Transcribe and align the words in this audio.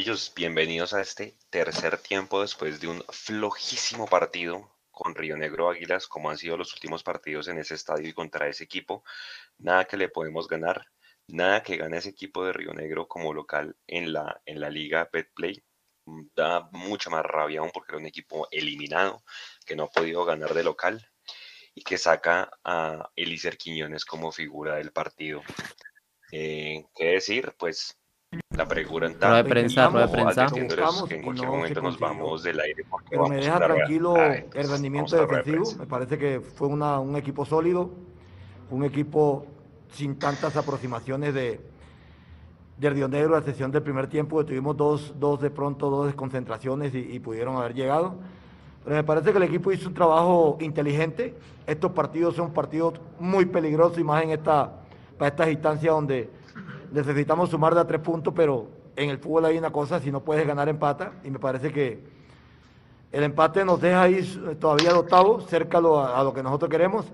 Domillos, 0.00 0.32
bienvenidos 0.34 0.94
a 0.94 1.02
este 1.02 1.36
tercer 1.50 1.98
tiempo 1.98 2.40
después 2.40 2.80
de 2.80 2.88
un 2.88 3.04
flojísimo 3.10 4.06
partido 4.06 4.74
con 4.90 5.14
Río 5.14 5.36
Negro 5.36 5.68
Águilas, 5.68 6.06
como 6.06 6.30
han 6.30 6.38
sido 6.38 6.56
los 6.56 6.72
últimos 6.72 7.02
partidos 7.02 7.48
en 7.48 7.58
ese 7.58 7.74
estadio 7.74 8.08
y 8.08 8.14
contra 8.14 8.48
ese 8.48 8.64
equipo. 8.64 9.04
Nada 9.58 9.84
que 9.84 9.98
le 9.98 10.08
podemos 10.08 10.48
ganar, 10.48 10.86
nada 11.26 11.62
que 11.62 11.76
gane 11.76 11.98
ese 11.98 12.08
equipo 12.08 12.46
de 12.46 12.54
Río 12.54 12.72
Negro 12.72 13.06
como 13.08 13.34
local 13.34 13.76
en 13.86 14.14
la, 14.14 14.40
en 14.46 14.60
la 14.60 14.70
liga 14.70 15.06
Betplay. 15.12 15.62
Da 16.34 16.66
mucha 16.72 17.10
más 17.10 17.22
rabia 17.22 17.60
aún 17.60 17.70
porque 17.70 17.92
era 17.92 17.98
un 17.98 18.06
equipo 18.06 18.48
eliminado, 18.50 19.22
que 19.66 19.76
no 19.76 19.82
ha 19.84 19.90
podido 19.90 20.24
ganar 20.24 20.54
de 20.54 20.64
local 20.64 21.06
y 21.74 21.82
que 21.82 21.98
saca 21.98 22.50
a 22.64 23.10
Elícer 23.16 23.58
Quiñones 23.58 24.06
como 24.06 24.32
figura 24.32 24.76
del 24.76 24.92
partido. 24.92 25.42
Eh, 26.32 26.86
¿Qué 26.94 27.04
decir? 27.04 27.54
Pues 27.58 27.99
la 28.60 28.66
pregunta. 28.66 29.28
Rueda 29.28 29.42
de 29.42 29.44
prensa, 29.48 29.88
rueda 29.88 30.06
de 30.06 30.12
prensa. 30.12 30.46
que 30.46 30.60
en 31.16 31.22
cualquier 31.22 31.48
momento 31.48 31.82
nos 31.82 31.98
vamos 31.98 32.42
del 32.42 32.60
aire. 32.60 32.84
Pero 33.08 33.26
me 33.26 33.36
deja 33.36 33.58
tranquilo 33.58 34.16
el 34.16 34.68
rendimiento 34.68 35.16
defensivo. 35.16 35.64
Me 35.78 35.86
parece 35.86 36.18
que 36.18 36.40
fue 36.40 36.68
una, 36.68 37.00
un 37.00 37.16
equipo 37.16 37.44
sólido, 37.44 37.90
un 38.70 38.84
equipo 38.84 39.46
sin 39.90 40.18
tantas 40.18 40.56
aproximaciones 40.56 41.34
de, 41.34 41.60
de 42.78 42.90
Río 42.90 43.08
Negro 43.08 43.36
a 43.36 43.42
sesión 43.42 43.72
del 43.72 43.82
primer 43.82 44.08
tiempo, 44.08 44.38
que 44.38 44.44
tuvimos 44.44 44.76
dos, 44.76 45.14
dos 45.18 45.40
de 45.40 45.50
pronto, 45.50 45.90
dos 45.90 46.06
desconcentraciones 46.06 46.94
y, 46.94 46.98
y 46.98 47.18
pudieron 47.18 47.56
haber 47.56 47.74
llegado. 47.74 48.14
Pero 48.84 48.96
me 48.96 49.04
parece 49.04 49.32
que 49.32 49.38
el 49.38 49.44
equipo 49.44 49.72
hizo 49.72 49.88
un 49.88 49.94
trabajo 49.94 50.56
inteligente. 50.60 51.34
Estos 51.66 51.92
partidos 51.92 52.36
son 52.36 52.52
partidos 52.52 53.00
muy 53.18 53.46
peligrosos 53.46 53.98
y 53.98 54.04
más 54.04 54.22
en 54.22 54.30
esta, 54.30 54.72
para 55.18 55.28
estas 55.28 55.48
instancias 55.48 55.92
donde 55.92 56.39
necesitamos 56.92 57.50
sumar 57.50 57.74
de 57.74 57.80
a 57.80 57.86
tres 57.86 58.00
puntos, 58.00 58.32
pero 58.34 58.66
en 58.96 59.10
el 59.10 59.18
fútbol 59.18 59.46
hay 59.46 59.58
una 59.58 59.70
cosa, 59.70 60.00
si 60.00 60.10
no 60.10 60.20
puedes 60.20 60.46
ganar 60.46 60.68
empata, 60.68 61.12
y 61.24 61.30
me 61.30 61.38
parece 61.38 61.72
que 61.72 62.00
el 63.12 63.24
empate 63.24 63.64
nos 63.64 63.80
deja 63.80 64.02
ahí 64.02 64.56
todavía 64.60 64.92
de 64.92 64.98
octavo, 64.98 65.40
cerca 65.42 65.78
a 65.78 66.22
lo, 66.22 66.32
que 66.32 66.42
nosotros 66.42 66.70
queremos, 66.70 67.06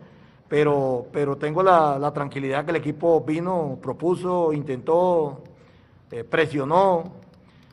pero, 0.48 1.06
pero 1.12 1.36
tengo 1.36 1.62
la, 1.62 2.10
tranquilidad 2.12 2.64
que 2.64 2.70
el 2.70 2.76
equipo 2.76 3.20
vino, 3.22 3.78
propuso, 3.80 4.52
intentó, 4.52 5.42
eh, 6.10 6.24
presionó, 6.24 7.12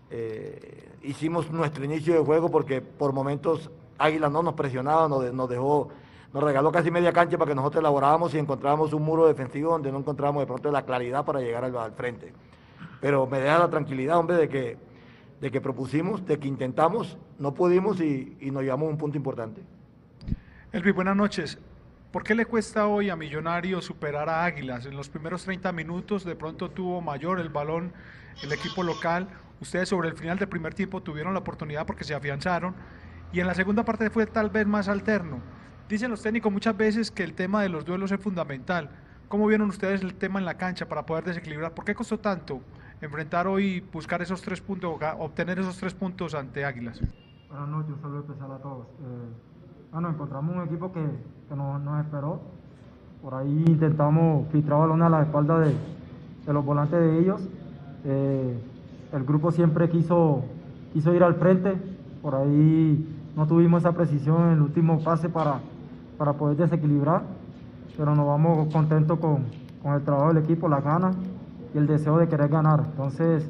eh, 0.10 0.90
hicimos 1.04 1.52
nuestro 1.52 1.84
inicio 1.84 2.14
de 2.14 2.20
juego 2.20 2.50
porque 2.50 2.82
por 2.82 3.14
momentos 3.14 3.70
Águila 3.98 4.30
no 4.30 4.42
nos 4.42 4.54
presionaba, 4.54 5.08
nos 5.08 5.50
dejó 5.50 5.90
nos 6.34 6.44
regaló 6.44 6.72
casi 6.72 6.90
media 6.90 7.14
cancha 7.14 7.38
para 7.38 7.50
que 7.50 7.56
nosotros 7.56 7.82
elaboráramos 7.82 8.34
y 8.34 8.40
encontrábamos 8.40 8.92
un 8.92 9.04
muro 9.04 9.28
defensivo 9.28 9.72
donde 9.72 9.92
no 9.92 10.00
encontrábamos 10.00 10.42
de 10.42 10.48
pronto 10.48 10.72
la 10.72 10.84
claridad 10.84 11.24
para 11.24 11.40
llegar 11.40 11.64
al, 11.64 11.92
frente. 11.94 12.34
Pero 13.00 13.28
me 13.28 13.40
deja 13.40 13.60
la 13.60 13.70
tranquilidad, 13.70 14.18
hombre, 14.18 14.38
de 14.38 14.50
que, 14.50 14.78
de 15.40 15.52
que 15.52 15.62
propusimos, 15.62 16.26
de 16.26 16.40
que 16.40 16.48
intentamos, 16.48 17.20
no 17.38 17.54
pudimos 17.54 18.02
y, 18.02 18.36
nos 18.52 18.64
llevamos 18.64 18.88
a 18.88 18.92
un 18.92 18.98
punto 18.98 19.16
importante. 19.16 19.62
Elvi, 20.72 20.92
buenas 20.92 21.16
noches. 21.16 21.60
¿Por 22.12 22.24
qué 22.24 22.34
le 22.34 22.46
cuesta 22.48 22.88
hoy 22.88 23.12
a 23.12 23.16
Millonarios 23.16 23.86
superar 23.86 24.28
a 24.28 24.44
Águilas? 24.44 24.88
En 24.88 24.96
los 24.96 25.10
primeros 25.10 25.44
30 25.44 25.72
minutos 25.72 26.24
de 26.24 26.36
pronto 26.36 26.70
tuvo 26.72 27.00
mayor 27.02 27.40
el 27.40 27.50
balón 27.50 27.94
el 28.42 28.52
equipo 28.52 28.82
local. 28.82 29.28
Ustedes 29.62 29.90
sobre 29.90 30.10
el 30.10 30.18
final 30.18 30.40
del 30.40 30.50
primer 30.50 30.74
tiempo 30.74 31.02
tuvieron 31.02 31.34
la 31.34 31.40
oportunidad 31.40 31.86
porque 31.86 32.04
se 32.04 32.16
afianzaron. 32.16 32.74
Y 33.32 33.40
en 33.40 33.48
la 33.48 33.54
segunda 33.54 33.84
parte 33.84 34.10
fue 34.10 34.26
tal 34.26 34.50
vez 34.50 34.66
más 34.66 34.88
alterno. 34.88 35.42
Dicen 35.94 36.10
los 36.10 36.24
técnicos 36.24 36.52
muchas 36.52 36.76
veces 36.76 37.12
que 37.12 37.24
el 37.24 37.36
tema 37.36 37.62
de 37.62 37.70
los 37.70 37.86
duelos 37.86 38.12
es 38.12 38.20
fundamental. 38.20 38.90
¿Cómo 39.28 39.46
vieron 39.46 39.70
ustedes 39.70 40.02
el 40.02 40.16
tema 40.16 40.40
en 40.40 40.46
la 40.46 40.56
cancha 40.56 40.88
para 40.88 41.06
poder 41.06 41.24
desequilibrar? 41.24 41.76
¿Por 41.76 41.86
qué 41.86 41.94
costó 41.94 42.18
tanto 42.18 42.62
enfrentar 43.00 43.46
hoy, 43.46 43.86
buscar 43.94 44.20
esos 44.24 44.42
tres 44.42 44.60
puntos, 44.60 44.98
obtener 45.20 45.60
esos 45.60 45.78
tres 45.78 45.94
puntos 45.94 46.34
ante 46.34 46.66
Águilas? 46.66 47.00
Buenas 47.48 47.70
noches, 47.70 47.94
saludo 48.02 48.22
especial 48.22 48.54
a 48.54 48.58
todos. 48.58 48.88
Eh, 48.88 49.92
bueno, 49.92 50.10
encontramos 50.10 50.56
un 50.56 50.64
equipo 50.64 50.92
que, 50.92 51.06
que 51.48 51.56
nos, 51.56 52.04
esperó. 52.04 52.42
Por 53.22 53.36
ahí 53.36 53.64
intentamos 53.68 54.48
filtrar 54.52 54.80
balón 54.80 55.04
a 55.04 55.10
la 55.10 55.22
espalda 55.22 55.60
de, 55.60 55.76
de 56.44 56.54
los 56.54 56.66
volantes 56.66 57.00
de 57.00 57.20
ellos. 57.20 57.48
Eh, 58.04 58.60
el 59.14 59.24
grupo 59.26 59.52
siempre 59.52 59.92
quiso, 59.92 60.44
quiso 60.92 61.14
ir 61.14 61.24
al 61.24 61.36
frente. 61.36 61.76
Por 62.24 62.34
ahí 62.34 63.16
no 63.36 63.46
tuvimos 63.46 63.84
esa 63.84 63.92
precisión 63.92 64.42
en 64.48 64.54
el 64.54 64.62
último 64.62 65.00
pase 65.04 65.30
para, 65.30 65.60
para 66.24 66.38
poder 66.38 66.56
desequilibrar, 66.56 67.24
pero 67.98 68.16
nos 68.16 68.26
vamos 68.26 68.72
contentos 68.72 69.20
con, 69.20 69.44
con 69.82 69.94
el 69.94 70.04
trabajo 70.04 70.30
del 70.30 70.42
equipo, 70.42 70.70
las 70.70 70.82
ganas 70.82 71.18
y 71.74 71.78
el 71.78 71.86
deseo 71.86 72.18
de 72.18 72.30
querer 72.30 72.48
ganar. 72.48 72.82
Entonces, 72.92 73.46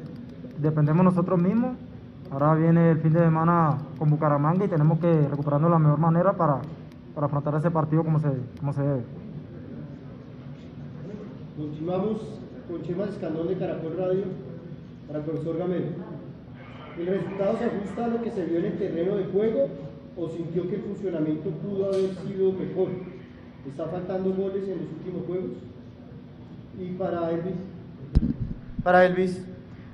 dependemos 0.58 1.04
nosotros 1.04 1.40
mismos. 1.40 1.76
Ahora 2.32 2.56
viene 2.56 2.90
el 2.90 2.98
fin 2.98 3.12
de 3.12 3.20
semana 3.20 3.78
con 3.96 4.10
Bucaramanga 4.10 4.64
y 4.64 4.68
tenemos 4.68 4.98
que 4.98 5.28
recuperarnos 5.28 5.70
de 5.70 5.72
la 5.72 5.78
mejor 5.78 6.00
manera 6.00 6.32
para, 6.32 6.62
para 7.14 7.28
afrontar 7.28 7.54
ese 7.54 7.70
partido 7.70 8.02
como 8.02 8.18
se, 8.18 8.30
como 8.58 8.72
se 8.72 8.82
debe. 8.82 9.04
Continuamos 11.56 12.40
con 12.68 12.82
Chema 12.82 13.04
Escandón 13.04 13.46
de 13.46 13.56
Caracol 13.56 13.96
Radio 13.96 14.24
para 15.06 15.20
el 15.20 15.24
profesor 15.26 15.58
Gamero. 15.58 15.86
¿El 16.98 17.06
resultado 17.06 17.56
se 17.56 17.64
ajusta 17.66 18.04
a 18.04 18.08
lo 18.08 18.20
que 18.20 18.32
se 18.32 18.44
vio 18.46 18.58
en 18.58 18.64
el 18.64 18.78
terreno 18.78 19.14
de 19.14 19.26
juego 19.26 19.68
o 20.16 20.28
sintió 20.28 20.68
que 20.68 20.76
el 20.76 20.82
funcionamiento 20.82 21.50
pudo 21.50 21.86
haber 21.86 22.14
sido 22.26 22.52
mejor? 22.52 22.88
¿Está 23.68 23.86
faltando 23.86 24.30
goles 24.30 24.64
en 24.64 24.78
los 24.82 24.90
últimos 24.98 25.26
juegos? 25.26 25.50
Y 26.78 26.92
para 26.92 27.30
Elvis. 27.30 27.54
Para 28.82 29.06
Elvis, 29.06 29.44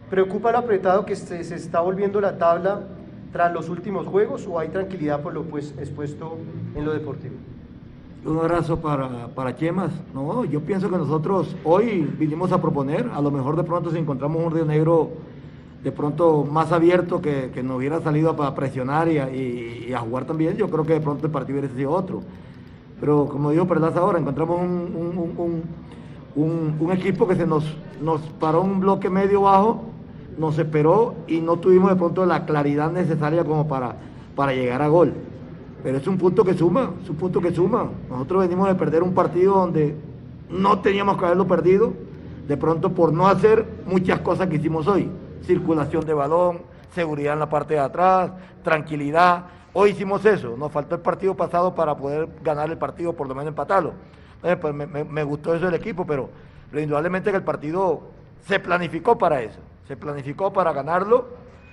¿preocupa 0.09 0.53
lo 0.53 0.59
apretado 0.59 1.07
que 1.07 1.15
se, 1.17 1.45
se 1.45 1.55
está 1.55 1.81
volviendo 1.81 2.21
la 2.21 2.37
tabla 2.37 2.83
tras 3.33 3.53
los 3.53 3.69
últimos 3.69 4.07
juegos 4.07 4.47
o 4.47 4.59
hay 4.59 4.69
tranquilidad 4.69 5.23
por 5.23 5.33
lo 5.33 5.45
pues, 5.45 5.75
expuesto 5.79 6.37
en 6.75 6.85
lo 6.85 6.93
deportivo? 6.93 7.37
Un 8.25 8.37
abrazo 8.39 8.79
para, 8.81 9.29
para 9.29 9.57
Chemas. 9.57 9.93
No, 10.13 10.45
yo 10.45 10.61
pienso 10.61 10.91
que 10.91 10.99
nosotros 10.99 11.57
hoy 11.65 12.03
vinimos 12.19 12.53
a 12.53 12.61
proponer, 12.61 13.09
a 13.15 13.21
lo 13.23 13.31
mejor 13.31 13.57
de 13.57 13.65
pronto 13.65 13.91
si 13.91 13.99
encontramos 13.99 14.45
un 14.45 14.53
Río 14.53 14.67
Negro 14.67 15.11
de 15.83 15.93
pronto 15.93 16.45
más 16.45 16.73
abierto 16.73 17.21
que, 17.23 17.51
que 17.55 17.63
nos 17.63 17.79
hubiera 17.79 18.01
salido 18.01 18.37
para 18.37 18.55
presionar 18.55 19.09
y 19.09 19.19
a, 19.19 19.31
y, 19.31 19.93
a, 19.95 19.99
jugar 20.01 20.27
también, 20.27 20.57
yo 20.57 20.69
creo 20.69 20.85
que 20.85 20.95
de 20.95 21.01
pronto 21.01 21.27
el 21.27 21.33
partido 21.33 21.59
hubiera 21.59 21.75
sido 21.75 21.91
otro. 21.91 22.23
Pero 23.01 23.27
como 23.27 23.51
digo, 23.51 23.67
perdás 23.67 23.97
ahora, 23.97 24.19
encontramos 24.19 24.61
un, 24.61 25.65
un, 26.37 26.77
un, 26.79 26.93
equipo 26.93 27.27
que 27.27 27.35
se 27.35 27.47
nos, 27.47 27.65
nos 28.03 28.21
paró 28.39 28.61
un 28.61 28.81
bloque 28.81 29.09
medio 29.09 29.43
bajo, 29.43 29.85
nos 30.39 30.59
esperó 30.59 31.15
y 31.27 31.41
no 31.41 31.57
tuvimos 31.59 31.91
de 31.91 31.97
pronto 31.97 32.27
la 32.27 32.45
claridad 32.45 32.93
necesaria 32.93 33.43
como 33.45 33.67
para, 33.67 33.97
para 34.37 34.53
llegar 34.53 34.83
a 34.83 34.89
gol. 34.89 35.15
Pero 35.83 35.97
es 35.97 36.07
un 36.07 36.19
punto 36.19 36.45
que 36.45 36.53
suma, 36.53 36.91
es 37.03 37.09
un 37.09 37.17
punto 37.17 37.41
que 37.41 37.53
suma. 37.55 37.89
Nosotros 38.11 38.43
venimos 38.43 38.69
de 38.69 38.75
perder 38.75 39.03
un 39.03 39.15
partido 39.15 39.55
donde 39.55 39.97
no 40.51 40.81
teníamos 40.81 41.17
que 41.17 41.25
haberlo 41.25 41.47
perdido, 41.47 41.95
de 42.47 42.57
pronto 42.59 42.93
por 42.93 43.15
no 43.15 43.29
hacer 43.29 43.65
muchas 43.87 44.21
cosas 44.21 44.49
que 44.49 44.57
hicimos 44.57 44.87
hoy 44.87 45.09
circulación 45.43 46.05
de 46.05 46.15
balón, 46.15 46.63
seguridad 46.95 47.35
en 47.35 47.41
la 47.41 47.49
parte 47.49 47.75
de 47.75 47.81
atrás, 47.81 48.33
tranquilidad. 48.63 49.47
Hoy 49.73 49.91
hicimos 49.91 50.25
eso, 50.25 50.57
nos 50.57 50.73
faltó 50.73 50.97
el 50.97 51.01
partido 51.01 51.35
pasado 51.35 51.75
para 51.75 51.97
poder 51.97 52.29
ganar 52.43 52.71
el 52.71 52.79
partido, 52.79 53.13
por 53.13 53.29
lo 53.29 53.35
menos 53.35 53.49
empatarlo. 53.49 53.93
pues 54.61 54.75
me, 54.75 55.23
gustó 55.23 55.55
eso 55.55 55.67
del 55.67 55.75
equipo, 55.75 56.05
pero, 56.07 56.29
indudablemente 56.73 57.31
que 57.31 57.37
el 57.37 57.45
partido 57.45 58.01
se 58.47 58.59
planificó 58.59 59.17
para 59.17 59.43
eso, 59.43 59.61
se 59.87 59.97
planificó 59.97 60.53
para 60.53 60.73
ganarlo, 60.73 61.29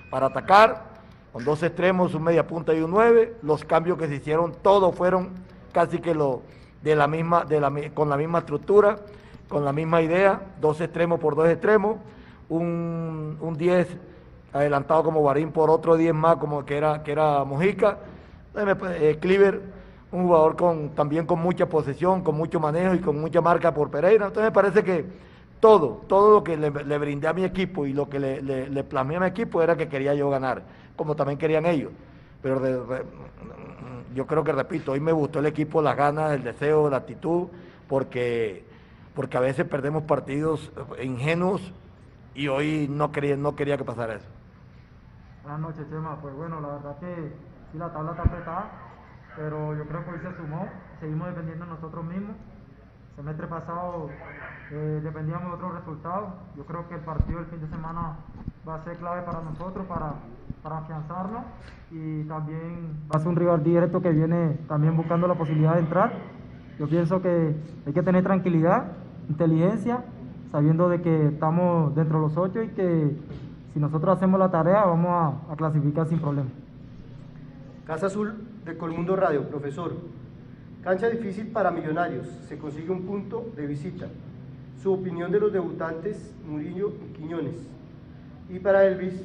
para 0.09 0.27
atacar, 0.27 0.97
con 1.33 1.43
dos 1.43 1.61
extremos, 1.63 2.13
un 2.13 2.23
media 2.23 2.47
punta 2.47 2.73
y 2.73 2.81
un 2.81 2.91
nueve. 2.91 3.35
Los 3.41 3.63
cambios 3.63 3.97
que 3.97 4.07
se 4.07 4.15
hicieron, 4.15 4.53
todos 4.61 4.95
fueron 4.95 5.31
casi 5.71 5.99
que 5.99 6.15
lo 6.15 6.41
de 6.81 6.95
la 6.95 7.07
misma, 7.07 7.45
de 7.45 7.59
la, 7.59 7.71
con 7.93 8.09
la 8.09 8.17
misma 8.17 8.39
estructura, 8.39 8.97
con 9.49 9.65
la 9.65 9.73
misma 9.73 10.01
idea, 10.01 10.41
dos 10.61 10.81
extremos 10.81 11.19
por 11.19 11.35
dos 11.35 11.47
extremos 11.49 11.97
un, 12.49 13.37
un 13.39 13.57
10 13.57 13.87
adelantado 14.53 15.03
como 15.03 15.23
Barín 15.23 15.51
por 15.51 15.69
otro 15.69 15.95
10 15.95 16.13
más 16.13 16.37
como 16.37 16.65
que 16.65 16.77
era, 16.77 17.03
que 17.03 17.11
era 17.11 17.43
Mojica. 17.43 17.97
Eh, 18.55 19.17
Cliver, 19.19 19.61
un 20.11 20.23
jugador 20.23 20.55
con, 20.55 20.89
también 20.89 21.25
con 21.25 21.39
mucha 21.39 21.67
posesión, 21.67 22.23
con 22.23 22.35
mucho 22.35 22.59
manejo 22.59 22.95
y 22.95 22.99
con 22.99 23.19
mucha 23.19 23.41
marca 23.41 23.73
por 23.73 23.91
Pereira. 23.91 24.27
Entonces 24.27 24.49
me 24.49 24.53
parece 24.53 24.83
que 24.83 25.05
todo, 25.59 26.01
todo 26.07 26.31
lo 26.31 26.43
que 26.43 26.57
le, 26.57 26.69
brindé 26.69 27.27
a 27.27 27.33
mi 27.33 27.43
equipo 27.43 27.85
y 27.85 27.93
lo 27.93 28.09
que 28.09 28.19
le, 28.19 28.41
le, 28.41 28.83
plasmé 28.83 29.17
a 29.17 29.19
mi 29.19 29.27
equipo 29.27 29.61
era 29.61 29.75
que 29.75 29.87
quería 29.87 30.13
yo 30.13 30.29
ganar, 30.29 30.63
como 30.95 31.15
también 31.15 31.37
querían 31.37 31.65
ellos. 31.65 31.91
Pero 32.41 32.61
yo 34.15 34.25
creo 34.25 34.43
que, 34.43 34.51
repito, 34.51 34.93
hoy 34.93 34.99
me 34.99 35.11
gustó 35.11 35.39
el 35.39 35.47
equipo, 35.47 35.81
las 35.81 35.97
ganas, 35.97 36.31
el 36.33 36.43
deseo, 36.43 36.89
la 36.89 36.97
actitud, 36.97 37.47
porque, 37.87 38.63
porque 39.13 39.37
a 39.37 39.41
veces 39.41 39.67
perdemos 39.67 40.03
partidos 40.03 40.71
ingenuos 41.03 41.73
y 42.37 42.47
hoy 42.47 42.87
no 42.87 43.11
quería, 43.11 43.35
no 43.35 43.55
quería 43.55 43.77
que 43.77 43.83
pasara 43.83 44.13
eso. 44.13 44.27
Buenas 45.41 45.59
noches, 45.59 45.89
Chema. 45.89 46.21
Pues 46.21 46.35
bueno, 46.35 46.61
la 46.61 46.67
verdad 46.67 46.99
que 46.99 47.33
sí, 47.71 47.77
la 47.79 47.91
tabla 47.91 48.11
está 48.11 48.23
apretada, 48.23 48.71
pero 49.35 49.75
yo 49.75 49.83
creo 49.87 50.05
que 50.05 50.11
hoy 50.11 50.19
se 50.19 50.37
sumó, 50.37 50.69
seguimos 50.99 51.29
dependiendo 51.29 51.65
de 51.65 51.71
nosotros 51.71 52.05
mismos. 52.05 52.35
El 53.09 53.15
semestre 53.15 53.47
pasado 53.47 54.09
eh, 54.71 55.01
dependíamos 55.03 55.47
de 55.47 55.53
otros 55.55 55.79
resultados. 55.79 56.29
Yo 56.55 56.63
creo 56.65 56.87
que 56.87 56.95
el 56.95 57.01
partido 57.01 57.39
del 57.39 57.47
fin 57.47 57.59
de 57.59 57.69
semana 57.69 58.17
va 58.69 58.75
a 58.75 58.83
ser 58.83 58.97
clave 58.97 59.23
para 59.23 59.41
nosotros, 59.41 59.87
para, 59.87 60.13
para 60.61 60.77
afianzarnos 60.77 61.43
y 61.89 62.23
también 62.25 63.01
va 63.11 63.17
a 63.17 63.19
ser 63.19 63.29
un 63.29 63.35
rival 63.35 63.63
directo 63.63 63.99
que 63.99 64.11
viene 64.11 64.59
también 64.67 64.95
buscando 64.95 65.27
la 65.27 65.33
posibilidad 65.33 65.73
de 65.73 65.79
entrar. 65.79 66.13
Yo 66.77 66.87
pienso 66.87 67.19
que 67.19 67.55
hay 67.87 67.93
que 67.93 68.03
tener 68.03 68.23
tranquilidad, 68.23 68.91
inteligencia, 69.27 70.03
sabiendo 70.51 70.89
de 70.89 71.01
que 71.01 71.27
estamos 71.27 71.95
dentro 71.95 72.17
de 72.19 72.27
los 72.27 72.37
ocho 72.37 72.63
y 72.63 72.69
que 72.69 73.11
si 73.73 73.79
nosotros 73.79 74.17
hacemos 74.17 74.39
la 74.39 74.49
tarea 74.49 74.85
vamos 74.85 75.09
a, 75.09 75.53
a 75.53 75.55
clasificar 75.55 76.07
sin 76.07 76.19
problema. 76.19 76.49
Casa 77.85 78.07
Azul 78.07 78.33
de 78.65 78.77
Colmundo 78.77 79.15
Radio, 79.15 79.43
profesor. 79.43 79.93
Cancha 80.83 81.09
difícil 81.09 81.47
para 81.47 81.71
Millonarios, 81.71 82.27
se 82.47 82.57
consigue 82.57 82.91
un 82.91 83.03
punto 83.03 83.49
de 83.55 83.67
visita. 83.67 84.07
Su 84.81 84.93
opinión 84.93 85.31
de 85.31 85.39
los 85.39 85.51
debutantes 85.51 86.33
Murillo 86.49 86.93
y 87.09 87.13
Quiñones. 87.17 87.55
Y 88.49 88.59
para 88.59 88.85
Elvis, 88.85 89.21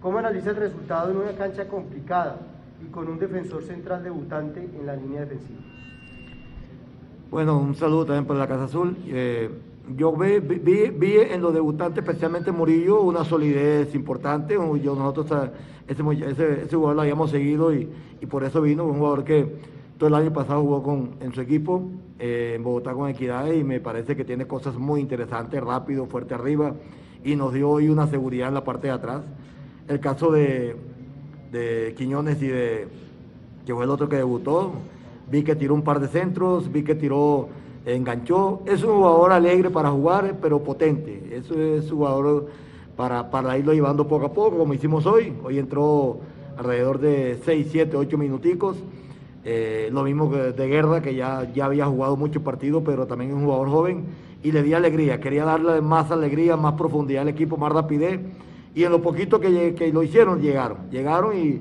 ¿cómo 0.00 0.18
analiza 0.18 0.50
el 0.50 0.56
resultado 0.56 1.10
en 1.10 1.18
una 1.18 1.32
cancha 1.32 1.68
complicada 1.68 2.36
y 2.82 2.90
con 2.90 3.08
un 3.08 3.18
defensor 3.18 3.62
central 3.62 4.02
debutante 4.02 4.68
en 4.78 4.86
la 4.86 4.96
línea 4.96 5.20
defensiva? 5.20 5.60
Bueno, 7.30 7.58
un 7.58 7.74
saludo 7.74 8.06
también 8.06 8.24
para 8.24 8.40
la 8.40 8.48
Casa 8.48 8.64
Azul. 8.64 8.96
Eh, 9.06 9.50
yo 9.96 10.12
vi, 10.12 10.38
vi, 10.40 10.90
vi, 10.90 11.16
en 11.16 11.40
los 11.40 11.52
debutantes, 11.52 12.04
especialmente 12.04 12.52
Murillo, 12.52 13.02
una 13.02 13.24
solidez 13.24 13.94
importante. 13.94 14.54
Yo, 14.54 14.94
nosotros 14.94 15.50
ese, 15.86 16.02
ese, 16.62 16.76
jugador 16.76 16.96
lo 16.96 17.02
habíamos 17.02 17.30
seguido 17.30 17.74
y, 17.74 17.88
y, 18.20 18.26
por 18.26 18.44
eso 18.44 18.60
vino, 18.60 18.84
un 18.84 18.98
jugador 18.98 19.24
que 19.24 19.56
todo 19.98 20.08
el 20.08 20.14
año 20.14 20.32
pasado 20.32 20.62
jugó 20.62 20.82
con, 20.82 21.16
en 21.20 21.32
su 21.32 21.40
equipo, 21.40 21.82
eh, 22.18 22.54
en 22.56 22.62
Bogotá 22.62 22.92
con 22.92 23.08
Equidad, 23.08 23.50
y 23.50 23.64
me 23.64 23.80
parece 23.80 24.14
que 24.14 24.24
tiene 24.24 24.46
cosas 24.46 24.76
muy 24.76 25.00
interesantes, 25.00 25.60
rápido, 25.62 26.06
fuerte 26.06 26.34
arriba, 26.34 26.74
y 27.24 27.34
nos 27.36 27.52
dio 27.52 27.68
hoy 27.68 27.88
una 27.88 28.06
seguridad 28.06 28.48
en 28.48 28.54
la 28.54 28.64
parte 28.64 28.88
de 28.88 28.92
atrás. 28.92 29.22
El 29.88 30.00
caso 30.00 30.30
de, 30.30 30.76
de 31.50 31.94
Quiñones 31.96 32.40
y 32.42 32.48
de 32.48 32.88
que 33.66 33.74
fue 33.74 33.84
el 33.84 33.90
otro 33.90 34.08
que 34.08 34.16
debutó, 34.16 34.72
vi 35.30 35.42
que 35.42 35.54
tiró 35.54 35.74
un 35.74 35.82
par 35.82 36.00
de 36.00 36.08
centros, 36.08 36.72
vi 36.72 36.84
que 36.84 36.94
tiró, 36.94 37.48
enganchó. 37.84 38.62
Es 38.66 38.82
un 38.82 38.96
jugador 38.96 39.32
alegre 39.32 39.70
para 39.70 39.90
jugar, 39.90 40.36
pero 40.40 40.62
potente. 40.62 41.30
Eso 41.32 41.54
es 41.60 41.90
un 41.90 41.98
jugador 41.98 42.46
para, 42.96 43.30
para 43.30 43.56
irlo 43.56 43.72
llevando 43.72 44.08
poco 44.08 44.26
a 44.26 44.32
poco, 44.32 44.58
como 44.58 44.74
hicimos 44.74 45.06
hoy. 45.06 45.32
Hoy 45.44 45.58
entró 45.58 46.18
alrededor 46.56 46.98
de 46.98 47.38
6, 47.44 47.68
7, 47.70 47.96
8 47.96 48.18
minuticos. 48.18 48.76
Eh, 49.44 49.88
lo 49.92 50.02
mismo 50.02 50.30
que 50.30 50.52
de 50.52 50.66
Guerra, 50.66 51.00
que 51.00 51.14
ya, 51.14 51.50
ya 51.54 51.66
había 51.66 51.86
jugado 51.86 52.16
muchos 52.16 52.42
partidos, 52.42 52.82
pero 52.84 53.06
también 53.06 53.30
es 53.30 53.36
un 53.36 53.44
jugador 53.44 53.68
joven. 53.70 54.04
Y 54.42 54.52
le 54.52 54.62
di 54.62 54.74
alegría, 54.74 55.20
quería 55.20 55.44
darle 55.44 55.80
más 55.80 56.10
alegría, 56.10 56.56
más 56.56 56.74
profundidad 56.74 57.22
al 57.22 57.28
equipo, 57.28 57.56
más 57.56 57.72
rapidez. 57.72 58.20
Y 58.74 58.84
en 58.84 58.92
lo 58.92 59.00
poquito 59.00 59.40
que, 59.40 59.74
que 59.74 59.92
lo 59.92 60.02
hicieron, 60.02 60.40
llegaron. 60.40 60.90
Llegaron 60.90 61.36
y, 61.36 61.60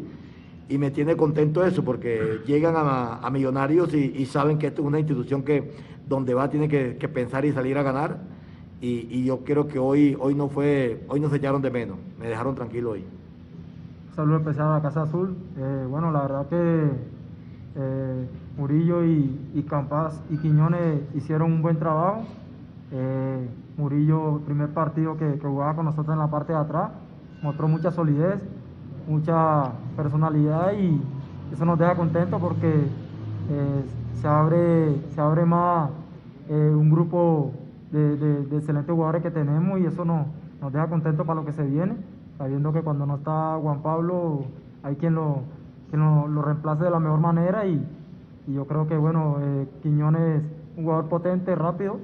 me 0.77 0.91
tiene 0.91 1.15
contento 1.15 1.65
eso, 1.65 1.83
porque 1.83 2.41
llegan 2.45 2.75
a, 2.75 3.19
a 3.19 3.29
Millonarios 3.29 3.93
y, 3.93 4.13
y, 4.17 4.25
saben 4.25 4.57
que 4.57 4.67
esto 4.67 4.81
es 4.81 4.87
una 4.87 4.99
institución 4.99 5.43
que 5.43 5.71
donde 6.07 6.33
va 6.33 6.49
tiene 6.49 6.67
que, 6.67 7.07
pensar 7.07 7.45
y 7.45 7.51
salir 7.51 7.77
a 7.77 7.83
ganar. 7.83 8.17
Y, 8.79 9.23
yo 9.25 9.39
creo 9.43 9.67
que 9.67 9.79
hoy, 9.79 10.15
hoy 10.19 10.35
no 10.35 10.49
fue, 10.49 11.03
hoy 11.09 11.19
no 11.19 11.29
se 11.29 11.37
echaron 11.37 11.61
de 11.61 11.71
menos, 11.71 11.97
me 12.19 12.27
dejaron 12.27 12.55
tranquilo 12.55 12.91
hoy. 12.91 13.05
Saludos 14.15 14.41
especial 14.41 14.67
a 14.67 14.73
la 14.75 14.81
Casa 14.81 15.03
Azul. 15.03 15.35
Eh, 15.57 15.85
bueno, 15.89 16.11
la 16.11 16.21
verdad 16.21 16.47
que 16.47 16.89
eh, 17.75 18.27
Murillo 18.57 19.03
y, 19.03 19.51
y, 19.53 19.63
Campas 19.63 20.21
y 20.29 20.37
Quiñones 20.37 21.01
hicieron 21.15 21.51
un 21.51 21.61
buen 21.61 21.77
trabajo. 21.77 22.23
Eh, 22.91 23.47
Murillo, 23.77 24.41
primer 24.45 24.69
partido 24.69 25.17
que, 25.17 25.33
que 25.33 25.47
jugaba 25.47 25.75
con 25.75 25.85
nosotros 25.85 26.13
en 26.13 26.19
la 26.19 26.31
parte 26.31 26.53
de 26.53 26.59
atrás, 26.59 26.91
mostró 27.43 27.67
mucha 27.67 27.91
solidez, 27.91 28.39
mucha 29.07 29.71
personalidad 29.95 30.73
y 30.73 31.01
eso 31.53 31.65
nos 31.65 31.79
deja 31.79 31.95
contentos 31.95 32.39
porque 32.41 32.69
eh, 32.69 33.83
se, 34.21 34.27
abre, 34.27 35.01
se 35.13 35.21
abre 35.21 35.45
más 35.45 35.89
eh, 36.49 36.73
un 36.73 36.89
grupo 36.89 37.51
de, 37.91 38.17
de, 38.17 38.57
excelentes 38.57 38.93
jugadores 38.93 39.21
que 39.21 39.31
tenemos 39.31 39.79
y 39.79 39.85
eso 39.85 40.05
nos, 40.05 40.27
nos 40.61 40.73
deja 40.73 40.87
contentos 40.87 41.25
para 41.25 41.39
lo 41.39 41.45
que 41.45 41.53
se 41.53 41.63
viene, 41.63 41.95
sabiendo 42.37 42.73
que 42.73 42.81
cuando 42.81 43.05
no 43.05 43.15
está 43.17 43.57
Juan 43.61 43.81
Pablo 43.81 44.45
hay 44.83 44.95
quien 44.95 45.15
lo, 45.15 45.41
quien 45.89 46.01
lo, 46.01 46.27
lo 46.27 46.41
reemplace 46.41 46.83
de 46.83 46.89
la 46.89 46.99
mejor 46.99 47.19
manera 47.19 47.65
y, 47.65 47.85
y 48.47 48.53
yo 48.53 48.65
creo 48.65 48.87
que 48.87 48.97
bueno, 48.97 49.37
eh, 49.39 49.67
Quiñones 49.83 50.41
es 50.41 50.43
un 50.77 50.83
jugador 50.83 51.05
potente, 51.05 51.55
rápido, 51.55 51.97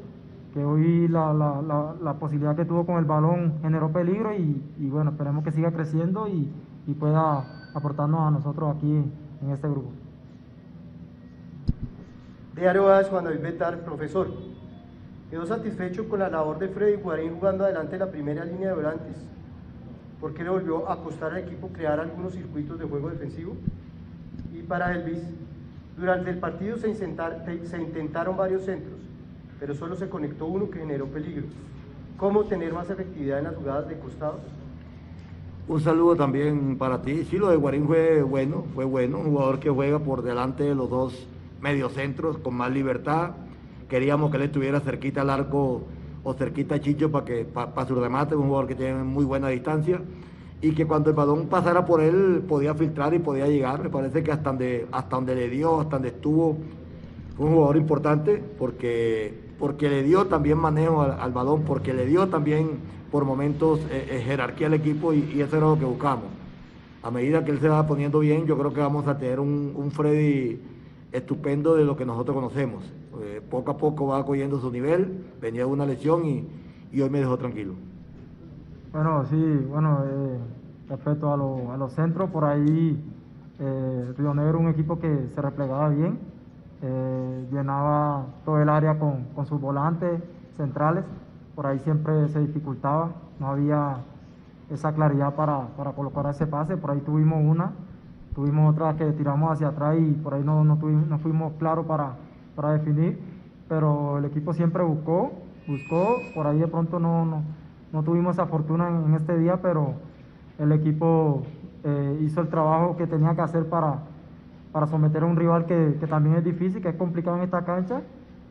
que 0.54 0.64
hoy 0.64 1.08
la, 1.08 1.34
la, 1.34 1.62
la, 1.62 1.96
la, 2.02 2.14
posibilidad 2.14 2.56
que 2.56 2.66
tuvo 2.66 2.86
con 2.86 2.98
el 2.98 3.06
balón 3.06 3.54
generó 3.62 3.90
peligro 3.92 4.34
y, 4.34 4.62
y 4.78 4.90
bueno, 4.90 5.12
esperemos 5.12 5.44
que 5.44 5.52
siga 5.52 5.72
creciendo 5.72 6.28
y, 6.28 6.52
y 6.86 6.94
pueda 6.94 7.44
aportarnos 7.74 8.22
a 8.22 8.32
nosotros 8.32 8.76
aquí 8.76 9.04
en 9.42 9.50
este 9.50 9.68
grupo. 9.68 10.03
Diario 12.56 12.94
A 12.94 13.04
Juan 13.04 13.24
David 13.24 13.40
Betar, 13.42 13.80
profesor. 13.80 14.28
Quedó 15.32 15.44
satisfecho 15.48 16.08
con 16.08 16.20
la 16.20 16.30
labor 16.30 16.60
de 16.60 16.68
Freddy 16.68 17.02
Guarín 17.02 17.34
jugando 17.40 17.64
adelante 17.64 17.98
la 17.98 18.12
primera 18.12 18.46
línea 18.46 18.70
de 18.70 18.76
volantes. 18.76 19.16
¿Por 20.22 20.36
qué 20.36 20.44
le 20.44 20.52
volvió 20.52 20.88
a 20.88 21.04
costar 21.04 21.32
al 21.32 21.40
equipo 21.40 21.70
crear 21.70 22.00
algunos 22.00 22.34
circuitos 22.34 22.78
de 22.78 22.86
juego 22.86 23.10
defensivo? 23.10 23.56
Y 24.54 24.62
para 24.62 24.94
Elvis, 24.94 25.24
durante 25.98 26.30
el 26.30 26.38
partido 26.38 26.78
se, 26.78 26.94
se 26.94 27.82
intentaron 27.82 28.38
varios 28.38 28.66
centros, 28.66 29.00
pero 29.60 29.74
solo 29.74 29.96
se 29.96 30.08
conectó 30.08 30.46
uno 30.46 30.70
que 30.70 30.78
generó 30.78 31.08
peligro. 31.08 31.46
¿Cómo 32.18 32.44
tener 32.44 32.72
más 32.72 32.88
efectividad 32.88 33.40
en 33.40 33.46
las 33.46 33.56
jugadas 33.56 33.90
de 33.90 33.98
costados? 33.98 34.42
Un 35.68 35.82
saludo 35.82 36.16
también 36.16 36.78
para 36.78 37.02
ti. 37.02 37.26
Sí, 37.26 37.38
lo 37.40 37.50
de 37.50 37.56
Guarín 37.56 37.88
fue 37.88 38.22
bueno, 38.22 38.66
fue 38.76 38.86
bueno. 38.86 39.18
Un 39.18 39.32
jugador 39.32 39.60
que 39.60 39.72
juega 39.72 39.98
por 39.98 40.22
delante 40.22 40.64
de 40.64 40.76
los 40.76 40.88
dos 40.88 41.28
mediocentros 41.64 42.38
con 42.40 42.56
más 42.56 42.72
libertad. 42.72 43.32
Queríamos 43.88 44.30
que 44.30 44.38
él 44.38 44.44
estuviera 44.44 44.82
cerquita 44.82 45.22
al 45.22 45.30
arco 45.30 45.88
o 46.24 46.34
cerquita 46.34 46.76
a 46.76 46.82
Chicho 46.82 47.10
para 47.10 47.24
que 47.24 47.46
para 47.46 47.74
pa 47.74 47.86
su 47.88 47.96
remate. 47.96 48.36
Un 48.36 48.48
jugador 48.48 48.68
que 48.68 48.76
tiene 48.76 49.02
muy 49.04 49.24
buena 49.24 49.48
distancia 49.48 50.02
y 50.62 50.72
que 50.72 50.86
cuando 50.86 51.10
el 51.10 51.16
balón 51.16 51.48
pasara 51.48 51.86
por 51.86 52.02
él 52.02 52.44
podía 52.48 52.76
filtrar 52.76 53.14
y 53.14 53.20
podía 53.20 53.48
llegar. 53.48 53.82
Me 53.82 53.90
parece 53.90 54.22
que 54.24 54.32
hasta 54.32 54.50
donde, 54.50 54.88
hasta 54.92 55.16
donde 55.16 55.36
le 55.36 55.50
dio, 55.50 55.80
hasta 55.80 55.96
donde 55.96 56.10
estuvo, 56.10 56.58
fue 57.38 57.46
un 57.46 57.54
jugador 57.54 57.78
importante 57.78 58.44
porque, 58.60 59.34
porque 59.58 59.90
le 59.90 60.04
dio 60.04 60.26
también 60.26 60.58
manejo 60.58 61.02
al, 61.02 61.20
al 61.20 61.32
balón, 61.32 61.64
porque 61.64 61.94
le 61.94 62.06
dio 62.06 62.28
también 62.28 62.80
por 63.10 63.26
momentos 63.26 63.80
eh, 63.92 64.08
eh, 64.10 64.24
jerarquía 64.26 64.68
al 64.68 64.74
equipo 64.74 65.14
y, 65.14 65.40
eso 65.40 65.56
era 65.56 65.68
lo 65.68 65.80
que 65.80 65.86
buscamos. 65.86 66.26
A 67.04 67.12
medida 67.12 67.46
que 67.46 67.52
él 67.52 67.60
se 67.60 67.70
va 67.70 67.86
poniendo 67.86 68.20
bien, 68.20 68.46
yo 68.46 68.58
creo 68.58 68.74
que 68.74 68.82
vamos 68.82 69.08
a 69.08 69.18
tener 69.18 69.40
un, 69.40 69.74
un 69.76 69.92
Freddy 69.92 70.60
estupendo 71.14 71.76
de 71.76 71.86
lo 71.86 71.96
que 71.96 72.06
nosotros 72.06 72.36
conocemos. 72.36 72.84
Eh, 73.22 73.42
poco 73.50 73.72
a 73.72 73.78
poco 73.78 74.08
va 74.08 74.26
cogiendo 74.26 74.60
su 74.60 74.72
nivel, 74.72 75.24
venía 75.40 75.66
una 75.68 75.86
lesión 75.86 76.26
y, 76.26 76.50
hoy 77.00 77.10
me 77.10 77.20
dejó 77.20 77.38
tranquilo. 77.38 77.76
Bueno, 78.92 79.24
sí, 79.26 79.66
bueno, 79.70 80.04
eh, 80.06 80.38
respecto 80.90 81.32
a, 81.32 81.38
lo, 81.38 81.72
a, 81.72 81.78
los 81.78 81.94
centros, 81.94 82.30
por 82.32 82.44
ahí 82.44 83.02
eh, 83.60 84.14
Río 84.18 84.34
Negro 84.34 84.60
un 84.60 84.68
equipo 84.68 85.00
que 85.00 85.28
se 85.34 85.42
replegaba 85.42 85.90
bien, 85.90 86.20
llenaba 87.50 88.26
todo 88.44 88.62
el 88.62 88.68
área 88.68 89.00
con, 89.00 89.26
sus 89.46 89.62
volantes 89.62 90.22
centrales 90.58 91.06
por 91.56 91.66
ahí 91.66 91.80
siempre 91.80 92.28
se 92.28 92.40
dificultaba, 92.40 93.12
no 93.40 93.48
había 93.48 94.00
esa 94.70 94.94
claridad 94.94 95.34
para 95.34 95.68
colocar 95.96 96.26
ese 96.26 96.46
pase, 96.46 96.76
por 96.76 96.92
ahí 96.92 97.00
tuvimos 97.00 97.42
una, 97.42 97.72
tuvimos 98.34 98.74
otra 98.74 98.96
que 98.96 99.06
tiramos 99.12 99.52
hacia 99.52 99.70
atrás 99.70 99.98
y 100.00 100.12
por 100.14 100.34
ahí 100.34 100.44
no, 100.44 100.64
no, 100.64 100.78
tuvimos, 100.78 101.08
no 101.08 101.20
fuimos 101.20 101.54
claros 101.54 101.86
para, 101.86 102.14
para 102.56 102.74
definir, 102.74 103.20
pero 103.68 104.18
el 104.18 104.26
equipo 104.26 104.54
siempre 104.54 104.84
buscó, 104.84 105.34
buscó, 105.68 106.18
por 106.34 106.48
ahí 106.48 106.60
de 106.60 106.68
pronto 106.68 107.00
no, 107.00 107.26
no, 107.26 107.44
no 107.92 108.04
tuvimos 108.04 108.36
esa 108.36 108.46
fortuna 108.46 108.88
en, 108.90 109.06
en, 109.10 109.16
este 109.16 109.38
día, 109.38 109.62
pero 109.62 109.94
el 110.60 110.72
equipo 110.72 111.44
eh, 111.84 112.20
hizo 112.22 112.42
el 112.42 112.48
trabajo 112.48 112.98
que 112.98 113.08
tenía 113.08 113.36
que 113.36 113.42
hacer 113.42 113.68
para, 113.68 114.00
para 114.72 114.88
someter 114.88 115.24
a 115.24 115.26
un 115.26 115.36
rival 115.36 115.66
que, 115.66 115.98
que 116.00 116.08
también 116.08 116.36
es 116.36 116.44
difícil, 116.44 116.82
que 116.82 116.90
es 116.90 116.96
complicado 116.96 117.38
en 117.38 117.44
esta 117.44 117.64
cancha 117.64 118.02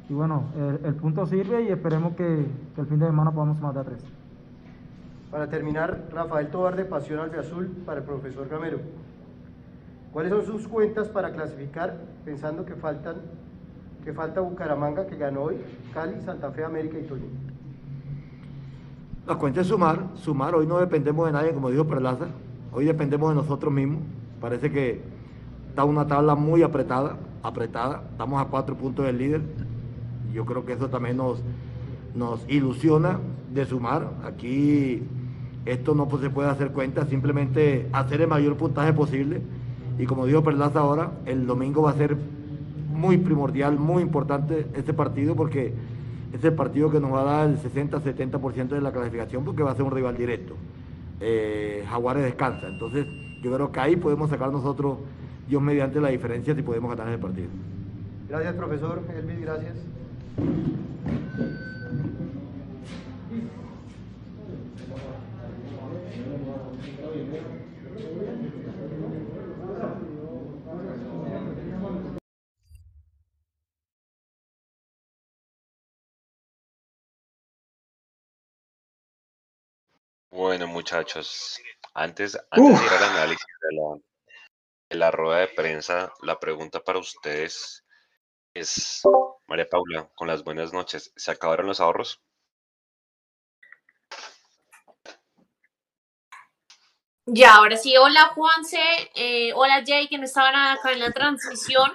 y 0.09 0.15
bueno, 0.15 0.45
el, 0.85 0.95
punto 0.97 1.25
sirve 1.27 1.63
y 1.63 1.69
esperemos 1.69 2.15
que, 2.15 2.45
el 2.77 2.87
fin 2.87 2.99
de 2.99 3.07
semana 3.07 3.31
podamos 3.31 3.59
más 3.61 3.75
tres. 3.85 4.05
Para 5.31 5.49
terminar, 5.49 6.03
Rafael 6.13 6.49
Tobar 6.49 6.77
de 6.77 6.85
Pasión 6.85 7.21
Albiazul 7.21 7.69
para 7.87 8.01
el 8.01 8.05
profesor 8.05 8.47
Gamero. 8.49 8.79
¿Cuáles 10.13 10.31
son 10.31 10.45
sus 10.45 10.69
cuentas 10.69 11.09
para 11.09 11.33
clasificar 11.33 11.97
pensando 12.25 12.67
que 12.67 12.75
faltan 12.75 13.17
que 14.05 14.13
falta 14.13 14.41
Bucaramanga 14.41 15.07
que 15.07 15.17
ganó 15.17 15.43
hoy, 15.43 15.57
Cali, 15.95 16.21
Santa 16.23 16.51
Fe, 16.51 16.65
América 16.65 16.99
y 16.99 17.05
Tolima? 17.05 17.31
La 19.27 19.37
cuenta 19.37 19.61
es 19.61 19.69
sumar, 19.69 20.09
sumar, 20.17 20.55
hoy 20.55 20.67
no 20.67 20.79
dependemos 20.79 21.25
de 21.27 21.33
nadie, 21.33 21.53
como 21.53 21.71
dijo 21.71 21.87
Perlaza, 21.87 22.27
hoy 22.73 22.85
dependemos 22.85 23.31
de 23.31 23.37
nosotros 23.37 23.73
mismos. 23.73 24.01
Parece 24.41 24.71
que 24.71 25.01
está 25.69 25.85
una 25.85 26.07
tabla 26.07 26.35
muy 26.35 26.63
apretada, 26.63 27.17
apretada, 27.43 28.03
estamos 28.11 28.43
a 28.43 28.47
cuatro 28.47 28.77
puntos 28.77 29.07
del 29.07 29.17
líder, 29.17 29.43
yo 30.35 30.45
creo 30.45 30.67
que 30.67 30.73
eso 30.73 30.91
también 30.91 31.17
nos, 31.17 31.41
nos 32.15 32.45
ilusiona 32.51 33.21
de 33.55 33.65
sumar. 33.65 34.11
Aquí 34.25 35.05
esto 35.65 35.95
no 35.95 36.09
se 36.19 36.29
puede 36.29 36.51
hacer 36.51 36.73
cuenta, 36.73 37.07
simplemente 37.07 37.89
hacer 37.93 38.21
el 38.21 38.29
mayor 38.29 38.57
puntaje 38.57 38.93
posible. 38.93 39.41
Y 40.03 40.07
como 40.07 40.27
dijo 40.27 40.43
Perlaza 40.43 40.81
ahora, 40.81 41.13
el 41.27 41.47
domingo 41.47 41.83
va 41.83 41.91
a 41.91 41.95
ser 41.95 42.17
muy 42.93 43.19
primordial, 43.19 43.79
muy 43.79 44.03
importante 44.03 44.67
este 44.75 44.93
partido 44.93 45.37
porque 45.37 45.73
es 46.33 46.43
el 46.43 46.55
partido 46.55 46.91
que 46.91 46.99
nos 46.99 47.13
va 47.13 47.21
a 47.21 47.25
dar 47.25 47.49
el 47.49 47.57
60-70% 47.57 48.71
de 48.71 48.81
la 48.81 48.91
clasificación 48.91 49.45
porque 49.45 49.63
va 49.63 49.71
a 49.71 49.77
ser 49.77 49.85
un 49.85 49.93
rival 49.93 50.17
directo. 50.17 50.57
Eh, 51.21 51.85
Jaguares 51.89 52.25
descansa. 52.25 52.67
Entonces, 52.67 53.07
yo 53.43 53.55
creo 53.55 53.71
que 53.71 53.79
ahí 53.79 53.95
podemos 53.95 54.29
sacar 54.29 54.51
nosotros, 54.51 54.99
Dios 55.49 55.63
mediante 55.63 56.01
la 56.01 56.09
diferencia, 56.09 56.53
si 56.53 56.63
podemos 56.63 56.91
ganar 56.97 57.13
el 57.13 57.21
partido. 57.21 57.51
Gracias, 58.29 58.57
profesor. 58.57 59.03
Elvis, 59.17 59.41
gracias. 59.41 59.77
Bueno, 80.33 80.67
muchachos, 80.67 81.61
antes, 81.93 82.39
antes 82.51 82.81
de 82.81 82.87
ir 82.87 82.93
al 82.93 83.05
análisis 83.05 83.47
de 83.69 83.77
la, 83.77 83.99
de 84.89 84.97
la 84.97 85.11
rueda 85.11 85.41
de 85.41 85.49
prensa, 85.49 86.11
la 86.23 86.41
pregunta 86.41 86.81
para 86.81 86.99
ustedes 86.99 87.85
es, 88.55 89.03
María 89.47 89.69
Paula, 89.69 90.09
con 90.15 90.29
las 90.29 90.43
buenas 90.43 90.73
noches, 90.73 91.13
¿se 91.17 91.31
acabaron 91.31 91.67
los 91.67 91.81
ahorros? 91.81 92.23
Ya, 97.27 97.57
ahora 97.57 97.77
sí, 97.77 97.95
hola 97.99 98.29
Juanse, 98.35 98.81
eh, 99.15 99.53
hola 99.53 99.85
Jay, 99.87 100.09
que 100.09 100.17
no 100.17 100.25
estaban 100.25 100.55
acá 100.55 100.93
en 100.93 101.01
la 101.01 101.13
transmisión. 101.13 101.93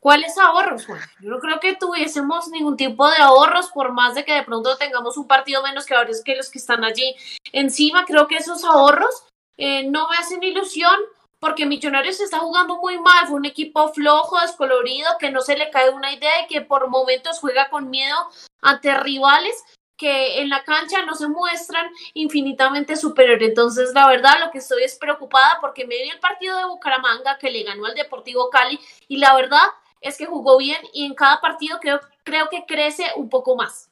¿Cuáles 0.00 0.38
ahorros, 0.38 0.86
Juan? 0.86 0.98
Yo 1.20 1.28
no 1.28 1.38
creo 1.38 1.60
que 1.60 1.76
tuviésemos 1.76 2.48
ningún 2.48 2.78
tipo 2.78 3.06
de 3.08 3.18
ahorros, 3.18 3.68
por 3.68 3.92
más 3.92 4.14
de 4.14 4.24
que 4.24 4.32
de 4.32 4.42
pronto 4.42 4.78
tengamos 4.78 5.18
un 5.18 5.28
partido 5.28 5.62
menos 5.62 5.84
que 5.84 5.94
varios 5.94 6.24
que 6.24 6.36
los 6.36 6.50
que 6.50 6.58
están 6.58 6.84
allí 6.84 7.14
encima. 7.52 8.06
Creo 8.06 8.26
que 8.26 8.36
esos 8.36 8.64
ahorros 8.64 9.26
eh, 9.58 9.84
no 9.84 10.08
me 10.08 10.16
hacen 10.16 10.42
ilusión 10.42 10.94
porque 11.38 11.66
Millonarios 11.66 12.18
está 12.20 12.38
jugando 12.38 12.78
muy 12.78 12.98
mal. 12.98 13.26
Fue 13.26 13.36
un 13.36 13.44
equipo 13.44 13.92
flojo, 13.92 14.40
descolorido, 14.40 15.10
que 15.18 15.30
no 15.30 15.42
se 15.42 15.58
le 15.58 15.68
cae 15.68 15.90
una 15.90 16.14
idea 16.14 16.44
y 16.44 16.46
que 16.46 16.62
por 16.62 16.88
momentos 16.88 17.38
juega 17.38 17.68
con 17.68 17.90
miedo 17.90 18.16
ante 18.62 18.94
rivales 18.94 19.54
que 19.98 20.40
en 20.40 20.48
la 20.48 20.64
cancha 20.64 21.04
no 21.04 21.14
se 21.14 21.28
muestran 21.28 21.86
infinitamente 22.14 22.96
superior. 22.96 23.42
Entonces, 23.42 23.92
la 23.92 24.08
verdad, 24.08 24.40
lo 24.40 24.50
que 24.50 24.58
estoy 24.58 24.82
es 24.82 24.96
preocupada 24.96 25.58
porque 25.60 25.86
me 25.86 25.96
vi 25.96 26.08
el 26.08 26.20
partido 26.20 26.56
de 26.56 26.64
Bucaramanga 26.64 27.36
que 27.36 27.50
le 27.50 27.64
ganó 27.64 27.84
al 27.84 27.94
Deportivo 27.94 28.48
Cali 28.48 28.80
y 29.08 29.18
la 29.18 29.34
verdad 29.36 29.60
es 30.00 30.16
que 30.16 30.26
jugó 30.26 30.58
bien 30.58 30.78
y 30.92 31.04
en 31.04 31.14
cada 31.14 31.40
partido 31.40 31.78
creo, 31.80 32.00
creo 32.24 32.48
que 32.50 32.64
crece 32.66 33.04
un 33.16 33.28
poco 33.28 33.56
más. 33.56 33.90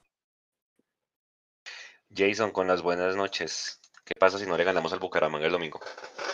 Jason, 2.15 2.51
con 2.51 2.67
las 2.67 2.83
buenas 2.83 3.17
noches. 3.17 3.81
¿Qué 4.05 4.15
pasa 4.19 4.39
si 4.39 4.47
no 4.47 4.57
le 4.57 4.65
ganamos 4.65 4.91
al 4.95 5.01
Bucaramanga 5.01 5.45
el 5.45 5.53
domingo? 5.53 5.81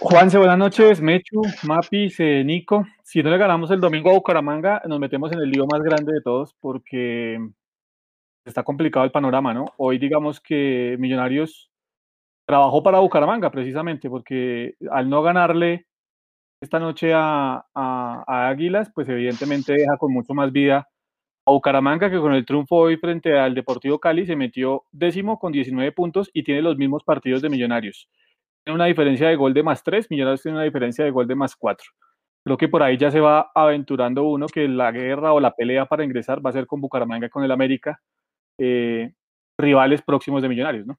Juanse, 0.00 0.38
buenas 0.38 0.58
noches. 0.58 1.00
Mechu, 1.00 1.42
Mapis, 1.64 2.20
Nico. 2.20 2.86
Si 3.02 3.20
no 3.20 3.30
le 3.30 3.36
ganamos 3.36 3.68
el 3.72 3.80
domingo 3.80 4.10
a 4.10 4.14
Bucaramanga, 4.14 4.80
nos 4.86 5.00
metemos 5.00 5.32
en 5.32 5.40
el 5.40 5.50
lío 5.50 5.66
más 5.66 5.82
grande 5.82 6.12
de 6.12 6.20
todos 6.20 6.54
porque 6.60 7.36
está 8.44 8.62
complicado 8.62 9.04
el 9.04 9.10
panorama, 9.10 9.52
¿no? 9.52 9.64
Hoy 9.76 9.98
digamos 9.98 10.40
que 10.40 10.94
Millonarios 11.00 11.72
trabajó 12.46 12.82
para 12.84 13.00
Bucaramanga 13.00 13.50
precisamente 13.50 14.08
porque 14.08 14.76
al 14.92 15.08
no 15.08 15.22
ganarle 15.22 15.86
esta 16.64 16.80
noche 16.80 17.12
a, 17.14 17.64
Águilas, 18.26 18.90
pues 18.94 19.08
evidentemente 19.08 19.72
deja 19.74 19.96
con 19.98 20.12
mucho 20.12 20.34
más 20.34 20.50
vida 20.50 20.88
a 21.46 21.50
Bucaramanga, 21.50 22.10
que 22.10 22.18
con 22.18 22.32
el 22.34 22.44
triunfo 22.44 22.76
hoy 22.76 22.96
frente 22.96 23.38
al 23.38 23.54
Deportivo 23.54 23.98
Cali 23.98 24.26
se 24.26 24.34
metió 24.34 24.84
décimo 24.90 25.38
con 25.38 25.52
19 25.52 25.92
puntos 25.92 26.30
y 26.32 26.42
tiene 26.42 26.62
los 26.62 26.76
mismos 26.76 27.04
partidos 27.04 27.42
de 27.42 27.50
Millonarios. 27.50 28.08
Tiene 28.64 28.76
una 28.76 28.86
diferencia 28.86 29.28
de 29.28 29.36
gol 29.36 29.54
de 29.54 29.62
más 29.62 29.82
3, 29.82 30.10
Millonarios 30.10 30.42
tiene 30.42 30.56
una 30.56 30.64
diferencia 30.64 31.04
de 31.04 31.10
gol 31.10 31.28
de 31.28 31.34
más 31.34 31.54
4. 31.54 31.86
Creo 32.44 32.56
que 32.56 32.68
por 32.68 32.82
ahí 32.82 32.96
ya 32.96 33.10
se 33.10 33.20
va 33.20 33.50
aventurando 33.54 34.24
uno 34.24 34.46
que 34.46 34.66
la 34.68 34.90
guerra 34.90 35.32
o 35.32 35.40
la 35.40 35.54
pelea 35.54 35.86
para 35.86 36.04
ingresar 36.04 36.44
va 36.44 36.50
a 36.50 36.54
ser 36.54 36.66
con 36.66 36.80
Bucaramanga, 36.80 37.28
con 37.28 37.44
el 37.44 37.50
América, 37.52 38.00
eh, 38.58 39.12
rivales 39.58 40.02
próximos 40.02 40.42
de 40.42 40.48
Millonarios, 40.48 40.86
¿no? 40.86 40.98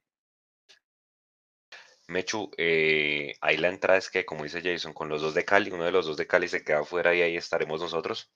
Mechu, 2.07 2.51
eh, 2.57 3.33
ahí 3.41 3.57
la 3.57 3.69
entrada 3.69 3.97
es 3.97 4.09
que, 4.09 4.25
como 4.25 4.43
dice 4.43 4.61
Jason, 4.61 4.93
con 4.93 5.09
los 5.09 5.21
dos 5.21 5.33
de 5.33 5.43
Cali, 5.43 5.71
uno 5.71 5.83
de 5.83 5.91
los 5.91 6.05
dos 6.05 6.17
de 6.17 6.27
Cali 6.27 6.47
se 6.47 6.63
queda 6.63 6.79
afuera 6.79 7.15
y 7.15 7.21
ahí 7.21 7.35
estaremos 7.35 7.81
nosotros. 7.81 8.31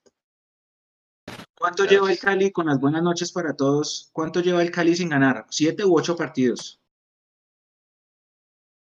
¿Cuánto 1.56 1.86
lleva 1.86 2.12
el 2.12 2.18
Cali 2.18 2.52
con 2.52 2.68
las 2.68 2.80
buenas 2.80 3.04
noches 3.04 3.32
para 3.32 3.54
todos? 3.54 4.10
¿Cuánto 4.14 4.40
lleva 4.40 4.62
el 4.62 4.72
Cali 4.72 4.96
sin 4.96 5.10
ganar? 5.10 5.46
¿Siete 5.50 5.86
u 5.86 5.96
ocho 5.98 6.16
partidos? 6.16 6.80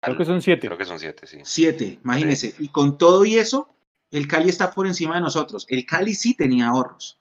Creo 0.02 0.18
que 0.18 0.26
son 0.26 0.42
siete. 0.42 0.68
Creo 0.68 0.78
que 0.78 0.86
son 0.86 1.00
siete, 1.00 1.26
sí. 1.26 1.40
Siete, 1.44 2.00
imagínense. 2.04 2.54
Y 2.60 2.68
con 2.68 2.98
todo 2.98 3.26
y 3.26 3.38
eso, 3.38 3.74
el 4.12 4.28
Cali 4.28 4.50
está 4.50 4.72
por 4.72 4.86
encima 4.86 5.16
de 5.16 5.22
nosotros. 5.22 5.66
El 5.70 5.86
Cali 5.86 6.14
sí 6.14 6.36
tenía 6.36 6.68
ahorros. 6.68 7.20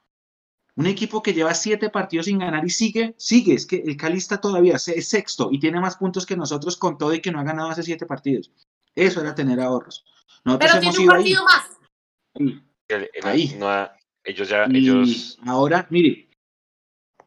Un 0.76 0.86
equipo 0.86 1.22
que 1.22 1.32
lleva 1.32 1.54
siete 1.54 1.88
partidos 1.88 2.26
sin 2.26 2.38
ganar 2.38 2.64
y 2.64 2.70
sigue, 2.70 3.14
sigue, 3.16 3.54
es 3.54 3.64
que 3.64 3.76
el 3.76 3.96
Cali 3.96 4.18
está 4.18 4.40
todavía 4.40 4.74
es 4.74 5.08
sexto 5.08 5.50
y 5.52 5.60
tiene 5.60 5.80
más 5.80 5.96
puntos 5.96 6.26
que 6.26 6.36
nosotros 6.36 6.76
con 6.76 6.98
todo 6.98 7.14
y 7.14 7.20
que 7.20 7.30
no 7.30 7.38
ha 7.38 7.44
ganado 7.44 7.70
hace 7.70 7.84
siete 7.84 8.06
partidos. 8.06 8.50
Eso 8.94 9.20
era 9.20 9.34
tener 9.34 9.60
ahorros. 9.60 10.04
Nosotros 10.44 10.70
Pero 10.72 10.80
tiene 10.80 10.98
un 10.98 11.06
partido 11.06 11.44
más. 11.44 11.70
Ahí. 13.22 13.56
ellos 14.24 14.48
ya, 14.48 14.64
ellos... 14.64 15.38
Ahora, 15.46 15.86
mire, 15.90 16.28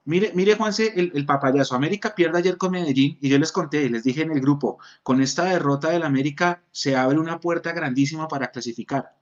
Mire, 0.08 0.32
mire, 0.34 0.56
Juanse, 0.56 0.94
el, 0.96 1.12
el, 1.16 1.26
papayazo. 1.26 1.76
América 1.76 2.16
pierde 2.16 2.38
ayer 2.38 2.56
con 2.56 2.72
Medellín 2.72 3.18
y 3.20 3.28
yo 3.28 3.38
les 3.38 3.52
conté, 3.52 3.90
les 3.90 4.06
dije 4.06 4.22
en 4.22 4.32
el 4.32 4.40
grupo, 4.40 4.80
con 5.04 5.22
esta 5.22 5.44
derrota 5.44 5.90
del 5.90 6.04
América 6.04 6.64
se 6.72 6.96
abre 6.96 7.20
una 7.20 7.42
puerta 7.42 7.74
grandísima 7.74 8.30
para 8.30 8.52
clasificar. 8.52 9.18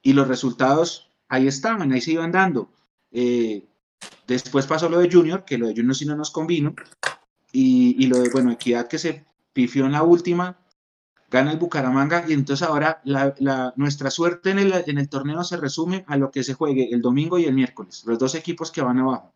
Y 0.00 0.14
los 0.14 0.26
resultados 0.26 1.12
ahí 1.28 1.46
estaban, 1.46 1.92
ahí 1.92 2.00
se 2.00 2.12
iban 2.12 2.32
dando. 2.32 2.72
Eh, 3.18 3.66
después 4.26 4.66
pasó 4.66 4.90
lo 4.90 4.98
de 4.98 5.10
Junior, 5.10 5.46
que 5.46 5.56
lo 5.56 5.68
de 5.68 5.74
Junior 5.74 5.94
sí 5.94 6.04
no 6.04 6.16
nos 6.16 6.30
convino. 6.30 6.74
Y, 7.50 8.06
lo 8.08 8.18
de, 8.18 8.28
bueno, 8.28 8.52
Equidad 8.52 8.88
que 8.88 8.98
se 8.98 9.24
pifió 9.54 9.86
en 9.86 9.92
la 9.92 10.02
última, 10.02 10.58
gana 11.30 11.50
el 11.50 11.58
Bucaramanga. 11.58 12.26
Y 12.28 12.34
entonces 12.34 12.68
ahora 12.68 13.00
nuestra 13.76 14.10
suerte 14.10 14.50
en 14.50 14.58
el, 14.58 14.84
en 14.86 14.98
el 14.98 15.08
torneo 15.08 15.42
se 15.44 15.56
resume 15.56 16.04
a 16.08 16.18
lo 16.18 16.30
que 16.30 16.44
se 16.44 16.52
juegue 16.52 16.92
el 16.92 17.00
domingo 17.00 17.38
y 17.38 17.46
el 17.46 17.54
miércoles, 17.54 18.04
los 18.04 18.18
dos 18.18 18.34
equipos 18.34 18.70
que 18.70 18.82
van 18.82 18.98
abajo. 18.98 19.32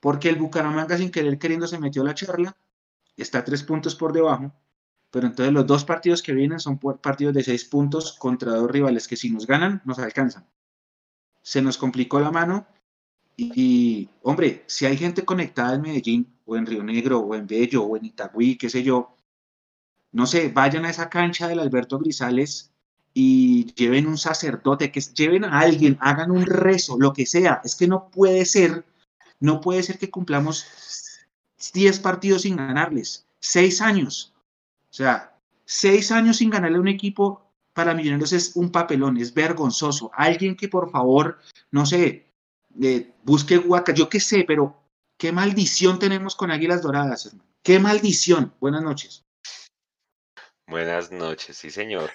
Porque 0.00 0.28
el 0.28 0.36
Bucaramanga, 0.36 0.98
sin 0.98 1.12
querer 1.12 1.38
queriendo, 1.38 1.68
se 1.68 1.78
metió 1.78 2.02
a 2.02 2.06
la 2.06 2.14
charla, 2.14 2.56
está 3.16 3.44
tres 3.44 3.62
puntos 3.62 3.94
por 3.94 4.12
debajo. 4.12 4.52
Pero 5.12 5.28
entonces 5.28 5.54
los 5.54 5.64
dos 5.64 5.84
partidos 5.84 6.22
que 6.22 6.32
vienen 6.32 6.58
son 6.58 6.80
partidos 6.80 7.34
de 7.34 7.44
seis 7.44 7.64
puntos 7.64 8.14
contra 8.18 8.50
dos 8.50 8.68
rivales 8.68 9.06
que 9.06 9.16
si 9.16 9.30
nos 9.30 9.46
ganan, 9.46 9.80
nos 9.84 10.00
alcanzan. 10.00 10.48
Se 11.42 11.62
nos 11.62 11.78
complicó 11.78 12.18
la 12.18 12.32
mano 12.32 12.66
y, 13.36 14.08
hombre, 14.22 14.64
si 14.66 14.86
hay 14.86 14.96
gente 14.96 15.24
conectada 15.24 15.74
en 15.74 15.82
Medellín, 15.82 16.34
o 16.46 16.56
en 16.56 16.66
Río 16.66 16.82
Negro, 16.82 17.20
o 17.20 17.34
en 17.34 17.46
Bello, 17.46 17.84
o 17.84 17.96
en 17.96 18.06
Itagüí, 18.06 18.56
qué 18.56 18.70
sé 18.70 18.82
yo, 18.82 19.14
no 20.12 20.26
sé, 20.26 20.48
vayan 20.48 20.86
a 20.86 20.90
esa 20.90 21.10
cancha 21.10 21.46
del 21.46 21.60
Alberto 21.60 21.98
Grisales 21.98 22.72
y 23.12 23.72
lleven 23.74 24.06
un 24.06 24.16
sacerdote, 24.16 24.90
que 24.90 25.00
lleven 25.00 25.44
a 25.44 25.60
alguien, 25.60 25.98
hagan 26.00 26.30
un 26.30 26.46
rezo, 26.46 26.96
lo 26.98 27.12
que 27.12 27.26
sea. 27.26 27.60
Es 27.64 27.76
que 27.76 27.86
no 27.86 28.10
puede 28.10 28.44
ser, 28.46 28.84
no 29.40 29.60
puede 29.60 29.82
ser 29.82 29.98
que 29.98 30.10
cumplamos 30.10 30.66
10 31.72 32.00
partidos 32.00 32.42
sin 32.42 32.56
ganarles, 32.56 33.26
6 33.40 33.80
años. 33.82 34.34
O 34.90 34.94
sea, 34.94 35.36
6 35.66 36.12
años 36.12 36.38
sin 36.38 36.50
ganarle 36.50 36.78
a 36.78 36.80
un 36.80 36.88
equipo 36.88 37.50
para 37.74 37.94
Millonarios 37.94 38.32
es 38.32 38.56
un 38.56 38.70
papelón, 38.70 39.18
es 39.18 39.34
vergonzoso. 39.34 40.10
Alguien 40.14 40.56
que 40.56 40.68
por 40.68 40.90
favor, 40.90 41.38
no 41.70 41.84
sé, 41.84 42.25
busque 43.22 43.58
Huaca, 43.58 43.92
yo 43.92 44.08
qué 44.08 44.20
sé, 44.20 44.44
pero 44.46 44.76
qué 45.16 45.32
maldición 45.32 45.98
tenemos 45.98 46.36
con 46.36 46.50
Águilas 46.50 46.82
Doradas, 46.82 47.26
hermano. 47.26 47.48
Qué 47.62 47.78
maldición. 47.78 48.54
Buenas 48.60 48.82
noches. 48.82 49.24
Buenas 50.68 51.10
noches, 51.10 51.56
sí, 51.56 51.70
señor. 51.70 52.12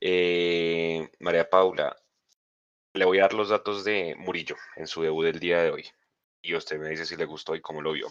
Eh, 0.00 1.10
María 1.20 1.48
Paula, 1.48 1.96
le 2.92 3.04
voy 3.04 3.18
a 3.18 3.22
dar 3.22 3.34
los 3.34 3.48
datos 3.48 3.84
de 3.84 4.14
Murillo 4.16 4.56
en 4.76 4.86
su 4.86 5.02
debut 5.02 5.24
del 5.24 5.40
día 5.40 5.62
de 5.62 5.70
hoy. 5.70 5.86
Y 6.42 6.54
usted 6.54 6.78
me 6.78 6.88
dice 6.88 7.06
si 7.06 7.16
le 7.16 7.24
gustó 7.24 7.54
y 7.54 7.60
cómo 7.60 7.82
lo 7.82 7.92
vio. 7.92 8.08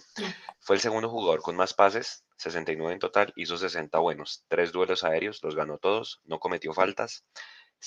Fue 0.60 0.76
el 0.76 0.82
segundo 0.82 1.10
jugador 1.10 1.42
con 1.42 1.56
más 1.56 1.74
pases, 1.74 2.26
69 2.38 2.94
en 2.94 3.00
total, 3.00 3.34
hizo 3.36 3.58
60 3.58 3.98
buenos, 4.00 4.44
tres 4.48 4.72
duelos 4.72 5.04
aéreos, 5.04 5.42
los 5.44 5.56
ganó 5.56 5.78
todos, 5.78 6.22
no 6.26 6.40
cometió 6.40 6.74
faltas, 6.74 7.24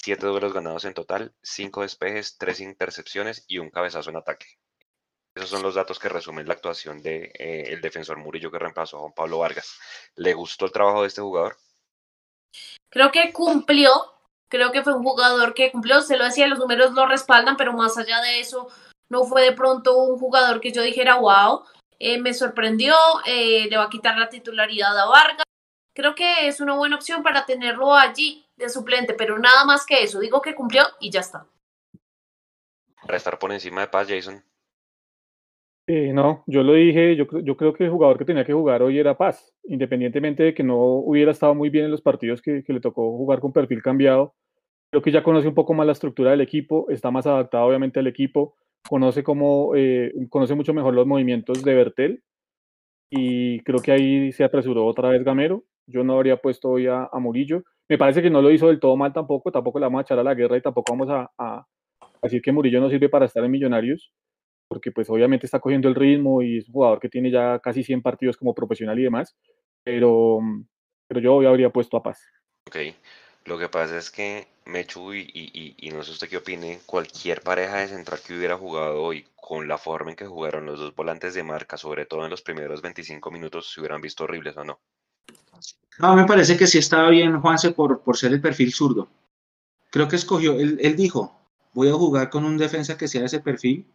Siete 0.01 0.29
duelos 0.29 0.53
ganados 0.53 0.85
en 0.85 0.95
total, 0.95 1.35
cinco 1.43 1.83
despejes, 1.83 2.39
tres 2.39 2.61
intercepciones 2.61 3.45
y 3.49 3.59
un 3.59 3.69
cabezazo 3.69 4.11
en 4.11 4.17
ataque. 4.17 4.47
Esos 5.35 5.51
son 5.51 5.61
los 5.61 5.75
datos 5.75 5.99
que 5.99 6.09
resumen 6.09 6.47
la 6.47 6.55
actuación 6.55 7.03
del 7.03 7.33
de, 7.33 7.65
el 7.73 7.81
defensor 7.81 8.17
Murillo 8.17 8.53
que 8.53 8.61
reemplazó 8.61 8.97
a 8.97 9.01
Juan 9.01 9.13
Pablo 9.13 9.39
Vargas. 9.39 9.77
¿Le 10.15 10.35
gustó 10.35 10.67
el 10.67 10.73
trabajo 10.73 11.03
de 11.03 11.09
este 11.09 11.21
jugador? 11.21 11.57
Creo 12.89 13.11
que 13.11 13.33
cumplió, 13.33 13.91
creo 14.49 14.71
que 14.71 14.85
fue 14.85 14.95
un 14.95 15.03
jugador 15.03 15.53
que 15.53 15.73
cumplió, 15.73 16.01
se 16.01 16.17
lo 16.17 16.27
decía, 16.27 16.47
los 16.47 16.61
números 16.61 16.93
lo 16.93 17.05
respaldan, 17.07 17.57
pero 17.57 17.73
más 17.73 17.99
allá 17.99 18.21
de 18.21 18.39
eso, 18.39 18.69
no 19.09 19.25
fue 19.25 19.43
de 19.43 19.53
pronto 19.53 19.99
un 19.99 20.17
jugador 20.17 20.61
que 20.61 20.71
yo 20.71 20.81
dijera, 20.81 21.17
wow, 21.17 21.65
eh, 21.99 22.21
me 22.21 22.35
sorprendió, 22.35 22.95
eh, 23.27 23.67
le 23.69 23.77
va 23.77 23.85
a 23.85 23.91
quitar 23.91 24.17
la 24.17 24.29
titularidad 24.29 24.97
a 24.97 25.07
Vargas. 25.07 25.45
Creo 25.93 26.15
que 26.15 26.47
es 26.47 26.61
una 26.61 26.77
buena 26.77 26.95
opción 26.95 27.25
para 27.25 27.47
tenerlo 27.47 27.97
allí 27.97 28.48
de 28.59 28.69
suplente, 28.69 29.15
pero 29.15 29.39
nada 29.39 29.65
más 29.65 29.87
que 29.87 30.03
eso, 30.03 30.21
digo 30.21 30.43
que 30.43 30.55
cumplió 30.55 30.83
y 31.01 31.11
ya 31.11 31.21
está. 31.21 31.47
Para 33.03 33.17
estar 33.17 33.39
por 33.39 33.53
encima 33.53 33.83
de 33.83 33.89
Paz, 33.89 34.09
Jason. 34.09 34.43
Eh, 35.87 36.13
no, 36.13 36.45
yo 36.47 36.63
lo 36.63 36.75
dije, 36.75 37.17
yo, 37.17 37.25
yo, 37.41 37.57
creo 37.57 37.73
que 37.73 37.85
el 37.85 37.91
jugador 37.91 38.19
que 38.19 38.27
tenía 38.27 38.45
que 38.45 38.53
jugar 38.53 38.83
hoy 38.83 38.99
era 38.99 39.17
Paz, 39.17 39.55
independientemente 39.65 40.43
de 40.43 40.53
que 40.53 40.63
no 40.63 40.77
hubiera 40.77 41.33
estado 41.33 41.55
muy 41.55 41.71
bien 41.71 41.87
en 41.87 41.91
los 41.91 42.03
partidos 42.03 42.43
que, 42.43 42.63
que, 42.63 42.75
le 42.75 42.81
tocó 42.81 43.17
jugar 43.17 43.41
con 43.41 43.55
perfil 43.55 43.83
cambiado. 43.83 44.35
Creo 44.91 45.03
que 45.03 45.11
ya 45.11 45.23
conoce 45.23 45.49
un 45.49 45.55
poco 45.55 45.73
más 45.73 45.87
la 45.87 45.93
estructura 45.93 46.33
del 46.33 46.43
equipo, 46.43 46.91
está 46.91 47.11
más 47.11 47.27
adaptado 47.27 47.65
obviamente 47.65 48.01
al 48.01 48.07
equipo, 48.07 48.55
conoce, 48.87 49.23
cómo, 49.23 49.75
eh, 49.77 50.13
conoce 50.29 50.55
mucho 50.55 50.75
mejor 50.75 50.93
los 50.93 51.07
movimientos 51.07 51.63
de 51.63 51.75
Bertel 51.75 52.23
y 53.11 53.61
creo 53.61 53.81
que 53.81 53.93
ahí 53.93 54.33
se 54.33 54.45
apresuró 54.45 54.85
otra 54.85 55.09
vez 55.09 55.25
Gamero. 55.25 55.65
Yo 55.87 56.05
no 56.05 56.15
habría 56.15 56.37
puesto 56.37 56.69
hoy 56.69 56.87
a, 56.87 57.09
a 57.11 57.19
Murillo. 57.19 57.65
Me 57.89 57.97
parece 57.97 58.21
que 58.21 58.31
no 58.31 58.43
lo 58.43 58.51
hizo 58.51 58.67
del 58.67 58.81
todo 58.81 58.97
mal 58.97 59.13
tampoco, 59.13 59.51
tampoco 59.51 59.79
le 59.79 59.87
vamos 59.87 60.01
a 60.01 60.03
echar 60.03 60.19
a 60.19 60.23
la 60.23 60.35
guerra 60.35 60.59
y 60.59 60.63
tampoco 60.63 60.93
vamos 60.93 61.09
a, 61.11 61.67
decir 62.23 62.43
que 62.43 62.53
Murillo 62.53 62.81
no 62.81 62.91
sirve 62.91 63.09
para 63.09 63.27
estar 63.27 63.43
en 63.45 63.51
Millonarios 63.51 64.13
porque 64.69 64.93
pues 64.93 65.09
obviamente 65.09 65.47
está 65.47 65.61
cogiendo 65.61 65.89
el 65.89 65.95
ritmo 65.95 66.43
y 66.43 66.59
es 66.59 66.69
un 66.69 66.75
jugador 66.75 67.01
que 67.01 67.09
tiene 67.09 67.31
ya 67.31 67.59
casi 67.59 67.83
100 67.83 68.03
partidos 68.03 68.37
como 68.37 68.55
profesional 68.55 68.99
y 68.99 69.05
demás, 69.05 69.35
pero, 69.83 70.41
pero 71.07 71.21
yo 71.21 71.37
hoy 71.37 71.47
habría 71.47 71.71
puesto 71.71 71.97
a 71.97 72.03
Paz. 72.03 72.23
Ok, 72.67 72.77
lo 73.47 73.59
que 73.59 73.71
pasa 73.71 73.97
es 73.97 74.11
que 74.11 74.47
Mechu 74.67 75.15
y, 75.15 75.75
y, 75.79 75.91
no 75.91 76.03
sé 76.03 76.13
usted 76.13 76.29
qué 76.29 76.37
opine, 76.37 76.81
cualquier 76.85 77.41
pareja 77.41 77.79
de 77.79 77.89
central 77.89 78.21
que 78.27 78.37
hubiera 78.37 78.59
jugado 78.59 79.03
hoy 79.03 79.25
con 79.37 79.67
la 79.67 79.79
forma 79.79 80.11
en 80.11 80.17
que 80.17 80.27
jugaron 80.27 80.67
los 80.67 80.79
dos 80.79 80.95
volantes 80.95 81.33
de 81.33 81.43
marca, 81.43 81.79
sobre 81.79 82.05
todo 82.05 82.25
en 82.25 82.31
los 82.31 82.43
primeros 82.43 82.83
25 82.83 83.31
minutos, 83.31 83.73
se 83.73 83.81
hubieran 83.81 84.03
visto 84.03 84.25
horribles 84.25 84.55
o 84.59 84.65
no. 84.65 84.81
No, 85.99 86.15
me 86.15 86.25
parece 86.25 86.57
que 86.57 86.67
sí 86.67 86.79
estaba 86.79 87.11
bien 87.11 87.41
Juanse 87.41 87.73
por, 87.73 88.01
por 88.01 88.17
ser 88.17 88.33
el 88.33 88.41
perfil 88.41 88.73
zurdo. 88.73 89.09
Creo 89.91 90.07
que 90.07 90.17
escogió, 90.17 90.53
él, 90.59 90.79
él 90.81 90.97
dijo, 90.97 91.39
voy 91.75 91.89
a 91.89 91.95
jugar 91.95 92.31
con 92.31 92.45
un 92.45 92.57
defensa 92.57 92.97
que 92.97 93.09
sea 93.09 93.25
ese 93.25 93.41
perfil 93.41 93.87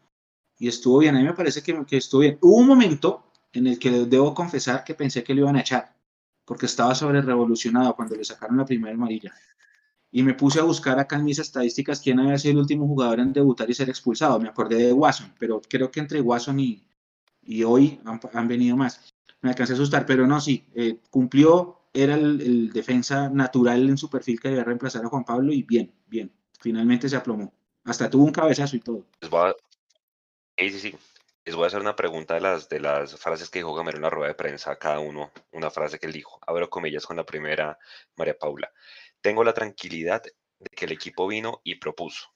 y 0.58 0.68
estuvo 0.68 1.00
bien. 1.00 1.16
A 1.16 1.20
mí 1.20 1.26
me 1.26 1.34
parece 1.34 1.62
que, 1.62 1.86
que, 1.86 1.98
estuvo 1.98 2.22
bien. 2.22 2.38
Hubo 2.42 2.58
un 2.58 2.68
momento 2.68 3.26
en 3.54 3.68
el 3.68 3.80
que 3.80 3.92
debo 3.92 4.34
confesar 4.34 4.84
que 4.84 4.96
pensé 4.96 5.24
que 5.24 5.34
lo 5.34 5.42
iban 5.42 5.56
a 5.56 5.62
echar, 5.62 5.96
porque 6.46 6.66
estaba 6.66 6.96
sobre 6.96 7.22
revolucionado 7.22 7.96
cuando 7.96 8.16
le 8.16 8.26
sacaron 8.26 8.58
la 8.58 8.66
primera 8.66 8.94
amarilla. 8.94 9.34
Y 10.12 10.24
me 10.24 10.34
puse 10.34 10.60
a 10.60 10.64
buscar 10.64 11.00
acá 11.00 11.16
en 11.16 11.26
mis 11.26 11.40
estadísticas 11.40 12.00
quién 12.00 12.20
había 12.20 12.38
sido 12.38 12.54
el 12.54 12.60
último 12.60 12.88
jugador 12.88 13.20
en 13.20 13.34
debutar 13.34 13.70
y 13.70 13.74
ser 13.74 13.90
expulsado. 13.90 14.40
Me 14.40 14.50
acordé 14.50 14.78
de 14.78 14.94
Watson, 14.94 15.34
pero 15.40 15.62
creo 15.62 15.90
que 15.90 16.00
entre 16.00 16.22
Watson 16.22 16.60
y, 16.60 16.84
y 17.42 17.64
hoy 17.64 18.00
han, 18.06 18.20
han, 18.34 18.48
venido 18.48 18.78
más. 18.78 19.14
Me 19.42 19.50
alcancé 19.50 19.74
a 19.74 19.76
asustar, 19.76 20.06
pero 20.06 20.28
no, 20.28 20.40
sí, 20.40 20.68
eh, 20.76 21.00
cumplió, 21.10 21.83
era 21.94 22.16
el, 22.16 22.72
defensa 22.74 23.30
natural 23.30 23.88
en 23.88 23.98
su 23.98 24.10
perfil 24.10 24.40
que 24.40 24.50
debía 24.50 24.64
reemplazar 24.64 25.06
a 25.06 25.10
Juan 25.10 25.24
Pablo 25.24 25.54
y 25.54 25.64
bien, 25.64 25.94
bien. 26.08 26.34
Finalmente 26.60 27.08
se 27.08 27.16
aplomó. 27.16 27.54
Hasta 27.84 28.10
tuvo 28.10 28.24
un 28.24 28.32
cabezazo 28.32 28.76
y 28.76 28.80
todo. 28.80 29.06
Sí, 30.58 30.70
sí, 30.70 30.80
sí. 30.80 30.96
Les 31.46 31.56
voy 31.56 31.66
a 31.66 31.68
hacer 31.68 31.82
una 31.82 31.96
pregunta 31.96 32.36
de 32.36 32.42
las, 32.42 32.70
de 32.70 32.80
las 32.80 33.18
frases 33.18 33.50
que 33.50 33.60
dijo 33.60 33.74
Gamero 33.74 33.98
en 33.98 34.04
la 34.04 34.10
rueda 34.10 34.30
de 34.30 34.36
prensa, 34.36 34.78
cada 34.78 35.00
uno, 35.00 35.32
una 35.52 35.70
frase 35.70 36.00
que 36.00 36.08
él 36.08 36.14
dijo. 36.14 36.40
Abro 36.48 36.70
comillas 36.70 37.06
con 37.06 37.18
la 37.18 37.26
primera, 37.26 37.78
María 38.16 38.38
Paula. 38.38 38.72
Tengo 39.20 39.44
la 39.44 39.54
tranquilidad 39.54 40.24
de 40.24 40.70
que 40.70 40.86
el 40.86 40.94
equipo 40.94 41.28
vino 41.28 41.60
y 41.64 41.76
propuso. 41.76 42.33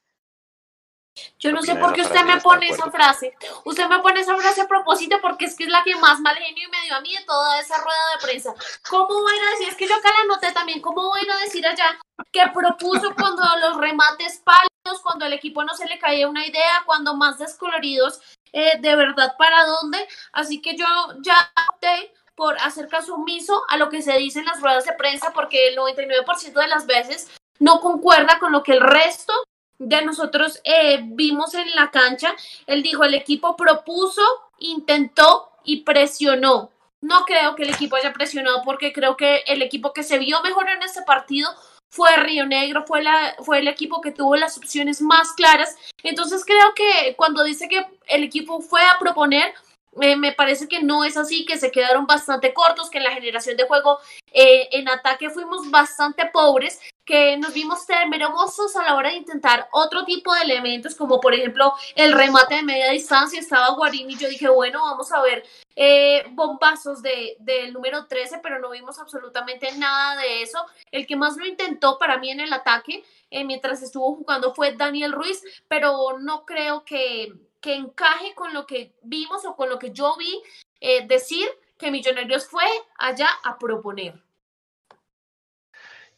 Yo 1.39 1.51
no 1.51 1.61
sé 1.61 1.75
por 1.75 1.93
qué 1.93 2.01
usted 2.01 2.23
me 2.23 2.39
pone 2.41 2.67
esa 2.67 2.89
frase. 2.91 3.35
Usted 3.65 3.87
me 3.87 3.99
pone 3.99 4.21
esa 4.21 4.35
frase 4.35 4.61
a 4.61 4.67
propósito 4.67 5.17
porque 5.21 5.45
es 5.45 5.55
que 5.55 5.65
es 5.65 5.69
la 5.69 5.83
que 5.83 5.95
más 5.95 6.19
mal 6.19 6.35
genio 6.35 6.69
me 6.69 6.81
dio 6.81 6.95
a 6.95 7.01
mí 7.01 7.15
de 7.15 7.23
toda 7.25 7.59
esa 7.59 7.77
rueda 7.77 8.11
de 8.15 8.25
prensa. 8.25 8.53
¿Cómo 8.89 9.07
voy 9.07 9.35
a 9.37 9.51
decir? 9.51 9.69
Es 9.69 9.75
que 9.75 9.87
yo 9.87 9.95
acá 9.95 10.09
la 10.09 10.33
noté 10.33 10.51
también. 10.51 10.81
¿Cómo 10.81 11.07
voy 11.07 11.21
a 11.29 11.37
decir 11.37 11.65
allá 11.65 11.97
que 12.31 12.41
propuso 12.53 13.13
cuando 13.15 13.43
los 13.61 13.77
remates 13.77 14.41
pálidos, 14.43 15.01
cuando 15.03 15.25
el 15.25 15.33
equipo 15.33 15.63
no 15.63 15.75
se 15.75 15.87
le 15.87 15.99
caía 15.99 16.27
una 16.27 16.45
idea, 16.45 16.83
cuando 16.85 17.15
más 17.15 17.37
descoloridos, 17.37 18.19
eh, 18.53 18.77
de 18.79 18.95
verdad, 18.95 19.35
¿para 19.37 19.65
dónde? 19.65 20.07
Así 20.31 20.61
que 20.61 20.75
yo 20.75 20.85
ya 21.21 21.51
opté 21.69 22.13
por 22.35 22.55
hacer 22.59 22.87
caso 22.87 23.15
omiso 23.15 23.63
a 23.67 23.77
lo 23.77 23.89
que 23.89 24.01
se 24.01 24.17
dice 24.17 24.39
en 24.39 24.45
las 24.45 24.61
ruedas 24.61 24.85
de 24.85 24.93
prensa 24.93 25.33
porque 25.33 25.69
el 25.69 25.77
99% 25.77 26.53
de 26.53 26.67
las 26.67 26.85
veces 26.85 27.27
no 27.59 27.79
concuerda 27.81 28.37
con 28.39 28.51
lo 28.51 28.61
que 28.61 28.73
el 28.73 28.81
resto 28.81 29.33
de 29.79 30.01
nosotros 30.03 30.59
eh, 30.63 31.01
vimos 31.03 31.53
en 31.53 31.69
la 31.75 31.91
cancha. 31.91 32.33
Él 32.65 32.83
dijo, 32.83 33.03
el 33.03 33.13
equipo 33.13 33.55
propuso, 33.55 34.21
intentó 34.59 35.51
y 35.63 35.81
presionó. 35.81 36.71
No 37.01 37.25
creo 37.25 37.55
que 37.55 37.63
el 37.63 37.69
equipo 37.69 37.95
haya 37.95 38.13
presionado 38.13 38.63
porque 38.63 38.91
creo 38.91 39.15
que 39.17 39.43
el 39.47 39.61
equipo 39.61 39.93
que 39.93 40.03
se 40.03 40.17
vio 40.17 40.41
mejor 40.41 40.69
en 40.69 40.81
este 40.81 41.03
partido 41.03 41.49
fue 41.89 42.15
Río 42.17 42.45
Negro, 42.45 42.83
fue, 42.85 43.01
la, 43.01 43.35
fue 43.43 43.59
el 43.59 43.67
equipo 43.67 44.01
que 44.01 44.11
tuvo 44.11 44.35
las 44.35 44.57
opciones 44.57 45.01
más 45.01 45.33
claras. 45.33 45.75
Entonces 46.03 46.43
creo 46.45 46.73
que 46.75 47.15
cuando 47.15 47.43
dice 47.43 47.67
que 47.67 47.85
el 48.07 48.23
equipo 48.23 48.61
fue 48.61 48.81
a 48.81 48.97
proponer, 48.99 49.53
me 49.97 50.31
parece 50.31 50.67
que 50.67 50.83
no 50.83 51.03
es 51.03 51.17
así, 51.17 51.45
que 51.45 51.57
se 51.57 51.71
quedaron 51.71 52.05
bastante 52.05 52.53
cortos, 52.53 52.89
que 52.89 52.99
en 52.99 53.03
la 53.03 53.11
generación 53.11 53.57
de 53.57 53.67
juego 53.67 53.99
eh, 54.31 54.69
en 54.71 54.87
ataque 54.89 55.29
fuimos 55.29 55.69
bastante 55.71 56.25
pobres, 56.31 56.79
que 57.05 57.37
nos 57.37 57.53
vimos 57.53 57.85
temerosos 57.87 58.75
a 58.75 58.83
la 58.83 58.95
hora 58.95 59.09
de 59.09 59.15
intentar 59.15 59.69
otro 59.71 60.03
tipo 60.03 60.33
de 60.35 60.41
elementos, 60.41 60.93
como 60.93 61.21
por 61.21 61.33
ejemplo 61.33 61.73
el 61.95 62.11
remate 62.11 62.55
de 62.55 62.63
media 62.63 62.91
distancia, 62.91 63.39
estaba 63.39 63.73
Guarín 63.75 64.11
y 64.11 64.17
yo 64.17 64.27
dije, 64.27 64.49
bueno, 64.49 64.81
vamos 64.81 65.11
a 65.13 65.21
ver 65.21 65.43
eh, 65.75 66.25
bombazos 66.31 67.01
del 67.01 67.35
de, 67.39 67.71
número 67.71 68.07
13, 68.07 68.39
pero 68.43 68.59
no 68.59 68.71
vimos 68.71 68.99
absolutamente 68.99 69.71
nada 69.77 70.19
de 70.21 70.41
eso. 70.41 70.59
El 70.91 71.07
que 71.07 71.15
más 71.15 71.37
lo 71.37 71.45
intentó 71.45 71.97
para 71.97 72.17
mí 72.17 72.29
en 72.29 72.41
el 72.41 72.51
ataque, 72.51 73.03
eh, 73.31 73.45
mientras 73.45 73.81
estuvo 73.81 74.15
jugando, 74.15 74.53
fue 74.53 74.73
Daniel 74.73 75.13
Ruiz, 75.13 75.41
pero 75.67 76.19
no 76.19 76.45
creo 76.45 76.83
que, 76.83 77.31
que 77.67 77.75
encaje 77.75 78.33
con 78.33 78.53
lo 78.53 78.65
que 78.65 78.93
vimos 79.03 79.43
o 79.43 79.57
con 79.57 79.67
lo 79.67 79.77
que 79.77 79.91
yo 79.91 80.15
vi 80.15 80.41
eh, 80.79 81.05
decir 81.05 81.45
que 81.77 81.91
Millonarios 81.91 82.47
fue 82.47 82.63
allá 82.97 83.27
a 83.43 83.57
proponer. 83.59 84.13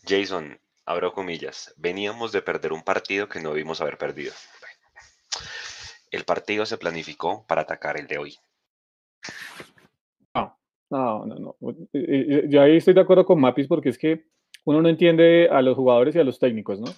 Jason, 0.07 0.59
abro 0.85 1.11
comillas, 1.11 1.73
veníamos 1.75 2.31
de 2.31 2.43
perder 2.43 2.71
un 2.71 2.83
partido 2.83 3.27
que 3.27 3.39
no 3.39 3.51
vimos 3.53 3.81
haber 3.81 3.97
perdido. 3.97 4.31
El 6.11 6.23
partido 6.23 6.67
se 6.67 6.77
planificó 6.77 7.43
para 7.47 7.63
atacar 7.63 7.97
el 7.97 8.05
de 8.05 8.19
hoy. 8.19 8.37
No, 10.35 10.55
no, 10.91 11.25
no, 11.25 11.35
no. 11.35 11.55
Yo 12.47 12.61
ahí 12.61 12.77
estoy 12.77 12.93
de 12.93 13.01
acuerdo 13.01 13.25
con 13.25 13.41
Mapis 13.41 13.65
porque 13.65 13.89
es 13.89 13.97
que 13.97 14.27
uno 14.65 14.83
no 14.83 14.89
entiende 14.89 15.49
a 15.51 15.63
los 15.63 15.75
jugadores 15.75 16.15
y 16.15 16.19
a 16.19 16.23
los 16.23 16.37
técnicos, 16.37 16.79
¿no? 16.79 16.93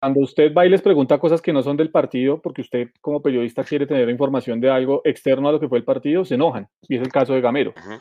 Cuando 0.00 0.20
usted 0.20 0.54
va 0.54 0.64
y 0.64 0.70
les 0.70 0.80
pregunta 0.80 1.18
cosas 1.18 1.42
que 1.42 1.52
no 1.52 1.62
son 1.62 1.76
del 1.76 1.90
partido, 1.90 2.40
porque 2.40 2.62
usted 2.62 2.88
como 3.02 3.20
periodista 3.20 3.64
quiere 3.64 3.86
tener 3.86 4.08
información 4.08 4.58
de 4.58 4.70
algo 4.70 5.02
externo 5.04 5.48
a 5.48 5.52
lo 5.52 5.60
que 5.60 5.68
fue 5.68 5.76
el 5.76 5.84
partido, 5.84 6.24
se 6.24 6.36
enojan. 6.36 6.68
Y 6.88 6.96
es 6.96 7.02
el 7.02 7.12
caso 7.12 7.34
de 7.34 7.42
Gamero. 7.42 7.74
Uh 7.76 7.90
-huh. 7.90 8.00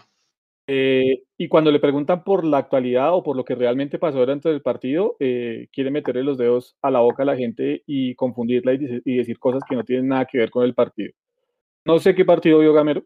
eh, 0.68 1.24
y 1.38 1.48
cuando 1.50 1.72
le 1.72 1.80
preguntan 1.80 2.24
por 2.24 2.46
la 2.46 2.60
actualidad 2.60 3.14
o 3.14 3.22
por 3.22 3.36
lo 3.36 3.44
que 3.44 3.56
realmente 3.56 4.00
pasó 4.00 4.20
durante 4.20 4.50
el 4.50 4.62
partido, 4.62 5.18
eh, 5.20 5.68
quiere 5.74 5.92
meterle 5.92 6.24
los 6.24 6.38
dedos 6.38 6.78
a 6.82 6.90
la 6.90 7.02
boca 7.02 7.24
a 7.24 7.26
la 7.26 7.36
gente 7.36 7.84
y 7.86 8.16
confundirla 8.16 8.74
y, 8.76 9.02
y, 9.04 9.18
decir 9.18 9.38
cosas 9.38 9.64
que 9.68 9.76
no 9.76 9.84
tienen 9.84 10.08
nada 10.08 10.26
que 10.26 10.38
ver 10.38 10.52
con 10.52 10.64
el 10.64 10.74
partido. 10.74 11.12
No 11.86 12.00
sé 12.00 12.16
qué 12.16 12.24
partido 12.24 12.60
vio 12.60 12.72
Gamero, 12.72 13.04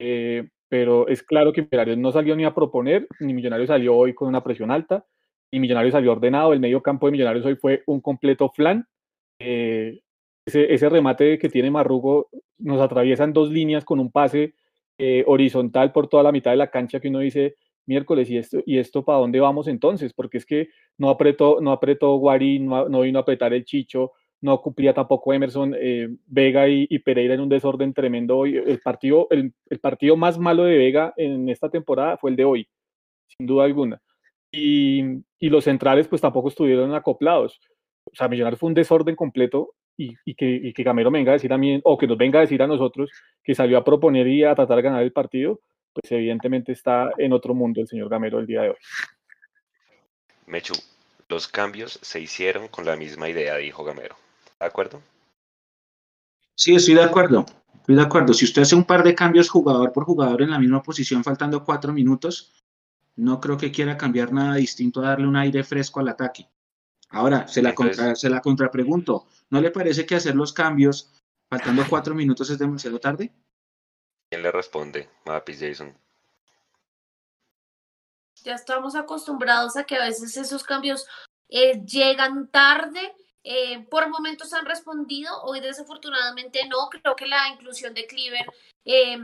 eh, 0.00 0.48
pero 0.68 1.06
es 1.08 1.22
claro 1.22 1.52
que 1.52 1.62
Millonarios 1.62 1.98
no 1.98 2.10
salió 2.10 2.34
ni 2.34 2.44
a 2.44 2.54
proponer, 2.54 3.06
ni 3.20 3.32
Millonarios 3.32 3.68
salió 3.68 3.94
hoy 3.96 4.12
con 4.14 4.28
una 4.28 4.42
presión 4.42 4.70
alta 4.70 5.04
y 5.50 5.60
Millonarios 5.60 5.92
salió 5.92 6.12
ordenado. 6.12 6.52
El 6.52 6.60
medio 6.60 6.82
campo 6.82 7.06
de 7.06 7.12
Millonarios 7.12 7.44
hoy 7.46 7.56
fue 7.56 7.82
un 7.86 8.00
completo 8.00 8.50
flan. 8.50 8.86
Eh, 9.38 10.00
ese, 10.46 10.88
remate 10.88 11.38
que 11.38 11.48
tiene 11.48 11.70
Marrugo 11.70 12.30
nos 12.58 12.80
atraviesa 12.80 13.24
en 13.24 13.32
dos 13.32 13.50
líneas 13.50 13.84
con 13.84 14.00
un 14.00 14.10
pase 14.10 14.54
eh, 14.96 15.22
horizontal 15.26 15.92
por 15.92 16.08
toda 16.08 16.22
la 16.22 16.32
mitad 16.32 16.50
de 16.50 16.56
la 16.56 16.70
cancha 16.70 17.00
que 17.00 17.08
uno 17.08 17.20
dice 17.20 17.54
miércoles 17.86 18.28
y 18.30 18.38
esto 18.38 18.58
y 18.66 18.78
esto 18.78 19.04
para 19.04 19.18
dónde 19.18 19.40
vamos 19.40 19.68
entonces 19.68 20.12
porque 20.12 20.38
es 20.38 20.46
que 20.46 20.68
no 20.96 21.10
apretó 21.10 21.60
no 21.60 21.70
apretó 21.70 22.16
Guarín 22.16 22.66
no, 22.66 22.88
no 22.88 23.02
vino 23.02 23.18
a 23.18 23.22
apretar 23.22 23.52
el 23.52 23.64
Chicho 23.64 24.12
no 24.40 24.60
cumplía 24.60 24.92
tampoco 24.92 25.32
Emerson 25.32 25.74
eh, 25.78 26.08
Vega 26.26 26.68
y, 26.68 26.98
Pereira 26.98 27.34
en 27.34 27.40
un 27.40 27.48
desorden 27.48 27.92
tremendo 27.92 28.44
el 28.44 28.80
partido 28.80 29.28
el, 29.30 29.52
el 29.68 29.78
partido 29.80 30.16
más 30.16 30.38
malo 30.38 30.64
de 30.64 30.78
Vega 30.78 31.14
en 31.16 31.48
esta 31.48 31.70
temporada 31.70 32.16
fue 32.16 32.30
el 32.30 32.36
de 32.36 32.44
hoy 32.44 32.68
sin 33.26 33.46
duda 33.46 33.64
alguna 33.64 34.00
y, 34.50 35.02
y, 35.38 35.48
los 35.48 35.64
centrales 35.64 36.08
pues 36.08 36.22
tampoco 36.22 36.48
estuvieron 36.48 36.94
acoplados. 36.94 37.60
O 38.04 38.14
sea, 38.14 38.28
Millonarios 38.28 38.60
fue 38.60 38.68
un 38.68 38.74
desorden 38.74 39.16
completo 39.16 39.74
y, 39.96 40.34
que, 40.34 40.48
y 40.48 40.72
que 40.72 40.82
Gamero 40.82 41.10
venga 41.10 41.32
a 41.32 41.34
decir 41.34 41.52
a 41.52 41.58
mí, 41.58 41.80
o 41.84 41.98
que 41.98 42.06
nos 42.06 42.16
venga 42.16 42.38
a 42.38 42.42
decir 42.42 42.62
a 42.62 42.66
nosotros 42.66 43.10
que 43.42 43.54
salió 43.54 43.76
a 43.78 43.84
proponer 43.84 44.26
y 44.28 44.44
a 44.44 44.54
tratar 44.54 44.76
de 44.76 44.82
ganar 44.82 45.02
el 45.02 45.12
partido, 45.12 45.60
pues 45.92 46.12
evidentemente 46.12 46.72
está 46.72 47.10
en 47.18 47.32
otro 47.32 47.54
mundo 47.54 47.80
el 47.80 47.88
señor 47.88 48.08
Gamero 48.08 48.38
el 48.38 48.46
día 48.46 48.62
de 48.62 48.68
hoy. 48.70 48.76
Mechu, 50.46 50.74
los 51.28 51.48
cambios 51.48 51.98
se 52.00 52.20
hicieron 52.20 52.68
con 52.68 52.86
la 52.86 52.96
misma 52.96 53.28
idea, 53.28 53.56
dijo 53.56 53.84
Gamero. 53.84 54.16
¿De 54.60 54.66
acuerdo? 54.66 55.02
Sí, 56.54 56.74
estoy 56.74 56.94
de 56.94 57.02
acuerdo. 57.02 57.44
Estoy 57.74 57.96
de 57.96 58.02
acuerdo. 58.02 58.32
Si 58.32 58.44
usted 58.44 58.62
hace 58.62 58.74
un 58.74 58.84
par 58.84 59.02
de 59.02 59.14
cambios 59.14 59.48
jugador 59.48 59.92
por 59.92 60.04
jugador 60.04 60.42
en 60.42 60.50
la 60.50 60.58
misma 60.58 60.82
posición, 60.82 61.22
faltando 61.22 61.64
cuatro 61.64 61.92
minutos, 61.92 62.52
no 63.18 63.40
creo 63.40 63.58
que 63.58 63.72
quiera 63.72 63.98
cambiar 63.98 64.32
nada 64.32 64.54
distinto 64.54 65.00
a 65.00 65.08
darle 65.08 65.26
un 65.26 65.36
aire 65.36 65.64
fresco 65.64 65.98
al 65.98 66.08
ataque. 66.08 66.48
Ahora, 67.10 67.48
se 67.48 67.62
la, 67.62 67.74
contra, 67.74 68.14
se 68.14 68.30
la 68.30 68.40
contrapregunto. 68.40 69.26
¿No 69.50 69.60
le 69.60 69.72
parece 69.72 70.06
que 70.06 70.14
hacer 70.14 70.36
los 70.36 70.52
cambios 70.52 71.10
faltando 71.50 71.84
cuatro 71.88 72.14
minutos 72.14 72.48
es 72.50 72.58
demasiado 72.58 73.00
tarde? 73.00 73.32
¿Quién 74.30 74.42
le 74.42 74.52
responde? 74.52 75.10
Mapis 75.26 75.58
Jason. 75.58 75.98
Ya 78.44 78.54
estamos 78.54 78.94
acostumbrados 78.94 79.76
a 79.76 79.82
que 79.82 79.96
a 79.96 80.04
veces 80.04 80.36
esos 80.36 80.62
cambios 80.62 81.06
eh, 81.48 81.82
llegan 81.84 82.48
tarde. 82.48 83.16
Eh, 83.42 83.84
por 83.90 84.08
momentos 84.10 84.52
han 84.52 84.66
respondido, 84.66 85.42
hoy 85.42 85.58
desafortunadamente 85.60 86.60
no. 86.68 86.88
Creo 86.88 87.16
que 87.16 87.26
la 87.26 87.48
inclusión 87.48 87.94
de 87.94 88.06
Cleaver 88.06 88.46
eh, 88.84 89.18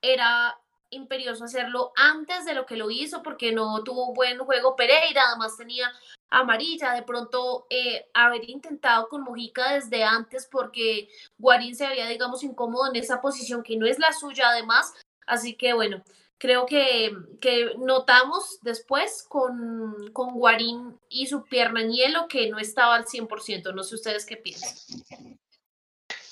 era 0.00 0.56
imperioso 0.90 1.44
hacerlo 1.44 1.92
antes 1.96 2.44
de 2.44 2.54
lo 2.54 2.66
que 2.66 2.76
lo 2.76 2.90
hizo 2.90 3.22
porque 3.22 3.52
no 3.52 3.82
tuvo 3.84 4.08
un 4.08 4.14
buen 4.14 4.38
juego 4.38 4.76
Pereira, 4.76 5.22
además 5.28 5.56
tenía 5.56 5.90
amarilla, 6.30 6.92
de 6.92 7.02
pronto 7.02 7.66
eh, 7.70 8.08
haber 8.14 8.48
intentado 8.48 9.08
con 9.08 9.22
Mojica 9.22 9.74
desde 9.74 10.04
antes 10.04 10.46
porque 10.46 11.08
Guarín 11.38 11.74
se 11.74 11.86
había, 11.86 12.06
digamos, 12.06 12.42
incómodo 12.42 12.88
en 12.88 12.96
esa 12.96 13.20
posición 13.20 13.62
que 13.62 13.76
no 13.76 13.86
es 13.86 13.98
la 13.98 14.12
suya 14.12 14.50
además, 14.50 14.94
así 15.26 15.56
que 15.56 15.72
bueno, 15.72 16.02
creo 16.38 16.66
que, 16.66 17.12
que 17.40 17.74
notamos 17.78 18.58
después 18.62 19.24
con, 19.28 20.10
con 20.12 20.34
Guarín 20.34 20.98
y 21.08 21.26
su 21.26 21.44
pierna 21.44 21.82
en 21.82 21.92
hielo 21.92 22.28
que 22.28 22.48
no 22.48 22.58
estaba 22.58 22.94
al 22.94 23.04
100%, 23.04 23.74
no 23.74 23.82
sé 23.82 23.94
ustedes 23.96 24.24
qué 24.24 24.36
piensan. 24.36 24.70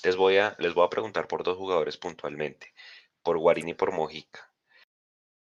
Les 0.03 0.15
voy 0.15 0.37
a, 0.37 0.55
les 0.59 0.73
voy 0.73 0.85
a 0.85 0.89
preguntar 0.89 1.27
por 1.27 1.43
dos 1.43 1.57
jugadores 1.57 1.97
puntualmente, 1.97 2.73
por 3.21 3.37
Guarín 3.37 3.69
y 3.69 3.73
por 3.73 3.91
Mojica. 3.91 4.48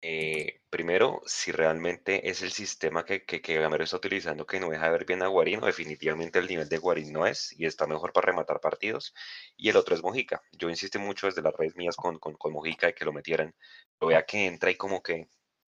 Eh, 0.06 0.60
primero, 0.68 1.22
si 1.24 1.50
realmente 1.50 2.28
es 2.28 2.42
el 2.42 2.52
sistema 2.52 3.06
que, 3.06 3.24
que, 3.24 3.38
Gamero 3.40 3.84
está 3.84 3.96
utilizando 3.96 4.44
que 4.46 4.60
no 4.60 4.68
deja 4.68 4.84
de 4.84 4.90
ver 4.90 5.06
bien 5.06 5.22
a 5.22 5.28
Guarín, 5.28 5.62
o 5.62 5.66
definitivamente 5.66 6.38
el 6.38 6.46
nivel 6.46 6.68
de 6.68 6.76
Guarín 6.76 7.10
no 7.10 7.26
es, 7.26 7.58
y 7.58 7.64
está 7.64 7.86
mejor 7.86 8.12
para 8.12 8.26
rematar 8.26 8.60
partidos. 8.60 9.14
Y 9.56 9.70
el 9.70 9.76
otro 9.76 9.94
es 9.94 10.02
Mojica. 10.02 10.42
Yo 10.52 10.68
insisto 10.68 10.98
mucho 10.98 11.26
desde 11.26 11.40
las 11.40 11.54
redes 11.54 11.74
mías 11.76 11.96
con, 11.96 12.18
con, 12.18 12.52
Mojica 12.52 12.86
de 12.88 12.94
que 12.94 13.06
lo 13.06 13.14
metieran. 13.14 13.54
Lo 13.98 14.08
vea 14.08 14.26
que 14.26 14.44
entra 14.44 14.70
y 14.70 14.76
como 14.76 15.02
que 15.02 15.28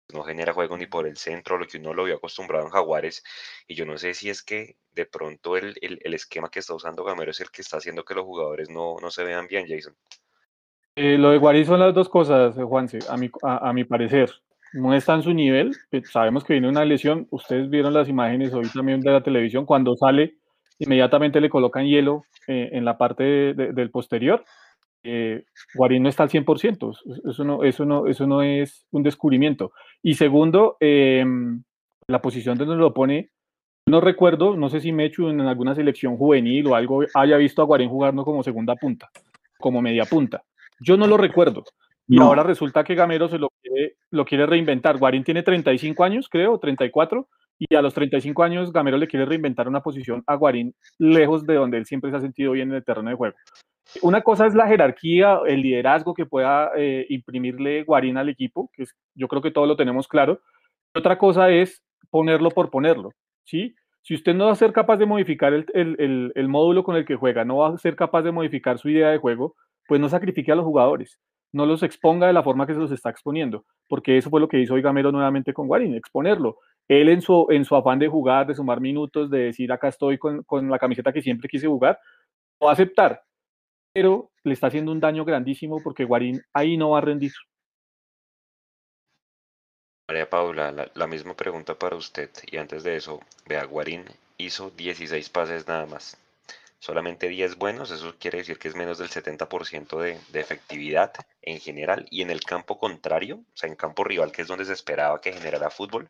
no 0.09 0.23
genera 0.23 0.53
juego 0.53 0.77
ni 0.77 0.87
por 0.87 1.07
el 1.07 1.17
centro, 1.17 1.57
lo 1.57 1.65
que 1.67 1.77
uno 1.77 1.93
lo 1.93 2.03
vio 2.03 2.15
acostumbrado 2.17 2.65
en 2.65 2.71
Jaguares. 2.71 3.23
Y 3.67 3.75
yo 3.75 3.85
no 3.85 3.97
sé 3.97 4.13
si 4.13 4.29
es 4.29 4.43
que 4.43 4.77
de 4.91 5.05
pronto 5.05 5.55
el, 5.57 5.77
el, 5.81 6.13
esquema 6.13 6.49
que 6.49 6.59
está 6.59 6.73
usando 6.73 7.05
Gamero 7.05 7.31
es 7.31 7.39
el 7.39 7.51
que 7.51 7.61
está 7.61 7.77
haciendo 7.77 8.03
que 8.03 8.15
los 8.15 8.25
jugadores 8.25 8.69
no, 8.69 8.97
no 9.01 9.09
se 9.09 9.23
vean 9.23 9.47
bien, 9.47 9.67
Jason. 9.69 9.95
Eh, 10.99 11.15
lo 11.15 11.29
de 11.29 11.38
Guarín 11.38 11.63
son 11.63 11.79
las 11.79 11.93
dos 11.93 12.10
cosas, 12.10 12.57
eh, 12.57 12.63
Juanse, 12.63 12.97
a 13.07 13.17
mi, 13.17 13.29
a, 13.43 13.71
mi 13.71 13.83
parecer. 13.83 14.31
No 14.73 14.95
está 14.95 15.13
en 15.13 15.21
su 15.21 15.31
nivel, 15.31 15.71
pues, 15.91 16.10
sabemos 16.10 16.43
que 16.43 16.53
viene 16.53 16.67
una 16.67 16.86
lesión, 16.86 17.27
ustedes 17.29 17.69
vieron 17.69 17.93
las 17.93 18.10
imágenes 18.10 18.51
hoy 18.51 18.67
también 18.73 19.01
de 19.01 19.12
la 19.12 19.21
televisión, 19.21 19.67
cuando 19.67 19.95
sale, 19.95 20.38
inmediatamente 20.79 21.39
le 21.39 21.51
colocan 21.51 21.86
hielo 21.86 22.23
eh, 22.47 22.69
en 22.71 22.83
la 22.83 22.97
parte 22.97 23.23
del 23.53 23.91
posterior. 23.91 24.43
Guarín 25.75 26.01
no 26.01 26.10
está 26.10 26.23
al 26.23 26.29
100%, 26.29 26.97
eso 27.29 27.43
no, 27.43 27.63
eso, 27.63 27.86
no, 27.86 28.07
eso 28.07 28.25
no 28.25 28.41
es 28.41 28.88
un 28.89 29.03
descubrimiento. 29.03 29.73
Y 30.01 30.15
segundo, 30.15 30.77
em, 30.79 31.63
la 32.07 32.23
posición 32.23 32.57
donde 32.57 32.75
lo 32.75 32.93
pone, 32.93 33.29
no 33.86 34.01
recuerdo, 34.01 34.57
no 34.57 34.67
sé 34.67 34.81
si 34.81 34.91
Mechu 34.91 35.29
en 35.29 35.41
alguna 35.41 35.75
selección 35.75 36.17
juvenil 36.17 36.65
o 36.65 36.75
algo 36.75 37.03
haya 37.13 37.38
visto 37.38 37.62
a 37.62 37.65
Guarín 37.65 37.89
jugando 37.89 38.25
como 38.25 38.41
segunda 38.41 38.75
punta, 38.75 39.12
como 39.60 39.79
media 39.79 40.03
punta. 40.03 40.43
Yo 40.79 40.97
no 40.97 41.07
lo 41.07 41.17
recuerdo. 41.17 41.63
Y 42.09 42.21
ahora 42.21 42.43
resulta 42.43 42.85
que 42.85 42.95
Gamero 42.95 43.27
se 43.27 43.37
lo 43.37 43.49
quiere, 43.61 43.97
lo 44.11 44.23
quiere 44.23 44.45
reinventar. 44.45 44.97
Guarín 44.97 45.25
tiene 45.25 45.43
35 45.43 46.03
años, 46.05 46.29
creo, 46.29 46.57
34, 46.57 47.27
y 47.59 47.75
a 47.75 47.81
los 47.81 47.93
35 47.93 48.43
años 48.43 48.71
Gamero 48.71 48.97
le 48.97 49.07
quiere 49.07 49.25
reinventar 49.25 49.67
una 49.67 49.81
posición 49.81 50.23
a 50.25 50.35
Guarín 50.35 50.73
lejos 50.99 51.45
de 51.45 51.55
donde 51.55 51.77
él 51.77 51.85
siempre 51.85 52.11
se 52.11 52.17
ha 52.17 52.21
sentido 52.21 52.53
bien 52.53 52.69
en 52.69 52.75
el 52.75 52.85
terreno 52.85 53.09
de 53.09 53.15
juego. 53.15 53.35
Una 54.01 54.21
cosa 54.21 54.47
es 54.47 54.53
la 54.53 54.67
jerarquía, 54.67 55.39
el 55.45 55.61
liderazgo 55.61 56.13
que 56.13 56.25
pueda 56.25 56.71
eh, 56.77 57.05
imprimirle 57.09 57.83
Guarín 57.83 58.17
al 58.17 58.29
equipo, 58.29 58.69
que 58.73 58.85
yo 59.15 59.27
creo 59.27 59.41
que 59.41 59.51
todos 59.51 59.67
lo 59.67 59.75
tenemos 59.75 60.07
claro. 60.07 60.41
Otra 60.93 61.17
cosa 61.17 61.49
es 61.49 61.83
ponerlo 62.09 62.51
por 62.51 62.69
ponerlo, 62.69 63.11
¿sí? 63.43 63.75
Si 64.01 64.13
usted 64.13 64.33
no 64.33 64.45
va 64.45 64.53
a 64.53 64.55
ser 64.55 64.71
capaz 64.71 64.97
de 64.97 65.05
modificar 65.05 65.53
el, 65.53 65.65
el, 65.73 66.31
el 66.33 66.47
módulo 66.47 66.83
con 66.83 66.95
el 66.95 67.05
que 67.05 67.15
juega, 67.15 67.43
no 67.43 67.57
va 67.57 67.69
a 67.69 67.77
ser 67.77 67.95
capaz 67.97 68.21
de 68.21 68.31
modificar 68.31 68.77
su 68.77 68.89
idea 68.89 69.09
de 69.09 69.17
juego, 69.17 69.55
pues 69.88 70.02
no 70.02 70.10
sacrifique 70.10 70.52
a 70.52 70.56
los 70.56 70.65
jugadores, 70.65 71.19
no 71.54 71.65
los 71.65 71.84
exponga 71.84 72.28
de 72.28 72.34
la 72.34 72.43
forma 72.43 72.67
que 72.67 72.73
se 72.73 72.80
los 72.80 72.91
está 72.91 73.10
exponiendo, 73.10 73.65
porque 73.88 74.17
eso 74.17 74.30
fue 74.30 74.39
lo 74.39 74.47
que 74.47 74.60
hizo 74.60 74.73
hoy 74.73 74.82
Gamero 74.82 75.12
nuevamente 75.12 75.54
con 75.54 75.67
Guarín, 75.67 75.95
exponerlo. 75.95 76.60
Él 76.88 77.10
en 77.10 77.21
su, 77.21 77.47
en 77.50 77.65
su 77.65 77.76
afán 77.76 78.00
de 78.00 78.08
jugar, 78.08 78.47
de 78.47 78.56
sumar 78.56 78.80
minutos, 78.80 79.30
de 79.30 79.39
decir 79.39 79.71
acá 79.71 79.89
estoy 79.89 80.17
con, 80.17 80.43
con 80.43 80.69
la 80.69 80.80
camiseta 80.80 81.12
que 81.12 81.21
siempre 81.21 81.50
quise 81.50 81.67
jugar, 81.67 82.00
va 82.63 82.69
a 82.69 82.73
aceptar, 82.73 83.21
pero 83.93 84.32
le 84.43 84.54
está 84.54 84.67
haciendo 84.67 84.91
un 84.91 85.00
daño 85.00 85.26
grandísimo 85.26 85.82
porque 85.84 86.06
Guarín 86.06 86.41
ahí 86.54 86.78
no 86.78 86.91
va 86.91 87.00
a 87.00 87.02
rendir. 87.02 87.32
María 90.08 90.30
Paula, 90.30 90.71
la, 90.71 90.89
la, 90.93 91.08
misma 91.08 91.34
pregunta 91.34 91.76
para 91.76 91.97
usted. 91.97 92.30
Y 92.50 92.56
antes 92.56 92.84
de 92.84 92.95
eso, 92.95 93.19
vea, 93.45 93.65
Guarín 93.65 94.06
hizo 94.38 94.69
16 94.69 95.30
pases 95.30 95.67
nada 95.67 95.86
más 95.86 96.17
solamente 96.79 97.27
10 97.27 97.57
buenos, 97.57 97.91
eso 97.91 98.15
quiere 98.19 98.39
decir 98.39 98.59
que 98.59 98.67
es 98.67 98.75
menos 98.75 98.97
del 98.97 99.09
70% 99.09 99.99
de, 99.99 100.19
de, 100.29 100.39
efectividad 100.39 101.13
en 101.41 101.59
general. 101.59 102.05
Y 102.09 102.21
en 102.21 102.29
el 102.29 102.41
campo 102.41 102.77
contrario, 102.79 103.37
o 103.37 103.57
sea, 103.57 103.69
en 103.69 103.75
campo 103.75 104.03
rival, 104.03 104.31
que 104.31 104.43
es 104.43 104.47
donde 104.47 104.65
se 104.65 104.73
esperaba 104.73 105.19
que 105.21 105.33
generara 105.33 105.69
fútbol, 105.69 106.09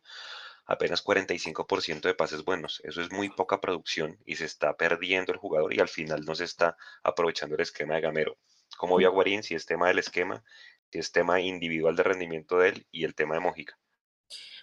apenas 0.68 1.04
45% 1.04 2.02
de 2.02 2.14
pases 2.14 2.44
buenos. 2.44 2.82
Eso 2.84 3.02
es 3.02 3.12
muy 3.12 3.30
poca 3.30 3.60
producción 3.60 4.20
y 4.26 4.36
se 4.36 4.46
está 4.46 4.76
perdiendo 4.76 5.32
el 5.32 5.40
jugador 5.40 5.74
y 5.74 5.80
al 5.80 5.88
final 5.88 6.26
no 6.26 6.36
se 6.36 6.44
está 6.44 6.78
aprovechando 7.04 7.56
el 7.56 7.62
esquema 7.62 7.96
de 7.96 8.02
Gamero. 8.02 8.38
Como 8.78 8.98
vio 8.98 9.12
Guarín, 9.12 9.44
si 9.44 9.56
es 9.56 9.66
tema 9.66 9.88
del 9.88 10.00
esquema, 10.00 10.44
si 10.92 11.00
es 11.00 11.12
tema 11.12 11.40
individual 11.40 11.96
de 11.96 12.04
rendimiento 12.04 12.60
de 12.60 12.70
él 12.70 12.88
y 12.92 13.06
el 13.06 13.16
tema 13.16 13.36
de 13.36 13.40
Mojica. 13.40 13.80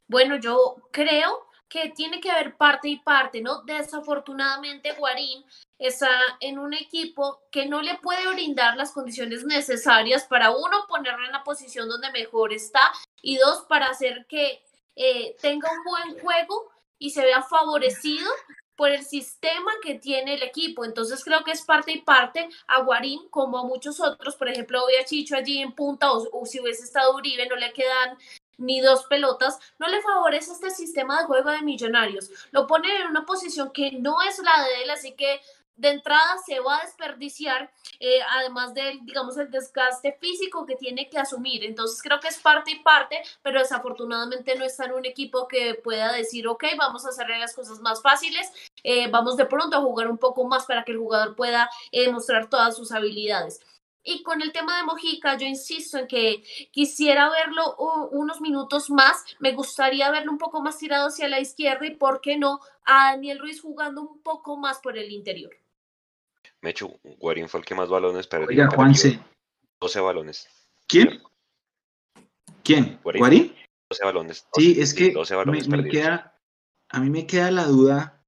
Bueno, 0.07 0.37
yo 0.37 0.77
creo 0.93 1.47
que 1.75 1.91
tiene 1.91 2.21
que 2.21 2.31
haber 2.31 2.57
parte 2.57 2.89
y 2.89 3.01
parte, 3.01 3.41
¿no? 3.41 3.63
Desafortunadamente, 3.63 4.93
Guarín 4.93 5.45
está 5.77 6.09
en 6.39 6.61
un 6.61 6.73
equipo 6.73 7.43
que 7.51 7.67
no 7.67 7.83
le 7.83 7.97
puede 7.97 8.33
brindar 8.33 8.77
las 8.77 8.93
condiciones 8.93 9.45
necesarias 9.45 10.23
para, 10.23 10.53
uno, 10.53 10.87
ponerlo 10.87 11.27
en 11.27 11.33
la 11.33 11.43
posición 11.43 11.89
donde 11.89 12.13
mejor 12.13 12.53
está 12.53 12.93
y 13.21 13.39
dos, 13.39 13.63
para 13.69 13.87
hacer 13.87 14.25
que 14.29 14.63
eh, 14.95 15.35
tenga 15.43 15.69
un 15.73 15.83
buen 15.83 16.21
juego 16.21 16.71
y 16.97 17.11
se 17.11 17.23
vea 17.23 17.43
favorecido 17.43 18.31
por 18.77 18.91
el 18.91 19.05
sistema 19.05 19.73
que 19.83 19.97
tiene 19.97 20.35
el 20.35 20.45
equipo. 20.45 20.85
Entonces 20.85 21.25
creo 21.25 21.43
que 21.43 21.51
es 21.51 21.63
parte 21.63 21.91
y 21.91 22.03
parte 22.03 22.49
a 22.69 22.83
Guarín 22.83 23.29
como 23.31 23.59
a 23.59 23.65
muchos 23.65 23.99
otros. 23.99 24.37
Por 24.37 24.49
ejemplo, 24.49 24.85
hoy 24.85 24.95
Chicho 25.07 25.35
allí 25.35 25.61
en 25.61 25.73
punta 25.73 26.13
o, 26.13 26.25
o 26.31 26.47
si 26.47 26.61
hubiese 26.61 26.85
estado 26.85 27.17
Uribe 27.17 27.49
no 27.49 27.57
le 27.57 27.73
quedan 27.73 28.17
ni 28.59 28.81
dos 28.81 29.05
pelotas, 29.05 29.59
no 29.79 29.89
le 29.89 30.03
favorece 30.03 30.53
este 30.53 30.71
sistema 30.71 31.21
de 31.21 31.27
juego 31.27 31.51
de 31.51 31.63
millonarios. 31.63 32.31
Lo 32.51 32.67
pone 32.67 32.95
en 32.97 33.09
una 33.09 33.25
posición 33.27 33.71
que 33.73 33.93
no 33.93 34.23
es 34.23 34.39
la 34.39 34.65
de 34.65 34.83
él, 34.83 34.91
así 34.91 35.13
que 35.13 35.41
de 35.77 35.89
entrada 35.89 36.39
se 36.45 36.61
va 36.61 36.79
a 36.79 36.85
desperdiciar, 36.85 37.71
eh, 37.99 38.21
además 38.37 38.75
del, 38.75 39.05
digamos, 39.05 39.37
el 39.39 39.51
desgaste 39.51 40.17
físico 40.21 40.65
que 40.67 40.77
tiene 40.77 41.09
que 41.09 41.19
asumir. 41.19 41.65
Entonces 41.65 42.01
creo 42.03 42.21
que 42.21 42.29
es 42.29 42.39
parte 42.39 42.73
y 42.73 42.79
parte, 42.81 43.23
pero 43.43 43.59
desafortunadamente 43.59 44.55
no 44.57 44.65
está 44.65 44.85
en 44.85 44.93
un 44.93 45.05
equipo 45.05 45.49
que 45.49 45.75
pueda 45.75 46.13
decir, 46.13 46.47
ok, 46.47 46.65
vamos 46.79 47.05
a 47.05 47.09
hacerle 47.09 47.39
las 47.39 47.55
cosas 47.55 47.81
más 47.81 48.03
fáciles, 48.03 48.51
eh, 48.85 49.09
vamos 49.11 49.37
de 49.37 49.47
pronto 49.47 49.77
a 49.77 49.81
jugar 49.81 50.09
un 50.09 50.19
poco 50.19 50.45
más 50.45 50.65
para 50.67 50.85
que 50.85 50.93
el 50.93 50.99
jugador 50.99 51.35
pueda 51.35 51.69
eh, 51.91 52.11
mostrar 52.11 52.49
todas 52.49 52.77
sus 52.77 52.93
habilidades. 52.93 53.61
Y 54.07 54.23
con 54.23 54.43
el 54.43 54.53
tema 54.53 54.77
de 54.77 54.85
Mojica, 54.85 55.39
yo 55.39 55.47
insisto 55.47 55.97
en 55.97 56.07
que 56.07 56.45
quisiera 56.71 57.31
verlo 57.31 57.75
unos 58.13 58.43
minutos 58.43 58.91
más. 58.91 59.25
Me 59.39 59.53
gustaría 59.53 60.11
verlo 60.11 60.31
un 60.31 60.39
poco 60.39 60.61
más 60.61 60.79
tirado 60.79 61.09
hacia 61.09 61.27
la 61.27 61.41
izquierda 61.41 61.87
y, 61.87 61.97
¿por 61.97 62.21
qué 62.21 62.37
no?, 62.37 62.61
a 62.85 63.13
Daniel 63.13 63.39
Ruiz 63.39 63.63
jugando 63.63 64.03
un 64.03 64.21
poco 64.21 64.59
más 64.59 64.79
por 64.81 64.99
el 64.99 65.11
interior. 65.11 65.57
Mechu, 66.61 66.99
Guarín 67.19 67.49
fue 67.49 67.61
el 67.61 67.67
que 67.67 67.75
más 67.75 67.89
balones 67.89 68.27
perdió. 68.27 68.49
Oiga, 68.49 68.69
Juanse. 68.75 69.19
12 69.81 70.01
balones. 70.01 70.49
¿Quién? 70.87 71.23
¿Quién? 72.63 73.01
¿Guarín? 73.03 73.55
12 73.91 74.05
balones. 74.05 74.47
sí, 74.55 74.81
es 74.81 74.93
que 74.93 75.15
me, 75.67 75.89
queda, 75.89 76.39
a 76.91 77.01
mí 77.01 77.09
me 77.11 77.27
queda 77.27 77.51
la 77.51 77.65
duda 77.65 78.23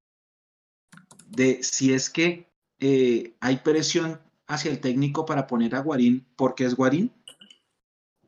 de 1.27 1.61
si 1.61 1.93
es 1.93 2.09
que 2.09 2.47
eh, 2.79 3.33
hay 3.39 3.57
presión 3.57 4.21
hacia 4.47 4.71
el 4.71 4.79
técnico 4.79 5.25
para 5.25 5.45
poner 5.45 5.75
a 5.75 5.81
Guarín 5.81 6.25
porque 6.35 6.65
es 6.65 6.75
Guarín, 6.75 7.11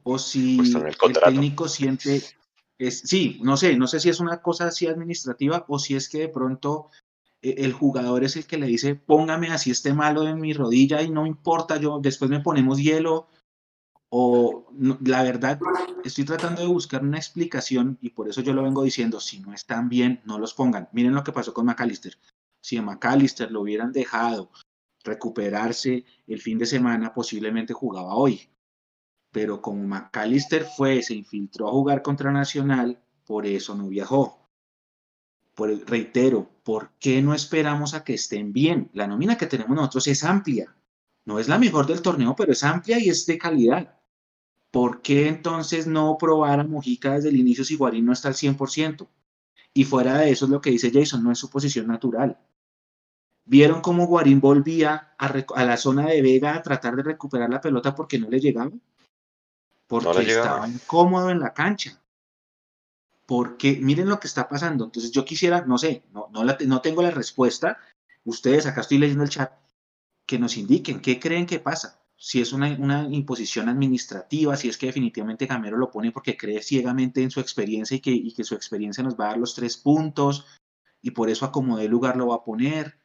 o 0.04 0.20
si 0.20 0.58
Pues 0.58 0.76
el 0.76 1.14
técnico 1.14 1.68
siente, 1.68 2.22
es, 2.78 3.00
sí, 3.00 3.40
no 3.42 3.58
sé, 3.58 3.76
no 3.78 3.88
sé 3.88 4.00
si 4.00 4.10
es 4.10 4.20
una 4.20 4.42
cosa 4.42 4.68
así 4.68 4.88
administrativa 4.88 5.66
o 5.68 5.80
si 5.80 5.96
es 5.96 6.10
que 6.10 6.20
de 6.20 6.30
pronto 6.30 6.90
eh, 7.42 7.56
el 7.60 7.74
jugador 7.74 8.24
es 8.24 8.36
el 8.36 8.46
que 8.46 8.58
le 8.58 8.68
dice, 8.68 8.96
póngame 8.96 9.50
así 9.50 9.72
esté 9.72 9.94
malo 9.94 10.28
en 10.28 10.40
mi 10.40 10.54
rodilla 10.54 11.02
y 11.02 11.10
no 11.10 11.26
importa, 11.26 11.78
yo 11.78 12.00
después 12.02 12.30
me 12.30 12.42
ponemos 12.42 12.80
hielo. 12.80 13.28
O 14.12 14.66
no, 14.72 14.98
la 15.06 15.22
verdad, 15.22 15.60
estoy 16.04 16.26
tratando 16.26 16.64
de 16.64 16.68
buscar 16.68 17.04
una 17.04 17.20
explicación 17.20 18.00
y 18.02 18.10
por 18.10 18.28
eso 18.28 18.42
yo 18.42 18.54
lo 18.54 18.64
vengo 18.64 18.82
diciendo, 18.82 19.20
si 19.20 19.40
no 19.40 19.54
están 19.54 19.88
bien, 19.88 20.20
no 20.26 20.40
los 20.40 20.56
pongan. 20.56 20.90
Miren 20.94 21.14
lo 21.14 21.24
que 21.24 21.32
pasó 21.32 21.54
con 21.54 21.68
McAllister. 21.68 22.18
Si 22.60 22.76
a 22.78 22.82
McAllister 22.82 23.52
lo 23.52 23.62
hubieran 23.62 23.92
dejado 23.92 24.50
recuperarse 25.04 26.06
el 26.28 26.42
fin 26.42 26.58
de 26.58 26.66
semana, 26.66 27.14
posiblemente 27.14 27.74
jugaba 27.74 28.16
hoy. 28.16 28.50
Pero 29.32 29.62
como 29.62 29.84
McAllister 29.84 30.66
fue, 30.66 31.02
se 31.04 31.14
infiltró 31.14 31.68
a 31.68 31.72
jugar 31.72 32.02
contra 32.02 32.32
Nacional, 32.32 33.02
por 33.26 33.46
eso 33.46 33.76
no 33.76 33.88
viajó. 33.88 34.50
Por, 35.54 35.88
reitero, 35.90 36.50
¿por 36.64 36.92
qué 37.00 37.22
no 37.22 37.34
esperamos 37.34 37.94
a 37.94 38.04
que 38.04 38.14
estén 38.14 38.54
bien? 38.54 38.90
La 38.94 39.08
nómina 39.08 39.38
que 39.38 39.48
tenemos 39.48 39.76
nosotros 39.76 40.08
es 40.08 40.24
amplia. 40.24 40.76
No 41.26 41.38
es 41.38 41.48
la 41.48 41.60
mejor 41.60 41.86
del 41.86 42.02
torneo, 42.02 42.36
pero 42.36 42.54
es 42.54 42.64
amplia 42.64 43.00
y 43.00 43.10
es 43.10 43.26
de 43.26 43.38
calidad. 43.38 44.00
¿Por 44.72 45.02
qué 45.02 45.28
entonces 45.28 45.88
no 45.88 46.18
probar 46.18 46.60
a 46.60 46.64
Mojica 46.64 47.16
desde 47.16 47.30
el 47.30 47.38
inicio 47.38 47.64
si 47.64 47.76
Guarín 47.76 48.06
no 48.06 48.14
está 48.14 48.30
al 48.30 48.36
100%? 48.36 49.08
Y 49.74 49.84
fuera 49.84 50.18
de 50.20 50.32
eso 50.32 50.46
es 50.46 50.52
lo 50.52 50.62
que 50.62 50.72
dice 50.72 50.92
Jason, 50.92 51.24
no 51.24 51.32
es 51.32 51.40
su 51.40 51.50
posición 51.50 51.88
natural. 51.88 52.40
¿Vieron 53.50 53.82
cómo 53.82 54.06
Guarín 54.06 54.40
volvía 54.40 55.16
a, 55.18 55.26
a 55.56 55.66
la 55.66 55.76
zona 55.76 56.06
de 56.06 56.22
Vega 56.22 56.54
a 56.54 56.62
tratar 56.62 56.96
de 56.96 57.02
recuperar 57.02 57.50
la 57.50 57.60
pelota 57.60 57.96
porque 57.96 58.20
no 58.20 58.30
le 58.30 58.40
llegaba? 58.40 58.70
Porque 59.88 60.24
llegaba. 60.24 60.46
estaba 60.46 60.68
incómodo 60.68 61.32
en 61.32 61.40
la 61.40 61.52
cancha. 61.52 62.00
Porque 63.26 63.80
miren 63.82 64.08
lo 64.08 64.20
que 64.20 64.28
está 64.28 64.48
pasando. 64.48 64.86
Entonces 64.86 65.12
yo 65.12 65.26
quisiera, 65.26 65.66
no 65.66 65.80
sé, 65.80 66.04
no, 66.14 66.28
no, 66.32 66.44
la 66.44 66.60
no 66.68 66.80
tengo 66.82 67.02
la 67.02 67.10
respuesta. 67.10 67.80
Ustedes, 68.24 68.68
acá 68.68 68.82
estoy 68.82 69.00
leyendo 69.00 69.24
el 69.24 69.32
chat, 69.32 69.52
que 70.28 70.38
nos 70.38 70.56
indiquen 70.56 71.02
qué 71.02 71.20
creen 71.20 71.48
que 71.48 71.60
pasa. 71.60 72.00
Si 72.18 72.40
es 72.42 72.54
una, 72.54 72.68
una 72.78 73.08
imposición 73.10 73.68
administrativa, 73.68 74.56
si 74.58 74.70
es 74.70 74.78
que 74.78 74.86
definitivamente 74.86 75.48
Gamero 75.48 75.76
lo 75.76 75.90
pone 75.90 76.12
porque 76.12 76.38
cree 76.38 76.62
ciegamente 76.62 77.24
en 77.24 77.32
su 77.32 77.40
experiencia 77.40 77.98
y 77.98 78.00
que, 78.00 78.12
y 78.12 78.32
que 78.36 78.44
su 78.44 78.54
experiencia 78.54 79.04
nos 79.04 79.20
va 79.20 79.26
a 79.26 79.28
dar 79.30 79.38
los 79.40 79.56
tres 79.56 79.76
puntos 79.76 80.46
y 81.02 81.12
por 81.12 81.32
eso 81.32 81.48
acomodé 81.48 81.86
el 81.86 81.92
lugar 81.92 82.16
lo 82.16 82.28
va 82.28 82.36
a 82.36 82.44
poner. 82.44 83.00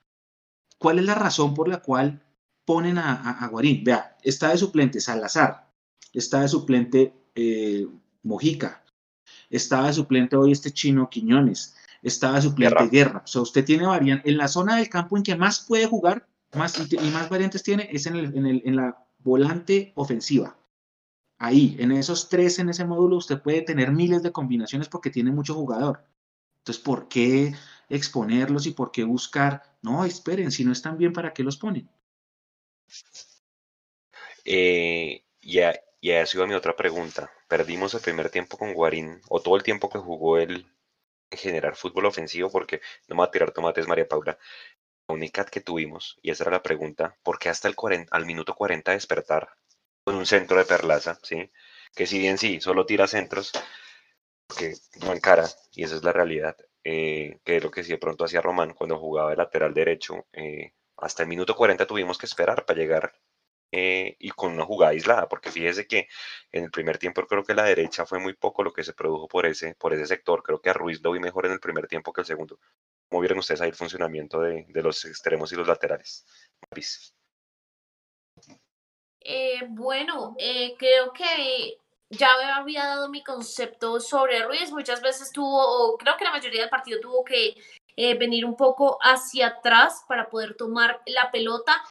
¿Cuál 0.85 0.99
es 0.99 1.07
la 1.07 1.14
razón 1.14 1.55
por 1.55 1.66
la 1.66 1.79
cual 1.81 2.20
ponen 2.66 2.99
a, 2.99 3.14
a- 3.14 3.42
a 3.42 3.49
Guarín? 3.49 3.83
Vea, 3.85 4.18
está 4.23 4.51
de 4.51 4.59
suplente 4.59 5.01
Salazar, 5.01 5.73
está 6.12 6.42
de 6.42 6.49
suplente 6.49 7.14
eh, 7.35 7.88
Mojica, 8.23 8.85
estaba 9.49 9.87
de 9.87 9.94
suplente 9.94 10.37
hoy 10.37 10.53
este 10.53 10.73
chino 10.73 11.09
Quiñones, 11.09 11.75
estaba 12.03 12.35
de 12.35 12.42
suplente 12.42 12.75
Guerra. 12.75 12.90
Guerra. 12.90 13.23
O 13.25 13.27
sea, 13.27 13.40
usted 13.40 13.64
tiene 13.64 13.87
variantes. 13.87 14.31
En 14.31 14.37
la 14.37 14.47
zona 14.47 14.77
del 14.77 14.90
campo 14.90 15.16
en 15.16 15.23
que 15.23 15.35
más 15.37 15.61
puede 15.66 15.87
jugar 15.87 16.29
más, 16.55 16.79
y, 16.79 16.97
y 16.97 17.11
más 17.11 17.31
variantes 17.31 17.62
tiene 17.62 17.88
es 17.90 18.05
en, 18.05 18.16
el, 18.16 18.37
en, 18.37 18.44
el, 18.44 18.62
en 18.66 18.77
la 18.77 19.07
volante 19.20 19.92
ofensiva. 19.97 20.55
Ahí, 21.38 21.77
en 21.79 21.92
esos 21.92 22.29
tres, 22.29 22.59
en 22.59 22.68
ese 22.68 22.85
módulo, 22.85 23.16
usted 23.16 23.40
puede 23.40 23.62
tener 23.62 23.90
miles 23.90 24.23
de 24.23 24.33
combinaciones 24.33 24.90
porque 24.90 25.09
tiene 25.09 25.31
mucho 25.33 25.55
jugador. 25.55 26.05
Entonces, 26.59 26.85
¿por 26.85 27.09
qué 27.09 27.55
exponerlos 27.88 28.66
y 28.66 28.73
por 28.73 28.90
qué 28.90 29.05
buscar? 29.05 29.62
No, 29.83 30.05
esperen, 30.05 30.51
si 30.51 30.64
no 30.64 30.73
están 30.73 30.99
bien, 30.99 31.12
¿para 31.12 31.33
qué 31.33 31.42
los 31.42 31.57
ponen? 31.57 31.88
Eh, 34.44 35.25
y, 35.40 35.61
a, 35.61 35.75
y 36.01 36.11
a 36.11 36.23
eso 36.23 36.38
iba 36.38 36.47
mi 36.47 36.55
otra 36.55 36.77
pregunta. 36.77 37.31
Perdimos 37.49 37.94
el 37.94 38.01
primer 38.01 38.31
tiempo 38.31 38.59
con 38.59 38.73
Guarín, 38.75 39.20
o 39.29 39.40
todo 39.40 39.57
el 39.57 39.62
tiempo 39.62 39.88
que 39.88 39.99
jugó 39.99 40.38
él 40.38 40.66
en 41.31 41.38
generar 41.38 41.77
fútbol 41.77 42.07
ofensivo, 42.07 42.51
porque 42.51 42.81
no 43.09 43.16
me 43.16 43.20
va 43.20 43.27
a 43.27 43.31
tirar 43.31 43.53
tomates 43.53 43.88
María 43.88 44.09
Paula. 44.09 44.38
La 45.09 45.14
única 45.14 45.44
que 45.47 45.61
tuvimos, 45.61 46.18
y 46.23 46.31
esa 46.31 46.44
era 46.44 46.53
la 46.53 46.62
pregunta, 46.62 47.16
¿por 47.23 47.38
qué 47.38 47.49
hasta 47.49 47.68
el 47.68 47.77
40, 47.77 48.14
al 48.16 48.27
minuto 48.27 48.55
40 48.55 48.92
despertar 48.92 49.51
con 50.05 50.16
un 50.16 50.27
centro 50.27 50.59
de 50.59 50.64
Perlaza? 50.64 51.18
¿sí? 51.23 51.51
Que 51.94 52.07
si 52.07 52.18
bien 52.18 52.38
sí, 52.38 52.61
solo 52.61 52.87
tira 52.87 53.07
centros, 53.07 53.53
que 54.59 54.75
no 55.05 55.12
encara, 55.12 55.47
y 55.73 55.85
esa 55.85 55.97
es 55.97 56.05
la 56.05 56.12
realidad, 56.12 56.57
eh, 56.85 57.38
que 57.44 57.57
es 57.57 57.64
lo 57.64 57.70
que 57.70 57.83
sí 57.83 57.92
de 57.92 57.99
pronto 57.99 58.25
hacía 58.25 58.42
Román 58.42 58.75
cuando 58.75 58.99
jugaba 58.99 59.31
de 59.31 59.37
lateral 59.37 59.75
derecho. 59.75 60.27
eh, 60.33 60.73
hasta 60.97 61.23
el 61.25 61.29
minuto 61.29 61.57
40 61.57 61.87
tuvimos 61.87 62.18
que 62.18 62.27
esperar 62.27 62.64
para 62.64 62.79
llegar 62.79 63.14
eh, 63.73 64.16
y 64.20 64.31
con 64.31 64.53
una 64.53 64.64
jugada 64.64 64.92
aislada, 64.92 65.29
porque 65.29 65.51
fíjese 65.51 65.88
que 65.88 66.07
en 66.53 66.64
el 66.64 66.70
primer 66.70 66.99
tiempo 66.99 67.27
creo 67.27 67.42
que 67.42 67.55
la 67.55 67.64
derecha 67.64 68.07
fue 68.07 68.20
muy 68.20 68.35
poco 68.35 68.62
lo 68.62 68.73
que 68.73 68.85
se 68.85 68.92
produjo 68.92 69.27
por 69.27 69.47
ese, 69.47 69.75
por 69.75 69.92
ese 69.92 70.07
sector. 70.07 70.42
Creo 70.44 70.61
que 70.61 70.70
a 70.70 70.75
Ruiz 70.75 71.03
lo 71.03 71.11
vi 71.11 71.18
mejor 71.18 71.47
en 71.47 71.53
el 71.53 71.61
primer 71.61 71.88
tiempo 71.88 72.12
que 72.12 72.20
el 72.20 72.27
segundo. 72.27 72.61
¿Cómo 73.09 73.20
vieron 73.20 73.38
ustedes 73.38 73.61
ahí 73.61 73.70
el 73.70 73.75
funcionamiento 73.75 74.40
de, 74.40 74.64
de 74.68 74.83
los 74.83 75.05
extremos 75.05 75.53
y 75.53 75.57
los 75.57 75.66
laterales? 75.66 76.25
Mapis. 76.62 77.14
Eh, 79.20 79.62
bueno, 79.70 80.37
creo 80.79 81.12
que 81.12 81.79
ya 82.11 82.29
había 82.57 82.85
dado 82.85 83.09
mi 83.09 83.23
concepto 83.23 84.01
sobre 84.01 84.45
Ruiz. 84.45 84.71
Muchas 84.71 85.01
veces 85.01 85.31
tuvo, 85.33 85.97
creo 85.99 86.17
que 86.17 86.25
la 86.25 86.33
mayoría 86.33 86.62
del 86.62 86.71
partido 86.71 87.01
tuvo 87.01 87.25
que 87.25 87.55
eh, 87.97 88.19
venir 88.19 88.45
un 88.45 88.57
poco 88.57 88.99
hacia 89.03 89.49
atrás 89.49 90.05
para 90.09 90.29
poder 90.29 90.55
tomar 90.57 91.03
la 91.07 91.31
pelota. 91.31 91.83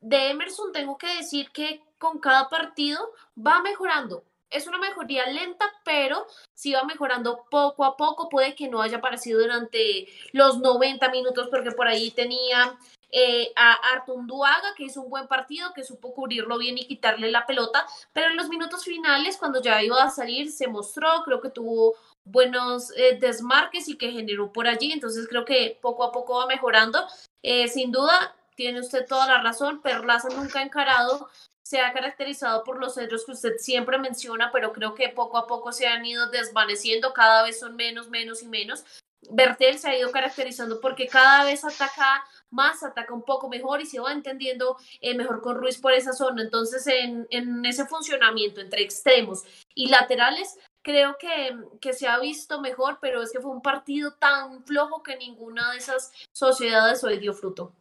De 0.00 0.30
Emerson 0.30 0.72
tengo 0.72 0.98
que 0.98 1.16
decir 1.16 1.50
que 1.52 1.82
con 1.98 2.18
cada 2.18 2.48
partido 2.48 3.12
va 3.36 3.60
mejorando. 3.62 4.24
Es 4.50 4.66
una 4.66 4.78
mejoría 4.78 5.26
lenta, 5.26 5.64
pero 5.84 6.26
sí 6.54 6.72
va 6.72 6.84
mejorando 6.84 7.44
poco 7.50 7.84
a 7.84 7.96
poco. 7.96 8.28
Puede 8.28 8.54
que 8.54 8.68
no 8.68 8.80
haya 8.80 8.98
aparecido 8.98 9.40
durante 9.40 10.06
los 10.32 10.58
90 10.58 11.08
minutos 11.10 11.48
porque 11.50 11.72
por 11.72 11.88
ahí 11.88 12.12
tenía 12.12 12.78
eh, 13.10 13.52
a 13.56 13.72
Artunduaga, 13.94 14.74
que 14.76 14.84
hizo 14.84 15.02
un 15.02 15.10
buen 15.10 15.28
partido, 15.28 15.72
que 15.74 15.84
supo 15.84 16.12
cubrirlo 16.12 16.58
bien 16.58 16.76
y 16.78 16.86
quitarle 16.86 17.30
la 17.30 17.46
pelota, 17.46 17.86
pero 18.12 18.30
en 18.30 18.36
los 18.36 18.48
minutos 18.48 18.84
finales, 18.84 19.36
cuando 19.36 19.62
ya 19.62 19.82
iba 19.82 20.02
a 20.02 20.10
salir, 20.10 20.50
se 20.50 20.66
mostró, 20.68 21.22
creo 21.24 21.40
que 21.40 21.50
tuvo 21.50 21.94
buenos 22.24 22.90
eh, 22.96 23.16
desmarques 23.20 23.88
y 23.88 23.96
que 23.96 24.10
generó 24.10 24.52
por 24.52 24.66
allí, 24.66 24.92
entonces 24.92 25.28
creo 25.28 25.44
que 25.44 25.78
poco 25.80 26.04
a 26.04 26.12
poco 26.12 26.38
va 26.38 26.46
mejorando. 26.46 27.06
Eh, 27.42 27.68
sin 27.68 27.92
duda, 27.92 28.34
tiene 28.56 28.80
usted 28.80 29.06
toda 29.06 29.26
la 29.26 29.40
razón, 29.40 29.80
Perlaza 29.82 30.28
nunca 30.30 30.58
ha 30.58 30.62
encarado, 30.62 31.28
se 31.62 31.80
ha 31.80 31.92
caracterizado 31.92 32.64
por 32.64 32.78
los 32.78 32.94
centros 32.94 33.24
que 33.24 33.32
usted 33.32 33.56
siempre 33.58 33.98
menciona, 33.98 34.50
pero 34.52 34.72
creo 34.72 34.94
que 34.94 35.08
poco 35.08 35.38
a 35.38 35.46
poco 35.46 35.72
se 35.72 35.86
han 35.86 36.04
ido 36.04 36.28
desvaneciendo, 36.30 37.12
cada 37.12 37.42
vez 37.42 37.60
son 37.60 37.76
menos, 37.76 38.08
menos 38.08 38.42
y 38.42 38.48
menos. 38.48 38.84
Bertel 39.30 39.78
se 39.78 39.88
ha 39.88 39.98
ido 39.98 40.10
caracterizando 40.12 40.80
porque 40.80 41.08
cada 41.08 41.44
vez 41.44 41.64
ataca 41.64 42.24
más, 42.50 42.82
ataca 42.82 43.12
un 43.12 43.24
poco 43.24 43.48
mejor 43.48 43.80
y 43.80 43.86
se 43.86 44.00
va 44.00 44.12
entendiendo 44.12 44.76
eh, 45.00 45.14
mejor 45.14 45.40
con 45.40 45.56
Ruiz 45.56 45.78
por 45.78 45.92
esa 45.92 46.12
zona. 46.12 46.42
Entonces, 46.42 46.86
en, 46.86 47.26
en, 47.30 47.64
ese 47.64 47.86
funcionamiento 47.86 48.60
entre 48.60 48.82
extremos 48.82 49.44
y 49.74 49.88
laterales, 49.88 50.58
creo 50.82 51.16
que, 51.18 51.56
que, 51.80 51.92
se 51.92 52.06
ha 52.06 52.18
visto 52.18 52.60
mejor, 52.60 52.98
pero 53.00 53.22
es 53.22 53.32
que 53.32 53.40
fue 53.40 53.50
un 53.50 53.62
partido 53.62 54.14
tan 54.14 54.64
flojo 54.64 55.02
que 55.02 55.16
ninguna 55.16 55.72
de 55.72 55.78
esas 55.78 56.12
sociedades 56.32 57.02
hoy 57.04 57.18
dio 57.18 57.32
fruto. 57.32 57.72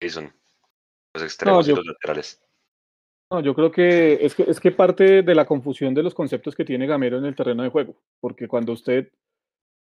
Jason, 0.00 0.32
los 1.14 1.22
extremos 1.22 1.66
No, 1.66 1.74
yo- 1.74 1.74
y 1.74 1.84
los 1.84 1.86
laterales. 1.86 2.42
No, 3.30 3.40
yo 3.40 3.54
creo 3.54 3.72
que 3.72 4.24
es, 4.24 4.36
que 4.36 4.44
es 4.44 4.60
que 4.60 4.70
parte 4.70 5.22
de 5.22 5.34
la 5.34 5.46
confusión 5.46 5.92
de 5.94 6.02
los 6.04 6.14
conceptos 6.14 6.54
que 6.54 6.64
tiene 6.64 6.86
Gamero 6.86 7.18
en 7.18 7.24
el 7.24 7.34
terreno 7.34 7.64
de 7.64 7.70
juego, 7.70 7.96
porque 8.20 8.46
cuando 8.46 8.72
usted 8.72 9.10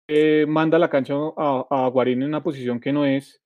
eh, 0.08 0.46
manda 0.48 0.80
la 0.80 0.90
cancha 0.90 1.16
a, 1.38 1.66
a 1.70 1.88
Guarín 1.88 2.22
en 2.22 2.30
una 2.30 2.44
posición 2.44 2.80
que 2.80 2.94
no 2.94 3.06
es, 3.06 3.42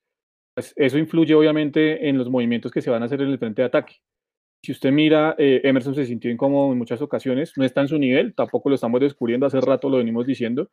pues 0.54 0.74
eso 0.76 0.98
influye 0.98 1.34
obviamente 1.36 2.10
en 2.10 2.18
los 2.18 2.30
movimientos 2.30 2.72
que 2.72 2.82
se 2.82 2.90
van 2.90 3.04
a 3.04 3.06
hacer 3.06 3.22
en 3.22 3.30
el 3.30 3.40
frente 3.40 3.62
de 3.62 3.68
ataque. 3.68 3.96
Si 4.62 4.74
usted 4.74 4.92
mira, 4.92 5.36
eh, 5.38 5.62
Emerson 5.64 5.96
se 5.96 6.06
sintió 6.06 6.30
incómodo 6.30 6.72
en 6.72 6.78
muchas 6.78 7.02
ocasiones, 7.02 7.54
no 7.56 7.64
está 7.64 7.82
en 7.82 7.88
su 7.88 7.98
nivel, 7.98 8.36
tampoco 8.36 8.68
lo 8.68 8.76
estamos 8.76 9.00
descubriendo, 9.00 9.46
hace 9.46 9.62
rato 9.62 9.90
lo 9.90 9.98
venimos 9.98 10.26
diciendo. 10.26 10.70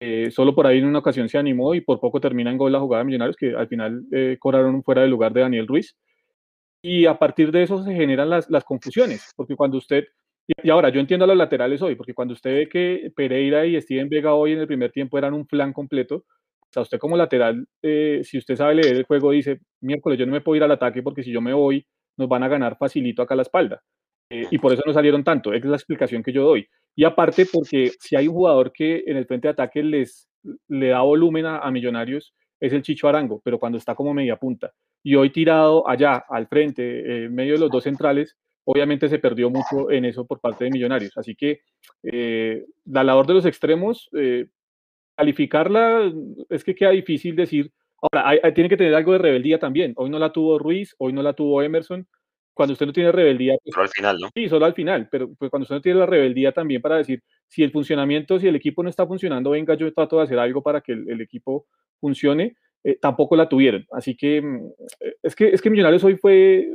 Eh, 0.00 0.30
solo 0.30 0.54
por 0.54 0.66
ahí 0.66 0.78
en 0.78 0.86
una 0.86 1.00
ocasión 1.00 1.28
se 1.28 1.38
animó 1.38 1.74
y 1.74 1.80
por 1.80 2.00
poco 2.00 2.20
termina 2.20 2.50
en 2.50 2.56
gol 2.56 2.72
la 2.72 2.80
jugada 2.80 3.02
de 3.02 3.06
Millonarios, 3.06 3.36
que 3.36 3.54
al 3.54 3.68
final 3.68 4.04
eh, 4.12 4.36
cobraron 4.38 4.82
fuera 4.82 5.02
del 5.02 5.10
lugar 5.10 5.32
de 5.32 5.42
Daniel 5.42 5.66
Ruiz. 5.66 5.94
Y 6.80 7.06
a 7.06 7.18
partir 7.18 7.50
de 7.50 7.64
eso 7.64 7.82
se 7.84 7.92
generan 7.94 8.30
las, 8.30 8.48
las 8.48 8.64
confusiones, 8.64 9.32
porque 9.36 9.56
cuando 9.56 9.76
usted, 9.76 10.04
y, 10.62 10.70
ahora 10.70 10.88
yo 10.88 11.00
entiendo 11.00 11.24
a 11.24 11.28
los 11.28 11.36
laterales 11.36 11.82
hoy, 11.82 11.94
porque 11.94 12.14
cuando 12.14 12.34
usted 12.34 12.50
ve 12.50 12.68
que 12.68 13.12
Pereira 13.14 13.66
y 13.66 13.80
Steven 13.80 14.08
Vega 14.08 14.34
hoy 14.34 14.52
en 14.52 14.60
el 14.60 14.66
primer 14.66 14.90
tiempo 14.90 15.18
eran 15.18 15.34
un 15.34 15.46
flan 15.46 15.72
completo, 15.72 16.16
o 16.16 16.72
sea, 16.72 16.82
usted 16.82 16.98
como 16.98 17.16
lateral, 17.16 17.66
eh, 17.82 18.20
si 18.24 18.38
usted 18.38 18.56
sabe 18.56 18.76
leer 18.76 18.96
el 18.96 19.04
juego, 19.04 19.30
dice, 19.30 19.60
miércoles, 19.80 20.18
yo 20.18 20.26
no 20.26 20.32
me 20.32 20.40
puedo 20.40 20.56
ir 20.56 20.62
al 20.62 20.72
ataque 20.72 21.02
porque 21.02 21.22
si 21.22 21.32
yo 21.32 21.40
me 21.40 21.52
voy, 21.52 21.86
nos 22.16 22.28
van 22.28 22.42
a 22.42 22.48
ganar 22.48 22.76
facilito 22.78 23.22
acá 23.22 23.34
a 23.34 23.36
la 23.36 23.42
espalda. 23.42 23.82
Eh, 24.30 24.46
y 24.50 24.58
por 24.58 24.72
eso 24.72 24.82
no 24.86 24.92
salieron 24.92 25.24
tanto, 25.24 25.52
es 25.52 25.64
la 25.64 25.76
explicación 25.76 26.22
que 26.22 26.32
yo 26.32 26.44
doy. 26.44 26.66
Y 26.94 27.04
aparte 27.04 27.46
porque 27.50 27.92
si 28.00 28.16
hay 28.16 28.28
un 28.28 28.34
jugador 28.34 28.72
que 28.72 29.04
en 29.06 29.16
el 29.16 29.26
frente 29.26 29.48
de 29.48 29.52
ataque 29.52 29.82
les, 29.82 30.28
le 30.68 30.88
da 30.88 31.00
volumen 31.00 31.46
a, 31.46 31.58
a 31.58 31.70
Millonarios, 31.70 32.34
es 32.60 32.72
el 32.72 32.82
Chicho 32.82 33.08
Arango, 33.08 33.40
pero 33.44 33.58
cuando 33.58 33.78
está 33.78 33.94
como 33.94 34.12
media 34.12 34.36
punta. 34.36 34.72
Y 35.02 35.14
hoy 35.14 35.30
tirado 35.30 35.88
allá, 35.88 36.24
al 36.28 36.48
frente, 36.48 36.82
eh, 36.82 37.24
en 37.26 37.34
medio 37.34 37.54
de 37.54 37.60
los 37.60 37.70
dos 37.70 37.84
centrales, 37.84 38.36
obviamente 38.70 39.08
se 39.08 39.18
perdió 39.18 39.48
mucho 39.48 39.90
en 39.90 40.04
eso 40.04 40.26
por 40.26 40.40
parte 40.40 40.64
de 40.64 40.70
Millonarios. 40.70 41.16
Así 41.16 41.34
que 41.34 41.62
eh, 42.02 42.66
la 42.84 43.02
labor 43.02 43.26
de 43.26 43.32
los 43.32 43.46
extremos, 43.46 44.10
eh, 44.12 44.46
calificarla, 45.16 46.12
es 46.50 46.64
que 46.64 46.74
queda 46.74 46.90
difícil 46.90 47.34
decir. 47.34 47.72
Ahora, 48.00 48.38
tiene 48.52 48.68
que 48.68 48.76
tener 48.76 48.94
algo 48.94 49.12
de 49.12 49.18
rebeldía 49.18 49.58
también. 49.58 49.94
Hoy 49.96 50.10
no 50.10 50.18
la 50.18 50.32
tuvo 50.32 50.58
Ruiz, 50.58 50.94
hoy 50.98 51.14
no 51.14 51.22
la 51.22 51.32
tuvo 51.32 51.62
Emerson. 51.62 52.06
Cuando 52.52 52.74
usted 52.74 52.84
no 52.84 52.92
tiene 52.92 53.10
rebeldía. 53.10 53.56
Pues 53.64 53.72
solo 53.72 53.84
al 53.84 53.88
final, 53.88 54.18
¿no? 54.20 54.28
Sí, 54.34 54.48
solo 54.50 54.66
al 54.66 54.74
final. 54.74 55.08
Pero 55.10 55.32
pues, 55.38 55.50
cuando 55.50 55.62
usted 55.62 55.76
no 55.76 55.80
tiene 55.80 56.00
la 56.00 56.06
rebeldía 56.06 56.52
también 56.52 56.82
para 56.82 56.98
decir, 56.98 57.22
si 57.46 57.62
el 57.62 57.72
funcionamiento, 57.72 58.38
si 58.38 58.48
el 58.48 58.56
equipo 58.56 58.82
no 58.82 58.90
está 58.90 59.06
funcionando, 59.06 59.50
venga, 59.50 59.74
yo 59.76 59.90
trato 59.94 60.18
de 60.18 60.24
hacer 60.24 60.38
algo 60.38 60.62
para 60.62 60.82
que 60.82 60.92
el, 60.92 61.20
equipo 61.22 61.66
funcione, 61.98 62.56
eh, 62.84 62.98
tampoco 63.00 63.34
la 63.34 63.48
tuvieron. 63.48 63.86
Así 63.92 64.14
que 64.14 64.42
mm, 64.42 64.72
es 65.22 65.34
que, 65.34 65.48
es 65.48 65.62
que 65.62 65.70
Millonarios 65.70 66.04
hoy 66.04 66.16
fue 66.16 66.68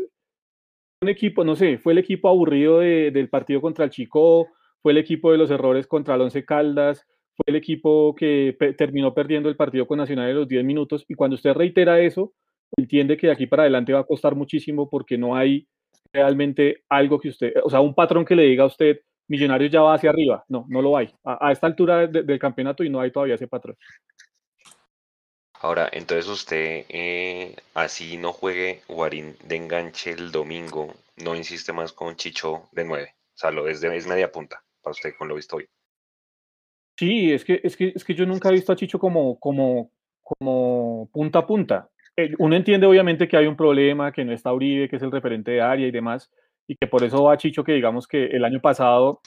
un 1.04 1.10
equipo, 1.10 1.44
no 1.44 1.56
sé, 1.56 1.78
fue 1.78 1.94
el 1.94 2.00
equipo 2.00 2.30
aburrido 2.30 2.80
del 2.80 3.30
partido 3.30 3.62
contra 3.62 3.86
el 3.86 3.92
Chico, 3.92 4.48
fue 4.82 4.92
el 4.94 4.98
equipo 4.98 5.32
de 5.32 5.38
los 5.38 5.52
errores 5.52 5.88
contra 5.88 6.16
el 6.16 6.22
Once 6.22 6.44
Caldas, 6.46 7.06
fue 7.36 7.46
el 7.48 7.56
equipo 7.56 8.16
que 8.16 8.56
terminó 8.78 9.14
perdiendo 9.14 9.50
el 9.50 9.56
partido 9.56 9.88
con 9.88 9.98
Nacional 9.98 10.30
en 10.30 10.36
los 10.36 10.48
10 10.48 10.64
minutos 10.64 11.06
y 11.08 11.16
cuando 11.16 11.36
usted 11.36 11.54
reitera 11.54 12.00
eso, 12.00 12.34
entiende 12.76 13.18
que 13.18 13.28
de 13.28 13.34
aquí 13.34 13.48
para 13.48 13.64
adelante 13.64 13.94
va 13.94 14.00
a 14.00 14.06
costar 14.06 14.36
muchísimo 14.36 14.90
porque 14.90 15.18
no 15.18 15.36
hay 15.36 15.68
realmente 16.12 16.84
algo 16.90 17.20
que 17.20 17.30
usted, 17.30 17.54
o 17.64 17.70
sea, 17.70 17.82
un 17.82 17.96
patrón 17.96 18.26
que 18.26 18.36
le 18.36 18.44
diga 18.44 18.64
a 18.64 18.68
usted, 18.68 19.00
Millonarios 19.28 19.72
ya 19.72 19.82
va 19.82 19.94
hacia 19.96 20.10
arriba. 20.10 20.44
No, 20.50 20.66
no 20.68 20.82
lo 20.82 20.98
hay. 20.98 21.10
A, 21.24 21.52
esta 21.52 21.68
altura 21.68 22.08
del 22.08 22.40
campeonato 22.40 22.84
y 22.84 22.90
no 22.90 23.00
hay 23.00 23.12
todavía 23.12 23.36
ese 23.36 23.48
patrón. 23.48 23.76
Ahora, 25.64 25.88
entonces 25.94 26.28
usted, 26.28 26.86
eh, 26.90 27.56
así 27.74 28.18
no 28.18 28.34
juegue 28.34 28.82
Guarín 28.90 29.38
de 29.48 29.56
enganche 29.56 30.12
el 30.12 30.30
domingo, 30.30 30.94
no 31.24 31.36
insiste 31.36 31.72
más 31.72 31.94
con 31.94 32.18
Chicho 32.18 32.64
de 32.74 32.84
9. 32.84 33.16
O 33.16 33.38
sea, 33.38 33.50
es, 33.70 33.80
de, 33.80 33.96
es 33.96 34.06
media 34.06 34.30
punta 34.30 34.62
para 34.82 34.92
usted 34.92 35.14
con 35.18 35.30
lo 35.30 35.36
visto 35.36 35.56
hoy. 35.56 35.66
Sí, 36.98 37.32
es 37.32 37.46
que, 37.46 37.62
es 37.64 37.78
que, 37.78 37.94
es 37.96 38.04
que 38.04 38.14
yo 38.14 38.26
nunca 38.26 38.50
he 38.50 38.52
visto 38.52 38.74
a 38.74 38.76
Chicho 38.76 39.00
como, 39.00 39.40
como, 39.40 39.90
como 40.22 41.10
punta 41.14 41.40
a 41.40 41.48
punta. 41.48 41.90
Eh, 42.18 42.34
uno 42.40 42.58
entiende 42.58 42.86
obviamente 42.86 43.30
que 43.30 43.38
hay 43.38 43.48
un 43.48 43.56
problema, 43.56 44.12
que 44.12 44.26
no 44.26 44.34
está 44.34 44.52
Uribe, 44.52 44.90
que 44.90 44.98
es 44.98 45.02
el 45.02 45.14
referente 45.14 45.52
de 45.52 45.62
área 45.62 45.88
y 45.88 45.92
demás, 45.92 46.30
y 46.68 46.76
que 46.76 46.88
por 46.88 47.06
eso 47.06 47.24
va 47.24 47.38
Chicho, 47.38 47.64
que 47.64 47.72
digamos 47.72 48.06
que 48.06 48.26
el 48.26 48.44
año 48.44 48.60
pasado, 48.60 49.22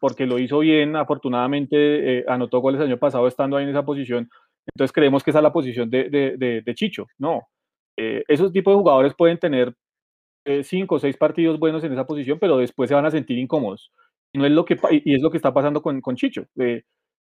porque 0.00 0.26
lo 0.26 0.38
hizo 0.38 0.60
bien, 0.60 0.94
afortunadamente 0.94 2.20
eh, 2.20 2.24
anotó 2.28 2.60
goles 2.60 2.80
el 2.80 2.86
año 2.86 2.98
pasado 2.98 3.26
estando 3.26 3.56
ahí 3.56 3.64
en 3.64 3.70
esa 3.70 3.84
posición, 3.84 4.30
entonces 4.66 4.92
creemos 4.92 5.22
que 5.22 5.30
esa 5.30 5.40
es 5.40 5.42
la 5.42 5.52
posición 5.52 5.90
de, 5.90 6.72
Chicho. 6.74 7.06
No, 7.18 7.48
eh, 7.96 8.22
esos 8.28 8.52
tipos 8.52 8.72
de 8.72 8.78
jugadores 8.78 9.14
pueden 9.14 9.38
tener 9.38 9.74
cinco 10.62 10.96
o 10.96 10.98
seis 10.98 11.16
partidos 11.16 11.58
buenos 11.58 11.84
en 11.84 11.92
esa 11.92 12.06
posición, 12.06 12.38
pero 12.38 12.58
después 12.58 12.88
se 12.88 12.94
van 12.94 13.06
a 13.06 13.10
sentir 13.10 13.38
incómodos. 13.38 13.92
Y, 14.32 14.38
no 14.38 14.46
es 14.46 14.52
lo 14.52 14.64
que, 14.64 14.78
y 15.04 15.14
es 15.14 15.22
lo 15.22 15.30
que 15.30 15.36
está 15.36 15.52
pasando 15.52 15.82
con, 15.82 16.00
Chicho. 16.16 16.46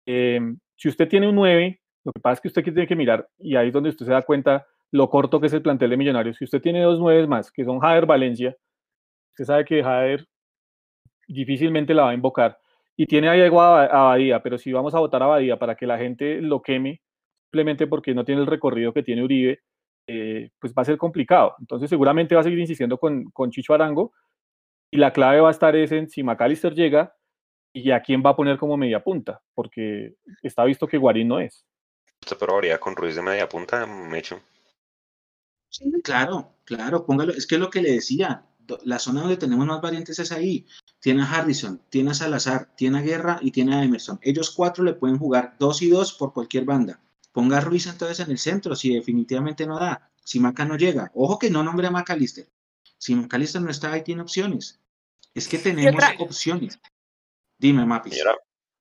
Em, 0.07 0.59
si 0.77 0.89
usted 0.89 1.09
tiene 1.09 1.29
un 1.29 1.35
9, 1.35 1.81
lo 2.05 2.13
que 2.13 2.21
pasa 2.21 2.35
es 2.35 2.41
que 2.41 2.49
usted 2.49 2.63
tiene 2.63 2.87
que 2.87 2.97
mirar, 2.97 3.29
y 3.39 3.57
ahí 3.57 3.69
es 3.69 3.73
donde 3.73 3.91
usted 3.91 4.07
se 4.07 4.13
da 4.13 4.23
cuenta 4.23 4.67
lo 4.91 5.09
corto 5.09 5.41
que 5.41 5.47
es 5.47 5.53
el 5.53 5.63
plantel 5.63 5.91
de 5.91 5.97
Millonarios. 5.97 6.37
Si 6.37 6.45
usted 6.45 6.61
tiene 6.61 6.83
dos 6.83 6.99
9 6.99 7.27
más, 7.27 7.51
que 7.51 7.65
son 7.65 7.79
Jader 7.79 8.07
Valencia, 8.07 8.57
usted 9.33 9.45
sabe 9.45 9.65
que 9.65 9.83
Jader 9.83 10.27
difícilmente 11.29 11.95
la 11.95 12.05
va 12.05 12.11
a 12.11 12.15
invocar. 12.15 12.59
Y 12.97 13.07
tiene 13.07 13.29
ahí 13.29 13.41
a 13.41 13.47
Abadía, 13.47 14.43
pero 14.43 14.59
si 14.59 14.73
vamos 14.73 14.95
a 14.95 14.99
votar 14.99 15.23
a 15.23 15.27
Abadía 15.27 15.59
para 15.59 15.75
que 15.77 15.87
la 15.87 15.97
gente 15.99 16.41
lo 16.43 16.61
queme, 16.61 17.01
simplemente 17.51 17.89
porque 17.89 18.15
no 18.15 18.25
tiene 18.25 18.43
el 18.43 18.47
recorrido 18.47 18.93
que 18.93 19.03
tiene 19.03 19.25
Uribe, 19.25 19.61
eh, 20.07 20.51
pues 20.61 20.73
va 20.73 20.83
a 20.83 20.85
ser 20.85 20.97
complicado. 20.97 21.57
Entonces 21.59 21.91
seguramente 21.91 22.35
va 22.35 22.43
a 22.43 22.45
seguir 22.45 22.61
insistiendo 22.61 22.97
con, 22.97 23.25
con 23.33 23.51
Chicho 23.51 23.75
Arango, 23.75 24.13
y 24.93 24.99
la 24.99 25.13
clave 25.13 25.41
va 25.41 25.49
a 25.49 25.53
estar 25.53 25.75
es 25.77 25.93
en 25.93 26.09
si 26.09 26.23
McAllister 26.23 26.75
llega 26.75 27.15
y 27.73 27.91
a 27.91 28.03
quién 28.03 28.23
va 28.25 28.31
a 28.31 28.37
poner 28.37 28.59
como 28.59 28.77
media 28.77 29.03
punta, 29.03 29.41
porque 29.55 30.15
está 30.43 30.65
visto 30.65 30.87
que 30.87 30.99
Guarín 30.99 31.29
no 31.29 31.41
es. 31.41 31.65
¿Usted 32.23 32.37
probaría 32.37 32.79
con 32.79 32.97
Ruiz 32.97 33.15
de 33.15 33.23
media 33.23 33.49
punta, 33.49 33.87
Mecho? 33.87 34.41
Sí, 35.69 35.91
claro, 36.03 36.55
claro, 36.65 37.07
póngalo. 37.07 37.33
Es 37.33 37.47
que 37.47 37.55
es 37.55 37.61
lo 37.61 37.71
que 37.71 37.83
le 37.83 37.93
decía. 37.93 38.45
La 38.85 39.01
zona 39.01 39.23
donde 39.23 39.37
tenemos 39.37 39.67
más 39.67 39.81
variantes 39.81 40.19
es 40.19 40.31
ahí. 40.31 40.67
Tiene 41.01 41.23
a 41.23 41.33
Harrison, 41.33 41.81
tiene 41.89 42.11
a 42.11 42.15
Salazar, 42.15 42.75
tiene 42.77 42.99
a 42.99 43.03
Guerra 43.03 43.39
y 43.41 43.51
tiene 43.51 43.75
a 43.75 43.83
Emerson. 43.83 44.19
Ellos 44.23 44.51
cuatro 44.51 44.85
le 44.85 44.95
pueden 44.95 45.19
jugar 45.19 45.57
dos 45.59 45.83
y 45.83 45.91
dos 45.91 46.13
por 46.13 46.33
cualquier 46.33 46.65
banda. 46.65 47.01
Ponga 47.33 47.59
a 47.59 47.61
Ruiz 47.61 47.87
entonces 47.87 48.21
en 48.21 48.31
el 48.31 48.39
centro, 48.39 48.75
si 48.75 48.95
definitivamente 48.95 49.67
no 49.67 49.79
da. 49.79 50.11
Si 50.25 50.41
Maca 50.41 50.65
no 50.65 50.77
llega. 50.77 51.11
Ojo 51.15 51.39
que 51.39 51.51
no 51.51 51.63
nombre 51.63 51.87
a 51.87 51.91
McAllister. 51.91 52.49
Si 52.99 53.15
McAllister 53.15 53.63
no 53.63 53.71
está 53.71 53.93
ahí, 53.93 54.03
tiene 54.03 54.23
opciones. 54.23 54.81
Es 55.35 55.49
que 55.49 55.59
tenemos 55.59 56.03
opciones. 56.19 56.81
Dime, 57.59 57.87
Mapi. 57.87 58.11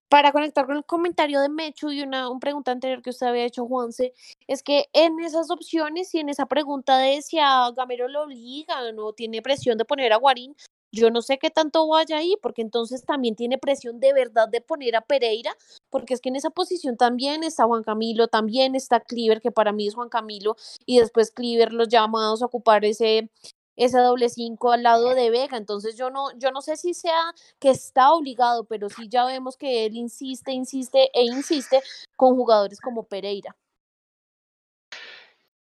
Para 0.09 0.31
conectar 0.31 0.65
con 0.65 0.77
el 0.77 0.85
comentario 0.85 1.39
de 1.39 1.49
Mechu 1.49 1.91
y 1.91 2.01
una 2.01 2.27
pregunta 2.39 2.71
anterior 2.71 3.03
que 3.03 3.11
usted 3.11 3.27
había 3.27 3.45
hecho, 3.45 3.67
Juanse, 3.67 4.13
es 4.47 4.63
que 4.63 4.85
en 4.93 5.19
esas 5.19 5.51
opciones 5.51 6.13
y 6.15 6.19
en 6.19 6.29
esa 6.29 6.47
pregunta 6.47 6.97
de 6.97 7.21
si 7.21 7.37
a 7.37 7.69
Gamero 7.75 8.07
lo 8.07 8.23
obligan 8.23 8.97
o 8.97 9.13
tiene 9.13 9.43
presión 9.43 9.77
de 9.77 9.85
poner 9.85 10.11
a 10.11 10.17
Guarín, 10.17 10.55
yo 10.91 11.11
no 11.11 11.21
sé 11.21 11.37
qué 11.37 11.49
tanto 11.49 11.87
vaya 11.87 12.17
ahí, 12.17 12.35
porque 12.41 12.61
entonces 12.61 13.05
también 13.05 13.35
tiene 13.35 13.57
presión 13.57 13.99
de 13.99 14.13
verdad 14.13 14.47
de 14.49 14.61
poner 14.61 14.95
a 14.95 15.01
Pereira, 15.01 15.55
porque 15.89 16.13
es 16.13 16.21
que 16.21 16.29
en 16.29 16.35
esa 16.35 16.49
posición 16.49 16.97
también 16.97 17.43
está 17.43 17.65
Juan 17.65 17.83
Camilo, 17.83 18.27
también 18.27 18.75
está 18.75 18.99
Cliver, 18.99 19.41
que 19.41 19.51
para 19.51 19.71
mí 19.71 19.87
es 19.87 19.95
Juan 19.95 20.09
Camilo, 20.09 20.55
y 20.85 20.99
después 20.99 21.31
Cliver 21.31 21.73
los 21.73 21.89
llamados 21.89 22.41
a 22.41 22.47
ocupar 22.47 22.85
ese, 22.85 23.29
doble 23.77 24.29
cinco 24.29 24.71
al 24.71 24.83
lado 24.83 25.13
de 25.13 25.29
Vega. 25.29 25.57
Entonces 25.57 25.95
yo 25.95 26.09
no, 26.09 26.37
yo 26.37 26.51
no 26.51 26.61
sé 26.61 26.75
si 26.75 26.93
sea 26.93 27.33
que 27.59 27.69
está 27.69 28.11
obligado, 28.13 28.65
pero 28.65 28.89
sí 28.89 29.07
ya 29.09 29.25
vemos 29.25 29.57
que 29.57 29.85
él 29.85 29.95
insiste, 29.95 30.51
insiste 30.51 31.09
e 31.13 31.23
insiste 31.23 31.81
con 32.15 32.35
jugadores 32.35 32.81
como 32.81 33.03
Pereira. 33.03 33.55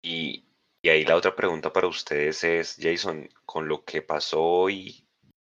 Y, 0.01 0.45
y 0.81 0.89
ahí 0.89 1.03
la 1.03 1.17
otra 1.17 1.35
pregunta 1.35 1.73
para 1.73 1.87
ustedes 1.87 2.43
es, 2.45 2.77
Jason, 2.79 3.27
con 3.45 3.67
lo 3.67 3.83
que 3.83 4.01
pasó 4.01 4.41
hoy 4.41 5.06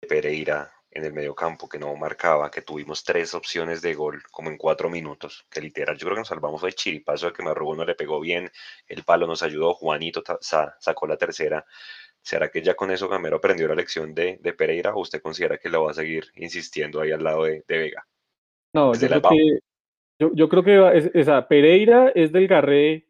Pereira 0.04 0.72
en 0.94 1.06
el 1.06 1.14
mediocampo, 1.14 1.68
que 1.68 1.80
no 1.80 1.96
marcaba, 1.96 2.52
que 2.52 2.62
tuvimos 2.62 3.04
tres 3.04 3.34
opciones 3.34 3.82
de 3.82 3.96
gol 3.96 4.22
como 4.32 4.50
en 4.50 4.58
cuatro 4.58 4.90
minutos, 4.90 5.46
que 5.50 5.60
literal 5.60 5.98
yo 5.98 6.06
creo 6.06 6.16
que 6.16 6.22
nos 6.22 6.28
salvamos 6.28 6.62
de 6.62 6.72
chiripazo 6.72 7.28
de 7.28 7.34
que 7.34 7.42
Marrugo 7.42 7.76
no 7.76 7.84
le 7.84 7.96
pegó 7.96 8.20
bien, 8.20 8.52
el 8.88 9.04
palo 9.04 9.26
nos 9.26 9.42
ayudó, 9.42 9.74
Juanito 9.74 10.24
sacó 10.40 11.08
la 11.08 11.18
tercera. 11.18 11.66
¿Será 12.22 12.50
que 12.50 12.62
ya 12.62 12.76
con 12.76 12.92
eso 12.92 13.10
Gamero 13.10 13.38
aprendió 13.38 13.68
la 13.68 13.76
lección 13.76 14.14
de, 14.14 14.38
Pereira 14.58 14.94
o 14.94 15.02
usted 15.02 15.22
considera 15.22 15.58
que 15.58 15.70
lo 15.70 15.84
va 15.84 15.92
a 15.92 15.96
seguir 15.96 16.26
insistiendo 16.36 17.02
ahí 17.02 17.12
al 17.12 17.24
lado 17.24 17.44
de, 17.44 17.64
Vega? 17.68 18.06
No, 18.74 18.94
yo 18.94 19.08
creo, 19.08 19.22
que, 19.22 19.60
yo, 20.20 20.50
creo 20.50 20.64
que, 20.64 21.12
esa 21.16 21.48
Pereira 21.48 22.12
es 22.16 22.32
del 22.32 22.48
Garré 22.48 23.08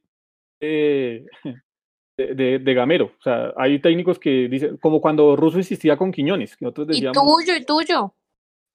de, 2.18 2.59
de, 2.59 2.74
Gamero. 2.74 3.11
O 3.20 3.22
sea, 3.22 3.53
hay 3.57 3.80
técnicos 3.80 4.20
que 4.20 4.47
dicen, 4.47 4.78
como 4.78 5.01
cuando 5.01 5.36
Russo 5.36 5.57
insistía 5.57 5.97
con 5.97 6.11
Quiñones, 6.11 6.55
que 6.55 6.66
nosotros 6.66 6.88
decíamos. 6.88 7.18
Y 7.18 7.45
tuyo, 7.45 7.57
y 7.57 7.66
tuyo. 7.66 8.14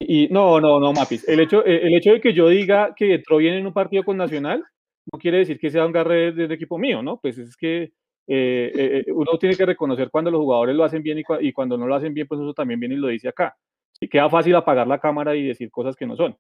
Y 0.00 0.28
no, 0.28 0.60
no, 0.60 0.78
no, 0.78 0.92
Mapis. 0.92 1.28
El 1.28 1.40
hecho, 1.40 1.64
el 1.64 1.94
hecho 1.94 2.12
de 2.12 2.20
que 2.20 2.32
yo 2.32 2.48
diga 2.48 2.94
que 2.94 3.14
entró 3.14 3.38
bien 3.38 3.54
en 3.54 3.66
un 3.66 3.72
partido 3.72 4.04
con 4.04 4.16
Nacional 4.16 4.64
no 5.12 5.18
quiere 5.18 5.38
decir 5.38 5.58
que 5.58 5.70
sea 5.70 5.86
un 5.86 5.92
Garré 5.92 6.32
del 6.32 6.52
equipo 6.52 6.78
mío, 6.78 7.02
¿no? 7.02 7.18
Pues 7.20 7.38
es 7.38 7.56
que 7.56 7.82
eh, 7.82 7.92
eh, 8.26 9.04
eh, 9.06 9.12
uno 9.12 9.38
tiene 9.38 9.56
que 9.56 9.64
reconocer 9.64 10.10
cuando 10.10 10.30
los 10.30 10.40
jugadores 10.40 10.76
lo 10.76 10.84
hacen 10.84 11.02
bien 11.02 11.22
y, 11.40 11.52
cuando 11.52 11.78
no 11.78 11.86
lo 11.86 11.94
hacen 11.94 12.12
bien, 12.12 12.26
pues 12.26 12.40
eso 12.40 12.52
también 12.52 12.78
viene 12.78 12.94
y 12.94 12.98
lo 12.98 13.08
dice 13.08 13.28
acá. 13.28 13.56
Y 14.00 14.08
queda 14.08 14.28
fácil 14.28 14.54
apagar 14.54 14.86
la 14.86 15.00
cámara 15.00 15.34
y 15.34 15.46
decir 15.46 15.70
cosas 15.70 15.96
que 15.96 16.06
no 16.06 16.16
son. 16.16 16.36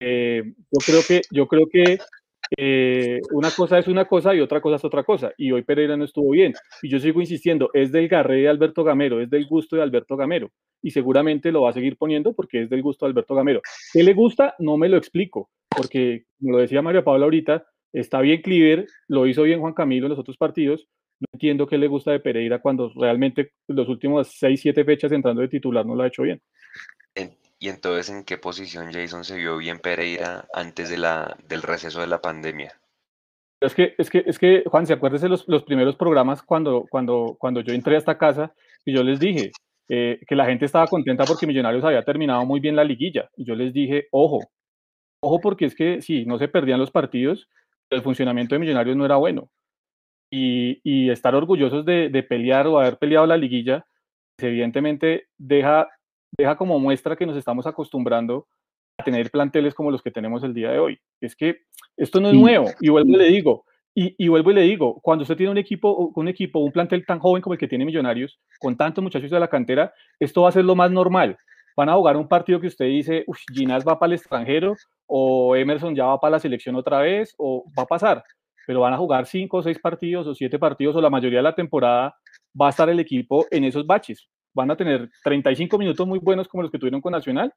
yo 0.00 0.78
creo 0.84 1.00
que, 1.06 1.22
yo 1.30 1.46
creo 1.46 1.66
que 1.70 1.98
una 3.32 3.50
cosa 3.50 3.78
es 3.78 3.88
una 3.88 4.06
cosa 4.06 4.34
y 4.34 4.40
otra 4.40 4.60
cosa 4.60 4.76
es 4.76 4.84
otra 4.84 5.04
cosa. 5.04 5.32
Y 5.36 5.52
hoy 5.52 5.62
Pereira 5.62 5.96
no 5.96 6.04
estuvo 6.04 6.30
bien. 6.30 6.54
Y 6.82 6.88
yo 6.88 6.98
sigo 6.98 7.20
insistiendo, 7.20 7.70
es 7.72 7.92
del 7.92 8.08
garré 8.08 8.42
de 8.42 8.48
Alberto 8.48 8.84
Gamero, 8.84 9.20
es 9.20 9.30
del 9.30 9.46
gusto 9.46 9.76
de 9.76 9.82
Alberto 9.82 10.16
Gamero. 10.16 10.50
Y 10.82 10.90
seguramente 10.90 11.52
lo 11.52 11.62
va 11.62 11.70
a 11.70 11.72
seguir 11.72 11.96
poniendo 11.96 12.32
porque 12.34 12.62
es 12.62 12.70
del 12.70 12.82
gusto 12.82 13.06
de 13.06 13.10
Alberto 13.10 13.34
Gamero. 13.34 13.60
¿Qué 13.92 14.02
le 14.02 14.14
gusta? 14.14 14.54
No 14.58 14.76
me 14.76 14.88
lo 14.88 14.96
explico. 14.96 15.50
Porque, 15.68 16.24
como 16.38 16.52
lo 16.52 16.58
decía 16.58 16.82
María 16.82 17.04
Paula 17.04 17.24
ahorita, 17.24 17.66
está 17.92 18.20
bien 18.20 18.42
Cliver, 18.42 18.86
lo 19.06 19.26
hizo 19.26 19.42
bien 19.42 19.60
Juan 19.60 19.74
Camilo 19.74 20.06
en 20.06 20.10
los 20.10 20.18
otros 20.18 20.36
partidos, 20.36 20.88
no 21.20 21.26
entiendo 21.32 21.66
qué 21.66 21.78
le 21.78 21.88
gusta 21.88 22.12
de 22.12 22.20
Pereira 22.20 22.60
cuando 22.60 22.92
realmente 22.94 23.52
los 23.66 23.88
últimos 23.88 24.28
6, 24.38 24.60
7 24.60 24.84
fechas 24.84 25.12
entrando 25.12 25.42
de 25.42 25.48
titular 25.48 25.84
no 25.84 25.94
lo 25.94 26.02
ha 26.04 26.08
hecho 26.08 26.22
bien. 26.22 26.40
¿Y 27.60 27.68
entonces 27.68 28.08
en 28.08 28.24
qué 28.24 28.38
posición 28.38 28.92
Jason 28.92 29.24
se 29.24 29.36
vio 29.36 29.56
bien 29.58 29.80
Pereira 29.80 30.46
antes 30.54 30.90
de 30.90 30.96
la, 30.96 31.36
del 31.48 31.62
receso 31.62 32.00
de 32.00 32.06
la 32.06 32.20
pandemia? 32.20 32.80
Es 33.60 33.74
que, 33.74 33.94
es 33.98 34.08
que, 34.08 34.22
es 34.24 34.38
que 34.38 34.62
Juan, 34.66 34.86
¿se 34.86 34.92
acuerdan 34.92 35.30
los, 35.30 35.48
los 35.48 35.64
primeros 35.64 35.96
programas 35.96 36.42
cuando, 36.42 36.86
cuando, 36.88 37.36
cuando 37.38 37.60
yo 37.60 37.74
entré 37.74 37.96
a 37.96 37.98
esta 37.98 38.16
casa 38.16 38.54
y 38.84 38.92
yo 38.94 39.02
les 39.02 39.18
dije 39.18 39.50
eh, 39.88 40.20
que 40.28 40.36
la 40.36 40.46
gente 40.46 40.64
estaba 40.64 40.86
contenta 40.86 41.24
porque 41.24 41.46
Millonarios 41.46 41.84
había 41.84 42.04
terminado 42.04 42.44
muy 42.44 42.60
bien 42.60 42.76
la 42.76 42.84
liguilla? 42.84 43.30
Y 43.36 43.44
yo 43.44 43.56
les 43.56 43.72
dije, 43.72 44.06
ojo, 44.12 44.40
ojo 45.20 45.40
porque 45.40 45.64
es 45.64 45.74
que 45.74 46.00
sí, 46.02 46.24
no 46.24 46.38
se 46.38 46.46
perdían 46.46 46.78
los 46.78 46.92
partidos, 46.92 47.48
el 47.90 48.02
funcionamiento 48.02 48.54
de 48.54 48.60
Millonarios 48.60 48.96
no 48.96 49.04
era 49.04 49.16
bueno. 49.16 49.50
Y, 50.30 50.80
y 50.84 51.10
estar 51.10 51.34
orgullosos 51.34 51.84
de, 51.84 52.10
de, 52.10 52.22
pelear 52.22 52.66
o 52.66 52.78
haber 52.78 52.98
peleado 52.98 53.26
la 53.26 53.38
liguilla, 53.38 53.86
evidentemente 54.38 55.28
deja, 55.38 55.88
deja 56.36 56.56
como 56.56 56.78
muestra 56.78 57.16
que 57.16 57.24
nos 57.26 57.36
estamos 57.36 57.66
acostumbrando 57.66 58.46
tener 59.04 59.30
planteles 59.30 59.74
como 59.74 59.90
los 59.90 60.02
que 60.02 60.10
tenemos 60.10 60.42
el 60.44 60.54
día 60.54 60.70
de 60.70 60.78
hoy. 60.78 60.98
Es 61.20 61.36
que 61.36 61.58
esto 61.96 62.20
no 62.20 62.28
es 62.28 62.34
nuevo, 62.34 62.66
y 62.80 62.88
vuelvo 62.88 63.12
y 63.12 63.16
le 63.16 63.28
digo, 63.28 63.64
y, 63.94 64.14
y, 64.16 64.28
vuelvo 64.28 64.50
y 64.50 64.54
le 64.54 64.62
digo, 64.62 65.00
cuando 65.02 65.22
usted 65.22 65.36
tiene 65.36 65.50
un 65.50 65.58
equipo, 65.58 66.12
un 66.14 66.28
equipo, 66.28 66.60
un 66.60 66.70
plantel 66.70 67.04
tan 67.04 67.18
joven 67.18 67.42
como 67.42 67.54
el 67.54 67.58
que 67.58 67.66
tiene 67.66 67.84
Millonarios, 67.84 68.38
con 68.60 68.76
tantos 68.76 69.02
muchachos 69.02 69.30
de 69.30 69.40
la 69.40 69.48
cantera, 69.48 69.92
esto 70.20 70.42
va 70.42 70.50
a 70.50 70.52
ser 70.52 70.64
lo 70.64 70.76
más 70.76 70.90
normal. 70.90 71.36
Van 71.76 71.88
a 71.88 71.94
jugar 71.94 72.16
un 72.16 72.28
partido 72.28 72.60
que 72.60 72.68
usted 72.68 72.86
dice, 72.86 73.24
uff, 73.26 73.38
Ginás 73.52 73.84
va 73.86 73.98
para 73.98 74.12
el 74.12 74.18
extranjero, 74.18 74.74
o 75.06 75.56
Emerson 75.56 75.94
ya 75.94 76.04
va 76.06 76.20
para 76.20 76.32
la 76.32 76.40
selección 76.40 76.76
otra 76.76 77.00
vez, 77.00 77.34
o 77.38 77.64
va 77.76 77.84
a 77.84 77.86
pasar, 77.86 78.22
pero 78.66 78.80
van 78.80 78.92
a 78.92 78.98
jugar 78.98 79.26
cinco 79.26 79.58
o 79.58 79.62
seis 79.62 79.78
partidos 79.78 80.26
o 80.26 80.34
siete 80.34 80.58
partidos, 80.58 80.94
o 80.96 81.00
la 81.00 81.10
mayoría 81.10 81.38
de 81.38 81.44
la 81.44 81.54
temporada 81.54 82.14
va 82.60 82.66
a 82.66 82.70
estar 82.70 82.88
el 82.88 83.00
equipo 83.00 83.46
en 83.50 83.64
esos 83.64 83.86
baches. 83.86 84.28
Van 84.54 84.70
a 84.70 84.76
tener 84.76 85.08
35 85.24 85.78
minutos 85.78 86.06
muy 86.06 86.18
buenos 86.18 86.48
como 86.48 86.62
los 86.62 86.72
que 86.72 86.78
tuvieron 86.78 87.00
con 87.00 87.12
Nacional, 87.12 87.52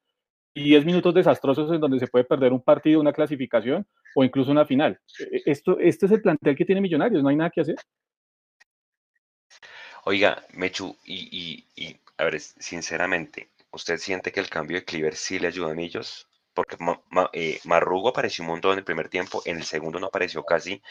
10 0.54 0.86
minutos 0.86 1.14
desastrosos 1.14 1.72
en 1.72 1.80
donde 1.80 2.00
se 2.00 2.08
puede 2.08 2.26
perder 2.26 2.52
un 2.52 2.62
partido, 2.62 3.00
una 3.00 3.14
clasificación 3.14 3.86
o 4.16 4.24
incluso 4.24 4.52
una 4.52 4.66
final. 4.66 5.00
E, 5.20 5.42
esto, 5.46 5.80
este 5.80 6.06
es 6.06 6.12
el 6.12 6.22
plantel 6.22 6.56
que 6.56 6.66
tiene 6.66 6.82
Millonarios, 6.82 7.24
no 7.24 7.30
hay 7.30 7.36
nada 7.36 7.50
que 7.50 7.62
hacer. 7.62 7.76
Oiga, 10.06 10.44
Mechu, 10.54 10.96
y, 11.06 11.64
y, 11.76 11.96
a 12.18 12.24
ver, 12.26 12.40
sinceramente, 12.40 13.52
¿usted 13.72 13.98
siente 13.98 14.32
que 14.32 14.40
el 14.40 14.50
cambio 14.50 14.78
de 14.78 14.86
Cleaver 14.86 15.16
sí 15.16 15.38
le 15.38 15.48
ayuda 15.48 15.72
a 15.72 15.76
Millos? 15.76 16.28
Porque 16.54 16.76
eh, 17.34 17.60
Marrugo 17.66 18.10
apareció 18.10 18.44
un 18.44 18.50
montón 18.50 18.74
en 18.74 18.80
el 18.80 18.84
primer 18.84 19.10
tiempo, 19.10 19.42
en 19.46 19.58
el 19.58 19.64
segundo 19.64 20.00
no 20.00 20.08
apareció 20.08 20.44
casi, 20.44 20.82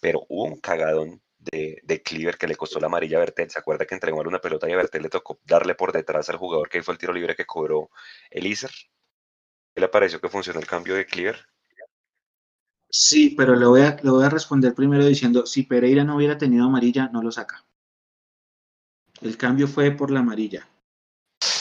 pero 0.00 0.26
hubo 0.28 0.44
un 0.44 0.60
cagadón 0.60 1.22
de, 1.40 1.80
de 1.82 2.02
Cleaver 2.02 2.36
que 2.36 2.46
le 2.46 2.56
costó 2.56 2.78
la 2.80 2.86
amarilla 2.86 3.16
a 3.16 3.20
Bertel. 3.20 3.50
¿Se 3.50 3.58
acuerda 3.58 3.86
que 3.86 3.94
entregó 3.94 4.20
una 4.20 4.40
pelota 4.40 4.68
y 4.68 4.72
a 4.72 4.76
Bertel 4.76 5.02
le 5.02 5.08
tocó 5.08 5.40
darle 5.44 5.74
por 5.74 5.92
detrás 5.92 6.28
al 6.28 6.36
jugador 6.36 6.68
que 6.68 6.82
fue 6.82 6.94
el 6.94 6.98
tiro 6.98 7.12
libre 7.12 7.34
que 7.34 7.46
cobró 7.46 7.90
Elíser? 8.30 8.70
¿Qué 9.74 9.80
le 9.80 9.88
pareció 9.88 10.20
que 10.20 10.28
funcionó 10.28 10.60
el 10.60 10.66
cambio 10.66 10.94
de 10.94 11.06
Cleaver? 11.06 11.46
Sí, 12.88 13.34
pero 13.36 13.54
le 13.54 13.66
voy, 13.66 13.82
a, 13.82 13.96
le 14.02 14.10
voy 14.10 14.24
a 14.24 14.28
responder 14.28 14.74
primero 14.74 15.04
diciendo, 15.04 15.46
si 15.46 15.62
Pereira 15.62 16.02
no 16.02 16.16
hubiera 16.16 16.36
tenido 16.36 16.66
amarilla, 16.66 17.08
no 17.08 17.22
lo 17.22 17.30
saca. 17.30 17.64
El 19.20 19.36
cambio 19.36 19.68
fue 19.68 19.92
por 19.92 20.10
la 20.10 20.20
amarilla. 20.20 20.68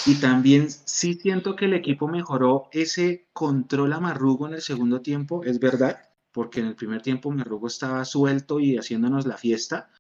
Y 0.06 0.16
también 0.16 0.72
sí 0.72 1.14
siento 1.14 1.56
que 1.56 1.66
el 1.66 1.74
equipo 1.74 2.08
mejoró 2.08 2.68
ese 2.72 3.28
control 3.32 3.94
a 3.94 4.00
Marrugo 4.00 4.48
en 4.48 4.54
el 4.54 4.62
segundo 4.62 5.02
tiempo, 5.02 5.44
es 5.44 5.60
verdad, 5.60 6.09
porque 6.40 6.62
en 6.62 6.68
el 6.68 6.76
primer 6.78 7.02
tiempo 7.02 7.30
Marrugo 7.32 7.68
estaba 7.68 8.06
suelto 8.06 8.62
y 8.62 8.78
haciéndonos 8.78 9.26
la 9.26 9.36
fiesta, 9.36 9.92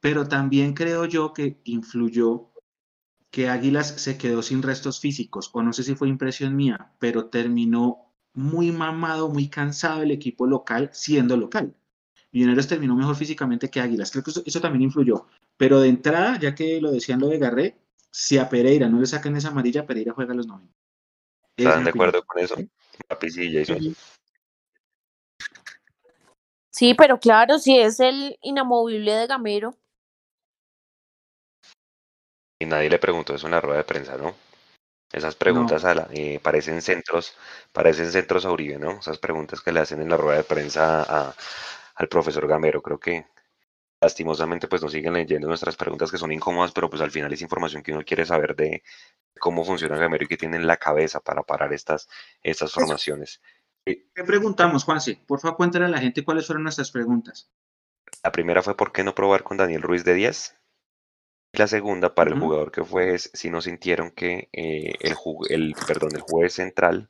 pero 0.00 0.26
también 0.26 0.74
creo 0.74 1.04
yo 1.04 1.32
que 1.32 1.60
influyó 1.62 2.50
que 3.30 3.48
Águilas 3.48 3.86
se 3.86 4.18
quedó 4.18 4.42
sin 4.42 4.60
restos 4.60 4.98
físicos, 4.98 5.48
o 5.52 5.62
no 5.62 5.72
sé 5.72 5.84
si 5.84 5.94
fue 5.94 6.08
impresión 6.08 6.56
mía, 6.56 6.90
pero 6.98 7.26
terminó 7.26 8.12
muy 8.34 8.72
mamado, 8.72 9.28
muy 9.28 9.48
cansado 9.48 10.02
el 10.02 10.10
equipo 10.10 10.48
local 10.48 10.90
siendo 10.92 11.36
local. 11.36 11.76
Millonarios 12.32 12.66
terminó 12.66 12.96
mejor 12.96 13.14
físicamente 13.14 13.70
que 13.70 13.80
Águilas. 13.80 14.10
Creo 14.10 14.24
que 14.24 14.32
eso, 14.32 14.42
eso, 14.44 14.60
también 14.60 14.82
influyó. 14.82 15.28
Pero 15.56 15.80
de 15.80 15.90
entrada, 15.90 16.40
ya 16.40 16.56
que 16.56 16.80
lo 16.80 16.90
decían 16.90 17.20
lo 17.20 17.28
de 17.28 17.38
Garré, 17.38 17.78
si 18.10 18.36
a 18.36 18.48
Pereira 18.48 18.88
no 18.88 18.98
le 18.98 19.06
sacan 19.06 19.36
esa 19.36 19.50
amarilla, 19.50 19.86
Pereira 19.86 20.12
juega 20.12 20.32
a 20.32 20.36
los 20.36 20.48
90. 20.48 20.74
¿Están 21.56 21.84
de 21.84 21.90
acuerdo 21.90 22.24
con 22.24 22.42
eso? 22.42 22.56
Sí, 22.56 23.52
Jason. 23.54 23.94
Sí, 26.78 26.94
pero 26.94 27.18
claro, 27.18 27.58
si 27.58 27.76
es 27.76 27.98
el 27.98 28.38
inamovible 28.40 29.12
de 29.12 29.26
Gamero. 29.26 29.74
Y 32.60 32.66
nadie 32.66 32.88
le 32.88 33.00
preguntó 33.00 33.34
eso 33.34 33.48
en 33.48 33.50
la 33.50 33.60
rueda 33.60 33.78
de 33.78 33.84
prensa, 33.84 34.16
¿no? 34.16 34.36
Esas 35.10 35.34
preguntas 35.34 35.82
no. 35.82 35.88
a 35.88 35.94
la, 35.96 36.08
eh, 36.12 36.38
parecen 36.40 36.80
centros, 36.80 37.36
parecen 37.72 38.12
centros 38.12 38.44
a 38.44 38.52
Uribe, 38.52 38.78
¿no? 38.78 39.00
Esas 39.00 39.18
preguntas 39.18 39.60
que 39.60 39.72
le 39.72 39.80
hacen 39.80 40.00
en 40.00 40.08
la 40.08 40.16
rueda 40.16 40.36
de 40.36 40.44
prensa 40.44 41.02
a, 41.02 41.34
al 41.96 42.08
profesor 42.08 42.46
Gamero. 42.46 42.80
Creo 42.80 43.00
que 43.00 43.26
lastimosamente 44.00 44.68
pues 44.68 44.80
nos 44.80 44.92
siguen 44.92 45.14
leyendo 45.14 45.48
nuestras 45.48 45.74
preguntas 45.74 46.12
que 46.12 46.18
son 46.18 46.30
incómodas, 46.30 46.70
pero 46.70 46.88
pues 46.88 47.02
al 47.02 47.10
final 47.10 47.32
es 47.32 47.42
información 47.42 47.82
que 47.82 47.90
uno 47.92 48.04
quiere 48.04 48.24
saber 48.24 48.54
de 48.54 48.84
cómo 49.40 49.64
funciona 49.64 49.98
Gamero 49.98 50.26
y 50.26 50.28
que 50.28 50.36
tiene 50.36 50.56
en 50.56 50.68
la 50.68 50.76
cabeza 50.76 51.18
para 51.18 51.42
parar 51.42 51.72
estas, 51.72 52.08
estas 52.40 52.72
formaciones. 52.72 53.40
¿Qué 54.14 54.24
preguntamos, 54.24 54.84
Juanse? 54.84 55.20
Por 55.26 55.40
favor, 55.40 55.56
cuéntale 55.56 55.86
a 55.86 55.88
la 55.88 55.98
gente 55.98 56.24
cuáles 56.24 56.46
fueron 56.46 56.64
nuestras 56.64 56.90
preguntas. 56.90 57.50
La 58.22 58.32
primera 58.32 58.62
fue 58.62 58.76
¿por 58.76 58.92
qué 58.92 59.04
no 59.04 59.14
probar 59.14 59.42
con 59.42 59.56
Daniel 59.56 59.82
Ruiz 59.82 60.04
de 60.04 60.14
10? 60.14 60.54
La 61.52 61.66
segunda, 61.66 62.14
para 62.14 62.30
uh 62.30 62.34
-huh. 62.34 62.36
el 62.36 62.42
jugador 62.42 62.72
que 62.72 62.84
fue, 62.84 63.14
es 63.14 63.30
si 63.32 63.50
no 63.50 63.60
sintieron 63.60 64.10
que 64.10 64.48
eh, 64.52 64.94
el, 65.00 65.16
el, 65.48 65.74
perdón, 65.86 66.10
el 66.14 66.20
juez 66.20 66.54
central 66.54 67.08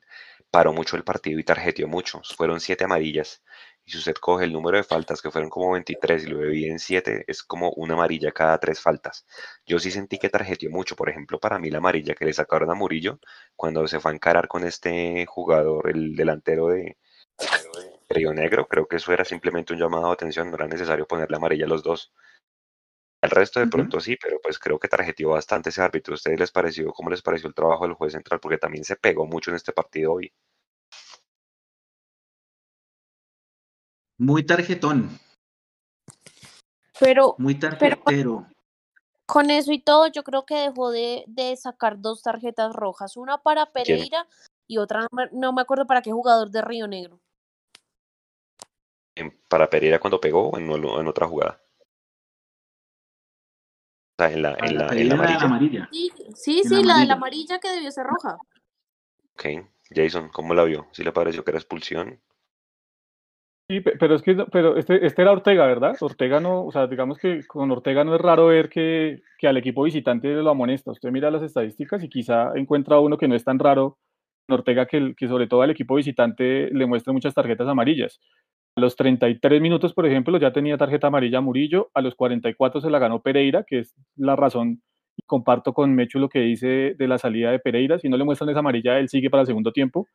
paró 0.51 0.73
mucho 0.73 0.95
el 0.95 1.03
partido 1.03 1.39
y 1.39 1.43
tarjeteó 1.43 1.87
mucho. 1.87 2.21
Fueron 2.37 2.59
siete 2.59 2.83
amarillas. 2.83 3.43
Y 3.89 3.91
si 3.91 3.97
usted 3.97 4.13
coge 4.21 4.45
el 4.45 4.53
número 4.53 4.77
de 4.77 4.83
faltas, 4.83 5.19
que 5.19 5.31
fueron 5.31 5.49
como 5.49 5.71
23 5.71 6.23
y 6.23 6.27
lo 6.27 6.41
divide 6.41 6.69
en 6.69 6.77
7, 6.77 7.23
es 7.25 7.41
como 7.41 7.71
una 7.71 7.95
amarilla 7.95 8.31
cada 8.31 8.59
tres 8.59 8.79
faltas. 8.79 9.25
Yo 9.65 9.79
sí 9.79 9.89
sentí 9.89 10.19
que 10.19 10.29
tarjeteó 10.29 10.69
mucho. 10.69 10.95
Por 10.95 11.09
ejemplo, 11.09 11.39
para 11.39 11.57
mí 11.57 11.71
la 11.71 11.79
amarilla 11.79 12.13
que 12.13 12.23
le 12.25 12.33
sacaron 12.33 12.69
a 12.69 12.75
Murillo 12.75 13.19
cuando 13.55 13.87
se 13.87 13.99
fue 13.99 14.11
a 14.11 14.13
encarar 14.13 14.47
con 14.47 14.63
este 14.63 15.25
jugador, 15.25 15.89
el 15.89 16.15
delantero 16.15 16.67
de, 16.67 16.97
de 17.39 18.15
Río 18.15 18.31
Negro, 18.31 18.67
creo 18.67 18.87
que 18.87 18.97
eso 18.97 19.11
era 19.11 19.25
simplemente 19.25 19.73
un 19.73 19.79
llamado 19.79 20.05
de 20.07 20.13
atención. 20.13 20.49
No 20.51 20.55
era 20.57 20.67
necesario 20.67 21.07
ponerle 21.07 21.37
amarilla 21.37 21.65
a 21.65 21.69
los 21.69 21.81
dos. 21.81 22.13
El 23.21 23.31
resto 23.31 23.59
de 23.59 23.65
uh 23.65 23.69
-huh. 23.69 23.71
pronto 23.71 23.99
sí, 23.99 24.17
pero 24.21 24.39
pues 24.39 24.59
creo 24.59 24.77
que 24.77 24.87
tarjetió 24.87 25.29
bastante 25.29 25.69
ese 25.69 25.81
árbitro. 25.81 26.13
¿A 26.13 26.15
ustedes 26.15 26.39
les 26.39 26.51
pareció, 26.51 26.91
cómo 26.93 27.09
les 27.09 27.23
pareció 27.23 27.47
el 27.47 27.55
trabajo 27.55 27.85
del 27.85 27.95
juez 27.95 28.13
central? 28.13 28.39
Porque 28.39 28.59
también 28.59 28.83
se 28.83 28.97
pegó 28.97 29.25
mucho 29.25 29.49
en 29.49 29.55
este 29.55 29.73
partido 29.73 30.13
hoy. 30.13 30.31
Muy 34.19 34.43
tarjetón. 34.43 35.09
Pero. 36.99 37.35
Muy 37.37 37.55
tarjetero. 37.55 38.01
Pero, 38.05 38.47
con 39.25 39.49
eso 39.49 39.71
y 39.71 39.79
todo, 39.79 40.07
yo 40.07 40.23
creo 40.23 40.45
que 40.45 40.55
dejó 40.55 40.91
de, 40.91 41.23
de 41.27 41.55
sacar 41.55 42.01
dos 42.01 42.21
tarjetas 42.21 42.73
rojas. 42.73 43.15
Una 43.15 43.37
para 43.37 43.71
Pereira 43.71 44.25
¿Quién? 44.25 44.49
y 44.67 44.77
otra, 44.79 45.01
no 45.01 45.07
me, 45.11 45.29
no 45.31 45.53
me, 45.53 45.61
acuerdo 45.61 45.87
para 45.87 46.01
qué 46.01 46.11
jugador 46.11 46.49
de 46.49 46.61
Río 46.61 46.87
Negro. 46.87 47.19
¿Para 49.47 49.69
Pereira 49.69 49.99
cuando 49.99 50.19
pegó 50.19 50.49
o 50.49 50.57
en, 50.57 50.69
en 50.69 51.07
otra 51.07 51.27
jugada? 51.27 51.61
O 54.17 54.23
sea, 54.23 54.31
en 54.31 54.41
la, 54.41 54.57
en 54.59 54.77
la, 54.77 54.87
en 54.87 55.09
la 55.09 55.15
amarilla. 55.15 55.45
amarilla. 55.45 55.89
Sí, 55.91 56.11
sí, 56.35 56.63
sí 56.63 56.83
la, 56.83 56.95
la 56.95 56.99
de 56.99 57.05
la 57.05 57.13
amarilla 57.13 57.59
que 57.59 57.69
debió 57.69 57.91
ser 57.91 58.05
roja. 58.05 58.37
Ok. 59.33 59.45
Jason, 59.91 60.29
¿cómo 60.29 60.53
la 60.53 60.63
vio? 60.65 60.87
¿Sí 60.91 61.03
le 61.03 61.11
pareció 61.11 61.45
que 61.45 61.51
era 61.51 61.59
expulsión? 61.59 62.19
Sí, 63.71 63.81
pero 63.81 64.15
es 64.15 64.23
que 64.23 64.33
pero 64.51 64.77
este, 64.77 65.05
este 65.05 65.21
era 65.21 65.31
Ortega, 65.31 65.67
¿verdad? 65.67 65.95
Ortega 66.01 66.39
no, 66.39 66.65
o 66.65 66.71
sea, 66.71 66.87
digamos 66.87 67.19
que 67.19 67.45
con 67.45 67.69
Ortega 67.69 68.03
no 68.03 68.15
es 68.15 68.21
raro 68.21 68.47
ver 68.47 68.67
que, 68.67 69.21
que 69.37 69.47
al 69.47 69.57
equipo 69.57 69.83
visitante 69.83 70.27
lo 70.33 70.49
amonesta. 70.49 70.91
Usted 70.91 71.11
mira 71.11 71.29
las 71.29 71.43
estadísticas 71.43 72.03
y 72.03 72.09
quizá 72.09 72.51
encuentra 72.55 72.99
uno 72.99 73.17
que 73.17 73.27
no 73.27 73.35
es 73.35 73.43
tan 73.43 73.59
raro 73.59 73.99
Ortega 74.49 74.87
que, 74.87 75.13
que 75.15 75.27
sobre 75.27 75.45
todo 75.45 75.61
al 75.61 75.69
equipo 75.69 75.93
visitante 75.95 76.71
le 76.71 76.87
muestra 76.87 77.13
muchas 77.13 77.35
tarjetas 77.35 77.67
amarillas. 77.67 78.19
A 78.75 78.81
los 78.81 78.95
33 78.95 79.61
minutos, 79.61 79.93
por 79.93 80.07
ejemplo, 80.07 80.39
ya 80.39 80.51
tenía 80.51 80.77
tarjeta 80.77 81.07
amarilla 81.07 81.39
Murillo, 81.39 81.91
a 81.93 82.01
los 82.01 82.15
44 82.15 82.81
se 82.81 82.89
la 82.89 82.97
ganó 82.97 83.21
Pereira, 83.21 83.65
que 83.67 83.79
es 83.79 83.93
la 84.15 84.35
razón, 84.35 84.81
y 85.15 85.21
comparto 85.27 85.73
con 85.73 85.93
Mecho 85.93 86.17
lo 86.17 86.29
que 86.29 86.39
dice 86.39 86.95
de 86.97 87.07
la 87.07 87.19
salida 87.19 87.51
de 87.51 87.59
Pereira, 87.59 87.99
si 87.99 88.09
no 88.09 88.17
le 88.17 88.23
muestran 88.23 88.49
esa 88.49 88.59
amarilla, 88.59 88.97
él 88.97 89.09
sigue 89.09 89.29
para 89.29 89.41
el 89.41 89.47
segundo 89.47 89.71
tiempo. 89.71 90.07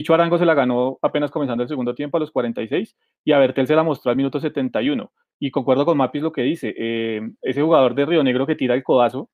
Dicho 0.00 0.14
Arango 0.14 0.38
se 0.38 0.46
la 0.46 0.54
ganó 0.54 0.98
apenas 1.02 1.30
comenzando 1.30 1.62
el 1.62 1.68
segundo 1.68 1.94
tiempo 1.94 2.16
a 2.16 2.20
los 2.20 2.30
46 2.30 2.96
y 3.22 3.32
a 3.32 3.38
Bertel 3.38 3.66
se 3.66 3.74
la 3.74 3.82
mostró 3.82 4.10
al 4.10 4.16
minuto 4.16 4.40
71. 4.40 5.12
Y 5.38 5.50
concuerdo 5.50 5.84
con 5.84 5.98
Mapis 5.98 6.22
lo 6.22 6.32
que 6.32 6.40
dice, 6.40 6.74
eh, 6.74 7.20
ese 7.42 7.60
jugador 7.60 7.94
de 7.94 8.06
Río 8.06 8.24
Negro 8.24 8.46
que 8.46 8.54
tira 8.54 8.74
el 8.74 8.82
codazo, 8.82 9.28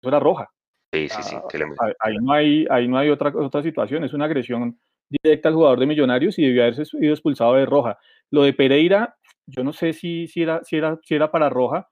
eso 0.00 0.08
era 0.08 0.18
roja. 0.18 0.48
Sí, 0.90 1.06
sí, 1.06 1.22
sí. 1.22 1.36
Ah, 1.36 1.92
ahí 2.00 2.16
no 2.18 2.32
hay, 2.32 2.66
ahí 2.70 2.88
no 2.88 2.96
hay 2.96 3.10
otra, 3.10 3.30
otra 3.36 3.62
situación, 3.62 4.02
es 4.02 4.14
una 4.14 4.24
agresión 4.24 4.80
directa 5.10 5.50
al 5.50 5.54
jugador 5.56 5.78
de 5.78 5.86
Millonarios 5.86 6.38
y 6.38 6.46
debió 6.46 6.62
haberse 6.62 6.86
sido 6.86 7.12
expulsado 7.12 7.56
de 7.56 7.66
roja. 7.66 7.98
Lo 8.30 8.44
de 8.44 8.54
Pereira, 8.54 9.18
yo 9.44 9.62
no 9.62 9.74
sé 9.74 9.92
si, 9.92 10.28
si, 10.28 10.40
era, 10.44 10.64
si, 10.64 10.76
era, 10.78 10.98
si 11.02 11.14
era 11.14 11.30
para 11.30 11.50
roja, 11.50 11.90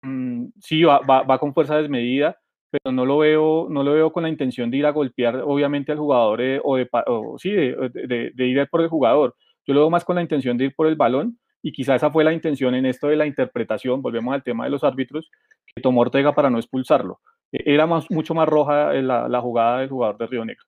mm, 0.00 0.46
sí 0.58 0.84
va, 0.84 1.00
va, 1.00 1.22
va 1.24 1.38
con 1.38 1.52
fuerza 1.52 1.76
desmedida, 1.76 2.38
pero 2.72 2.90
no 2.90 3.04
lo 3.04 3.18
veo, 3.18 3.66
no 3.68 3.82
lo 3.82 3.92
veo 3.92 4.10
con 4.10 4.22
la 4.22 4.30
intención 4.30 4.70
de 4.70 4.78
ir 4.78 4.86
a 4.86 4.92
golpear, 4.92 5.42
obviamente, 5.44 5.92
al 5.92 5.98
jugador 5.98 6.40
eh, 6.40 6.58
o, 6.64 6.76
de, 6.76 6.88
o 7.06 7.36
sí, 7.38 7.50
de, 7.50 8.32
ir 8.38 8.66
por 8.70 8.80
el 8.80 8.88
jugador. 8.88 9.36
Yo 9.66 9.74
lo 9.74 9.80
veo 9.80 9.90
más 9.90 10.06
con 10.06 10.16
la 10.16 10.22
intención 10.22 10.56
de 10.56 10.64
ir 10.64 10.74
por 10.74 10.86
el 10.86 10.96
balón 10.96 11.38
y 11.62 11.70
quizá 11.70 11.94
esa 11.94 12.10
fue 12.10 12.24
la 12.24 12.32
intención 12.32 12.74
en 12.74 12.86
esto 12.86 13.08
de 13.08 13.16
la 13.16 13.26
interpretación, 13.26 14.00
volvemos 14.00 14.32
al 14.32 14.42
tema 14.42 14.64
de 14.64 14.70
los 14.70 14.82
árbitros, 14.84 15.30
que 15.66 15.82
tomó 15.82 16.00
Ortega 16.00 16.34
para 16.34 16.48
no 16.48 16.58
expulsarlo. 16.58 17.20
E, 17.52 17.74
era 17.74 17.86
más, 17.86 18.10
mucho 18.10 18.34
más 18.34 18.48
roja 18.48 18.94
la, 18.94 19.28
la 19.28 19.40
jugada 19.42 19.80
del 19.80 19.90
jugador 19.90 20.16
de 20.16 20.26
Río 20.26 20.44
Negro. 20.46 20.64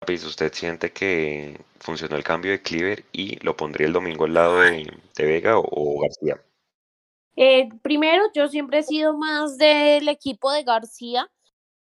Mapis, 0.00 0.24
¿usted 0.24 0.52
siente 0.52 0.92
que 0.92 1.58
funcionó 1.80 2.16
el 2.16 2.24
cambio 2.24 2.50
de 2.50 2.60
Cleaver 2.60 3.04
y 3.12 3.42
lo 3.44 3.56
pondría 3.56 3.86
el 3.86 3.92
domingo 3.92 4.24
al 4.24 4.34
lado 4.34 4.60
de, 4.60 4.92
Vega 5.16 5.54
o 5.58 6.00
García? 6.00 6.42
Eh, 7.36 7.68
primero, 7.82 8.24
yo 8.34 8.48
siempre 8.48 8.78
he 8.78 8.82
sido 8.82 9.14
más 9.16 9.58
del 9.58 10.08
equipo 10.08 10.50
de 10.52 10.62
García, 10.64 11.30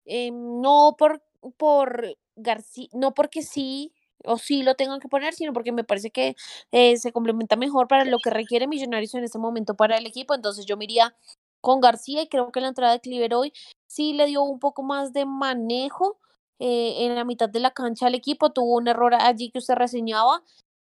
eh, 0.06 0.32
no 0.34 0.96
por, 0.98 1.24
por 1.58 2.18
García, 2.36 2.88
no 2.94 3.14
porque 3.14 3.44
sí 3.44 3.94
o 4.26 4.38
sí 4.38 4.64
lo 4.64 4.76
tengan 4.76 5.00
que 5.00 5.10
poner, 5.10 5.34
sino 5.34 5.54
porque 5.54 5.72
me 5.72 5.84
parece 5.84 6.12
que 6.12 6.36
eh, 6.72 6.98
se 6.98 7.12
complementa 7.12 7.56
mejor 7.56 7.88
para 7.88 8.06
lo 8.06 8.20
que 8.20 8.30
requiere 8.30 8.68
Millonarios 8.68 9.14
en 9.16 9.24
este 9.24 9.40
momento 9.40 9.76
para 9.76 9.98
el 9.98 10.06
equipo. 10.08 10.34
Entonces 10.36 10.66
yo 10.66 10.78
me 10.78 10.86
iría 10.86 11.16
con 11.62 11.82
García 11.82 12.24
y 12.24 12.28
creo 12.30 12.52
que 12.52 12.62
la 12.62 12.70
entrada 12.70 12.94
de 12.94 13.02
Cliver 13.02 13.34
hoy 13.36 13.54
sí 13.88 14.14
le 14.14 14.26
dio 14.28 14.44
un 14.44 14.60
poco 14.60 14.84
más 14.84 15.14
de 15.14 15.26
manejo 15.26 16.20
eh, 16.60 17.06
en 17.06 17.16
la 17.16 17.26
mitad 17.26 17.50
de 17.50 17.60
la 17.60 17.72
cancha 17.72 18.08
al 18.08 18.16
equipo. 18.16 18.52
Tuvo 18.52 18.76
un 18.78 18.88
error 18.88 19.14
allí 19.16 19.52
que 19.52 19.60
usted 19.60 19.76
reseñaba 19.76 20.44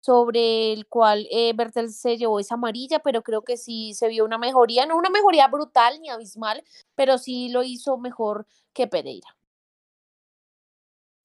sobre 0.07 0.71
el 0.71 0.87
cual 0.87 1.27
eh, 1.29 1.51
Bertel 1.53 1.89
se 1.89 2.15
llevó 2.15 2.39
esa 2.39 2.55
amarilla, 2.55 2.99
pero 2.99 3.23
creo 3.23 3.41
que 3.41 3.57
sí 3.57 3.93
se 3.93 4.07
vio 4.07 4.23
una 4.23 4.37
mejoría, 4.37 4.85
no 4.85 4.95
una 4.95 5.09
mejoría 5.09 5.49
brutal 5.49 5.99
ni 5.99 6.09
abismal, 6.09 6.63
pero 6.95 7.17
sí 7.17 7.49
lo 7.49 7.61
hizo 7.61 7.97
mejor 7.97 8.47
que 8.71 8.87
Pereira. 8.87 9.27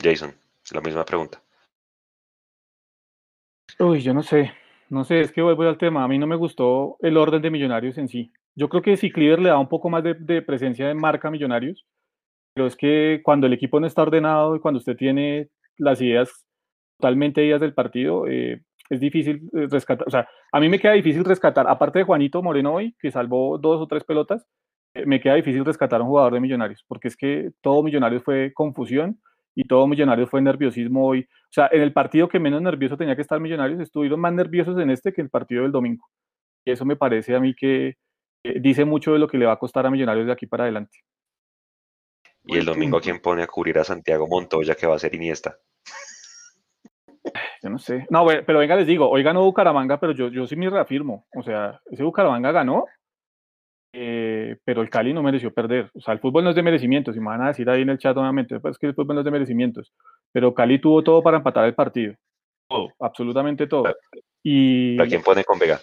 Jason, 0.02 0.34
la 0.72 0.80
misma 0.80 1.04
pregunta. 1.04 1.40
Uy, 3.78 4.00
yo 4.00 4.12
no 4.12 4.24
sé, 4.24 4.50
no 4.88 5.04
sé, 5.04 5.20
es 5.20 5.30
que 5.30 5.42
vuelvo 5.42 5.62
al 5.62 5.78
tema. 5.78 6.02
A 6.02 6.08
mí 6.08 6.18
no 6.18 6.26
me 6.26 6.34
gustó 6.34 6.96
el 7.02 7.16
orden 7.18 7.40
de 7.40 7.52
Millonarios 7.52 7.98
en 7.98 8.08
sí. 8.08 8.32
Yo 8.56 8.68
creo 8.68 8.82
que 8.82 8.96
si 8.96 9.12
Cleaver 9.12 9.38
le 9.38 9.50
da 9.50 9.58
un 9.60 9.68
poco 9.68 9.90
más 9.90 10.02
de, 10.02 10.14
de 10.14 10.42
presencia 10.42 10.88
de 10.88 10.94
marca 10.94 11.28
a 11.28 11.30
Millonarios, 11.30 11.86
pero 12.52 12.66
es 12.66 12.74
que 12.74 13.20
cuando 13.22 13.46
el 13.46 13.52
equipo 13.52 13.78
no 13.78 13.86
está 13.86 14.02
ordenado 14.02 14.56
y 14.56 14.60
cuando 14.60 14.78
usted 14.78 14.96
tiene 14.96 15.50
las 15.76 16.00
ideas 16.00 16.44
totalmente 17.02 17.44
ideas 17.44 17.60
del 17.60 17.74
partido, 17.74 18.28
eh, 18.28 18.62
es 18.92 19.00
difícil 19.00 19.48
eh, 19.54 19.66
rescatar. 19.70 20.06
O 20.06 20.10
sea, 20.10 20.28
a 20.52 20.60
mí 20.60 20.68
me 20.68 20.78
queda 20.78 20.92
difícil 20.92 21.24
rescatar, 21.24 21.66
aparte 21.66 22.00
de 22.00 22.04
Juanito 22.04 22.42
Moreno 22.42 22.74
hoy, 22.74 22.94
que 22.98 23.10
salvó 23.10 23.56
dos 23.58 23.80
o 23.80 23.86
tres 23.86 24.04
pelotas, 24.04 24.46
eh, 24.94 25.06
me 25.06 25.20
queda 25.20 25.34
difícil 25.34 25.64
rescatar 25.64 26.00
a 26.00 26.04
un 26.04 26.10
jugador 26.10 26.34
de 26.34 26.40
Millonarios, 26.40 26.84
porque 26.86 27.08
es 27.08 27.16
que 27.16 27.52
todo 27.62 27.82
Millonarios 27.82 28.22
fue 28.22 28.52
confusión 28.52 29.20
y 29.54 29.64
todo 29.64 29.86
Millonarios 29.86 30.28
fue 30.28 30.42
nerviosismo 30.42 31.06
hoy. 31.06 31.20
O 31.20 31.52
sea, 31.52 31.70
en 31.72 31.80
el 31.80 31.94
partido 31.94 32.28
que 32.28 32.38
menos 32.38 32.60
nervioso 32.60 32.98
tenía 32.98 33.16
que 33.16 33.22
estar 33.22 33.40
Millonarios, 33.40 33.80
estuvieron 33.80 34.20
más 34.20 34.34
nerviosos 34.34 34.78
en 34.78 34.90
este 34.90 35.12
que 35.12 35.22
en 35.22 35.26
el 35.26 35.30
partido 35.30 35.62
del 35.62 35.72
domingo. 35.72 36.06
Y 36.64 36.72
eso 36.72 36.84
me 36.84 36.96
parece 36.96 37.34
a 37.34 37.40
mí 37.40 37.54
que 37.54 37.96
eh, 38.44 38.60
dice 38.60 38.84
mucho 38.84 39.14
de 39.14 39.18
lo 39.18 39.28
que 39.28 39.38
le 39.38 39.46
va 39.46 39.52
a 39.52 39.58
costar 39.58 39.86
a 39.86 39.90
Millonarios 39.90 40.26
de 40.26 40.32
aquí 40.32 40.46
para 40.46 40.64
adelante. 40.64 40.98
Y 42.44 42.58
el 42.58 42.66
domingo, 42.66 42.98
¿a 42.98 43.00
quién 43.00 43.20
pone 43.20 43.42
a 43.42 43.46
cubrir 43.46 43.78
a 43.78 43.84
Santiago 43.84 44.26
Montoya, 44.26 44.74
que 44.74 44.86
va 44.86 44.96
a 44.96 44.98
ser 44.98 45.14
Iniesta? 45.14 45.56
Yo 47.62 47.70
no 47.70 47.78
sé. 47.78 48.06
No, 48.10 48.26
pero 48.26 48.58
venga, 48.58 48.74
les 48.74 48.86
digo, 48.86 49.08
hoy 49.08 49.22
ganó 49.22 49.44
Bucaramanga, 49.44 50.00
pero 50.00 50.12
yo, 50.12 50.28
yo 50.28 50.46
sí 50.46 50.56
me 50.56 50.68
reafirmo. 50.68 51.26
O 51.36 51.42
sea, 51.42 51.80
ese 51.90 52.02
Bucaramanga 52.02 52.50
ganó, 52.50 52.86
eh, 53.92 54.56
pero 54.64 54.82
el 54.82 54.90
Cali 54.90 55.12
no 55.12 55.22
mereció 55.22 55.52
perder. 55.52 55.90
O 55.94 56.00
sea, 56.00 56.14
el 56.14 56.20
fútbol 56.20 56.42
no 56.42 56.50
es 56.50 56.56
de 56.56 56.62
merecimientos, 56.62 57.16
y 57.16 57.20
me 57.20 57.26
van 57.26 57.42
a 57.42 57.48
decir 57.48 57.70
ahí 57.70 57.82
en 57.82 57.90
el 57.90 57.98
chat 57.98 58.16
nuevamente, 58.16 58.58
pues 58.58 58.72
es 58.72 58.78
que 58.78 58.86
el 58.86 58.94
fútbol 58.94 59.14
no 59.14 59.20
es 59.20 59.24
de 59.24 59.30
merecimientos. 59.30 59.92
Pero 60.32 60.52
Cali 60.52 60.80
tuvo 60.80 61.04
todo 61.04 61.22
para 61.22 61.36
empatar 61.36 61.64
el 61.66 61.74
partido. 61.74 62.14
Todo, 62.68 62.88
absolutamente 62.98 63.66
todo. 63.66 63.94
Y, 64.42 65.00
¿A 65.00 65.06
quién 65.06 65.22
pone 65.22 65.44
con 65.44 65.58
Vega? 65.58 65.80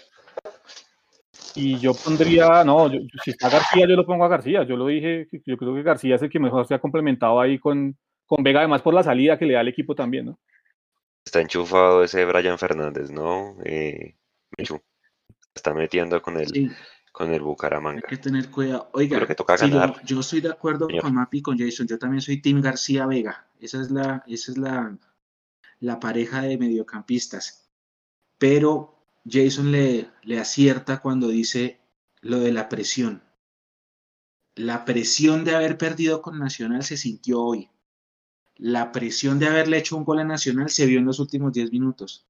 y 1.56 1.78
yo 1.80 1.92
pondría, 1.94 2.64
no, 2.64 2.92
yo- 2.92 3.00
si 3.24 3.32
está 3.32 3.50
García, 3.50 3.88
yo 3.88 3.96
lo 3.96 4.06
pongo 4.06 4.24
a 4.24 4.28
García. 4.30 4.64
Yo 4.64 4.76
lo 4.78 4.88
dije, 4.88 5.28
yo 5.46 5.58
creo 5.58 5.74
que 5.76 5.84
García 5.84 6.16
es 6.16 6.22
el 6.22 6.30
que 6.30 6.40
mejor 6.40 6.66
se 6.68 6.74
ha 6.74 6.80
complementado 6.80 7.40
ahí 7.40 7.58
con, 7.58 7.98
con 8.26 8.44
Vega, 8.44 8.60
además 8.60 8.82
por 8.82 8.94
la 8.94 9.04
salida 9.04 9.38
que 9.38 9.46
le 9.46 9.54
da 9.54 9.62
al 9.62 9.68
equipo 9.68 9.96
también, 9.96 10.26
¿no? 10.28 10.40
Está 11.26 11.42
enchufado 11.42 12.04
ese 12.04 12.26
Brian 12.26 12.58
Fernández, 12.58 13.12
¿no? 13.12 13.56
Eh, 13.64 14.16
Michu. 14.58 14.82
Está 15.54 15.74
metiendo 15.74 16.22
con 16.22 16.38
el, 16.38 16.48
Sí, 16.48 16.70
con 17.12 17.28
el 17.30 17.34
hay 17.36 17.40
Bucaramanga. 17.40 18.02
que 18.08 18.18
tener 18.18 18.50
cuidado. 18.50 18.90
Oiga, 18.94 19.18
creo 19.18 19.28
que 19.28 19.36
toca 19.36 19.58
sí, 19.58 19.70
yo, 20.06 20.20
estoy 20.22 20.42
de 20.42 20.50
acuerdo 20.50 20.88
señor. 20.88 21.04
con 21.04 21.14
Mapi 21.14 21.40
y 21.40 21.42
con 21.42 21.58
Jason. 21.58 21.88
Yo 21.88 22.00
también 22.00 22.22
soy 22.22 22.42
Team 22.42 22.62
García 22.62 23.06
Vega. 23.06 23.48
Esa 23.60 23.82
es 23.82 23.92
la, 23.92 24.24
esa 24.28 24.52
es 24.52 24.58
la, 24.58 24.98
la 25.80 26.00
pareja 26.00 26.42
de 26.42 26.58
mediocampistas. 26.58 27.70
Pero 28.38 28.96
Jason 29.30 29.72
le, 29.72 30.10
le 30.24 30.40
acierta 30.40 31.02
cuando 31.02 31.28
dice 31.28 31.82
lo 32.22 32.40
de 32.40 32.54
la 32.54 32.70
presión. 32.70 33.22
La 34.56 34.86
presión 34.86 35.44
de 35.46 35.56
haber 35.56 35.78
perdido 35.78 36.22
con 36.22 36.40
Nacional 36.40 36.84
se 36.84 36.98
sintió 36.98 37.42
hoy. 37.42 37.70
La 38.60 38.92
presión 38.92 39.40
de 39.40 39.48
haberle 39.48 39.78
hecho 39.78 39.96
un 39.96 40.04
gol 40.04 40.20
a 40.20 40.26
Nacional 40.26 40.70
se 40.70 40.86
vio 40.86 41.00
en 41.00 41.06
los 41.06 41.20
últimos 41.20 41.54
10 41.54 41.72
minutos. 41.72 42.28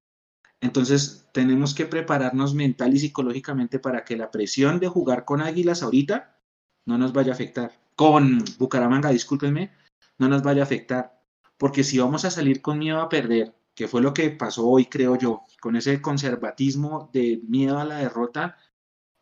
Entonces, 0.61 1.27
tenemos 1.33 1.73
que 1.73 1.87
prepararnos 1.87 2.53
mental 2.53 2.93
y 2.93 2.99
psicológicamente 2.99 3.79
para 3.79 4.05
que 4.05 4.15
la 4.15 4.29
presión 4.29 4.79
de 4.79 4.87
jugar 4.87 5.25
con 5.25 5.41
Águilas 5.41 5.81
ahorita 5.81 6.37
no 6.85 6.99
nos 6.99 7.13
vaya 7.13 7.31
a 7.31 7.33
afectar. 7.33 7.71
Con 7.95 8.43
Bucaramanga, 8.59 9.09
discúlpenme, 9.09 9.71
no 10.19 10.29
nos 10.29 10.43
vaya 10.43 10.61
a 10.61 10.65
afectar. 10.65 11.19
Porque 11.57 11.83
si 11.83 11.97
vamos 11.97 12.25
a 12.25 12.31
salir 12.31 12.61
con 12.61 12.77
miedo 12.77 13.01
a 13.01 13.09
perder, 13.09 13.55
que 13.73 13.87
fue 13.87 14.01
lo 14.01 14.13
que 14.13 14.29
pasó 14.29 14.67
hoy, 14.67 14.85
creo 14.85 15.15
yo, 15.15 15.41
con 15.59 15.77
ese 15.77 15.99
conservatismo 15.99 17.09
de 17.11 17.41
miedo 17.47 17.79
a 17.79 17.85
la 17.85 17.97
derrota, 17.97 18.55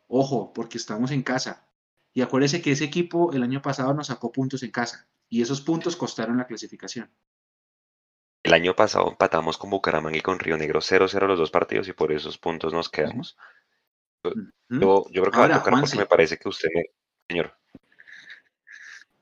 ojo, 0.07 0.51
porque 0.51 0.77
estamos 0.77 1.11
en 1.11 1.23
casa. 1.23 1.69
Y 2.13 2.21
acuérdese 2.21 2.61
que 2.61 2.71
ese 2.71 2.83
equipo 2.83 3.31
el 3.31 3.43
año 3.43 3.61
pasado 3.61 3.93
nos 3.93 4.07
sacó 4.07 4.33
puntos 4.33 4.61
en 4.63 4.71
casa. 4.71 5.07
Y 5.29 5.41
esos 5.41 5.61
puntos 5.61 5.95
costaron 5.95 6.37
la 6.37 6.47
clasificación. 6.47 7.11
El 8.43 8.53
año 8.53 8.75
pasado 8.75 9.09
empatamos 9.09 9.57
con 9.57 9.69
Bucaramanga 9.69 10.17
y 10.17 10.21
con 10.21 10.39
Río 10.39 10.57
Negro 10.57 10.79
0-0 10.79 11.27
los 11.27 11.37
dos 11.37 11.51
partidos 11.51 11.87
y 11.87 11.93
por 11.93 12.11
esos 12.11 12.37
puntos 12.37 12.71
nos 12.71 12.89
quedamos. 12.89 13.37
Yo, 14.23 15.05
yo 15.09 15.21
creo 15.21 15.31
que 15.31 15.37
va 15.37 15.43
Ahora, 15.43 15.55
a 15.55 15.59
tocar 15.59 15.71
porque 15.71 15.87
Juanse. 15.87 15.97
me 15.97 16.05
parece 16.05 16.37
que 16.37 16.47
usted 16.49 16.69
me... 16.73 16.85
Señor, 17.29 17.57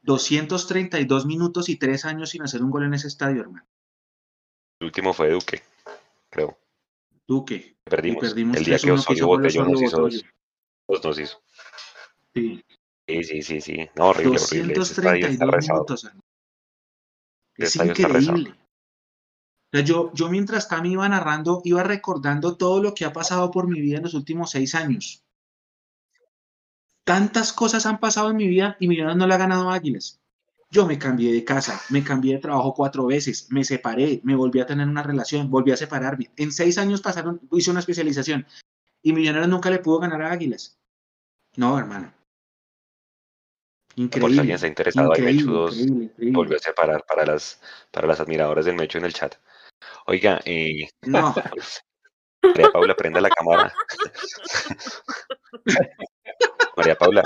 232 0.04 1.26
minutos 1.26 1.70
y 1.70 1.78
3 1.78 2.06
años 2.06 2.30
sin 2.30 2.44
hacer 2.44 2.62
un 2.62 2.70
gol 2.70 2.84
en 2.84 2.94
ese 2.94 3.08
estadio, 3.08 3.42
hermano. 3.42 3.68
el 4.80 4.86
último 4.86 5.14
fue 5.14 5.32
Duque, 5.32 5.64
creo. 6.30 6.60
Duque. 7.28 7.76
Perdimos. 7.84 8.22
Perdimos 8.22 8.58
el 8.58 8.66
día 8.66 8.78
3-1 8.78 8.84
que 8.84 8.92
Osorio 8.92 9.28
Botellón 9.28 9.72
nos 9.72 9.82
hizo 9.82 9.98
dos. 9.98 10.26
Dos 10.88 11.04
nos 11.04 11.20
hizo. 11.20 11.42
Sí. 12.36 12.64
Sí, 13.08 13.24
sí, 13.24 13.42
sí, 13.42 13.62
sí. 13.62 13.90
No, 13.96 14.08
horrible, 14.08 14.40
horrible. 14.40 14.74
Ese 14.74 14.94
estadio 14.94 15.28
está 15.28 15.46
232 15.46 15.52
rezado. 15.52 15.74
minutos, 15.78 16.04
hermano. 16.06 16.24
Es 17.58 17.76
increíble. 17.76 18.52
O 18.52 19.78
sea, 19.78 19.82
yo, 19.82 20.12
yo 20.14 20.30
mientras 20.30 20.68
Cami 20.68 20.94
iba 20.94 21.08
narrando, 21.08 21.62
iba 21.64 21.84
recordando 21.84 22.58
todo 22.58 22.82
lo 22.82 22.94
que 22.94 23.06
ha 23.06 23.14
pasado 23.14 23.52
por 23.52 23.68
mi 23.68 23.80
vida 23.82 23.98
en 23.98 24.04
los 24.04 24.14
últimos 24.14 24.52
seis 24.52 24.76
años. 24.76 25.24
Tantas 27.04 27.54
cosas 27.54 27.86
han 27.86 28.00
pasado 28.00 28.32
en 28.32 28.38
mi 28.38 28.48
vida 28.48 28.78
y 28.80 28.88
Millonarios 28.88 29.18
no 29.18 29.28
le 29.28 29.34
ha 29.36 29.38
ganado 29.38 29.70
a 29.70 29.76
Águilas. 29.76 30.20
Yo 30.72 30.88
me 30.88 30.98
cambié 30.98 31.32
de 31.32 31.44
casa, 31.46 31.80
me 31.90 32.04
cambié 32.04 32.34
de 32.34 32.42
trabajo 32.42 32.74
cuatro 32.74 33.06
veces, 33.06 33.48
me 33.52 33.64
separé, 33.64 34.20
me 34.24 34.36
volví 34.36 34.60
a 34.60 34.66
tener 34.66 34.88
una 34.88 35.04
relación, 35.04 35.52
volví 35.52 35.72
a 35.72 35.78
separarme. 35.78 36.32
En 36.36 36.52
seis 36.52 36.78
años 36.80 37.02
pasaron, 37.02 37.40
hice 37.52 37.70
una 37.70 37.82
especialización 37.82 38.46
y 39.04 39.14
Millonarios 39.14 39.50
nunca 39.50 39.70
le 39.70 39.80
pudo 39.80 40.00
ganar 40.00 40.24
a 40.24 40.32
Águilas. 40.32 40.80
No, 41.56 41.78
hermano. 41.78 42.12
Por 43.96 43.98
si 43.98 44.02
Increíble. 44.04 44.40
alguien 44.42 44.56
está 44.56 44.68
interesado, 44.68 45.14
ahí 45.14 45.22
Mechu 45.22 45.40
increíble, 45.42 45.54
2 45.62 45.78
increíble, 45.78 46.04
increíble. 46.06 46.36
volvió 46.38 46.58
a 46.58 46.60
separar 46.60 47.04
para 47.08 47.26
las, 47.26 47.62
para 47.92 48.08
las 48.08 48.20
admiradoras 48.20 48.66
del 48.66 48.76
Mecho 48.76 48.98
en 48.98 49.06
el 49.06 49.14
chat. 49.14 49.36
Oiga, 50.08 50.42
eh, 50.46 50.90
No, 51.04 51.34
María 52.44 52.70
Paula, 52.72 52.96
prenda 52.96 53.22
la 53.22 53.30
cámara. 53.30 53.74
María 56.78 56.96
Paula, 56.96 57.24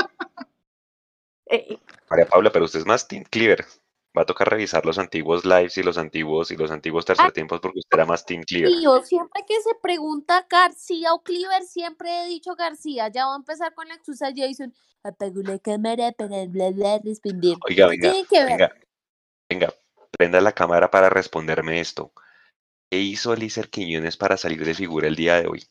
Eh, 1.48 1.78
María 2.10 2.26
Paula, 2.28 2.52
pero 2.52 2.66
usted 2.66 2.80
es 2.80 2.86
más 2.86 3.08
Team 3.08 3.24
Cleaver. 3.30 3.66
Va 4.20 4.24
a 4.24 4.26
tocar 4.26 4.50
revisar 4.50 4.86
los 4.86 5.00
antiguos 5.00 5.46
lives 5.46 5.78
y 5.78 5.84
los 5.84 5.98
antiguos 5.98 6.52
y 6.52 6.58
los 6.58 6.72
antiguos 6.72 7.06
tercer 7.06 7.28
Ah. 7.28 7.32
tiempos 7.32 7.62
porque 7.62 7.80
usted 7.80 7.96
era 7.96 8.06
más 8.06 8.26
Team 8.26 8.44
Cleaver. 8.44 8.82
Yo 8.82 9.02
siempre 9.02 9.46
que 9.48 9.62
se 9.62 9.70
pregunta 9.82 10.46
García 10.50 11.14
o 11.14 11.24
Cleaver, 11.24 11.64
siempre 11.64 12.26
he 12.26 12.28
dicho 12.28 12.54
García. 12.58 13.08
Ya 13.08 13.28
va 13.28 13.36
a 13.36 13.38
empezar 13.38 13.74
con 13.74 13.88
la 13.88 13.94
excusa 13.94 14.28
Jason. 14.36 14.74
Apagó 15.04 15.42
la 15.42 15.58
cámara 15.60 16.12
para 16.12 16.46
bla 16.48 16.70
bla 16.72 17.00
responder. 17.02 17.56
Oiga, 17.66 17.88
¿Qué 17.92 17.98
venga, 17.98 18.28
que 18.30 18.44
venga, 18.44 18.76
venga, 19.50 19.74
prenda 20.12 20.42
la 20.42 20.52
cámara 20.52 20.92
para 20.92 21.10
responderme 21.10 21.80
esto. 21.80 22.12
¿Qué 22.92 23.00
hizo 23.00 23.32
Elícer 23.34 23.70
Quiñones 23.70 24.18
para 24.18 24.36
salir 24.36 24.66
de 24.66 24.74
figura 24.74 25.08
el 25.08 25.16
día 25.16 25.40
de 25.40 25.48
hoy? 25.48 25.66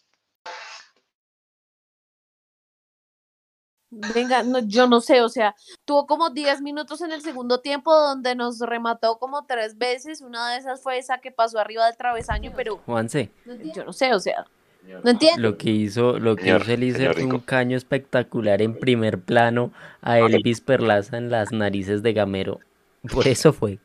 Venga, 3.91 4.43
no, 4.43 4.59
yo 4.61 4.87
no 4.87 5.01
sé, 5.01 5.23
o 5.23 5.31
sea, 5.31 5.55
tuvo 5.87 6.07
como 6.07 6.29
10 6.31 6.61
minutos 6.61 7.01
en 7.01 7.13
el 7.13 7.23
segundo 7.23 7.61
tiempo 7.61 7.95
donde 7.95 8.35
nos 8.35 8.61
remató 8.61 9.19
como 9.19 9.47
tres 9.47 9.79
veces. 9.79 10.21
Una 10.21 10.53
de 10.53 10.59
esas 10.59 10.83
fue 10.83 10.99
esa 10.99 11.19
que 11.19 11.31
pasó 11.31 11.59
arriba 11.59 11.87
del 11.87 11.97
travesaño, 11.97 12.53
pero 12.55 12.79
Juanse, 12.85 13.31
yo 13.75 13.85
no 13.85 13.93
sé, 13.95 14.13
o 14.13 14.21
sea, 14.21 14.47
no 14.83 15.11
entiendo. 15.11 15.41
lo 15.41 15.57
que 15.57 15.71
hizo, 15.71 16.19
lo 16.19 16.37
que 16.37 16.45
Señor, 16.45 16.83
hizo 16.83 16.99
señor 16.99 17.15
fue 17.15 17.25
un 17.25 17.41
caño 17.41 17.77
espectacular 17.77 18.61
en 18.61 18.79
primer 18.79 19.21
plano 19.21 19.73
a 20.03 20.19
Elvis 20.19 20.61
Perlaza 20.61 21.17
en 21.17 21.31
las 21.31 21.53
narices 21.53 22.03
de 22.03 22.13
Gamero. 22.13 22.61
Por 23.13 23.27
eso 23.27 23.53
fue. 23.53 23.79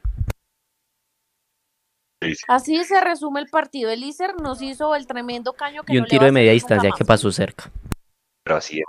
Así 2.48 2.84
se 2.86 3.02
resume 3.02 3.42
el 3.42 3.48
partido. 3.48 3.90
El 3.90 4.04
Iser 4.04 4.36
nos 4.42 4.62
hizo 4.62 4.96
el 4.96 5.08
tremendo 5.08 5.54
caño 5.54 5.84
que 5.84 5.94
Y 5.94 5.98
un 5.98 6.06
tiro 6.06 6.26
de 6.26 6.32
media 6.32 6.54
distancia 6.54 6.92
que 6.98 7.04
pasó 7.04 7.32
cerca. 7.32 7.70
Pero 8.44 8.58
así 8.58 8.78
de, 8.78 8.84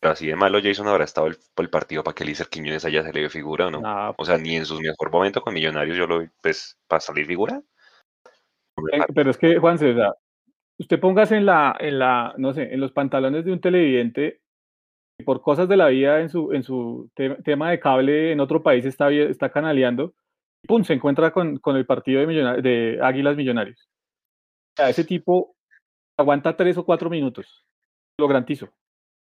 pero 0.00 0.12
así 0.12 0.26
de 0.26 0.36
malo 0.36 0.60
Jason 0.62 0.86
habrá 0.88 1.04
estado 1.04 1.26
el, 1.26 1.36
el 1.56 1.70
partido 1.70 2.04
para 2.04 2.14
que 2.14 2.24
Elícer 2.24 2.48
Quiñones 2.48 2.84
haya 2.84 3.02
salido 3.02 3.28
figura 3.30 3.66
o 3.66 3.70
no. 3.70 3.80
Nah, 3.80 4.12
O 4.16 4.24
sea, 4.24 4.38
ni 4.38 4.56
en 4.56 4.64
sus 4.64 4.80
mejor 4.80 5.10
momentos 5.10 5.42
con 5.42 5.54
Millonarios 5.54 5.96
yo 5.96 6.06
lo 6.06 6.20
vi, 6.20 6.28
pues, 6.42 6.78
para 6.86 7.00
salir 7.00 7.26
figura. 7.26 7.60
Eh, 8.92 8.98
parece. 8.98 9.12
pero 9.12 9.30
es 9.30 9.38
que, 9.38 9.58
Juanse, 9.58 9.90
o 9.90 9.94
sea, 9.94 10.14
usted 10.78 11.00
póngase 11.00 11.36
en 11.36 11.46
la, 11.46 11.76
en 11.80 11.98
la, 11.98 12.34
no 12.36 12.52
sé, 12.54 12.72
en 12.72 12.80
los 12.80 12.92
pantalones 12.92 13.44
de 13.44 13.52
un 13.52 13.60
televidente 13.60 14.40
que 15.18 15.24
por 15.24 15.42
cosas 15.42 15.68
de 15.68 15.76
la 15.76 15.88
vida 15.88 16.20
en 16.20 16.28
su, 16.28 16.52
en 16.52 16.62
su 16.62 17.10
te- 17.14 17.42
tema 17.42 17.70
de 17.70 17.80
cable 17.80 18.30
en 18.30 18.38
otro 18.38 18.62
país 18.62 18.84
está, 18.84 19.10
está 19.10 19.50
canaleando, 19.50 20.14
y 20.62 20.68
pum, 20.68 20.84
se 20.84 20.92
encuentra 20.94 21.32
con, 21.32 21.58
con 21.58 21.76
el 21.76 21.86
partido 21.86 22.24
de, 22.24 22.62
de 22.62 23.00
Águilas 23.02 23.36
Millonarios. 23.36 23.88
O 24.76 24.76
sea, 24.76 24.90
ese 24.90 25.02
tipo 25.02 25.56
aguanta 26.16 26.56
tres 26.56 26.78
o 26.78 26.84
cuatro 26.84 27.10
minutos, 27.10 27.66
lo 28.16 28.28
garantizo. 28.28 28.68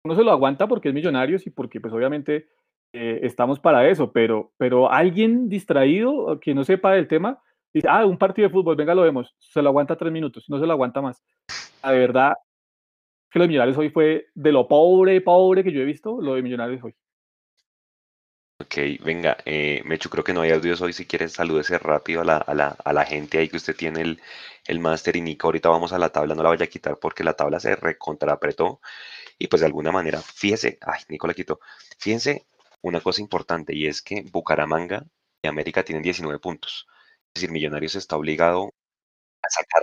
Uno 0.04 0.16
se 0.16 0.24
lo 0.24 0.32
aguanta 0.32 0.68
porque 0.68 0.90
es 0.90 0.94
Millonarios 0.94 1.46
y 1.46 1.52
porque 1.52 1.80
pues 1.80 1.94
obviamente 1.94 2.48
eh, 2.94 3.20
estamos 3.24 3.60
para 3.60 3.88
eso, 3.88 4.12
pero, 4.12 4.52
pero 4.58 4.92
alguien 4.92 5.48
distraído 5.48 6.40
que 6.40 6.54
no 6.54 6.64
sepa 6.64 6.94
del 6.94 7.08
tema, 7.08 7.42
dice, 7.74 7.88
ah, 7.90 8.06
un 8.06 8.18
partido 8.18 8.48
de 8.48 8.54
fútbol, 8.54 8.76
venga, 8.76 8.96
lo 8.96 9.04
vemos, 9.04 9.36
se 9.40 9.62
lo 9.62 9.70
aguanta 9.70 9.96
tres 9.96 10.12
minutos, 10.12 10.46
no 10.50 10.60
se 10.60 10.66
lo 10.66 10.74
aguanta 10.74 11.02
más. 11.02 11.24
La 11.84 11.92
verdad 11.92 12.34
que 13.30 13.40
lo 13.40 13.44
de 13.44 13.50
Millonarios 13.50 13.78
hoy 13.78 13.90
fue 13.90 14.28
de 14.34 14.52
lo 14.52 14.68
pobre, 14.68 15.22
pobre 15.22 15.64
que 15.64 15.72
yo 15.72 15.82
he 15.82 15.86
visto, 15.86 16.20
lo 16.22 16.34
de 16.34 16.42
Millonarios 16.42 16.84
hoy. 16.84 16.96
Ok, 18.60 18.76
venga, 19.04 19.38
eh, 19.46 19.82
Mechu, 19.86 20.10
creo 20.10 20.24
que 20.24 20.34
no 20.34 20.42
hay 20.42 20.52
audios 20.52 20.82
hoy. 20.82 20.94
Si 20.94 21.06
quieres, 21.08 21.34
salúdese 21.34 21.80
rápido 21.80 22.22
a 22.22 22.26
la, 22.26 22.38
a 22.38 22.54
la, 22.54 22.76
a 22.84 22.94
la 22.94 23.06
gente 23.06 23.40
ahí 23.40 23.50
que 23.50 23.58
usted 23.58 23.76
tiene 23.76 24.02
el, 24.02 24.22
el 24.68 24.80
máster 24.80 25.16
y 25.16 25.22
Nico. 25.22 25.48
Ahorita 25.48 25.70
vamos 25.70 25.94
a 25.94 25.98
la 25.98 26.10
tabla, 26.10 26.36
no 26.36 26.44
la 26.44 26.50
vaya 26.50 26.66
a 26.66 26.70
quitar 26.70 27.00
porque 27.00 27.24
la 27.24 27.34
tabla 27.34 27.60
se 27.60 27.76
recontraapretó. 27.76 28.80
Y 29.42 29.48
pues 29.48 29.62
de 29.62 29.66
alguna 29.66 29.92
manera, 29.92 30.22
fíjese, 30.22 30.78
ay, 30.82 31.02
Nico 31.10 31.26
la 31.26 31.34
quitó. 31.34 31.60
Fíjense 31.98 32.46
una 32.82 33.02
cosa 33.02 33.22
importante 33.22 33.76
y 33.76 33.88
es 33.88 34.04
que 34.04 34.22
Bucaramanga 34.32 35.04
y 35.42 35.48
América 35.48 35.84
tienen 35.84 36.04
19 36.04 36.38
puntos. 36.38 36.86
Es 37.34 37.42
decir, 37.42 37.50
Millonarios 37.50 37.96
está 37.96 38.18
obligado 38.18 38.72
a 39.42 39.50
sacar. 39.50 39.82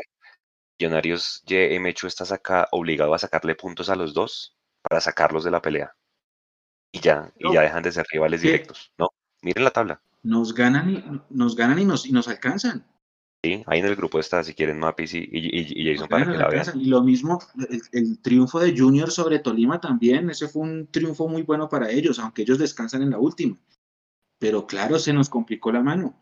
Millonarios, 0.78 1.42
Mechu 1.80 2.06
está 2.06 2.24
saca, 2.24 2.68
obligado 2.70 3.14
a 3.14 3.18
sacarle 3.18 3.56
puntos 3.56 3.90
a 3.90 3.96
los 3.96 4.14
dos 4.14 4.56
para 4.80 5.00
sacarlos 5.00 5.42
de 5.42 5.50
la 5.50 5.60
pelea. 5.60 5.92
Y 6.92 7.00
ya, 7.00 7.32
y 7.36 7.52
ya 7.52 7.62
dejan 7.62 7.82
de 7.82 7.90
ser 7.90 8.06
rivales 8.12 8.40
¿Qué? 8.40 8.46
directos. 8.46 8.92
No, 8.96 9.08
miren 9.42 9.64
la 9.64 9.72
tabla. 9.72 10.00
Nos 10.22 10.54
ganan 10.54 10.88
y 10.88 11.04
nos 11.30 11.56
ganan 11.56 11.80
y 11.80 11.84
nos, 11.84 12.06
y 12.06 12.12
nos 12.12 12.28
alcanzan. 12.28 12.86
Sí, 13.44 13.62
ahí 13.66 13.78
en 13.78 13.86
el 13.86 13.94
grupo 13.94 14.18
está, 14.18 14.42
si 14.42 14.52
quieren, 14.52 14.80
Mapis 14.80 15.14
y, 15.14 15.18
y, 15.18 15.28
y- 15.30 15.92
Jason 15.92 16.08
para 16.08 16.24
que 16.30 16.36
la 16.36 16.48
vean. 16.48 16.80
Y 16.80 16.86
lo 16.86 17.02
mismo, 17.04 17.38
el, 17.70 17.80
el 17.92 18.18
triunfo 18.18 18.58
de 18.58 18.76
Junior 18.76 19.10
sobre 19.12 19.38
Tolima 19.38 19.80
también, 19.80 20.28
ese 20.28 20.48
fue 20.48 20.62
un 20.62 20.88
triunfo 20.88 21.28
muy 21.28 21.42
bueno 21.42 21.68
para 21.68 21.88
ellos, 21.88 22.18
aunque 22.18 22.42
ellos 22.42 22.58
descansan 22.58 23.02
en 23.02 23.10
la 23.10 23.18
última. 23.18 23.56
Pero 24.40 24.66
claro, 24.66 24.98
se 24.98 25.12
nos 25.12 25.28
complicó 25.28 25.70
la 25.70 25.82
mano. 25.82 26.20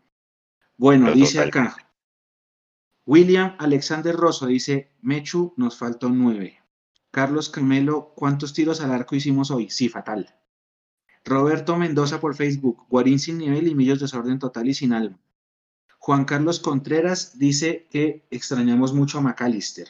Bueno, 0.77 1.05
Pero 1.05 1.17
dice 1.17 1.37
total. 1.43 1.47
acá. 1.49 1.91
William 3.07 3.55
Alexander 3.57 4.15
Rosso 4.15 4.45
dice, 4.45 4.91
Mechu, 5.01 5.53
nos 5.57 5.75
faltó 5.77 6.09
nueve. 6.09 6.59
Carlos 7.09 7.49
Camelo, 7.49 8.13
¿cuántos 8.15 8.53
tiros 8.53 8.81
al 8.81 8.91
arco 8.91 9.15
hicimos 9.15 9.49
hoy? 9.49 9.69
Sí, 9.71 9.89
fatal. 9.89 10.35
Roberto 11.25 11.77
Mendoza 11.77 12.19
por 12.19 12.35
Facebook, 12.35 12.85
Guarín 12.89 13.17
sin 13.17 13.39
nivel 13.39 13.67
y 13.67 13.73
Millos 13.75 13.99
desorden 13.99 14.37
total 14.37 14.67
y 14.67 14.73
sin 14.75 14.93
alma. 14.93 15.19
Juan 16.07 16.23
Carlos 16.23 16.61
Contreras 16.61 17.37
dice 17.37 17.85
que 17.91 18.25
extrañamos 18.31 18.93
mucho 18.93 19.17
a 19.17 19.21
McAllister. 19.21 19.89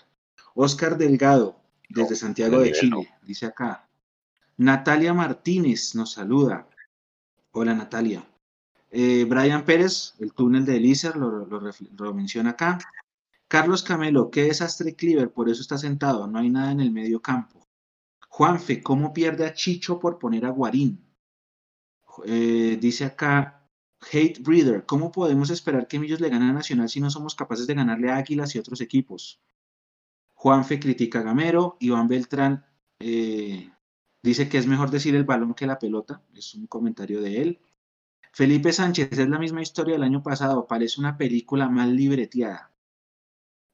Oscar 0.56 0.98
Delgado, 0.98 1.62
desde 1.90 2.16
Santiago 2.16 2.58
de 2.58 2.72
no. 2.72 2.76
Chile, 2.76 3.10
dice 3.22 3.46
acá. 3.46 3.88
Natalia 4.58 5.14
Martínez 5.14 5.94
nos 5.94 6.14
saluda. 6.14 6.68
Hola 7.52 7.76
Natalia. 7.76 8.28
Eh, 8.90 9.28
Brian 9.30 9.64
Pérez, 9.64 10.16
el 10.18 10.34
túnel 10.34 10.66
de 10.66 10.78
Elícer, 10.78 11.16
lo, 11.16 11.46
lo 11.46 12.14
menciona 12.16 12.50
acá. 12.50 12.80
Carlos 13.48 13.84
Camelo, 13.84 14.32
qué 14.32 14.46
desastre 14.46 14.96
Cleaver, 14.96 15.32
por 15.32 15.50
eso 15.50 15.62
está 15.62 15.78
sentado, 15.78 16.26
no 16.26 16.40
hay 16.40 16.50
nada 16.50 16.72
en 16.72 16.80
el 16.80 16.90
medio 16.90 17.22
campo. 17.22 17.68
Juanfe, 18.28 18.82
¿cómo 18.82 19.14
pierde 19.14 19.46
a 19.46 19.54
Chicho 19.54 20.00
por 20.00 20.18
poner 20.18 20.48
a 20.48 20.50
Guarín? 20.50 21.00
Eh, 22.26 22.80
dice 22.82 23.06
acá, 23.06 23.57
Hate 24.12 24.40
Breeder, 24.40 24.86
¿cómo 24.86 25.12
podemos 25.12 25.50
esperar 25.50 25.88
que 25.88 26.00
Millos 26.00 26.22
le 26.22 26.30
gane 26.30 26.50
a 26.50 26.54
Nacional 26.54 26.90
si 26.90 27.00
no 27.00 27.10
somos 27.10 27.36
capaces 27.36 27.68
de 27.68 27.74
ganarle 27.74 28.10
a 28.10 28.18
Águilas 28.18 28.56
y 28.56 28.60
otros 28.60 28.82
equipos? 28.82 29.42
Juanfe 30.34 30.80
critica 30.80 31.20
a 31.20 31.24
Gamero, 31.24 31.78
Iván 31.80 32.08
Beltrán 32.08 32.66
eh, 33.00 33.72
dice 34.22 34.50
que 34.50 34.58
es 34.58 34.68
mejor 34.68 34.92
decir 34.92 35.16
el 35.16 35.24
balón 35.24 35.54
que 35.54 35.68
la 35.68 35.80
pelota, 35.80 36.24
es 36.34 36.56
un 36.56 36.68
comentario 36.68 37.22
de 37.22 37.42
él. 37.42 37.60
Felipe 38.32 38.72
Sánchez, 38.72 39.10
es 39.12 39.30
la 39.30 39.40
misma 39.40 39.62
historia 39.62 39.96
del 39.96 40.04
año 40.04 40.22
pasado, 40.22 40.68
parece 40.68 41.02
una 41.02 41.18
película 41.18 41.70
mal 41.70 41.96
libreteada. 41.96 42.72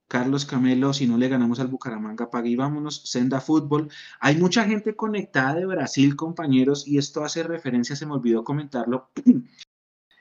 Carlos 0.08 0.46
Camelo, 0.46 0.94
si 0.94 1.08
no 1.08 1.18
le 1.18 1.28
ganamos 1.28 1.60
al 1.60 1.68
Bucaramanga, 1.68 2.30
pague 2.30 2.50
y 2.50 2.56
vámonos. 2.56 3.02
Senda 3.10 3.42
Fútbol. 3.42 3.90
Hay 4.20 4.38
mucha 4.38 4.64
gente 4.64 4.96
conectada 4.96 5.56
de 5.56 5.66
Brasil, 5.66 6.16
compañeros, 6.16 6.88
y 6.88 7.00
esto 7.00 7.24
hace 7.24 7.42
referencia, 7.42 7.96
se 7.96 8.06
me 8.06 8.14
olvidó 8.14 8.44
comentarlo. 8.44 9.10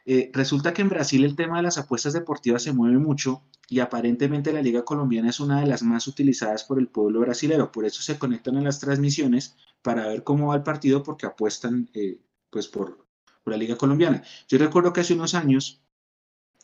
Eh, 0.05 0.31
resulta 0.33 0.73
que 0.73 0.83
en 0.83 0.89
Brasil 0.89 1.25
el 1.25 1.37
tema 1.37 1.59
de 1.59 1.63
las 1.63 1.79
apuestas 1.79 2.13
deportivas 2.13 2.63
se 2.63 2.73
mueve 2.73 2.99
mucho 2.99 3.43
y 3.69 3.81
aparentemente 3.81 4.53
la 4.53 4.63
Liga 4.63 4.85
Colombiana 4.85 5.31
es 5.31 5.39
una 5.39 5.61
de 5.61 5.67
las 5.67 5.83
más 5.83 6.07
utilizadas 6.09 6.65
por 6.65 6.79
el 6.79 6.89
pueblo 6.89 7.21
brasilero. 7.21 7.71
Por 7.71 7.85
eso 7.85 8.03
se 8.03 8.19
conectan 8.19 8.57
a 8.57 8.63
las 8.63 8.81
transmisiones 8.81 9.57
para 9.81 10.09
ver 10.09 10.25
cómo 10.25 10.49
va 10.49 10.57
el 10.57 10.63
partido 10.63 11.03
porque 11.03 11.27
apuestan 11.27 11.89
eh, 11.95 12.19
pues 12.51 12.69
por, 12.69 13.07
la 13.45 13.57
Liga 13.57 13.77
Colombiana. 13.77 14.23
Yo 14.49 14.59
recuerdo 14.59 14.93
que 14.93 15.01
hace 15.01 15.15
unos 15.15 15.35
años 15.35 15.83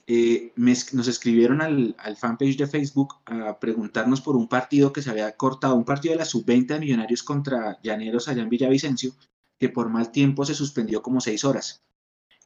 eh, 0.07 0.53
nos 0.57 1.09
escribieron 1.09 1.61
al, 1.61 1.97
al 1.99 2.17
fanpage 2.17 2.57
de 2.57 2.67
Facebook 2.67 3.17
a 3.27 3.59
preguntarnos 3.59 4.21
por 4.21 4.37
un 4.37 4.49
partido 4.49 4.93
que 4.93 5.03
se 5.03 5.11
había 5.11 5.37
cortado, 5.37 5.75
un 5.75 5.85
partido 5.85 6.13
de 6.13 6.19
la 6.19 6.25
sub-20 6.25 6.67
de 6.67 6.81
Millonarios 6.81 7.23
contra 7.23 7.81
Llaneros 7.83 8.29
allá 8.29 8.43
en 8.43 8.49
Villavicencio, 8.49 9.13
que 9.59 9.69
por 9.69 9.89
mal 9.89 10.13
tiempo 10.13 10.45
se 10.45 10.55
suspendió 10.55 11.03
como 11.03 11.21
seis 11.21 11.45
horas. 11.45 11.83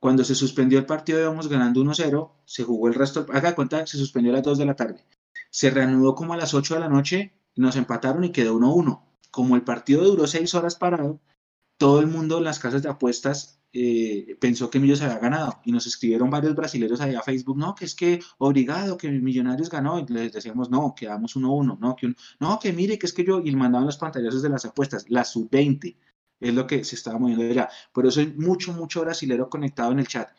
Cuando 0.03 0.24
se 0.24 0.34
suspendió 0.34 0.80
el 0.80 0.84
partido 0.84 1.20
íbamos 1.20 1.46
ganando 1.46 1.80
1-0, 1.80 2.32
se 2.44 2.64
jugó 2.64 2.88
el 2.88 2.94
resto, 2.94 3.24
haga 3.32 3.55
cuenta, 3.55 3.86
se 3.86 3.96
suspendió 3.96 4.32
a 4.32 4.34
las 4.34 4.42
2 4.42 4.59
de 4.59 4.66
la 4.66 4.74
tarde. 4.74 5.07
Se 5.48 5.70
reanudó 5.70 6.16
como 6.16 6.32
a 6.32 6.36
las 6.36 6.55
8 6.55 6.74
de 6.74 6.80
la 6.80 6.88
noche, 6.88 7.32
nos 7.55 7.76
empataron 7.76 8.24
y 8.24 8.32
quedó 8.32 8.57
1-1. 8.57 9.00
Como 9.30 9.55
el 9.55 9.62
partido 9.62 10.03
duró 10.03 10.26
seis 10.26 10.57
horas 10.57 10.74
parado, 10.74 11.20
todo 11.76 12.00
el 12.00 12.09
mundo 12.09 12.38
en 12.38 12.44
las 12.44 12.59
casas 12.59 12.82
de 12.82 12.88
apuestas 12.88 13.61
eh, 13.72 14.36
pensó 14.40 14.70
que 14.70 14.80
Millos 14.80 15.03
había 15.03 15.20
ganado 15.20 15.61
y 15.64 15.70
nos 15.70 15.86
escribieron 15.86 16.30
varios 16.30 16.57
brasileños 16.57 17.00
allá 17.00 17.20
a 17.20 17.22
Facebook, 17.22 17.57
no, 17.57 17.76
que 17.76 17.84
es 17.84 17.94
que 17.94 18.18
obligado, 18.38 18.96
que 18.96 19.09
Millonarios 19.09 19.70
ganó, 19.70 20.00
y 20.00 20.07
les 20.12 20.32
decíamos, 20.32 20.68
no, 20.68 20.94
quedamos 20.96 21.36
1-1, 21.36 21.78
no, 21.78 21.94
que 21.94 22.07
un- 22.07 22.16
no, 22.40 22.59
que 22.59 22.72
mire, 22.72 22.98
que 22.98 23.07
es 23.07 23.12
que 23.12 23.24
yo, 23.24 23.40
y 23.40 23.55
mandaban 23.55 23.86
los 23.86 23.98
pantallazos 23.98 24.42
de 24.42 24.48
las 24.48 24.64
apuestas, 24.64 25.07
la 25.09 25.24
sub-20, 25.24 25.96
es 26.43 26.55
lo 26.55 26.66
que 26.66 26.84
se 26.84 26.97
estaba 26.97 27.18
moviendo 27.18 27.45
allá. 27.45 27.68
Por 27.93 28.07
eso 28.07 28.20
hay 28.20 28.34
mucho, 28.36 28.72
mucho 28.72 29.01
brasilero 29.03 29.49
conectado 29.49 29.93
en 29.93 30.01
el 30.01 30.09
chat. 30.09 30.30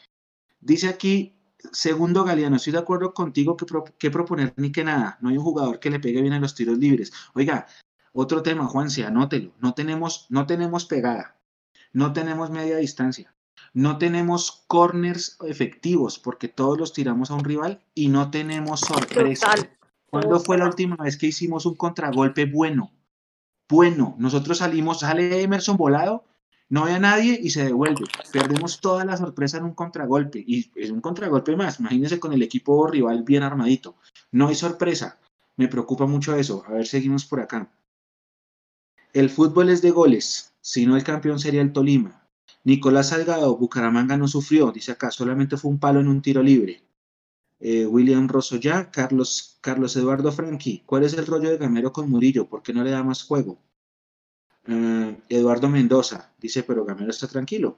Dice 0.59 0.87
aquí, 0.87 1.35
segundo 1.71 2.23
Galeano, 2.23 2.57
estoy 2.57 2.73
de 2.73 2.79
acuerdo 2.79 3.13
contigo 3.13 3.55
que, 3.57 3.65
pro- 3.65 3.85
que 3.97 4.11
proponer 4.11 4.53
ni 4.57 4.71
que 4.71 4.83
nada, 4.83 5.17
no 5.21 5.29
hay 5.29 5.37
un 5.37 5.43
jugador 5.43 5.79
que 5.79 5.89
le 5.89 5.99
pegue 5.99 6.21
bien 6.21 6.33
a 6.33 6.39
los 6.39 6.55
tiros 6.55 6.77
libres. 6.77 7.11
Oiga, 7.33 7.67
otro 8.11 8.43
tema, 8.43 8.65
Juanse, 8.67 9.05
anótelo, 9.05 9.53
no 9.59 9.73
tenemos, 9.73 10.27
no 10.29 10.45
tenemos 10.45 10.85
pegada, 10.85 11.37
no 11.93 12.13
tenemos 12.13 12.49
media 12.49 12.77
distancia, 12.77 13.33
no 13.73 13.97
tenemos 13.97 14.63
corners 14.67 15.37
efectivos 15.45 16.19
porque 16.19 16.47
todos 16.47 16.77
los 16.77 16.93
tiramos 16.93 17.31
a 17.31 17.35
un 17.35 17.43
rival 17.43 17.81
y 17.95 18.09
no 18.09 18.29
tenemos 18.29 18.81
sorpresa. 18.81 19.55
Total. 19.55 19.77
¿Cuándo 20.09 20.39
fue 20.39 20.59
la 20.59 20.67
última 20.67 20.95
vez 20.97 21.17
que 21.17 21.27
hicimos 21.27 21.65
un 21.65 21.75
contragolpe 21.75 22.45
bueno? 22.45 22.91
Bueno, 23.69 24.15
nosotros 24.19 24.59
salimos, 24.59 24.99
sale 24.99 25.41
Emerson 25.41 25.77
volado, 25.77 26.25
no 26.69 26.85
ve 26.85 26.93
a 26.93 26.99
nadie 26.99 27.39
y 27.41 27.49
se 27.49 27.63
devuelve. 27.63 28.05
Perdemos 28.31 28.81
toda 28.81 29.05
la 29.05 29.17
sorpresa 29.17 29.57
en 29.57 29.65
un 29.65 29.73
contragolpe 29.73 30.43
y 30.45 30.71
es 30.75 30.89
un 30.91 31.01
contragolpe 31.01 31.55
más. 31.55 31.79
Imagínense 31.79 32.19
con 32.19 32.33
el 32.33 32.41
equipo 32.41 32.87
rival 32.87 33.23
bien 33.23 33.43
armadito. 33.43 33.95
No 34.31 34.47
hay 34.47 34.55
sorpresa. 34.55 35.19
Me 35.55 35.67
preocupa 35.67 36.05
mucho 36.05 36.35
eso. 36.35 36.63
A 36.67 36.73
ver, 36.73 36.87
seguimos 36.87 37.25
por 37.25 37.41
acá. 37.41 37.71
El 39.13 39.29
fútbol 39.29 39.69
es 39.69 39.83
de 39.83 39.91
goles, 39.91 40.55
si 40.61 40.87
no 40.87 40.97
el 40.97 41.03
campeón 41.03 41.39
sería 41.39 41.61
el 41.61 41.71
Tolima. 41.71 42.27
Nicolás 42.63 43.09
Salgado, 43.09 43.55
Bucaramanga 43.57 44.17
no 44.17 44.27
sufrió, 44.27 44.71
dice 44.71 44.93
acá, 44.93 45.11
solamente 45.11 45.57
fue 45.57 45.69
un 45.69 45.79
palo 45.79 45.99
en 45.99 46.07
un 46.07 46.21
tiro 46.23 46.41
libre. 46.41 46.81
Eh, 47.65 47.87
William 47.87 48.27
Rosoya, 48.27 48.91
Carlos, 48.91 49.57
Carlos 49.61 49.95
Eduardo 49.95 50.33
Franqui, 50.33 50.83
¿cuál 50.85 51.03
es 51.03 51.13
el 51.13 51.25
rollo 51.25 51.49
de 51.49 51.57
Gamero 51.57 51.93
con 51.93 52.09
Murillo? 52.09 52.49
¿Por 52.49 52.61
qué 52.61 52.73
no 52.73 52.83
le 52.83 52.91
da 52.91 53.03
más 53.03 53.23
juego? 53.23 53.57
Eh, 54.67 55.17
Eduardo 55.29 55.69
Mendoza 55.69 56.33
dice, 56.37 56.63
pero 56.63 56.83
Gamero 56.83 57.11
está 57.11 57.25
tranquilo. 57.29 57.77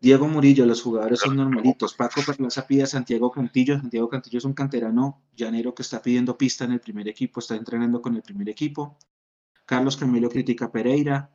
Diego 0.00 0.26
Murillo, 0.26 0.66
los 0.66 0.82
jugadores 0.82 1.20
son 1.20 1.36
normalitos. 1.36 1.94
Paco 1.94 2.22
Perlaza 2.26 2.66
pide 2.66 2.82
a 2.82 2.86
Santiago 2.86 3.30
Cantillo. 3.30 3.78
Santiago 3.78 4.08
Cantillo 4.08 4.38
es 4.38 4.44
un 4.44 4.52
canterano 4.52 5.22
llanero 5.36 5.76
que 5.76 5.82
está 5.82 6.02
pidiendo 6.02 6.36
pista 6.36 6.64
en 6.64 6.72
el 6.72 6.80
primer 6.80 7.06
equipo, 7.06 7.38
está 7.38 7.54
entrenando 7.54 8.02
con 8.02 8.16
el 8.16 8.22
primer 8.22 8.48
equipo. 8.48 8.98
Carlos 9.64 9.96
Camilo 9.96 10.28
critica 10.28 10.64
a 10.64 10.72
Pereira. 10.72 11.30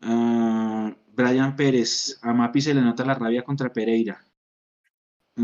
Ah, 0.00 0.92
Brian 1.12 1.54
Pérez, 1.54 2.18
a 2.22 2.32
Mapi 2.32 2.60
se 2.60 2.74
le 2.74 2.80
nota 2.80 3.04
la 3.04 3.14
rabia 3.14 3.44
contra 3.44 3.72
Pereira. 3.72 4.20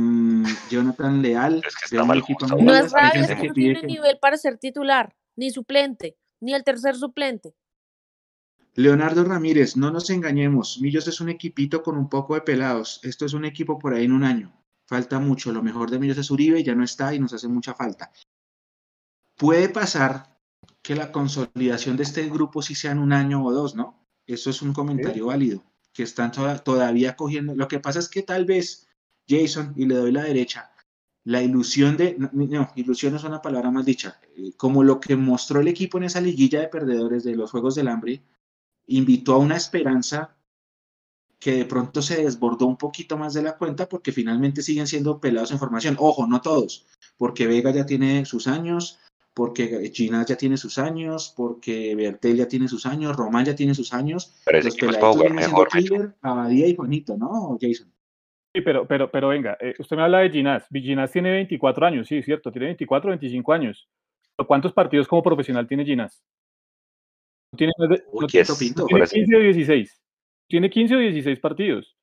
Mm, 0.01 0.44
Jonathan 0.70 1.22
Leal, 1.22 1.62
Es 1.66 1.74
que 1.74 1.84
está 1.86 1.97
de 1.97 2.03
un 2.03 2.09
mal 2.09 2.18
equipo 2.18 2.40
justo. 2.40 2.57
muy 2.57 2.66
No 2.66 2.74
es 2.74 2.92
rabia, 2.92 3.22
es 3.22 3.40
que 3.40 3.49
no 3.49 3.55
tiene 3.55 3.80
que- 3.80 3.86
nivel 3.86 4.18
para 4.20 4.36
ser 4.36 4.59
titular, 4.59 5.16
ni 5.36 5.51
suplente, 5.51 6.18
ni 6.40 6.53
el 6.53 6.64
tercer 6.64 6.97
suplente. 6.97 7.55
Leonardo 8.74 9.24
Ramírez, 9.24 9.74
no 9.78 9.90
nos 9.90 10.11
engañemos, 10.11 10.78
Millos 10.82 11.09
es 11.09 11.22
un 11.22 11.30
equipito 11.30 11.82
con 11.82 11.97
un 11.97 12.11
poco 12.11 12.34
de 12.34 12.42
pelados. 12.42 13.01
Esto 13.05 13.24
es 13.24 13.32
un 13.32 13.47
equipo 13.47 13.78
por 13.78 13.94
ahí 13.94 14.05
en 14.05 14.12
un 14.12 14.22
año. 14.24 14.53
Falta 14.86 15.18
mucho. 15.18 15.51
Lo 15.51 15.62
mejor 15.62 15.90
de 15.90 15.99
Millos 15.99 16.18
es 16.18 16.30
Uribe, 16.30 16.62
ya 16.62 16.74
no 16.74 16.84
está 16.84 17.14
y 17.14 17.18
nos 17.18 17.32
hace 17.32 17.49
mucha 17.49 17.72
falta. 17.74 18.12
Puede 19.36 19.70
pasar 19.70 20.38
que 20.82 20.94
la 20.94 21.11
consolidación 21.11 21.97
de 21.97 22.03
este 22.03 22.28
grupo 22.28 22.61
sí 22.61 22.74
sea 22.74 22.92
en 22.92 22.99
un 22.99 23.12
año 23.14 23.42
o 23.44 23.51
dos, 23.53 23.74
¿no? 23.74 24.05
Eso 24.26 24.51
es 24.51 24.61
un 24.62 24.72
comentario 24.74 25.26
válido, 25.26 25.64
que 25.92 26.03
están 26.03 26.30
toda- 26.30 26.59
todavía 26.59 27.16
cogiendo. 27.16 27.55
Lo 27.55 27.66
que 27.68 27.80
pasa 27.80 27.99
es 27.99 28.09
que 28.09 28.22
tal 28.22 28.44
vez, 28.44 28.86
Jason, 29.29 29.72
y 29.77 29.87
le 29.87 29.97
doy 29.97 30.12
la 30.12 30.24
derecha, 30.24 30.70
la 31.24 31.43
ilusión 31.43 31.97
de, 31.97 32.14
no, 32.18 32.31
no, 32.33 32.70
ilusión 32.77 33.16
es 33.16 33.24
una 33.24 33.43
palabra 33.43 33.70
más 33.70 33.85
dicha, 33.85 34.20
eh, 34.37 34.53
como 34.57 34.85
lo 34.85 35.01
que 35.01 35.16
mostró 35.16 35.61
el 35.61 35.68
equipo 35.68 35.99
en 35.99 36.05
esa 36.05 36.20
liguilla 36.20 36.61
de 36.61 36.68
perdedores 36.68 37.24
de 37.24 37.35
los 37.35 37.51
Juegos 37.51 37.74
del 37.74 37.89
Hambre, 37.89 38.22
invitó 38.87 39.35
a 39.35 39.39
una 39.39 39.57
esperanza 39.57 40.37
que 41.39 41.57
de 41.57 41.64
pronto 41.64 42.01
se 42.01 42.22
desbordó 42.22 42.66
un 42.66 42.77
poquito 42.77 43.18
más 43.18 43.35
de 43.35 43.43
la 43.43 43.57
cuenta 43.57 43.89
porque 43.89 44.12
finalmente 44.12 44.62
siguen 44.62 44.87
siendo 44.87 45.20
pelados 45.20 45.51
en 45.51 45.59
formación. 45.59 45.97
Ojo, 45.99 46.27
no 46.27 46.41
todos, 46.41 46.87
porque 47.16 47.47
Vega 47.47 47.72
ya 47.72 47.85
tiene 47.85 48.24
sus 48.24 48.47
años, 48.47 49.01
porque 49.35 49.91
Ginás 49.93 50.27
ya 50.27 50.37
tiene 50.37 50.57
sus 50.57 50.79
años, 50.79 51.35
porque 51.37 51.95
Bertel 51.95 52.39
ya 52.39 52.49
tiene 52.49 52.68
sus 52.68 52.87
años, 52.87 53.16
Román 53.16 53.45
ya 53.45 53.55
tiene 53.55 53.74
sus 53.74 53.93
años. 53.93 54.33
Pero 54.45 54.59
ese 54.59 54.68
Los 54.68 54.77
equipo 54.77 54.93
es 54.93 55.16
siendo 55.16 55.35
mejor. 55.35 55.68
Killer, 55.68 56.14
Abadía 56.22 56.68
y 56.68 56.77
Juanito, 56.77 57.16
¿no, 57.18 57.59
Jason? 57.61 57.93
Sí, 58.57 58.63
pero, 58.63 58.87
pero, 58.89 59.11
pero 59.11 59.29
venga, 59.29 59.59
eh, 59.61 59.75
usted 59.79 59.97
me 59.99 60.03
habla 60.05 60.21
de 60.21 60.31
Ginás. 60.31 60.67
Ginás 60.73 61.13
tiene 61.13 61.31
24 61.31 61.85
años, 61.85 62.09
sí, 62.09 62.23
cierto, 62.23 62.51
tiene 62.51 62.69
24 62.69 63.11
25 63.11 63.53
años. 63.53 63.87
¿Pero 64.35 64.47
¿Cuántos 64.47 64.73
partidos 64.73 65.07
como 65.07 65.23
profesional 65.23 65.67
tiene 65.69 65.85
Ginás? 65.85 66.25
No 67.53 67.59
Tiene, 67.59 67.73
Uy, 67.79 67.99
no 68.15 68.21
no 68.23 68.27
tiene 68.29 68.47
Ahora 68.91 69.07
sí. 69.07 69.17
15 69.17 69.37
o 69.37 69.41
16. 69.41 70.03
Tiene 70.49 70.71
15 70.71 70.97
o 70.97 70.99
16 71.01 71.39
partidos. 71.39 71.99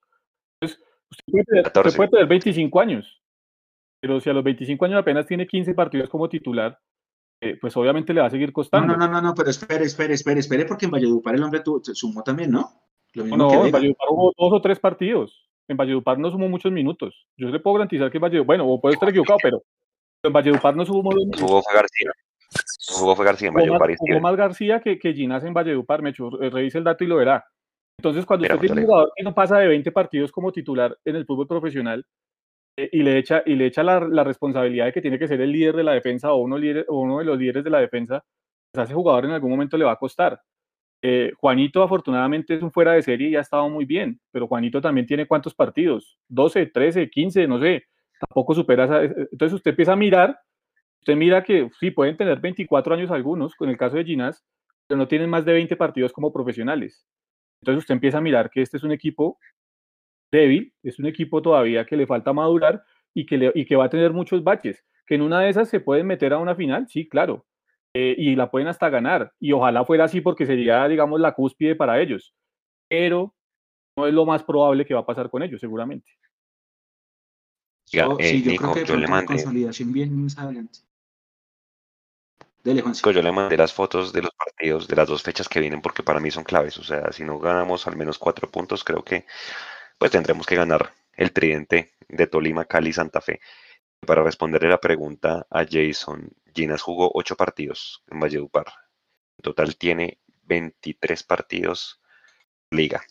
Entonces, 0.61 0.85
usted 1.09 1.31
puede, 1.31 1.43
tener, 1.45 1.61
usted 1.61 1.73
14. 1.73 1.97
puede 1.97 2.09
tener 2.11 2.27
25 2.27 2.79
años, 2.79 3.23
pero 3.99 4.19
si 4.19 4.29
a 4.29 4.33
los 4.33 4.43
25 4.43 4.85
años 4.85 4.99
apenas 4.99 5.25
tiene 5.25 5.47
15 5.47 5.73
partidos 5.73 6.07
como 6.07 6.29
titular, 6.29 6.77
eh, 7.41 7.57
pues 7.59 7.75
obviamente 7.77 8.13
le 8.13 8.21
va 8.21 8.27
a 8.27 8.29
seguir 8.29 8.53
costando. 8.53 8.95
no, 8.95 9.07
no, 9.07 9.11
no, 9.11 9.21
no, 9.21 9.33
pero 9.33 9.49
espere, 9.49 9.85
espere, 9.85 10.13
espere, 10.13 10.39
espere, 10.41 10.65
porque 10.65 10.85
en 10.85 10.91
Valledupar 10.91 11.33
el 11.33 11.41
hombre 11.43 11.61
tuvo- 11.61 11.83
se 11.83 11.95
sumó 11.95 12.21
también, 12.21 12.51
¿no? 12.51 12.69
Lo 13.15 13.23
mismo 13.23 13.37
No, 13.37 13.49
que 13.49 13.55
en. 13.67 13.71
Valledupar 13.71 14.07
hubo 14.11 14.31
dos 14.37 14.53
o 14.53 14.61
tres 14.61 14.79
partidos. 14.79 15.49
En 15.69 15.77
Valledupar 15.77 16.19
no 16.19 16.29
sumó 16.29 16.49
muchos 16.49 16.71
minutos. 16.71 17.25
Yo 17.37 17.47
le 17.49 17.59
puedo 17.59 17.75
garantizar 17.75 18.11
que 18.11 18.17
en 18.17 18.21
Valledupar, 18.21 18.45
bueno, 18.47 18.67
o 18.67 18.81
puedo 18.81 18.93
estar 18.93 19.09
equivocado, 19.09 19.39
pero 19.41 19.63
en 20.23 20.33
Valledupar 20.33 20.75
no 20.75 20.85
sumó 20.85 21.11
Nos 21.13 21.39
jugó 21.41 21.61
fue 21.61 21.73
García. 21.73 22.11
Jugó 22.87 23.15
fue 23.15 23.25
García 23.25 23.47
en 23.47 23.53
jugó 23.53 23.65
más, 23.71 23.79
Valledupar 23.79 23.97
jugó 24.07 24.19
más 24.19 24.35
García 24.35 24.79
que, 24.81 24.99
que 24.99 25.13
Ginás 25.13 25.43
en 25.43 25.53
Valledupar, 25.53 26.01
Mecho. 26.01 26.41
eh, 26.41 26.49
Revise 26.49 26.77
el 26.77 26.83
dato 26.83 27.03
y 27.03 27.07
lo 27.07 27.15
verá. 27.17 27.45
Entonces, 27.99 28.25
cuando 28.25 28.43
Mira, 28.43 28.55
usted 28.55 28.67
tiene 28.67 28.81
un 28.81 28.87
jugador 28.87 29.11
que 29.15 29.23
no 29.23 29.33
pasa 29.33 29.59
de 29.59 29.67
20 29.67 29.91
partidos 29.91 30.31
como 30.31 30.51
titular 30.51 30.97
en 31.05 31.15
el 31.15 31.25
fútbol 31.25 31.47
profesional 31.47 32.05
eh, 32.77 32.89
y 32.91 33.03
le 33.03 33.17
echa, 33.17 33.43
y 33.45 33.55
le 33.55 33.67
echa 33.67 33.83
la, 33.83 33.99
la 34.01 34.23
responsabilidad 34.23 34.85
de 34.85 34.93
que 34.93 35.01
tiene 35.01 35.17
que 35.19 35.27
ser 35.27 35.39
el 35.39 35.51
líder 35.51 35.75
de 35.77 35.83
la 35.83 35.93
defensa 35.93 36.33
o 36.33 36.37
uno, 36.37 36.57
líder- 36.57 36.85
o 36.89 36.99
uno 36.99 37.19
de 37.19 37.25
los 37.25 37.37
líderes 37.37 37.63
de 37.63 37.69
la 37.69 37.79
defensa, 37.79 38.23
pues 38.73 38.81
a 38.81 38.85
ese 38.85 38.93
jugador 38.95 39.25
en 39.25 39.31
algún 39.31 39.51
momento 39.51 39.77
le 39.77 39.85
va 39.85 39.93
a 39.93 39.97
costar. 39.97 40.41
Eh, 41.05 41.33
Juanito 41.37 41.83
afortunadamente 41.83 42.55
es 42.55 42.63
un 42.63 42.71
fuera 42.71 42.93
de 42.93 43.01
serie 43.01 43.29
y 43.29 43.35
ha 43.35 43.41
estado 43.41 43.69
muy 43.69 43.85
bien, 43.85 44.21
pero 44.31 44.47
Juanito 44.47 44.81
también 44.81 45.05
tiene 45.05 45.27
cuántos 45.27 45.53
partidos, 45.53 46.17
12, 46.29 46.67
13, 46.67 47.09
15, 47.09 47.45
no 47.47 47.59
sé, 47.59 47.83
tampoco 48.19 48.55
supera 48.55 48.85
esa, 48.85 49.03
entonces 49.03 49.53
usted 49.53 49.71
empieza 49.71 49.93
a 49.93 49.97
mirar, 49.97 50.39
usted 51.01 51.15
mira 51.15 51.43
que 51.43 51.69
sí, 51.79 51.91
pueden 51.91 52.17
tener 52.17 52.39
24 52.41 52.95
años 52.95 53.11
algunos, 53.11 53.55
con 53.55 53.69
el 53.69 53.77
caso 53.77 53.97
de 53.97 54.05
Ginás, 54.05 54.45
pero 54.87 54.97
no 54.99 55.07
tienen 55.07 55.29
más 55.29 55.45
de 55.45 55.53
20 55.53 55.75
partidos 55.77 56.13
como 56.13 56.33
profesionales. 56.33 57.05
Entonces 57.61 57.83
usted 57.83 57.95
empieza 57.95 58.19
a 58.19 58.21
mirar 58.21 58.49
que 58.51 58.61
este 58.61 58.77
es 58.77 58.83
un 58.83 58.91
equipo 58.93 59.39
débil, 60.31 60.73
es 60.83 60.99
un 60.99 61.05
equipo 61.05 61.41
todavía 61.41 61.85
que 61.85 61.97
le 61.97 62.07
falta 62.07 62.33
madurar 62.33 62.83
y 63.13 63.25
que, 63.25 63.37
le- 63.37 63.51
y 63.55 63.65
que 63.65 63.75
va 63.75 63.85
a 63.85 63.89
tener 63.89 64.11
muchos 64.13 64.43
baches, 64.43 64.83
que 65.07 65.15
en 65.15 65.21
una 65.21 65.41
de 65.41 65.49
esas 65.49 65.69
se 65.69 65.79
pueden 65.79 66.07
meter 66.07 66.33
a 66.33 66.39
una 66.39 66.55
final, 66.55 66.87
sí, 66.87 67.07
claro, 67.07 67.45
eh, 67.93 68.15
y 68.17 68.35
la 68.35 68.49
pueden 68.49 68.67
hasta 68.67 68.89
ganar, 68.89 69.31
y 69.39 69.51
ojalá 69.51 69.85
fuera 69.85 70.05
así 70.05 70.21
porque 70.21 70.45
sería, 70.45 70.87
digamos, 70.87 71.19
la 71.19 71.33
cúspide 71.33 71.75
para 71.75 71.99
ellos, 72.01 72.33
pero 72.89 73.35
no 73.95 74.07
es 74.07 74.13
lo 74.13 74.25
más 74.25 74.43
probable 74.43 74.85
que 74.85 74.93
va 74.93 75.01
a 75.01 75.05
pasar 75.05 75.29
con 75.29 75.43
ellos, 75.43 75.61
seguramente. 75.61 76.11
Yo- 77.91 78.17
eh, 78.19 78.23
sí, 78.23 78.41
yo 78.41 78.51
Nico, 78.51 78.71
creo 78.71 78.85
que 78.85 78.91
yo 78.91 78.97
le 78.97 79.07
mandé, 79.07 79.27
consolidación 79.27 79.93
bien 79.93 80.23
más 80.23 80.37
adelante. 80.37 80.79
Dele, 82.63 82.81
Juan. 82.81 82.93
Nico, 82.93 83.11
yo 83.11 83.21
le 83.21 83.31
mandé 83.31 83.57
las 83.57 83.73
fotos 83.73 84.13
de 84.13 84.21
los 84.21 84.31
partidos 84.33 84.87
de 84.87 84.95
las 84.95 85.07
dos 85.07 85.21
fechas 85.21 85.49
que 85.49 85.59
vienen 85.59 85.81
porque 85.81 86.01
para 86.01 86.19
mí 86.19 86.31
son 86.31 86.43
claves. 86.45 86.77
O 86.77 86.83
sea, 86.83 87.11
si 87.11 87.23
no 87.23 87.37
ganamos 87.37 87.85
al 87.87 87.97
menos 87.97 88.17
cuatro 88.17 88.49
puntos, 88.49 88.83
creo 88.83 89.03
que 89.03 89.25
pues 89.97 90.11
tendremos 90.11 90.47
que 90.47 90.55
ganar 90.55 90.91
el 91.15 91.31
tridente 91.33 91.93
de 92.07 92.25
Tolima, 92.25 92.65
Cali 92.65 92.89
y 92.89 92.93
Santa 92.93 93.21
Fe 93.21 93.41
para 94.05 94.23
responderle 94.23 94.69
la 94.69 94.79
pregunta 94.79 95.47
a 95.49 95.65
Jason, 95.69 96.29
Ginas 96.53 96.81
jugó 96.81 97.11
ocho 97.13 97.35
partidos 97.35 98.03
en 98.07 98.19
Valledupar. 98.19 98.67
En 99.37 99.43
total 99.43 99.75
tiene 99.77 100.19
23 100.43 101.23
partidos 101.23 102.01
liga. 102.71 103.01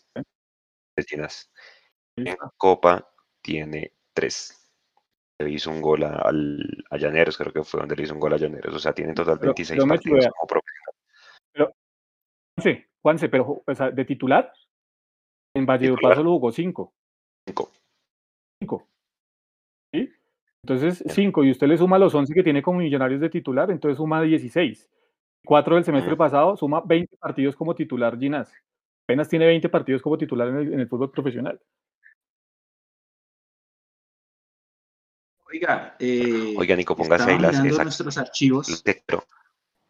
Ginas. 1.07 1.51
En 2.15 2.37
Copa 2.57 3.09
tiene 3.41 3.93
tres. 4.13 4.71
Le 5.39 5.49
hizo 5.49 5.71
un 5.71 5.81
gol 5.81 6.03
a, 6.03 6.17
al, 6.17 6.85
a 6.89 6.97
Llaneros, 6.97 7.37
creo 7.37 7.51
que 7.51 7.63
fue 7.63 7.79
donde 7.79 7.95
le 7.95 8.03
hizo 8.03 8.13
un 8.13 8.19
gol 8.19 8.33
a 8.33 8.37
Llaneros. 8.37 8.75
O 8.75 8.79
sea, 8.79 8.93
tiene 8.93 9.11
en 9.11 9.15
total 9.15 9.39
26 9.39 9.83
partidos 9.85 10.27
como 10.27 10.47
propio. 10.47 10.73
Pero, 11.51 11.73
Juanse, 12.55 12.89
Juanse, 13.01 13.29
pero 13.29 13.63
o 13.65 13.75
sea, 13.75 13.89
de 13.89 14.05
titular, 14.05 14.53
en 15.55 15.65
Valledupar 15.65 16.15
solo 16.15 16.31
jugó 16.31 16.51
5. 16.51 16.93
5. 17.47 17.71
5. 18.61 18.87
Entonces, 20.65 21.03
cinco, 21.13 21.43
y 21.43 21.51
usted 21.51 21.67
le 21.67 21.77
suma 21.77 21.99
los 21.99 22.15
11 22.15 22.33
que 22.33 22.43
tiene 22.43 22.61
como 22.61 22.79
millonarios 22.79 23.19
de 23.19 23.29
titular, 23.29 23.69
entonces 23.69 23.97
suma 23.97 24.21
16. 24.21 24.89
Cuatro 25.45 25.75
del 25.75 25.83
semestre 25.83 26.15
pasado, 26.15 26.55
suma 26.55 26.81
20 26.85 27.17
partidos 27.17 27.55
como 27.57 27.75
titular 27.75 28.17
Ginás. 28.17 28.49
Apenas 29.05 29.27
tiene 29.27 29.45
20 29.45 29.67
partidos 29.67 30.01
como 30.01 30.17
titular 30.17 30.47
en 30.47 30.55
el, 30.55 30.73
en 30.73 30.79
el 30.79 30.87
fútbol 30.87 31.11
profesional. 31.11 31.59
Oiga, 35.51 35.97
eh, 35.99 36.55
Oiga, 36.57 36.77
Nico, 36.77 36.95
póngase 36.95 37.23
estaba 37.23 37.37
ahí 37.37 37.41
las 37.41 37.61
mirando 37.61 37.83
nuestros 37.83 38.17
archivos, 38.17 38.83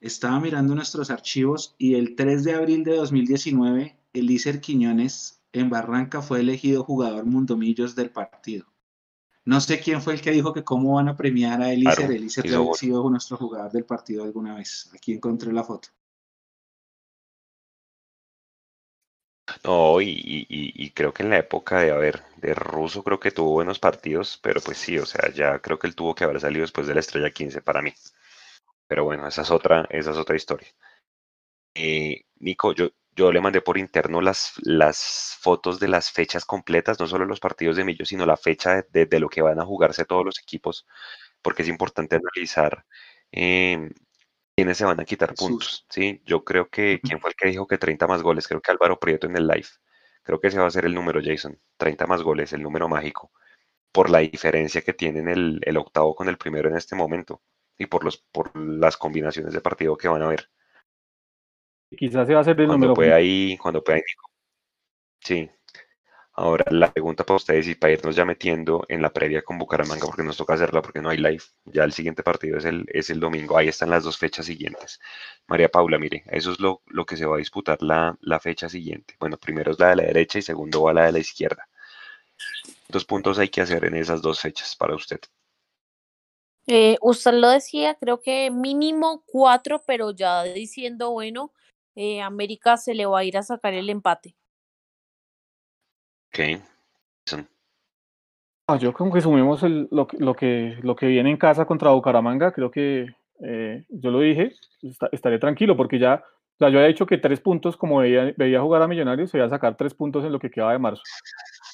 estaba 0.01 0.39
mirando 0.39 0.75
nuestros 0.75 1.11
archivos 1.11 1.75
y 1.77 1.93
el 1.95 2.15
3 2.15 2.43
de 2.43 2.53
abril 2.55 2.83
de 2.83 2.95
2019, 2.95 3.95
Elícer 4.11 4.59
Quiñones 4.59 5.41
en 5.53 5.69
Barranca 5.69 6.23
fue 6.23 6.39
elegido 6.39 6.83
jugador 6.83 7.25
mundomillos 7.25 7.95
del 7.95 8.09
partido. 8.09 8.72
No 9.45 9.59
sé 9.59 9.79
quién 9.79 10.01
fue 10.01 10.13
el 10.13 10.21
que 10.21 10.31
dijo 10.31 10.53
que 10.53 10.63
cómo 10.63 10.95
van 10.95 11.09
a 11.09 11.17
premiar 11.17 11.61
a 11.61 11.71
Elícer. 11.71 12.09
Elícer 12.11 12.45
gol. 12.57 12.75
sido 12.77 13.09
nuestro 13.09 13.37
jugador 13.37 13.71
del 13.71 13.83
partido 13.85 14.23
alguna 14.23 14.55
vez. 14.55 14.89
Aquí 14.93 15.13
encontré 15.13 15.51
la 15.51 15.63
foto. 15.63 15.89
No, 19.63 19.99
y- 20.01 20.47
y 20.49 20.91
creo 20.91 21.13
que 21.13 21.23
en 21.23 21.29
la 21.29 21.37
época 21.39 21.81
de, 21.81 21.91
a 21.91 21.95
ver, 21.97 22.23
de 22.37 22.53
Russo 22.53 23.03
creo 23.03 23.19
que 23.19 23.31
tuvo 23.31 23.51
buenos 23.51 23.79
partidos, 23.79 24.39
pero 24.41 24.61
pues 24.61 24.77
sí, 24.77 24.97
o 24.97 25.05
sea, 25.05 25.31
ya 25.31 25.59
creo 25.59 25.77
que 25.77 25.87
él 25.87 25.95
tuvo 25.95 26.15
que 26.15 26.23
haber 26.23 26.39
salido 26.39 26.61
después 26.61 26.87
de 26.87 26.93
la 26.93 27.01
estrella 27.01 27.31
15 27.31 27.61
para 27.61 27.81
mí. 27.81 27.93
Pero 28.87 29.05
bueno, 29.05 29.27
esa 29.27 29.41
es 29.43 29.51
otra, 29.51 29.85
esa 29.89 30.11
es 30.11 30.17
otra 30.17 30.35
historia. 30.35 30.69
Eh, 31.75 32.25
Nico, 32.39 32.73
yo, 32.73 32.89
yo 33.15 33.31
le 33.31 33.41
mandé 33.41 33.61
por 33.61 33.77
interno 33.77 34.21
las, 34.21 34.53
las 34.63 35.37
fotos 35.41 35.79
de 35.79 35.87
las 35.87 36.11
fechas 36.11 36.45
completas, 36.45 36.99
no 36.99 37.07
solo 37.07 37.25
los 37.25 37.39
partidos 37.39 37.75
de 37.77 37.83
Millos, 37.85 38.09
sino 38.09 38.25
la 38.25 38.37
fecha 38.37 38.75
de, 38.75 38.85
de- 38.91 39.05
de 39.05 39.19
lo 39.19 39.29
que 39.29 39.41
van 39.41 39.59
a 39.59 39.65
jugarse 39.65 40.05
todos 40.05 40.25
los 40.25 40.39
equipos, 40.39 40.85
porque 41.41 41.63
es 41.63 41.67
importante 41.69 42.15
analizar 42.17 42.85
em, 43.31 43.91
quiénes 44.55 44.77
se 44.77 44.85
van 44.85 44.99
a 44.99 45.05
quitar 45.05 45.35
puntos, 45.35 45.85
¿sí? 45.89 46.21
Yo 46.25 46.43
creo 46.43 46.69
que, 46.69 47.01
¿quién 47.03 47.19
fue 47.19 47.31
el 47.31 47.35
que 47.35 47.47
dijo 47.49 47.67
que 47.67 47.77
30 47.77 48.07
más 48.07 48.21
goles? 48.23 48.47
Creo 48.47 48.61
que 48.61 48.71
Álvaro 48.71 48.99
Prieto 48.99 49.27
en 49.27 49.35
el 49.37 49.47
live. 49.47 49.67
Creo 50.23 50.39
que 50.39 50.47
ese 50.47 50.59
va 50.59 50.67
a 50.67 50.71
ser 50.71 50.85
el 50.85 50.93
número, 50.95 51.21
Jason. 51.23 51.59
30 51.77 52.07
más 52.07 52.21
goles, 52.23 52.53
el 52.53 52.61
número 52.63 52.87
mágico, 52.87 53.31
por 53.91 54.09
la 54.09 54.19
diferencia 54.19 54.81
que 54.81 54.93
tienen 54.93 55.29
el, 55.29 55.59
el 55.63 55.77
octavo 55.77 56.15
con 56.15 56.29
el 56.29 56.37
primero 56.37 56.69
en 56.69 56.77
este 56.77 56.95
momento 56.95 57.41
y 57.77 57.87
por, 57.87 58.03
los, 58.03 58.17
por 58.31 58.55
las 58.57 58.97
combinaciones 58.97 59.53
de 59.53 59.61
partido 59.61 59.97
que 59.97 60.07
van 60.07 60.21
a 60.23 60.27
ver. 60.27 60.49
Quizás 61.97 62.27
se 62.27 62.33
va 62.33 62.39
a 62.39 62.41
hacer 62.41 62.59
el 62.59 62.67
Cuando 62.67 62.87
número. 62.87 62.93
pueda 62.93 63.15
ahí, 63.15 63.57
cuando 63.57 63.83
pueda 63.83 63.97
ahí. 63.97 64.03
Sí. 65.21 65.49
Ahora, 66.35 66.65
la 66.71 66.91
pregunta 66.91 67.23
para 67.23 67.35
ustedes 67.37 67.67
y 67.67 67.75
para 67.75 67.93
irnos 67.93 68.15
ya 68.15 68.25
metiendo 68.25 68.83
en 68.89 69.03
la 69.03 69.13
previa 69.13 69.43
con 69.43 69.59
Bucaramanga, 69.59 70.07
porque 70.07 70.23
nos 70.23 70.35
toca 70.35 70.55
hacerla 70.55 70.81
porque 70.81 70.99
no 70.99 71.09
hay 71.09 71.17
live. 71.17 71.43
Ya 71.65 71.83
el 71.83 71.93
siguiente 71.93 72.23
partido 72.23 72.57
es 72.57 72.65
el, 72.65 72.85
es 72.87 73.11
el 73.11 73.19
domingo. 73.19 73.55
Ahí 73.55 73.67
están 73.67 73.91
las 73.91 74.03
dos 74.03 74.17
fechas 74.17 74.47
siguientes. 74.47 74.99
María 75.45 75.69
Paula, 75.69 75.99
mire, 75.99 76.23
eso 76.31 76.51
es 76.51 76.59
lo, 76.59 76.81
lo 76.87 77.05
que 77.05 77.17
se 77.17 77.27
va 77.27 77.35
a 77.35 77.39
disputar 77.39 77.83
la, 77.83 78.17
la 78.21 78.39
fecha 78.39 78.67
siguiente. 78.67 79.15
Bueno, 79.19 79.37
primero 79.37 79.71
es 79.71 79.79
la 79.79 79.89
de 79.89 79.97
la 79.97 80.03
derecha 80.03 80.39
y 80.39 80.41
segundo 80.41 80.81
va 80.81 80.93
la 80.93 81.05
de 81.05 81.11
la 81.11 81.19
izquierda. 81.19 81.67
Dos 82.89 83.05
puntos 83.05 83.37
hay 83.37 83.49
que 83.49 83.61
hacer 83.61 83.85
en 83.85 83.95
esas 83.95 84.23
dos 84.23 84.39
fechas 84.39 84.75
para 84.75 84.95
usted. 84.95 85.19
Eh, 86.65 86.97
usted 87.01 87.33
lo 87.33 87.49
decía, 87.49 87.93
creo 87.95 88.21
que 88.21 88.49
mínimo 88.49 89.23
cuatro, 89.27 89.83
pero 89.85 90.11
ya 90.11 90.43
diciendo, 90.43 91.11
bueno, 91.11 91.51
eh, 91.95 92.21
América 92.21 92.77
se 92.77 92.93
le 92.93 93.05
va 93.05 93.19
a 93.19 93.23
ir 93.23 93.37
a 93.37 93.43
sacar 93.43 93.73
el 93.73 93.89
empate. 93.89 94.35
Ok. 96.29 96.39
Ah, 98.67 98.77
yo 98.77 98.93
como 98.93 99.13
que 99.13 99.21
sumimos 99.21 99.61
el- 99.63 99.87
lo, 99.91 100.07
que- 100.07 100.17
lo, 100.17 100.33
que, 100.35 100.77
lo 100.81 100.95
que 100.95 101.07
viene 101.07 101.29
en 101.29 101.37
casa 101.37 101.65
contra 101.65 101.91
Bucaramanga, 101.91 102.51
creo 102.53 102.71
que 102.71 103.07
eh, 103.45 103.83
yo 103.89 104.09
lo 104.09 104.19
dije, 104.21 104.53
esta- 104.81 105.09
estaré 105.11 105.37
tranquilo 105.37 105.75
porque 105.75 105.99
ya, 105.99 106.23
o 106.23 106.57
sea, 106.59 106.69
yo 106.69 106.77
había 106.77 106.87
dicho 106.87 107.05
que 107.05 107.17
tres 107.17 107.41
puntos, 107.41 107.75
como 107.75 107.97
veía, 107.97 108.33
veía 108.37 108.61
jugar 108.61 108.81
a 108.81 108.87
Millonarios, 108.87 109.31
se 109.31 109.37
iba 109.37 109.47
a 109.47 109.49
sacar 109.49 109.75
tres 109.75 109.93
puntos 109.93 110.23
en 110.23 110.31
lo 110.31 110.39
que 110.39 110.49
quedaba 110.49 110.71
de 110.71 110.79
marzo. 110.79 111.03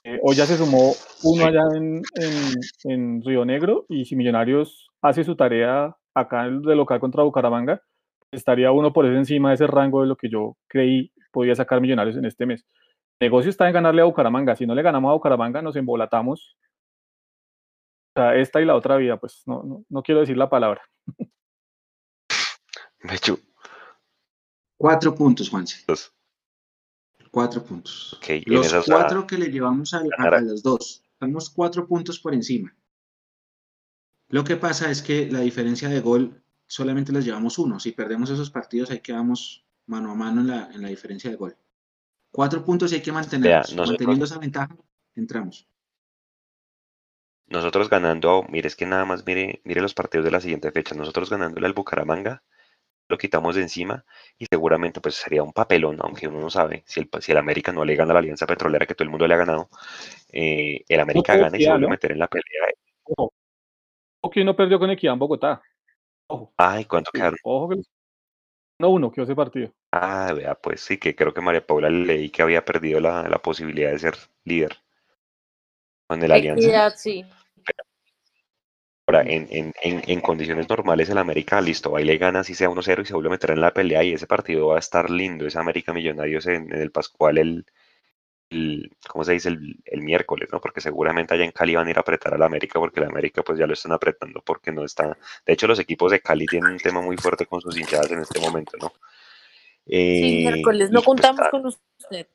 Eh, 0.03 0.19
hoy 0.23 0.35
ya 0.35 0.45
se 0.47 0.57
sumó 0.57 0.93
uno 1.23 1.45
allá 1.45 1.61
en, 1.75 2.01
en, 2.15 2.61
en 2.85 3.21
Río 3.23 3.45
Negro 3.45 3.85
y 3.89 4.05
si 4.05 4.15
Millonarios 4.15 4.89
hace 5.01 5.23
su 5.23 5.35
tarea 5.35 5.95
acá 6.15 6.47
en- 6.47 6.63
de 6.63 6.75
local 6.75 6.99
contra 6.99 7.21
Bucaramanga, 7.23 7.83
estaría 8.31 8.71
uno 8.71 8.93
por 8.93 9.05
ese 9.05 9.17
encima 9.17 9.49
de 9.49 9.55
ese 9.55 9.67
rango 9.67 10.01
de 10.01 10.07
lo 10.07 10.15
que 10.15 10.29
yo 10.29 10.57
creí 10.67 11.11
podía 11.31 11.55
sacar 11.55 11.81
Millonarios 11.81 12.17
en 12.17 12.25
este 12.25 12.45
mes. 12.45 12.65
El 13.19 13.27
negocio 13.27 13.49
está 13.49 13.67
en 13.67 13.73
ganarle 13.73 14.01
a 14.01 14.05
Bucaramanga. 14.05 14.55
Si 14.55 14.65
no 14.65 14.73
le 14.75 14.81
ganamos 14.81 15.09
a 15.09 15.13
Bucaramanga, 15.13 15.61
nos 15.61 15.75
embolatamos. 15.75 16.57
O 18.15 18.21
sea, 18.21 18.35
esta 18.35 18.61
y 18.61 18.65
la 18.65 18.75
otra 18.75 18.97
vida, 18.97 19.17
pues 19.17 19.43
no, 19.45 19.63
no, 19.63 19.83
no 19.89 20.01
quiero 20.03 20.21
decir 20.21 20.37
la 20.37 20.49
palabra. 20.49 20.81
Mechu, 23.03 23.39
Cuatro 24.77 25.13
puntos, 25.15 25.49
Juanse. 25.49 25.83
dos. 25.87 26.13
Cuatro 27.31 27.63
puntos. 27.63 28.19
Los 28.45 28.67
esas, 28.67 28.89
ah, 28.89 28.93
cuatro 28.95 29.27
que 29.27 29.37
le 29.37 29.51
llevamos 29.51 29.93
a, 29.93 29.99
a- 30.17 30.27
a 30.37 30.41
los 30.41 30.63
dos. 30.63 31.03
Estamos 31.13 31.49
cuatro 31.49 31.85
puntos 31.87 32.19
por 32.19 32.33
encima. 32.33 32.75
Lo 34.29 34.43
que 34.43 34.55
pasa 34.55 34.89
es 34.89 35.01
que 35.01 35.29
la 35.29 35.39
diferencia 35.41 35.89
de 35.89 35.99
gol 35.99 36.41
solamente 36.69 37.11
les 37.11 37.25
llevamos 37.25 37.57
uno. 37.57 37.79
Si 37.79 37.91
perdemos 37.91 38.29
esos 38.29 38.51
partidos, 38.51 38.91
ahí 38.91 38.99
quedamos 38.99 39.65
mano 39.87 40.11
a 40.11 40.15
mano 40.15 40.41
en 40.41 40.47
la, 40.47 40.69
en 40.71 40.81
la 40.83 40.89
diferencia 40.89 41.29
de 41.29 41.35
gol. 41.35 41.57
Cuatro 42.31 42.63
puntos 42.63 42.91
y 42.91 42.95
hay 42.95 43.01
que 43.01 43.11
mantenerlos. 43.11 43.75
Manteniendo 43.75 44.25
esa 44.25 44.37
ventaja, 44.37 44.77
entramos. 45.15 45.67
Nosotros 47.47 47.89
ganando, 47.89 48.45
mire, 48.49 48.67
es 48.67 48.75
que 48.75 48.85
nada 48.85 49.03
más 49.03 49.25
mire, 49.25 49.61
mire 49.63 49.81
los 49.81 49.95
partidos 49.95 50.25
de 50.25 50.31
la 50.31 50.39
siguiente 50.39 50.71
fecha. 50.71 50.93
Nosotros 50.93 51.31
ganándole 51.31 51.65
al 51.65 51.73
Bucaramanga, 51.73 52.43
lo 53.07 53.17
quitamos 53.17 53.55
de 53.55 53.63
encima 53.63 54.05
y 54.37 54.45
seguramente 54.45 55.01
pues 55.01 55.15
sería 55.15 55.41
un 55.41 55.51
papelón, 55.51 55.97
aunque 56.01 56.27
uno 56.27 56.39
no 56.39 56.51
sabe 56.51 56.83
si 56.85 56.99
el, 56.99 57.09
si 57.19 57.31
el 57.31 57.39
América 57.39 57.71
no 57.71 57.83
le 57.83 57.95
gana 57.95 58.11
a 58.11 58.13
la 58.13 58.19
Alianza 58.19 58.45
Petrolera 58.45 58.85
que 58.85 58.93
todo 58.93 59.05
el 59.05 59.09
mundo 59.09 59.27
le 59.27 59.33
ha 59.33 59.37
ganado, 59.37 59.69
eh, 60.31 60.85
el 60.87 60.99
América 60.99 61.35
gana 61.35 61.57
y 61.57 61.63
se 61.63 61.69
vuelve 61.69 61.85
a 61.85 61.87
¿no? 61.87 61.89
meter 61.89 62.11
en 62.11 62.19
la 62.19 62.27
pelea. 62.27 62.67
Ojo. 63.05 63.33
Que 64.31 64.43
uno 64.43 64.55
perdió 64.55 64.77
con 64.77 64.91
Equidad 64.91 65.13
en 65.13 65.19
Bogotá. 65.19 65.63
Ojo, 66.29 66.53
Ay, 66.57 66.85
¿cuánto 66.85 67.11
quedaron? 67.11 67.37
ojo 67.43 67.69
que 67.69 67.75
los- 67.77 67.89
1-1 68.79 69.11
quedó 69.11 69.25
ese 69.25 69.35
partido. 69.35 69.73
Ah, 69.91 70.31
vea, 70.35 70.55
pues 70.55 70.81
sí, 70.81 70.97
que 70.97 71.15
creo 71.15 71.33
que 71.33 71.41
María 71.41 71.65
Paula 71.65 71.89
leí 71.89 72.29
que 72.29 72.43
había 72.43 72.63
perdido 72.63 72.99
la, 72.99 73.27
la 73.27 73.39
posibilidad 73.39 73.91
de 73.91 73.99
ser 73.99 74.15
líder 74.45 74.77
con 76.07 76.21
el 76.23 76.31
Alianza. 76.31 76.67
Equidad, 76.67 76.93
sí. 76.95 77.25
Ahora, 79.07 79.23
en, 79.23 79.47
en, 79.49 79.73
en, 79.81 80.03
en 80.07 80.21
condiciones 80.21 80.69
normales, 80.69 81.09
el 81.09 81.17
América, 81.17 81.59
listo, 81.61 81.95
ahí 81.95 82.05
le 82.05 82.19
gana 82.19 82.43
si 82.43 82.53
sea 82.53 82.69
1-0 82.69 83.01
y 83.01 83.05
se 83.05 83.13
vuelve 83.15 83.29
a 83.29 83.31
meter 83.31 83.49
en 83.51 83.61
la 83.61 83.73
pelea 83.73 84.03
y 84.03 84.13
ese 84.13 84.27
partido 84.27 84.67
va 84.67 84.75
a 84.75 84.79
estar 84.79 85.09
lindo, 85.09 85.47
ese 85.47 85.57
América 85.57 85.93
Millonarios 85.93 86.45
en, 86.45 86.71
en 86.71 86.79
el 86.79 86.91
Pascual 86.91 87.39
el, 87.39 87.65
el- 88.49 88.91
¿cómo 89.07 89.23
se 89.23 89.33
dice? 89.33 89.49
El, 89.49 89.77
el 89.85 90.01
miércoles, 90.01 90.49
¿no? 90.51 90.59
Porque 90.61 90.81
seguramente 90.81 91.33
allá 91.33 91.45
en 91.45 91.51
Cali 91.51 91.75
van 91.75 91.87
a 91.87 91.91
ir 91.91 91.97
a 91.97 92.01
apretar 92.01 92.33
al 92.33 92.43
América 92.43 92.79
porque 92.79 92.99
el 93.01 93.07
América 93.07 93.43
pues 93.43 93.59
ya 93.59 93.67
lo 93.67 93.73
están 93.73 93.91
apretando 93.93 94.41
porque 94.41 94.71
no 94.71 94.83
está... 94.85 95.17
De 95.45 95.53
hecho, 95.53 95.67
los 95.67 95.79
equipos 95.79 96.11
de 96.11 96.21
Cali 96.21 96.47
tienen 96.47 96.71
un 96.73 96.77
tema 96.79 97.01
muy 97.01 97.17
fuerte 97.17 97.45
con 97.45 97.61
sus 97.61 97.77
hinchadas 97.77 98.11
en 98.11 98.19
este 98.21 98.39
momento, 98.39 98.77
¿no? 98.79 98.93
Sí, 100.11 100.31
Eh, 100.31 100.35
miércoles, 100.35 100.91
no 100.91 100.99
pues, 100.99 101.05
contamos 101.05 101.47
con 101.49 101.65
usted. 101.65 102.27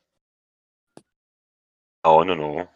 No, 2.05 2.25
no, 2.25 2.35
no. 2.37 2.71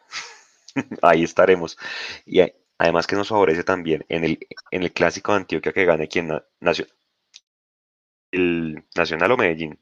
Ahí 1.03 1.25
estaremos. 1.25 1.79
Y 2.27 2.41
además 2.79 3.07
que 3.07 3.17
nos 3.17 3.29
favorece 3.29 3.65
también 3.65 4.05
en 4.09 4.25
el, 4.25 4.39
en 4.71 4.83
el 4.83 4.93
clásico 4.93 5.33
de 5.33 5.39
Antioquia 5.39 5.73
que 5.73 5.85
gane 5.85 6.09
quien 6.09 6.29
na- 6.29 6.45
nació 6.61 6.87
el 8.33 8.85
Nacional 8.97 9.33
o 9.33 9.37
Medellín. 9.37 9.79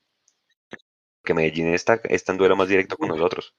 Que 1.26 1.34
Medellín 1.34 1.74
está, 1.74 2.00
está 2.04 2.32
en 2.32 2.38
duelo 2.38 2.56
más 2.56 2.68
directo 2.68 2.96
con 2.96 3.08
nosotros. 3.08 3.54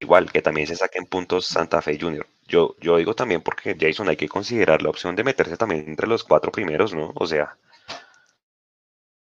Igual 0.00 0.30
que 0.30 0.42
también 0.42 0.66
se 0.66 0.76
saquen 0.76 1.04
puntos 1.06 1.46
Santa 1.46 1.82
Fe 1.82 1.98
Junior. 2.00 2.26
Yo, 2.46 2.76
yo 2.80 2.96
digo 2.96 3.14
también 3.14 3.42
porque 3.42 3.76
Jason 3.78 4.08
hay 4.08 4.16
que 4.16 4.28
considerar 4.28 4.82
la 4.82 4.90
opción 4.90 5.16
de 5.16 5.24
meterse 5.24 5.56
también 5.56 5.88
entre 5.88 6.06
los 6.06 6.24
cuatro 6.24 6.52
primeros, 6.52 6.94
¿no? 6.94 7.12
O 7.16 7.26
sea, 7.26 7.56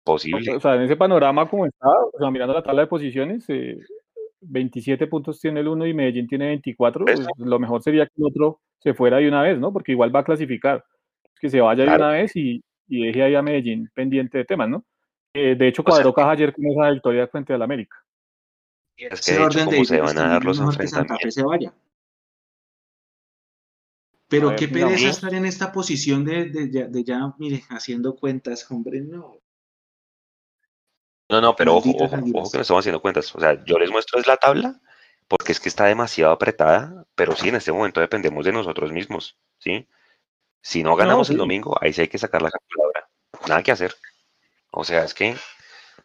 posible. 0.03 0.55
O 0.55 0.59
sea, 0.59 0.75
en 0.75 0.83
ese 0.83 0.95
panorama 0.95 1.49
como 1.49 1.65
está, 1.65 1.87
o 1.89 2.19
sea, 2.19 2.29
mirando 2.29 2.53
la 2.53 2.63
tabla 2.63 2.81
de 2.83 2.87
posiciones, 2.87 3.45
eh, 3.49 3.79
27 4.41 5.07
puntos 5.07 5.39
tiene 5.39 5.61
el 5.61 5.67
uno 5.67 5.87
y 5.87 5.93
Medellín 5.93 6.27
tiene 6.27 6.47
24. 6.47 7.05
pues, 7.05 7.25
lo 7.37 7.59
mejor 7.59 7.81
sería 7.81 8.05
que 8.05 8.13
el 8.17 8.25
otro 8.25 8.59
se 8.79 8.93
fuera 8.93 9.17
de 9.17 9.27
una 9.27 9.41
vez, 9.41 9.57
¿no? 9.57 9.73
Porque 9.73 9.93
igual 9.93 10.15
va 10.15 10.19
a 10.19 10.25
clasificar. 10.25 10.83
Que 11.39 11.49
se 11.49 11.59
vaya 11.59 11.83
de 11.83 11.87
Claro. 11.87 12.03
una 12.03 12.13
vez 12.13 12.35
y, 12.35 12.61
y 12.87 13.07
deje 13.07 13.23
ahí 13.23 13.35
a 13.35 13.41
Medellín 13.41 13.89
pendiente 13.95 14.37
de 14.37 14.45
temas, 14.45 14.69
¿no? 14.69 14.85
Eh, 15.37 15.55
de 15.55 15.67
hecho, 15.67 15.81
O 15.81 15.85
sea, 15.85 15.91
cuadró 15.95 16.13
caja 16.13 16.31
ayer 16.31 16.53
con 16.53 16.65
esa 16.65 16.89
victoria 16.91 17.27
frente 17.27 17.53
al 17.53 17.61
América. 17.61 17.97
Es 18.95 19.21
que 19.21 19.31
de 19.33 19.37
hecho, 19.37 19.45
orden 19.45 19.69
de 19.69 19.75
como 19.75 19.85
se 19.85 19.99
van 19.99 20.17
a 20.17 20.29
dar 20.29 20.45
los 20.45 20.59
enfrentamientos. 20.59 21.35
Pero 24.29 24.47
ver, 24.49 24.55
qué 24.57 24.67
pereza 24.69 25.09
estar 25.09 25.33
en 25.33 25.45
esta 25.45 25.73
posición 25.73 26.23
de, 26.23 26.45
de 26.45 26.71
ya- 26.71 26.87
de 26.87 27.03
ya, 27.03 27.33
mire, 27.37 27.63
haciendo 27.69 28.15
cuentas, 28.15 28.65
hombre, 28.71 29.01
no. 29.01 29.39
No, 31.29 31.41
no, 31.41 31.55
pero 31.55 31.75
ojo, 31.75 31.89
ojo, 31.89 32.15
ojo 32.33 32.51
que 32.51 32.57
no 32.57 32.61
estamos 32.61 32.81
haciendo 32.81 33.01
cuentas. 33.01 33.35
O 33.35 33.39
sea, 33.39 33.63
yo 33.65 33.77
les 33.77 33.91
muestro 33.91 34.19
es 34.19 34.27
la 34.27 34.37
tabla 34.37 34.79
porque 35.27 35.51
es 35.51 35.59
que 35.59 35.69
está 35.69 35.85
demasiado 35.85 36.31
apretada, 36.31 37.05
pero 37.15 37.35
sí, 37.35 37.49
en 37.49 37.55
este 37.55 37.71
momento 37.73 37.99
dependemos 37.99 38.45
de 38.45 38.53
nosotros 38.53 38.91
mismos, 38.91 39.37
¿sí? 39.59 39.87
Si 40.61 40.81
no 40.81 40.95
ganamos 40.95 41.29
el 41.29 41.35
sí. 41.35 41.39
domingo, 41.39 41.77
ahí 41.81 41.93
sí 41.93 42.01
hay 42.01 42.07
que 42.07 42.17
sacar 42.19 42.41
la 42.41 42.51
calculadora. 42.51 43.09
Nada 43.47 43.63
que 43.63 43.71
hacer. 43.71 43.95
O 44.75 44.83
sea, 44.83 45.03
es 45.03 45.13
que, 45.13 45.35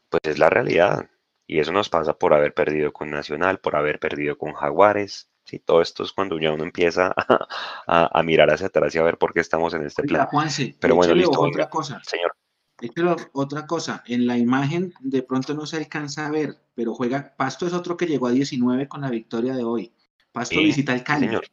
pues 0.09 0.21
es 0.25 0.39
la 0.39 0.49
realidad. 0.51 1.11
Y 1.47 1.59
eso 1.59 1.73
nos 1.73 1.89
pasa 1.89 2.15
por 2.15 2.33
haber 2.33 2.55
perdido 2.55 2.93
con 2.93 3.11
Nacional, 3.11 3.59
por 3.59 3.75
haber 3.77 3.99
perdido 3.99 4.39
con 4.39 4.53
Jaguares. 4.53 5.29
Sí, 5.45 5.59
todo 5.59 5.83
esto 5.83 6.05
es 6.05 6.13
cuando 6.13 6.39
ya 6.39 6.53
uno 6.53 6.63
empieza 6.63 7.13
a, 7.17 7.17
a- 7.87 8.19
a 8.21 8.23
mirar 8.23 8.51
hacia 8.51 8.69
atrás 8.69 8.95
y 8.95 8.99
a 8.99 9.03
ver 9.03 9.19
por 9.19 9.33
qué 9.35 9.41
estamos 9.41 9.75
en 9.75 9.85
este 9.85 10.05
plan. 10.05 10.27
Juanse, 10.27 10.77
Pero 10.79 10.95
bueno, 10.95 11.15
listo, 11.15 11.41
otra 11.41 11.69
cosa. 11.69 12.01
señor. 12.05 12.33
Échele 12.81 13.15
otra 13.33 13.67
cosa. 13.67 14.03
En 14.07 14.27
la 14.27 14.39
imagen 14.39 14.95
de 15.01 15.23
pronto 15.23 15.53
no 15.55 15.67
se 15.67 15.77
alcanza 15.79 16.27
a 16.27 16.31
ver, 16.31 16.57
pero 16.75 16.95
juega. 16.95 17.35
Pasto 17.37 17.67
es 17.67 17.73
otro 17.75 17.97
que 17.97 18.07
llegó 18.07 18.29
a 18.29 18.31
19 18.31 18.87
con 18.89 19.01
la 19.01 19.11
victoria 19.11 19.55
de 19.55 19.65
hoy. 19.65 19.93
Pasto 20.33 20.55
Sí, 20.55 20.65
visita 20.65 20.95
el 20.95 21.03
Cali. 21.03 21.27
señor. 21.27 21.45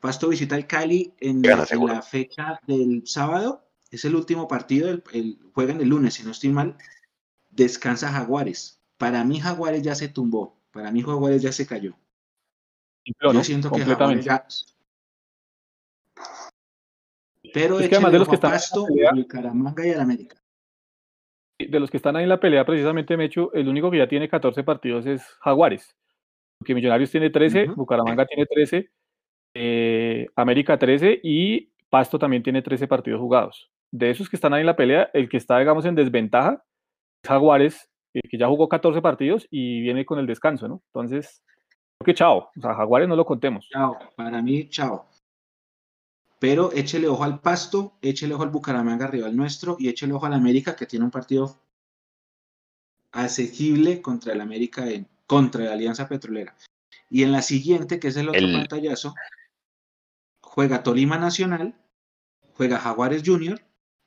Pasto 0.00 0.28
visita 0.28 0.56
el 0.56 0.66
Cali 0.66 1.14
en, 1.20 1.42
Gana, 1.42 1.62
en 1.62 1.68
seguro. 1.68 1.94
la 1.94 2.02
fecha 2.02 2.58
del 2.66 3.02
sábado. 3.06 3.68
Es 3.92 4.04
el 4.04 4.16
último 4.16 4.48
partido. 4.48 4.88
El, 4.90 5.04
el- 5.12 5.38
juegan 5.54 5.80
el 5.80 5.88
lunes, 5.88 6.14
si 6.14 6.24
no 6.24 6.32
estoy 6.32 6.50
mal. 6.50 6.76
Descansa 7.50 8.10
Jaguares. 8.10 8.82
Para 8.96 9.22
mí, 9.22 9.38
Jaguares 9.38 9.82
ya 9.82 9.94
se 9.94 10.08
tumbó. 10.08 10.58
Para 10.72 10.90
mí, 10.90 11.02
Jaguares 11.02 11.42
ya 11.42 11.52
se 11.52 11.66
cayó. 11.66 11.94
Simplón, 13.04 13.34
Yo 13.36 13.44
siento 13.44 13.70
que 13.70 13.80
Jaguares 13.84 14.24
Completamente. 14.24 14.24
ya. 14.24 14.46
Pero 17.52 17.80
Es 17.80 17.88
que 17.88 17.94
además 17.96 18.12
de 18.12 18.18
los 18.20 18.28
que 18.28 18.34
están 18.36 18.50
en 18.50 18.54
la 18.54 18.58
Pasto, 18.58 18.86
pelea- 18.86 19.12
Bucaramanga 19.14 19.86
y 19.86 19.90
al 19.90 20.00
América. 20.00 20.36
de 21.58 21.78
los 21.80 21.90
que 21.90 21.96
están 21.98 22.16
ahí 22.16 22.22
en 22.24 22.28
la 22.28 22.40
pelea, 22.40 22.64
precisamente, 22.64 23.16
Mecho, 23.16 23.52
el 23.52 23.68
único 23.68 23.90
que 23.90 23.98
ya 23.98 24.08
tiene 24.08 24.28
14 24.28 24.64
partidos 24.64 25.06
es 25.06 25.22
Jaguares. 25.40 25.94
Porque 26.58 26.74
Millonarios 26.74 27.10
tiene 27.10 27.30
13, 27.30 27.64
Ujú. 27.66 27.74
Bucaramanga 27.76 28.24
tiene 28.26 28.46
13, 28.46 28.90
eh, 29.54 30.26
América 30.34 30.78
13 30.78 31.20
y 31.22 31.70
Pasto 31.90 32.18
también 32.18 32.42
tiene 32.42 32.62
13 32.62 32.88
partidos 32.88 33.20
jugados. 33.20 33.70
De 33.92 34.10
esos 34.10 34.28
que 34.28 34.36
están 34.36 34.54
ahí 34.54 34.60
en 34.60 34.66
la 34.66 34.76
pelea, 34.76 35.10
el 35.12 35.28
que 35.28 35.36
está, 35.36 35.58
digamos, 35.58 35.84
en 35.84 35.94
desventaja 35.94 36.64
es 37.22 37.28
Jaguares, 37.28 37.90
eh, 38.14 38.20
que 38.28 38.38
ya 38.38 38.48
jugó 38.48 38.68
14 38.68 39.00
partidos 39.02 39.46
y 39.50 39.80
viene 39.82 40.04
con 40.04 40.18
el 40.18 40.26
descanso, 40.26 40.66
¿no? 40.66 40.82
Entonces, 40.86 41.42
creo 41.98 42.06
que 42.06 42.14
chao. 42.14 42.50
O 42.56 42.60
sea, 42.60 42.74
Jaguares 42.74 43.08
no 43.08 43.16
lo 43.16 43.24
contemos. 43.24 43.68
Chao. 43.70 43.98
Para 44.16 44.40
mí, 44.42 44.68
chao. 44.70 45.08
Pero 46.38 46.72
échele 46.72 47.06
ojo 47.06 47.22
al 47.22 47.40
Pasto, 47.40 47.98
échele 48.02 48.34
ojo 48.34 48.42
al 48.42 48.50
Bucaramanga 48.50 49.06
rival 49.06 49.36
nuestro 49.36 49.76
y 49.78 49.88
échele 49.88 50.12
ojo 50.14 50.26
al 50.26 50.32
América 50.34 50.74
que 50.74 50.86
tiene 50.86 51.04
un 51.04 51.10
partido 51.12 51.56
asequible 53.12 54.00
contra 54.02 54.32
el 54.32 54.40
América 54.40 54.88
en, 54.88 55.06
contra 55.26 55.64
la 55.64 55.72
Alianza 55.72 56.08
Petrolera. 56.08 56.56
Y 57.10 57.22
en 57.22 57.32
la 57.32 57.42
siguiente, 57.42 58.00
que 58.00 58.08
es 58.08 58.16
el 58.16 58.28
otro 58.30 58.40
El- 58.40 58.52
pantallazo, 58.52 59.14
juega 60.40 60.82
Tolima 60.82 61.18
Nacional, 61.18 61.74
juega 62.54 62.78
Jaguares 62.78 63.22
Junior, 63.24 63.60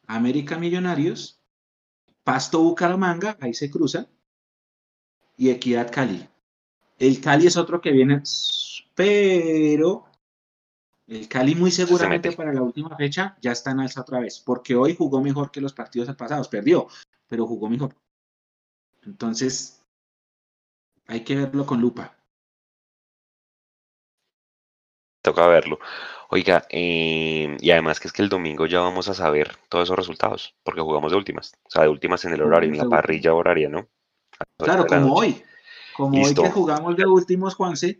América 0.08 0.58
Millonarios, 0.58 1.42
Pasto 2.24 2.62
Bucaramanga, 2.62 3.38
ahí 3.40 3.54
se 3.54 3.70
cruza, 3.70 4.08
y 5.38 5.50
Equidad 5.50 5.92
Cali. 5.92 6.28
El 6.98 7.20
Cali 7.22 7.48
es 7.48 7.58
otro 7.58 7.82
que 7.82 7.92
viene, 7.92 8.24
pero 8.96 10.06
el 11.08 11.28
Cali 11.28 11.56
muy 11.56 11.72
seguramente 11.72 12.32
para 12.32 12.54
la 12.54 12.62
última 12.62 12.96
fecha 12.96 13.38
ya 13.42 13.52
está 13.52 13.72
en 13.72 13.82
alza 13.82 14.02
otra 14.02 14.20
vez, 14.20 14.40
porque 14.40 14.76
hoy 14.76 14.96
jugó 14.96 15.22
mejor 15.22 15.52
que 15.52 15.62
los 15.62 15.74
partidos 15.74 16.14
pasados, 16.16 16.48
perdió, 16.48 16.88
pero 17.28 17.46
jugó 17.46 17.70
mejor. 17.70 17.96
Entonces, 19.04 19.84
hay 21.08 21.24
que 21.24 21.36
verlo 21.36 21.66
con 21.66 21.82
lupa. 21.82 22.16
Toca 25.26 25.48
verlo. 25.48 25.80
Oiga, 26.30 26.68
eh, 26.70 27.58
y 27.60 27.72
además 27.72 28.00
que 28.00 28.08
es 28.08 28.14
que 28.14 28.22
el 28.22 28.30
domingo 28.30 28.68
ya 28.68 28.80
vamos 28.80 29.10
a 29.10 29.16
saber 29.16 29.58
todos 29.70 29.86
esos 29.86 29.98
resultados, 29.98 30.56
porque 30.64 30.82
jugamos 30.82 31.12
de 31.12 31.18
últimas, 31.18 31.54
o 31.64 31.70
sea, 31.72 31.82
de 31.82 31.90
últimas 31.90 32.24
en 32.26 32.34
el 32.34 32.44
horario, 32.44 32.70
en 32.70 32.78
la 32.78 32.86
parrilla 32.88 33.34
horaria, 33.34 33.68
¿no? 33.68 33.88
Claro, 34.58 34.86
como 34.86 35.00
noche. 35.08 35.12
hoy, 35.16 35.44
como 35.96 36.18
Listo. 36.18 36.42
hoy 36.44 36.48
que 36.48 36.54
jugamos 36.54 36.96
de 36.96 37.08
últimos, 37.08 37.56
Juanse, 37.56 38.00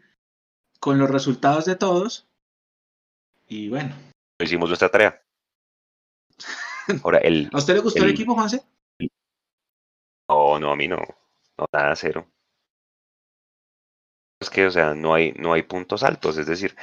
con 0.80 1.00
los 1.00 1.10
resultados 1.10 1.66
de 1.66 1.76
todos, 1.76 2.28
y 3.48 3.70
bueno, 3.70 3.96
Hicimos 4.40 4.70
nuestra 4.70 4.90
tarea. 4.90 5.20
Ahora, 7.04 7.18
el... 7.20 7.50
¿a 7.52 7.58
usted 7.58 7.74
le 7.74 7.80
gustó 7.80 8.00
el 8.04 8.10
el- 8.10 8.12
equipo, 8.12 8.36
Juanse? 8.36 8.62
No, 10.30 10.60
no, 10.60 10.72
a 10.72 10.76
mí 10.76 10.88
no. 10.88 10.98
No, 11.58 11.66
nada, 11.74 11.96
cero. 11.96 12.28
Es 14.42 14.50
que, 14.50 14.66
o 14.66 14.72
sea, 14.72 14.94
no 14.94 15.14
hay, 15.14 15.32
no 15.34 15.54
hay 15.54 15.64
puntos 15.64 16.04
altos. 16.04 16.38
Es 16.38 16.46
decir, 16.48 16.76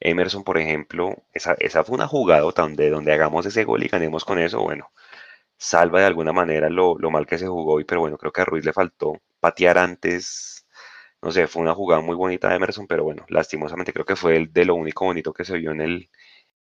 Emerson, 0.00 0.44
por 0.44 0.58
ejemplo, 0.58 1.14
esa, 1.32 1.54
esa 1.60 1.84
fue 1.84 1.96
una 1.96 2.08
jugadota 2.08 2.62
donde, 2.62 2.90
donde 2.90 3.12
hagamos 3.12 3.46
ese 3.46 3.64
gol 3.64 3.82
y 3.84 3.88
ganemos 3.88 4.24
con 4.24 4.38
eso, 4.38 4.62
bueno, 4.62 4.90
salva 5.58 6.00
de 6.00 6.06
alguna 6.06 6.32
manera 6.32 6.70
lo, 6.70 6.96
lo 6.98 7.10
mal 7.10 7.26
que 7.26 7.38
se 7.38 7.46
jugó 7.48 7.74
hoy, 7.74 7.84
pero 7.84 8.00
bueno, 8.02 8.18
creo 8.18 8.32
que 8.32 8.42
a 8.42 8.44
Ruiz 8.46 8.64
le 8.64 8.72
faltó 8.72 9.14
patear 9.40 9.78
antes. 9.78 10.66
No 11.22 11.32
sé, 11.32 11.46
fue 11.48 11.62
una 11.62 11.74
jugada 11.74 12.02
muy 12.02 12.16
bonita 12.16 12.48
de 12.48 12.56
Emerson, 12.56 12.86
pero 12.86 13.04
bueno, 13.04 13.26
lastimosamente 13.28 13.92
creo 13.92 14.06
que 14.06 14.16
fue 14.16 14.36
el 14.36 14.52
de 14.52 14.64
lo 14.66 14.74
único 14.76 15.04
bonito 15.06 15.32
que 15.34 15.44
se 15.44 15.58
vio 15.58 15.72
en 15.72 15.80
el, 15.82 16.10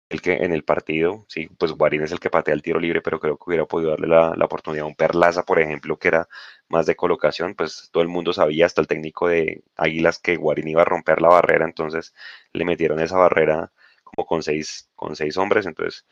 el 0.09 0.21
que, 0.21 0.33
en 0.35 0.53
el 0.53 0.63
partido. 0.63 1.25
Sí, 1.27 1.47
pues 1.57 1.71
Guarín 1.73 2.03
es 2.03 2.11
el 2.11 2.19
que 2.19 2.29
patea 2.29 2.53
el 2.53 2.61
tiro 2.61 2.79
libre, 2.79 3.01
pero 3.01 3.19
creo 3.19 3.37
que 3.37 3.43
hubiera 3.47 3.65
podido 3.65 3.91
darle 3.91 4.07
la, 4.07 4.33
la 4.35 4.45
oportunidad 4.45 4.83
a 4.85 4.87
un 4.87 4.95
Perlaza, 4.95 5.43
por 5.43 5.59
ejemplo, 5.59 5.97
que 5.97 6.09
era 6.09 6.27
más 6.69 6.85
de 6.85 6.95
colocación, 6.95 7.55
pues 7.55 7.89
todo 7.91 8.03
el 8.03 8.09
mundo 8.09 8.33
sabía, 8.33 8.65
hasta 8.65 8.81
el 8.81 8.87
técnico 8.87 9.27
de 9.27 9.63
Águilas, 9.75 10.19
que 10.19 10.35
Guarín 10.37 10.67
iba 10.67 10.81
a 10.83 10.85
romper 10.85 11.21
la 11.21 11.29
barrera, 11.29 11.65
entonces 11.65 12.13
le 12.53 12.65
metieron 12.65 12.99
esa 12.99 13.17
barrera 13.17 13.71
como 14.03 14.25
con 14.27 14.43
seis, 14.43 14.89
con 14.95 15.15
seis 15.15 15.37
hombres, 15.37 15.65
entonces 15.65 16.05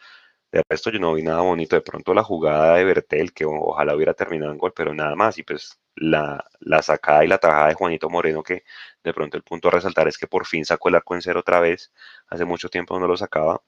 de 0.52 0.64
resto 0.70 0.90
yo 0.92 1.00
no 1.00 1.14
vi 1.14 1.24
nada 1.24 1.42
bonito, 1.42 1.76
de 1.76 1.82
pronto 1.82 2.14
la 2.14 2.24
jugada 2.24 2.76
de 2.76 2.84
Bertel, 2.84 3.34
que 3.34 3.46
ojalá 3.46 3.96
hubiera 3.96 4.14
terminado 4.14 4.52
en 4.52 4.58
gol, 4.58 4.74
pero 4.76 4.94
nada 4.94 5.16
más, 5.16 5.38
y 5.38 5.44
pues 5.44 5.80
la, 5.96 6.44
la 6.60 6.82
sacada 6.82 7.24
y 7.24 7.28
la 7.28 7.38
tajada 7.38 7.68
de 7.70 7.74
Juanito 7.76 8.10
Moreno, 8.10 8.44
que 8.44 8.64
de 9.04 9.14
pronto 9.14 9.38
el 9.38 9.44
punto 9.44 9.70
a 9.70 9.72
resaltar 9.72 10.08
es 10.10 10.18
que 10.18 10.28
por 10.28 10.46
fin 10.46 10.66
sacó 10.66 10.90
el 10.90 10.96
arco 10.96 11.16
en 11.16 11.22
cero 11.22 11.40
otra 11.40 11.60
vez, 11.62 11.94
hace 12.28 12.44
mucho 12.46 12.70
tiempo 12.70 13.00
no 13.00 13.08
lo 13.08 13.16
sacaba, 13.18 13.62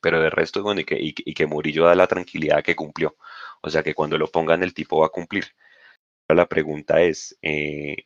pero 0.00 0.20
de 0.20 0.30
resto, 0.30 0.62
bueno, 0.62 0.80
y 0.80 0.84
que, 0.84 0.96
y, 1.00 1.14
y 1.16 1.34
que 1.34 1.46
Murillo 1.46 1.86
da 1.86 1.94
la 1.94 2.06
tranquilidad 2.06 2.62
que 2.62 2.76
cumplió, 2.76 3.16
o 3.62 3.70
sea 3.70 3.82
que 3.82 3.94
cuando 3.94 4.18
lo 4.18 4.28
pongan 4.28 4.62
el 4.62 4.74
tipo 4.74 5.00
va 5.00 5.06
a 5.06 5.10
cumplir. 5.10 5.46
Ahora 6.28 6.42
La 6.42 6.48
pregunta 6.48 7.00
es, 7.02 7.38
eh, 7.42 7.96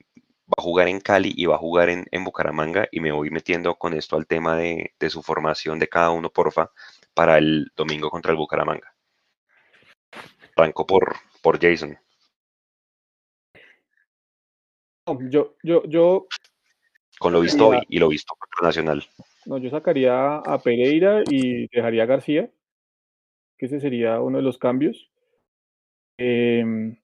va 0.51 0.55
a 0.59 0.63
jugar 0.63 0.89
en 0.89 1.01
Cali 1.01 1.33
y 1.37 1.47
va 1.47 1.57
a 1.57 1.59
jugar 1.59 1.89
en, 1.89 2.07
en 2.11 2.25
Bucaramanga 2.25 2.89
y 2.91 3.01
me 3.01 3.13
voy 3.13 3.31
metiendo 3.31 3.77
con 3.77 3.95
esto 3.95 4.17
al 4.17 4.27
tema 4.27 4.57
de, 4.57 4.95
de 4.99 5.11
su 5.11 5.23
formación 5.23 5.79
de 5.79 5.89
cada 5.89 6.11
uno, 6.11 6.31
porfa, 6.31 6.71
para 7.15 7.39
el 7.39 7.73
domingo 7.77 8.11
contra 8.11 8.33
el 8.33 8.39
Bucaramanga. 8.39 8.95
Arranco 10.57 10.87
por, 10.87 11.17
por 11.43 11.59
Jason. 11.61 11.99
Yo, 15.29 15.57
yo, 15.63 15.83
yo, 15.87 16.27
Con 17.19 17.33
lo 17.33 17.41
visto 17.41 17.69
hoy 17.69 17.81
y 17.89 17.99
lo 17.99 18.09
visto 18.09 18.35
contra 18.39 18.69
Nacional. 18.69 19.09
No, 19.47 19.59
yo 19.59 19.71
sacaría 19.71 20.37
a 20.37 20.59
Pereira 20.63 21.23
y 21.31 21.69
dejaría 21.69 22.05
a 22.05 22.07
García, 22.07 22.51
que 23.59 23.67
ese 23.67 23.81
sería 23.81 24.21
uno 24.21 24.39
de 24.39 24.43
los 24.43 24.59
cambios. 24.59 25.11
Em, 26.19 26.97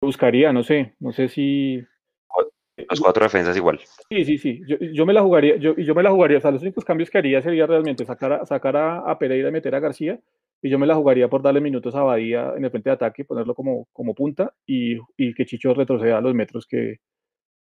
buscaría, 0.00 0.52
no 0.52 0.62
sé, 0.62 0.94
no 1.00 1.12
sé 1.12 1.28
si 1.28 1.84
Los 2.90 3.00
cuatro 3.00 3.24
defensas 3.24 3.56
igual. 3.56 3.80
Sí, 4.10 4.24
sí, 4.24 4.38
sí. 4.38 4.62
Yo, 4.66 4.76
yo 4.78 5.06
me 5.06 5.12
la 5.12 5.22
jugaría, 5.22 5.56
yo, 5.56 5.76
yo 5.76 5.94
me 5.94 6.02
la 6.02 6.10
jugaría. 6.10 6.38
O 6.38 6.40
sea, 6.40 6.50
los 6.50 6.62
únicos 6.62 6.84
cambios 6.84 7.10
que 7.10 7.18
haría 7.18 7.42
sería 7.42 7.66
realmente 7.66 8.04
sacar 8.04 8.32
a, 8.32 8.46
sacar 8.46 8.76
a, 8.76 8.98
a 9.10 9.18
Pereira 9.18 9.48
y 9.48 9.52
meter 9.52 9.74
a 9.74 9.80
García. 9.80 10.20
Y 10.62 10.70
yo 10.70 10.78
me 10.78 10.86
la 10.86 10.94
jugaría 10.94 11.28
por 11.28 11.42
darle 11.42 11.60
minutos 11.60 11.94
a 11.96 12.02
Badía 12.02 12.54
en 12.56 12.64
el 12.64 12.70
frente 12.70 12.90
de 12.90 12.94
ataque, 12.94 13.24
ponerlo 13.24 13.54
como, 13.54 13.88
como 13.92 14.14
punta 14.14 14.54
y, 14.64 14.96
y 15.16 15.34
que 15.34 15.44
Chicho 15.44 15.74
retroceda 15.74 16.18
a 16.18 16.20
los 16.20 16.34
metros 16.34 16.66
que, 16.66 16.98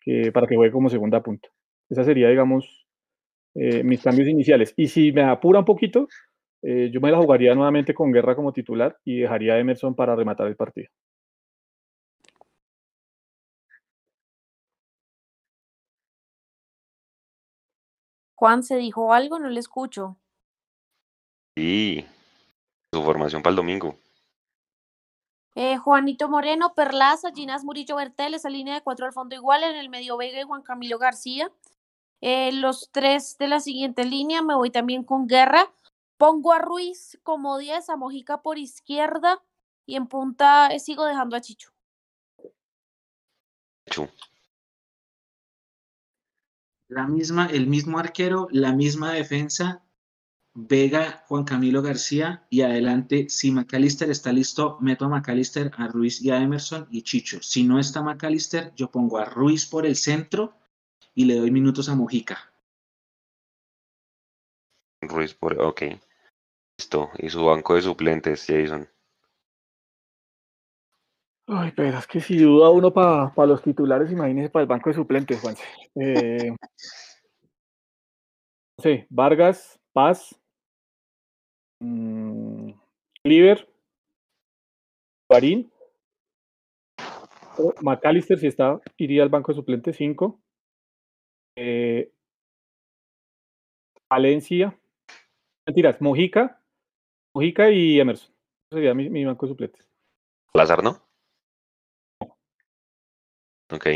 que, 0.01 0.31
para 0.33 0.47
que 0.47 0.57
juegue 0.57 0.73
como 0.73 0.91
segunda 0.91 1.23
punta. 1.23 1.49
Esa 1.89 2.05
sería, 2.05 2.29
digamos, 2.29 2.82
eh, 3.55 3.83
mis 3.83 4.03
cambios 4.03 4.29
iniciales. 4.29 4.73
Y 4.77 4.89
si 4.89 5.13
me 5.13 5.23
apura 5.23 5.61
un 5.61 5.65
poquito, 5.65 6.09
eh, 6.63 6.91
yo 6.93 7.01
me 7.01 7.11
la 7.11 7.19
jugaría 7.19 7.55
nuevamente 7.55 7.95
con 7.95 8.13
Guerra 8.13 8.37
como 8.37 8.53
titular 8.53 8.97
y 9.05 9.21
dejaría 9.21 9.55
a 9.55 9.59
Emerson 9.59 9.95
para 9.95 10.17
rematar 10.17 10.47
el 10.47 10.57
partido. 10.57 10.89
Juan, 18.35 18.63
¿se 18.63 18.77
dijo 18.77 19.13
algo? 19.13 19.39
No 19.39 19.49
le 19.49 19.61
escucho. 19.61 20.17
Y 21.57 22.05
su 22.93 23.03
formación 23.03 23.43
para 23.43 23.53
el 23.53 23.57
domingo. 23.57 23.97
Eh, 25.55 25.77
Juanito 25.77 26.29
Moreno, 26.29 26.75
Perlaza, 26.75 27.31
Ginás 27.35 27.63
Murillo 27.63 27.97
Bertel, 27.97 28.35
esa 28.35 28.49
línea 28.49 28.75
de 28.75 28.81
cuatro 28.81 29.05
al 29.07 29.13
fondo 29.13 29.37
igual, 29.37 29.63
en 29.65 29.77
el 29.77 29.91
medio 29.91 30.17
Vega 30.17 30.41
y 30.41 30.45
Juan 30.45 30.63
Camilo 30.63 30.99
García. 30.99 31.53
Eh, 32.25 32.53
los 32.53 32.91
tres 32.93 33.37
de 33.37 33.49
la 33.49 33.59
siguiente 33.59 34.05
línea, 34.05 34.43
me 34.43 34.55
voy 34.55 34.71
también 34.71 35.03
con 35.03 35.27
Guerra. 35.27 35.73
Pongo 36.17 36.53
a 36.53 36.61
Ruiz 36.61 37.19
como 37.25 37.59
10, 37.59 37.89
a 37.91 37.97
Mojica 37.97 38.43
por 38.43 38.59
izquierda 38.59 39.43
y 39.87 39.97
en 39.97 40.07
punta 40.07 40.69
eh, 40.69 40.79
sigo 40.79 41.05
dejando 41.05 41.35
a 41.35 41.41
Chicho. 41.41 41.73
La 46.87 47.09
misma, 47.09 47.47
el 47.47 47.67
mismo 47.67 47.99
arquero, 47.99 48.47
la 48.53 48.73
misma 48.73 49.13
defensa, 49.13 49.83
Vega, 50.55 51.25
Juan 51.27 51.43
Camilo 51.43 51.83
García 51.83 52.47
y 52.51 52.61
adelante, 52.61 53.29
si 53.31 53.51
McAllister 53.51 54.11
está 54.11 54.33
listo, 54.33 54.77
meto 54.81 55.07
a 55.07 55.09
McAllister, 55.09 55.73
a 55.77 55.89
Ruiz 55.89 56.23
y 56.23 56.31
a 56.31 56.41
Emerson 56.41 56.87
y 56.89 57.03
Chicho. 57.03 57.43
Si 57.43 57.65
no 57.65 57.81
está 57.81 58.01
McAllister, 58.01 58.73
yo 58.77 58.93
pongo 58.93 59.19
a 59.19 59.25
Ruiz 59.25 59.67
por 59.67 59.87
el 59.87 59.97
centro 59.97 60.62
y 61.15 61.25
le 61.25 61.37
doy 61.37 61.51
minutos 61.51 61.89
a 61.89 61.95
Mojica. 61.95 62.53
Ruiz 65.03 65.35
por. 65.35 65.61
Ok. 65.61 65.83
Listo. 66.79 67.11
Y 67.19 67.29
su 67.29 67.45
banco 67.45 67.75
de 67.75 67.83
suplentes, 67.83 68.47
Jason. 68.47 68.89
Ay, 71.47 71.73
pero 71.77 71.99
es 71.99 72.07
que 72.07 72.21
si 72.21 72.39
duda 72.39 72.71
uno 72.71 72.93
para 72.93 73.47
los 73.47 73.63
titulares, 73.63 74.11
imagínese 74.11 74.49
para 74.49 74.63
el 74.63 74.69
banco 74.69 74.91
de 74.91 74.95
suplentes, 74.95 75.41
Juanse. 75.41 75.65
Eh, 75.97 76.51
no 78.79 78.83
sé, 78.83 79.07
Vargas, 79.11 79.79
Paz, 79.93 80.41
mm, 81.81 82.71
Cliver, 83.23 83.69
Guarín, 85.29 85.71
o 87.59 87.75
McAllister, 87.83 88.39
si 88.39 88.47
está, 88.47 88.81
iría 88.97 89.23
al 89.23 89.29
banco 89.29 89.53
de 89.53 89.57
suplentes, 89.57 89.97
5. 89.97 90.42
Eh, 91.57 92.13
Valencia, 94.09 94.79
mentiras, 95.67 96.01
Mojica, 96.01 96.63
Mojica 97.35 97.71
y 97.71 97.99
Emerson. 97.99 98.35
Sería 98.71 98.95
mi, 98.95 99.09
mi 99.09 99.25
banco 99.25 99.47
de 99.47 99.53
suplentes. 99.53 99.89
Lázaro, 100.55 100.83
¿no? 100.83 101.13
Ok. 103.71 103.87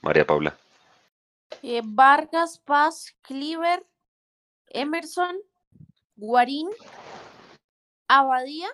María 0.00 0.26
Paula. 0.26 0.56
Eh, 1.62 1.82
Vargas, 1.84 2.58
Paz, 2.58 3.14
Cleaver, 3.22 3.86
Emerson, 4.68 5.36
Guarín, 6.16 6.68
Abadía 8.08 8.68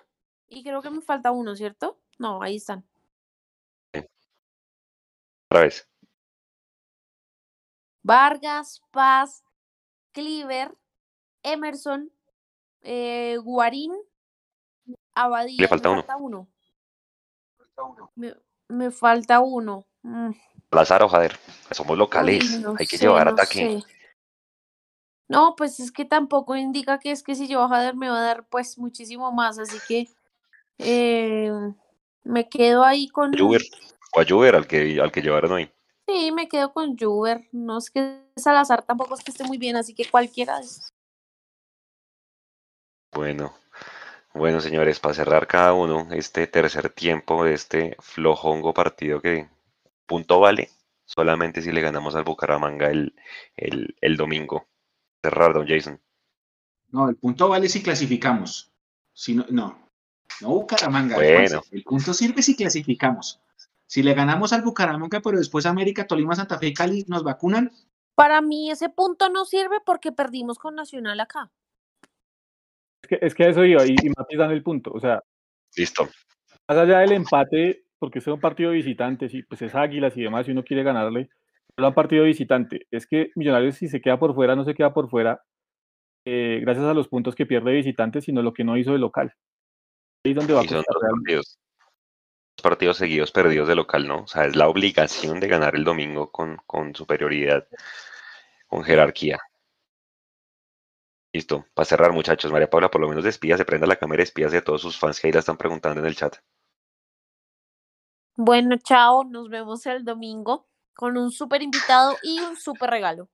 y 0.47 0.63
creo 0.63 0.81
que 0.81 0.89
me 0.89 1.01
falta 1.01 1.31
uno, 1.31 1.55
¿cierto? 1.55 1.99
No, 2.17 2.41
ahí 2.41 2.57
están. 2.57 2.85
Otra 5.49 5.63
vez. 5.63 5.89
Vargas, 8.05 8.83
Paz, 8.91 9.43
Cleaver, 10.11 10.77
Emerson, 11.41 12.11
eh, 12.83 13.37
Guarín, 13.41 13.93
Abadía. 15.15 15.59
Le 15.59 15.67
falta 15.67 15.89
me 15.89 15.93
uno. 15.95 16.03
falta 16.03 16.17
uno. 17.83 18.11
Me, 18.15 18.35
me 18.67 18.91
falta 18.91 19.39
uno. 19.39 19.87
Mm, 20.03 20.33
Salazar 20.69 21.01
o 21.01 21.09
Jader. 21.09 21.35
Somos 21.71 21.97
locales, 21.97 22.43
Uy, 22.43 22.59
no 22.59 22.75
hay 22.77 22.85
que 22.85 22.97
sé, 22.97 23.05
llevar 23.05 23.25
no 23.25 23.33
ataque. 23.33 23.81
sé. 23.81 23.83
No, 25.27 25.55
pues 25.55 25.79
es 25.79 25.91
que 25.91 26.05
tampoco 26.05 26.55
indica 26.55 26.99
que 26.99 27.09
es 27.09 27.23
que 27.23 27.33
si 27.33 27.47
yo 27.47 27.63
a 27.63 27.69
Jader 27.69 27.95
me 27.95 28.09
va 28.09 28.19
a 28.19 28.23
dar 28.23 28.47
pues 28.47 28.77
muchísimo 28.77 29.31
más, 29.31 29.57
así 29.57 29.79
que 29.87 30.07
eh, 30.77 31.51
me 32.23 32.47
quedo 32.49 32.83
ahí 32.83 33.07
con, 33.07 33.35
Juber, 33.35 33.63
o 34.13 34.19
a 34.21 34.25
Juber, 34.27 34.55
al 34.55 34.67
que, 34.67 35.01
al 35.01 35.11
que 35.11 35.23
llevaron 35.23 35.53
hoy. 35.53 35.71
Sí, 36.07 36.31
me 36.31 36.47
quedo 36.47 36.73
con 36.73 36.97
Juber, 36.97 37.47
no 37.51 37.77
es 37.77 37.89
que 37.89 38.21
Salazar 38.35 38.83
tampoco 38.83 39.15
es 39.15 39.23
que 39.23 39.31
esté 39.31 39.43
muy 39.43 39.57
bien, 39.57 39.75
así 39.75 39.93
que 39.93 40.09
cualquiera 40.09 40.57
de 40.57 40.65
esos. 40.65 40.89
Bueno, 43.11 43.53
bueno, 44.33 44.59
señores, 44.59 44.99
para 44.99 45.15
cerrar 45.15 45.47
cada 45.47 45.73
uno 45.73 46.07
este 46.11 46.47
tercer 46.47 46.89
tiempo 46.89 47.45
de 47.45 47.53
este 47.53 47.95
flojongo 47.99 48.73
partido 48.73 49.21
que 49.21 49.47
punto 50.05 50.39
vale 50.39 50.69
solamente 51.05 51.61
si 51.61 51.71
le 51.71 51.81
ganamos 51.81 52.15
al 52.15 52.23
Bucaramanga 52.23 52.89
el, 52.89 53.15
el, 53.55 53.95
el 54.01 54.17
domingo. 54.17 54.67
Cerrar, 55.23 55.53
don 55.53 55.67
Jason. 55.67 56.01
No, 56.89 57.09
el 57.09 57.15
punto 57.15 57.47
vale 57.47 57.69
si 57.69 57.81
clasificamos. 57.81 58.71
Si 59.13 59.33
no, 59.33 59.45
no, 59.49 59.89
no 60.41 60.49
Bucaramanga. 60.49 61.15
Bueno. 61.15 61.63
El 61.71 61.83
punto 61.83 62.13
sirve 62.13 62.41
si 62.41 62.55
clasificamos. 62.55 63.39
Si 63.87 64.03
le 64.03 64.13
ganamos 64.13 64.53
al 64.53 64.63
Bucaramanga, 64.63 65.21
pero 65.21 65.37
después 65.37 65.65
América, 65.65 66.07
Tolima, 66.07 66.35
Santa 66.35 66.57
Fe 66.57 66.67
y 66.67 66.73
Cali 66.73 67.05
nos 67.07 67.23
vacunan, 67.23 67.71
Para 68.15 68.41
mí 68.41 68.71
ese 68.71 68.89
punto 68.89 69.29
no 69.29 69.45
sirve 69.45 69.77
porque 69.85 70.11
perdimos 70.11 70.57
con 70.57 70.75
Nacional 70.75 71.19
acá. 71.19 71.51
Es 73.03 73.09
que, 73.09 73.19
es 73.21 73.35
que 73.35 73.49
eso 73.49 73.63
iba, 73.63 73.85
y, 73.85 73.91
y 73.91 74.09
Mati 74.09 74.35
dan 74.35 74.51
el 74.51 74.63
punto. 74.63 74.91
O 74.93 74.99
sea, 74.99 75.21
Listo. 75.75 76.09
más 76.67 76.77
allá 76.77 76.99
del 76.99 77.11
empate, 77.11 77.85
porque 77.99 78.19
es 78.19 78.27
un 78.27 78.39
partido 78.39 78.71
de 78.71 78.77
visitantes 78.77 79.33
y 79.33 79.43
pues 79.43 79.61
es 79.61 79.75
Águilas 79.75 80.17
y 80.17 80.23
demás, 80.23 80.47
y 80.47 80.51
uno 80.51 80.63
quiere 80.63 80.83
ganarle, 80.83 81.29
pero 81.75 81.87
es 81.87 81.91
un 81.91 81.95
partido 81.95 82.23
de 82.23 82.29
visitante. 82.29 82.87
Es 82.89 83.05
que 83.05 83.31
Millonarios, 83.35 83.75
si 83.75 83.87
se 83.87 84.01
queda 84.01 84.17
por 84.17 84.33
fuera, 84.33 84.55
no 84.55 84.63
se 84.63 84.73
queda 84.73 84.93
por 84.93 85.09
fuera, 85.09 85.43
eh, 86.25 86.59
gracias 86.61 86.85
a 86.85 86.93
los 86.93 87.07
puntos 87.07 87.35
que 87.35 87.45
pierde 87.45 87.71
de 87.71 87.77
visitante, 87.77 88.21
sino 88.21 88.41
lo 88.41 88.53
que 88.53 88.63
no 88.63 88.77
hizo 88.77 88.93
de 88.93 88.99
local. 88.99 89.33
Ahí 90.25 90.31
es 90.31 90.35
donde 90.35 90.53
va 90.53 90.61
a 90.61 90.63
costar. 90.63 90.83
Partidos. 92.61 92.63
Dos 92.63 92.63
partidos 92.63 92.97
seguidos 92.97 93.31
perdidos 93.31 93.67
de 93.67 93.75
local, 93.75 94.07
¿no? 94.07 94.23
O 94.23 94.27
sea, 94.27 94.45
es 94.45 94.55
la 94.55 94.67
obligación 94.67 95.39
de 95.39 95.47
ganar 95.47 95.75
el 95.75 95.83
domingo 95.83 96.31
con, 96.31 96.57
con 96.65 96.95
superioridad, 96.95 97.67
con 98.67 98.83
jerarquía. 98.83 99.39
Listo. 101.33 101.65
Para 101.73 101.85
cerrar, 101.85 102.13
muchachos, 102.13 102.51
María 102.51 102.69
Paula, 102.69 102.89
por 102.89 103.01
lo 103.01 103.09
menos 103.09 103.23
despídase, 103.23 103.65
prenda 103.65 103.87
la 103.87 103.97
cámara 103.97 104.21
y 104.21 104.25
despídase 104.25 104.55
de 104.57 104.61
todos 104.61 104.81
sus 104.81 104.97
fans 104.97 105.19
que 105.19 105.27
ahí 105.27 105.33
la 105.33 105.39
están 105.39 105.57
preguntando 105.57 105.99
en 105.99 106.07
el 106.07 106.15
chat. 106.15 106.37
Bueno, 108.37 108.77
chao, 108.77 109.23
nos 109.23 109.49
vemos 109.49 109.85
el 109.85 110.03
domingo 110.03 110.67
con 110.93 111.17
un 111.17 111.31
súper 111.31 111.61
invitado 111.61 112.17
y 112.23 112.39
un 112.39 112.55
súper 112.55 112.89
regalo. 112.89 113.29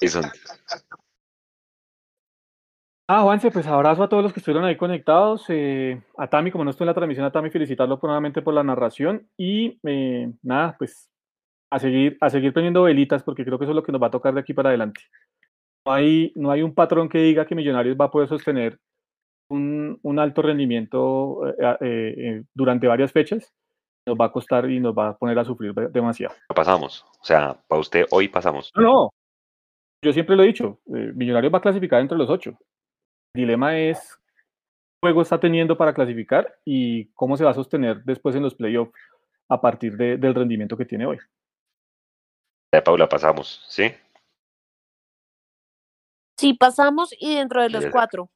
Jason, 0.00 0.30
Ah, 3.12 3.22
Juanse, 3.22 3.50
pues 3.50 3.66
abrazo 3.66 4.04
a 4.04 4.08
todos 4.08 4.22
los 4.22 4.32
que 4.32 4.38
estuvieron 4.38 4.64
ahí 4.64 4.76
conectados. 4.76 5.44
eh, 5.48 6.00
a 6.16 6.28
Tami, 6.28 6.52
como 6.52 6.62
no 6.62 6.70
estoy 6.70 6.84
en 6.84 6.90
la 6.90 6.94
transmisión, 6.94 7.26
a 7.26 7.32
Tami 7.32 7.50
felicitarlo 7.50 7.98
nuevamente 8.00 8.40
por 8.40 8.54
la 8.54 8.62
narración. 8.62 9.26
Y 9.36 9.80
eh, 9.84 10.30
nada, 10.42 10.76
pues 10.78 11.10
a 11.72 11.80
seguir, 11.80 12.16
a 12.20 12.30
seguir 12.30 12.52
prendiendo 12.52 12.84
velitas, 12.84 13.24
porque 13.24 13.44
creo 13.44 13.58
que 13.58 13.64
eso 13.64 13.72
es 13.72 13.76
lo 13.76 13.82
que 13.82 13.90
nos 13.90 14.00
va 14.00 14.06
a 14.06 14.10
tocar 14.12 14.32
de 14.32 14.38
aquí 14.40 14.54
para 14.54 14.68
adelante. 14.68 15.00
No 15.84 15.92
hay, 15.92 16.32
no 16.36 16.52
hay 16.52 16.62
un 16.62 16.72
patrón 16.72 17.08
que 17.08 17.18
diga 17.18 17.44
que 17.46 17.56
Millonarios 17.56 17.96
va 18.00 18.04
a 18.04 18.10
poder 18.12 18.28
sostener 18.28 18.78
un, 19.50 19.98
un 20.02 20.18
alto 20.20 20.42
rendimiento 20.42 21.48
eh, 21.48 21.76
eh, 21.80 22.14
eh, 22.16 22.42
durante 22.54 22.86
varias 22.86 23.10
fechas. 23.10 23.52
Nos 24.06 24.16
va 24.16 24.26
a 24.26 24.32
costar 24.32 24.70
y 24.70 24.78
nos 24.78 24.94
va 24.96 25.08
a 25.08 25.16
poner 25.18 25.36
a 25.36 25.44
sufrir 25.44 25.74
de- 25.74 25.88
demasiado. 25.88 26.34
pasamos. 26.54 27.04
O 27.20 27.24
sea, 27.24 27.56
para 27.66 27.80
usted 27.80 28.04
hoy 28.12 28.28
pasamos. 28.28 28.70
No, 28.76 28.82
no. 28.82 29.10
Yo 30.02 30.12
siempre 30.12 30.36
lo 30.36 30.44
he 30.44 30.46
dicho, 30.46 30.78
eh, 30.94 31.10
Millonarios 31.14 31.52
va 31.52 31.58
a 31.58 31.62
clasificar 31.62 32.00
entre 32.00 32.16
los 32.16 32.30
ocho. 32.30 32.56
El 33.34 33.42
dilema 33.42 33.78
es 33.78 34.18
qué 34.34 34.42
juego 35.02 35.22
está 35.22 35.38
teniendo 35.38 35.76
para 35.76 35.94
clasificar 35.94 36.58
y 36.64 37.06
cómo 37.12 37.36
se 37.36 37.44
va 37.44 37.52
a 37.52 37.54
sostener 37.54 38.02
después 38.04 38.34
en 38.34 38.42
los 38.42 38.54
playoffs 38.54 38.92
a 39.48 39.60
partir 39.60 39.96
de- 39.96 40.16
del 40.16 40.34
rendimiento 40.34 40.76
que 40.76 40.84
tiene 40.84 41.06
hoy. 41.06 41.18
María 42.72 42.84
Paula, 42.84 43.08
pasamos, 43.08 43.64
¿sí? 43.68 43.92
Sí, 46.38 46.54
pasamos 46.54 47.14
y 47.18 47.36
dentro 47.36 47.62
de 47.62 47.70
los 47.70 47.86
cuatro. 47.86 48.30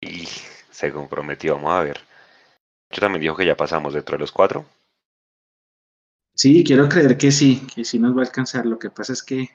Y 0.00 0.26
se 0.70 0.92
comprometió, 0.92 1.54
vamos 1.56 1.72
a 1.72 1.82
ver. 1.82 1.98
Yo 2.90 3.00
también 3.00 3.22
dijo 3.22 3.36
que 3.36 3.46
ya 3.46 3.56
pasamos 3.56 3.94
dentro 3.94 4.16
de 4.16 4.20
los 4.20 4.32
cuatro. 4.32 4.64
Sí, 6.34 6.62
quiero 6.62 6.88
creer 6.88 7.18
que 7.18 7.32
sí, 7.32 7.66
que 7.74 7.84
sí 7.84 7.98
nos 7.98 8.16
va 8.16 8.20
a 8.20 8.24
alcanzar. 8.26 8.64
Lo 8.66 8.78
que 8.78 8.90
pasa 8.90 9.12
es 9.12 9.22
que 9.22 9.48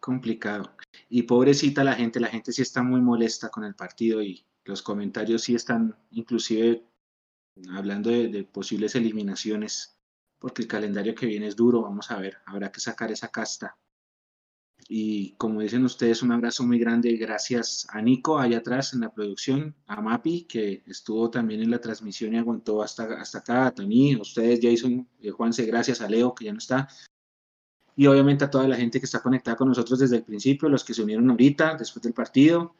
complicado. 0.00 0.70
Y 1.16 1.22
pobrecita 1.22 1.84
la 1.84 1.94
gente, 1.94 2.18
la 2.18 2.26
gente 2.26 2.50
sí 2.50 2.62
está 2.62 2.82
muy 2.82 3.00
molesta 3.00 3.48
con 3.48 3.62
el 3.62 3.76
partido 3.76 4.20
y 4.20 4.44
los 4.64 4.82
comentarios 4.82 5.42
sí 5.42 5.54
están 5.54 5.96
inclusive 6.10 6.88
hablando 7.70 8.10
de, 8.10 8.42
posibles 8.42 8.96
eliminaciones, 8.96 9.96
porque 10.40 10.62
el 10.62 10.66
calendario 10.66 11.14
que 11.14 11.26
viene 11.26 11.46
es 11.46 11.54
duro, 11.54 11.82
vamos 11.82 12.10
a 12.10 12.18
ver, 12.18 12.38
habrá 12.46 12.72
que 12.72 12.80
sacar 12.80 13.12
esa 13.12 13.28
casta. 13.28 13.78
Y 14.88 15.36
como 15.36 15.60
dicen 15.60 15.84
ustedes, 15.84 16.20
un 16.24 16.32
abrazo 16.32 16.64
muy 16.64 16.80
grande, 16.80 17.16
gracias 17.16 17.86
a 17.90 18.02
Nico 18.02 18.40
allá 18.40 18.58
atrás 18.58 18.92
en 18.92 19.02
la 19.02 19.14
producción, 19.14 19.76
a 19.86 20.00
Mapi, 20.00 20.46
que 20.46 20.82
estuvo 20.84 21.30
también 21.30 21.62
en 21.62 21.70
la 21.70 21.80
transmisión 21.80 22.34
y 22.34 22.38
aguantó 22.38 22.82
hasta, 22.82 23.04
hasta 23.20 23.38
acá, 23.38 23.66
a 23.68 23.70
Tani, 23.72 24.14
a 24.14 24.20
ustedes, 24.20 24.58
Jason, 24.60 25.08
eh, 25.20 25.30
Juanse, 25.30 25.64
gracias 25.64 26.00
a 26.00 26.08
Leo, 26.08 26.34
que 26.34 26.46
ya 26.46 26.52
no 26.52 26.58
está. 26.58 26.88
Y 27.96 28.06
obviamente 28.06 28.44
a 28.44 28.50
toda 28.50 28.66
la 28.66 28.76
gente 28.76 28.98
que 28.98 29.06
está 29.06 29.20
conectada 29.20 29.56
con 29.56 29.68
nosotros 29.68 29.98
desde 29.98 30.16
el 30.16 30.24
principio, 30.24 30.68
los 30.68 30.84
que 30.84 30.94
se 30.94 31.02
unieron 31.02 31.30
ahorita, 31.30 31.76
después 31.76 32.02
del 32.02 32.12
partido. 32.12 32.74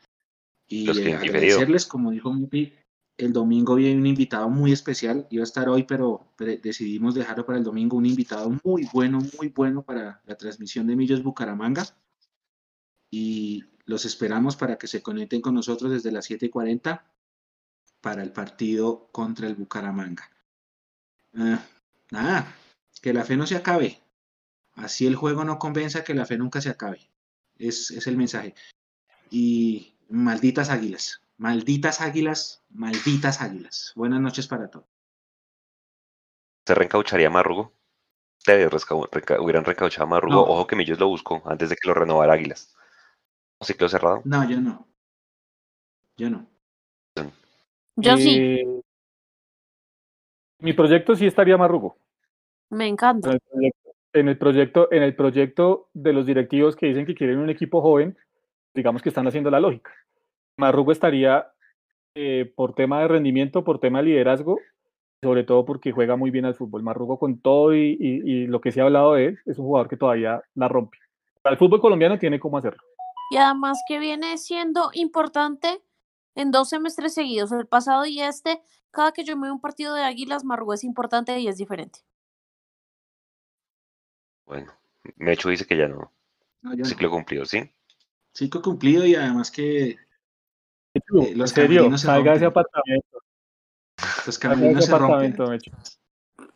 Y 0.66 0.90
eh, 0.98 1.14
agradecerles, 1.14 1.86
como 1.86 2.10
dijo 2.10 2.32
Mapi, 2.32 2.72
el 3.16 3.32
domingo 3.32 3.76
viene 3.76 4.00
un 4.00 4.06
invitado 4.06 4.48
muy 4.48 4.72
especial, 4.72 5.26
iba 5.30 5.42
a 5.42 5.44
estar 5.44 5.68
hoy, 5.68 5.84
pero 5.84 6.26
decidimos 6.36 7.14
dejarlo 7.14 7.46
para 7.46 7.58
el 7.58 7.64
domingo, 7.64 7.96
un 7.96 8.06
invitado 8.06 8.50
muy 8.64 8.88
bueno, 8.92 9.20
muy 9.38 9.48
bueno 9.48 9.82
para 9.82 10.20
la 10.26 10.36
transmisión 10.36 10.86
de 10.86 10.96
Millos 10.96 11.22
Bucaramanga. 11.22 11.86
Y 13.10 13.64
los 13.84 14.04
esperamos 14.04 14.56
para 14.56 14.78
que 14.78 14.88
se 14.88 15.02
conecten 15.02 15.40
con 15.40 15.54
nosotros 15.54 15.92
desde 15.92 16.10
las 16.10 16.28
7:40 16.28 17.04
para 18.00 18.22
el 18.22 18.32
partido 18.32 19.08
contra 19.12 19.46
el 19.46 19.54
Bucaramanga. 19.54 20.28
Ah, 21.34 21.64
nada, 22.10 22.54
que 23.00 23.12
la 23.12 23.24
fe 23.24 23.36
no 23.36 23.46
se 23.46 23.56
acabe. 23.56 24.00
Así 24.76 25.06
el 25.06 25.14
juego 25.16 25.44
no 25.44 25.58
convenza 25.58 26.04
que 26.04 26.14
la 26.14 26.26
fe 26.26 26.36
nunca 26.36 26.60
se 26.60 26.70
acabe. 26.70 27.10
Es, 27.56 27.90
es 27.90 28.06
el 28.06 28.16
mensaje. 28.16 28.54
Y 29.30 29.96
malditas 30.08 30.70
águilas, 30.70 31.22
malditas 31.38 32.00
águilas, 32.00 32.64
malditas 32.70 33.40
águilas. 33.40 33.92
Buenas 33.94 34.20
noches 34.20 34.46
para 34.48 34.68
todos. 34.70 34.86
¿Se 36.66 36.74
reencaucharía 36.74 37.30
Marrugo? 37.30 37.72
Ustedes 38.38 38.70
hubieran 39.38 39.64
reencauchado 39.64 40.04
a 40.04 40.06
Marrugo. 40.10 40.34
No. 40.34 40.42
Ojo 40.42 40.66
que 40.66 40.76
Millos 40.76 40.98
lo 40.98 41.08
buscó 41.08 41.42
antes 41.46 41.70
de 41.70 41.76
que 41.76 41.88
lo 41.88 41.94
renovara 41.94 42.32
Águilas. 42.34 42.74
Ciclo 43.60 43.88
cerrado. 43.88 44.20
No, 44.24 44.48
yo 44.48 44.60
no. 44.60 44.86
Yo 46.16 46.30
no. 46.30 46.46
Yo 47.96 48.16
sí, 48.16 48.36
Eh, 48.36 48.80
Mi 50.58 50.72
proyecto 50.72 51.14
sí 51.14 51.26
estaría 51.26 51.56
Marrugo. 51.56 51.96
me 52.70 52.86
encanta. 52.88 53.38
Proyecto, 53.50 53.93
en, 54.14 54.28
el 54.28 54.38
proyecto, 54.38 54.88
en 54.90 55.02
el 55.02 55.14
proyecto 55.14 55.88
de 55.92 56.12
los 56.12 56.24
directivos 56.24 56.76
que 56.76 56.86
dicen 56.86 57.04
que 57.04 57.14
quieren 57.14 57.38
un 57.38 57.50
equipo 57.50 57.82
joven, 57.82 58.16
digamos 58.74 59.02
que 59.02 59.08
están 59.10 59.26
haciendo 59.26 59.50
la 59.50 59.60
lógica. 59.60 59.90
Marrugo 60.56 60.92
estaría 60.92 61.48
eh, 62.14 62.52
por 62.56 62.74
tema 62.74 63.00
de 63.00 63.08
rendimiento, 63.08 63.64
por 63.64 63.80
tema 63.80 63.98
de 63.98 64.04
liderazgo, 64.06 64.58
sobre 65.22 65.42
todo 65.44 65.64
porque 65.64 65.92
juega 65.92 66.16
muy 66.16 66.30
bien 66.30 66.44
al 66.44 66.54
fútbol. 66.54 66.82
Marrugo 66.82 67.18
con 67.18 67.40
todo 67.40 67.74
y, 67.74 67.96
y- 68.00 68.46
lo 68.46 68.60
que 68.60 68.72
se 68.72 68.80
ha 68.80 68.84
hablado 68.84 69.14
de 69.14 69.26
él, 69.26 69.38
es 69.46 69.58
un 69.58 69.66
jugador 69.66 69.88
que 69.88 69.96
todavía 69.96 70.42
la 70.54 70.68
rompe. 70.68 70.98
Para 71.42 71.54
el 71.54 71.58
fútbol 71.58 71.80
colombiano 71.80 72.18
tiene 72.18 72.38
cómo 72.38 72.58
hacerlo. 72.58 72.82
Y 73.30 73.36
además 73.36 73.82
que 73.88 73.98
viene 73.98 74.38
siendo 74.38 74.90
importante 74.92 75.80
en 76.36 76.50
dos 76.50 76.68
semestres 76.68 77.14
seguidos, 77.14 77.52
el 77.52 77.66
pasado 77.66 78.06
y 78.06 78.20
este, 78.20 78.60
cada 78.90 79.12
que 79.12 79.24
yo 79.24 79.36
me 79.36 79.46
veo 79.46 79.54
un 79.54 79.60
partido 79.60 79.94
de 79.94 80.02
Águilas, 80.02 80.44
Marrugo 80.44 80.74
es 80.74 80.84
importante 80.84 81.38
y 81.40 81.48
es 81.48 81.56
diferente. 81.56 82.00
Bueno, 84.54 84.72
Mecho 85.16 85.48
dice 85.48 85.66
que 85.66 85.76
ya 85.76 85.88
no. 85.88 86.12
No. 86.62 86.84
Ciclo 86.84 87.10
cumplido, 87.10 87.44
¿sí? 87.44 87.68
Ciclo 88.32 88.62
cumplido 88.62 89.04
y 89.04 89.16
además 89.16 89.50
que 89.50 89.88
eh, 89.90 89.98
en 90.94 91.36
los 91.36 91.52
camerinos 91.52 92.00
se 92.00 92.06
salga 92.06 92.30
de 92.30 92.36
ese 92.36 92.44
rompen. 92.44 92.62
apartamento. 92.62 93.18
Los 94.26 94.38
de 94.38 94.48
camerinos 94.48 94.84
se 94.84 94.96
rompen. 94.96 95.34
Mecho. 95.50 95.72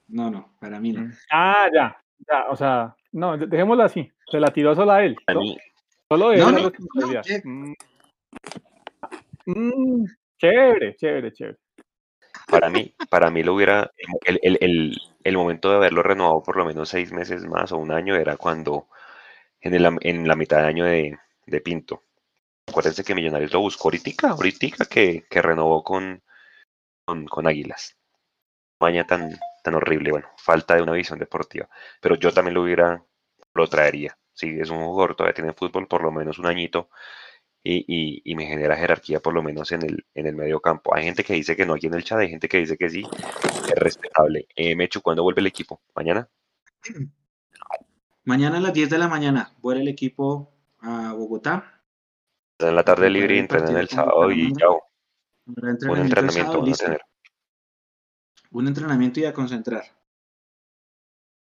No, 0.07 0.31
no, 0.31 0.55
para 0.61 0.79
mí 0.79 0.93
no. 0.93 1.11
Ah, 1.33 1.69
ya, 1.75 2.01
ya, 2.29 2.49
o 2.49 2.55
sea, 2.57 2.95
no, 3.11 3.37
de- 3.37 3.49
dejémoslo 3.49 3.83
así. 3.83 4.09
Se 4.31 4.39
la 4.39 4.53
tiró 4.53 4.77
sola 4.77 4.95
a 4.99 5.05
él. 5.05 5.17
A 5.27 5.35
¿no? 5.35 5.41
mí, 5.41 5.59
Solo 6.09 6.31
él 6.33 6.39
No, 6.39 6.53
no. 6.53 6.73
Mm. 7.45 7.75
Mm, 9.47 10.05
chévere, 10.39 10.95
chévere, 10.95 11.33
chévere. 11.33 11.59
Para 12.51 12.71
mí, 12.71 12.95
para 13.11 13.31
mí 13.31 13.43
lo 13.43 13.55
hubiera, 13.55 13.93
el, 14.25 14.41
el, 14.43 14.59
el, 14.61 15.03
el 15.23 15.37
momento 15.37 15.71
de 15.71 15.77
haberlo 15.77 16.03
renovado 16.03 16.43
por 16.43 16.57
lo 16.57 16.65
menos 16.65 16.89
seis 16.89 17.13
meses 17.13 17.45
más 17.45 17.73
o 17.73 17.77
un 17.77 17.93
año 17.93 18.17
era 18.17 18.37
cuando 18.37 18.89
en, 19.61 19.75
el, 19.75 19.99
en 20.01 20.27
la 20.29 20.37
mitad 20.37 20.59
de 20.59 20.69
año 20.69 20.85
de, 20.85 21.19
de 21.47 21.61
Pinto. 21.61 22.03
Acuérdense 22.67 23.05
que 23.05 23.15
Millonarios 23.15 23.53
lo 23.53 23.61
buscó 23.61 23.89
ahorita, 23.89 24.31
ahorita 24.31 24.87
que, 24.87 25.27
que 25.29 25.43
renovó 25.43 25.85
con, 25.85 26.23
con, 27.05 27.27
con 27.27 27.47
Águilas. 27.47 27.97
Maña 28.81 29.07
tan, 29.07 29.39
tan 29.63 29.75
horrible, 29.75 30.13
bueno, 30.13 30.29
falta 30.37 30.75
de 30.75 30.83
una 30.83 30.93
visión 30.93 31.19
deportiva. 31.19 31.69
Pero 32.01 32.17
yo 32.17 32.33
también 32.33 32.55
lo 32.55 32.63
hubiera, 32.63 33.03
lo 33.55 33.67
traería. 33.69 34.17
Si 34.33 34.59
es 34.61 34.71
un 34.71 34.85
jugador, 34.85 35.17
todavía 35.17 35.35
tiene 35.35 35.53
fútbol 35.53 35.89
por 35.89 36.03
lo 36.03 36.13
menos 36.13 36.39
un 36.39 36.47
añito 36.47 36.91
y, 37.63 37.85
y, 37.87 38.23
y, 38.25 38.35
me 38.35 38.47
genera 38.47 38.77
jerarquía 38.77 39.21
por 39.21 39.35
lo 39.35 39.43
menos 39.43 39.73
en 39.73 39.83
el, 39.83 40.07
en 40.15 40.27
el 40.27 40.37
medio 40.37 40.61
campo. 40.61 40.95
Hay 40.95 41.05
gente 41.05 41.25
que 41.25 41.35
dice 41.35 41.57
que 41.57 41.67
no 41.67 41.75
aquí 41.75 41.87
en 41.87 41.95
el 41.95 42.05
chat, 42.05 42.19
hay 42.19 42.31
gente 42.31 42.49
que 42.49 42.59
dice 42.59 42.77
que 42.77 42.89
sí, 42.89 43.03
es 43.03 43.79
respetable. 43.79 44.47
Eh, 44.55 44.75
Mechu, 44.77 45.03
¿cuándo 45.03 45.23
vuelve 45.23 45.41
el 45.41 45.47
equipo? 45.49 45.81
¿Mañana? 45.95 46.29
Mañana 48.25 48.59
a 48.59 48.61
las 48.61 48.75
10 48.75 48.91
de 48.91 48.99
la 48.99 49.09
mañana 49.09 49.55
vuelve 49.61 49.83
el 49.83 49.89
equipo 49.89 50.53
a 50.81 51.15
Bogotá. 51.15 51.83
En 52.59 52.75
la 52.75 52.85
tarde 52.85 53.09
libre 53.09 53.37
y 53.37 53.39
entrenan 53.39 53.77
el 53.77 53.89
sábado 53.89 54.31
y 54.31 54.53
chao. 54.53 54.83
Un 55.47 55.99
entrenamiento 55.99 56.61
van 56.61 56.73
a 56.73 56.77
tener. 56.77 57.01
Un 58.51 58.69
entrenamiento 58.69 59.21
y 59.21 59.25
a 59.25 59.33
concentrar. 59.33 59.98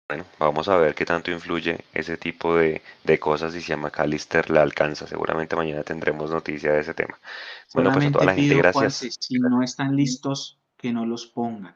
Bueno, 0.06 0.26
vamos 0.38 0.68
a 0.68 0.76
ver 0.76 0.94
qué 0.94 1.06
tanto 1.06 1.30
influye 1.30 1.84
ese 1.94 2.18
tipo 2.18 2.54
de, 2.56 2.82
de 3.04 3.18
cosas 3.18 3.54
y 3.54 3.62
si 3.62 3.72
a 3.72 3.76
McAllister 3.78 4.50
la 4.50 4.60
alcanza. 4.60 5.06
Seguramente 5.06 5.56
mañana 5.56 5.82
tendremos 5.82 6.30
noticia 6.30 6.72
de 6.72 6.80
ese 6.80 6.92
tema. 6.92 7.18
Bueno, 7.72 7.90
pues 7.92 8.06
a 8.06 8.12
toda 8.12 8.26
la 8.26 8.34
gente, 8.34 8.54
gracias. 8.54 8.98
Juanse, 9.00 9.10
si 9.18 9.38
no 9.38 9.62
están 9.62 9.96
listos, 9.96 10.58
que 10.76 10.92
no 10.92 11.06
los 11.06 11.26
pongan. 11.26 11.74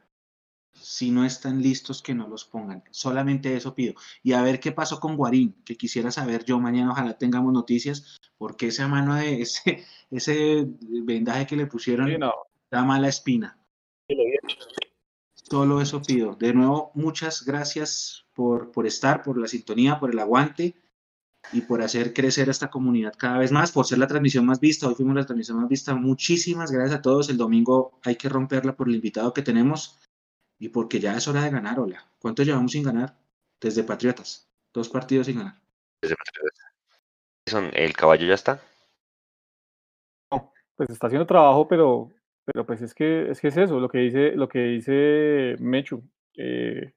Si 0.74 1.10
no 1.10 1.24
están 1.24 1.62
listos, 1.62 2.02
que 2.02 2.14
no 2.14 2.28
los 2.28 2.44
pongan. 2.44 2.84
Solamente 2.90 3.56
eso 3.56 3.74
pido. 3.74 3.94
Y 4.22 4.34
a 4.34 4.42
ver 4.42 4.60
qué 4.60 4.72
pasó 4.72 5.00
con 5.00 5.16
Guarín, 5.16 5.62
que 5.64 5.76
quisiera 5.76 6.10
saber 6.10 6.44
yo 6.44 6.60
mañana, 6.60 6.92
ojalá 6.92 7.16
tengamos 7.16 7.52
noticias, 7.55 8.18
porque 8.36 8.66
esa 8.68 8.88
mano 8.88 9.14
de 9.14 9.40
ese, 9.40 9.86
ese 10.10 10.66
vendaje 10.78 11.46
que 11.46 11.56
le 11.56 11.66
pusieron 11.66 12.09
Sí, 12.09 12.18
no. 12.18 12.34
da 12.70 12.84
mala 12.84 13.09
espina. 13.09 13.59
Solo 15.50 15.80
eso 15.80 16.02
pido. 16.02 16.34
De 16.34 16.52
nuevo, 16.52 16.90
muchas 16.94 17.44
gracias 17.44 18.26
por, 18.34 18.70
por 18.70 18.86
estar, 18.86 19.22
por 19.22 19.38
la 19.38 19.48
sintonía, 19.48 19.98
por 19.98 20.10
el 20.10 20.18
aguante 20.18 20.74
y 21.52 21.62
por 21.62 21.80
hacer 21.82 22.12
crecer 22.12 22.48
a 22.48 22.50
esta 22.50 22.68
comunidad 22.70 23.14
cada 23.16 23.38
vez 23.38 23.50
más, 23.50 23.72
por 23.72 23.86
ser 23.86 23.98
la 23.98 24.06
transmisión 24.06 24.44
más 24.44 24.60
vista. 24.60 24.86
Hoy 24.86 24.94
fuimos 24.94 25.14
la 25.14 25.24
transmisión 25.24 25.58
más 25.58 25.68
vista. 25.68 25.94
Muchísimas 25.94 26.70
gracias 26.70 26.98
a 26.98 27.02
todos. 27.02 27.30
El 27.30 27.38
domingo 27.38 27.98
hay 28.04 28.16
que 28.16 28.28
romperla 28.28 28.76
por 28.76 28.88
el 28.88 28.96
invitado 28.96 29.32
que 29.32 29.42
tenemos 29.42 29.98
y 30.58 30.68
porque 30.68 31.00
ya 31.00 31.16
es 31.16 31.26
hora 31.28 31.42
de 31.42 31.50
ganar, 31.50 31.78
hola. 31.80 32.06
¿Cuánto 32.18 32.42
llevamos 32.42 32.72
sin 32.72 32.82
ganar? 32.82 33.16
Desde 33.60 33.84
Patriotas. 33.84 34.50
Dos 34.72 34.88
partidos 34.88 35.26
sin 35.26 35.38
ganar. 35.38 35.60
Desde 36.02 36.16
Patriotas. 36.16 37.74
¿El 37.74 37.94
caballo 37.94 38.26
ya 38.26 38.34
está? 38.34 38.60
No, 40.30 40.52
pues 40.76 40.90
está 40.90 41.06
haciendo 41.06 41.26
trabajo, 41.26 41.66
pero, 41.66 42.10
pero 42.50 42.64
pues 42.64 42.80
es 42.80 42.94
que, 42.94 43.30
es 43.30 43.42
que 43.42 43.48
es 43.48 43.56
eso, 43.58 43.78
lo 43.78 43.90
que 43.90 43.98
dice, 43.98 44.32
lo 44.34 44.48
que 44.48 44.60
dice 44.60 45.56
Mechu. 45.58 46.02
Eh, 46.34 46.92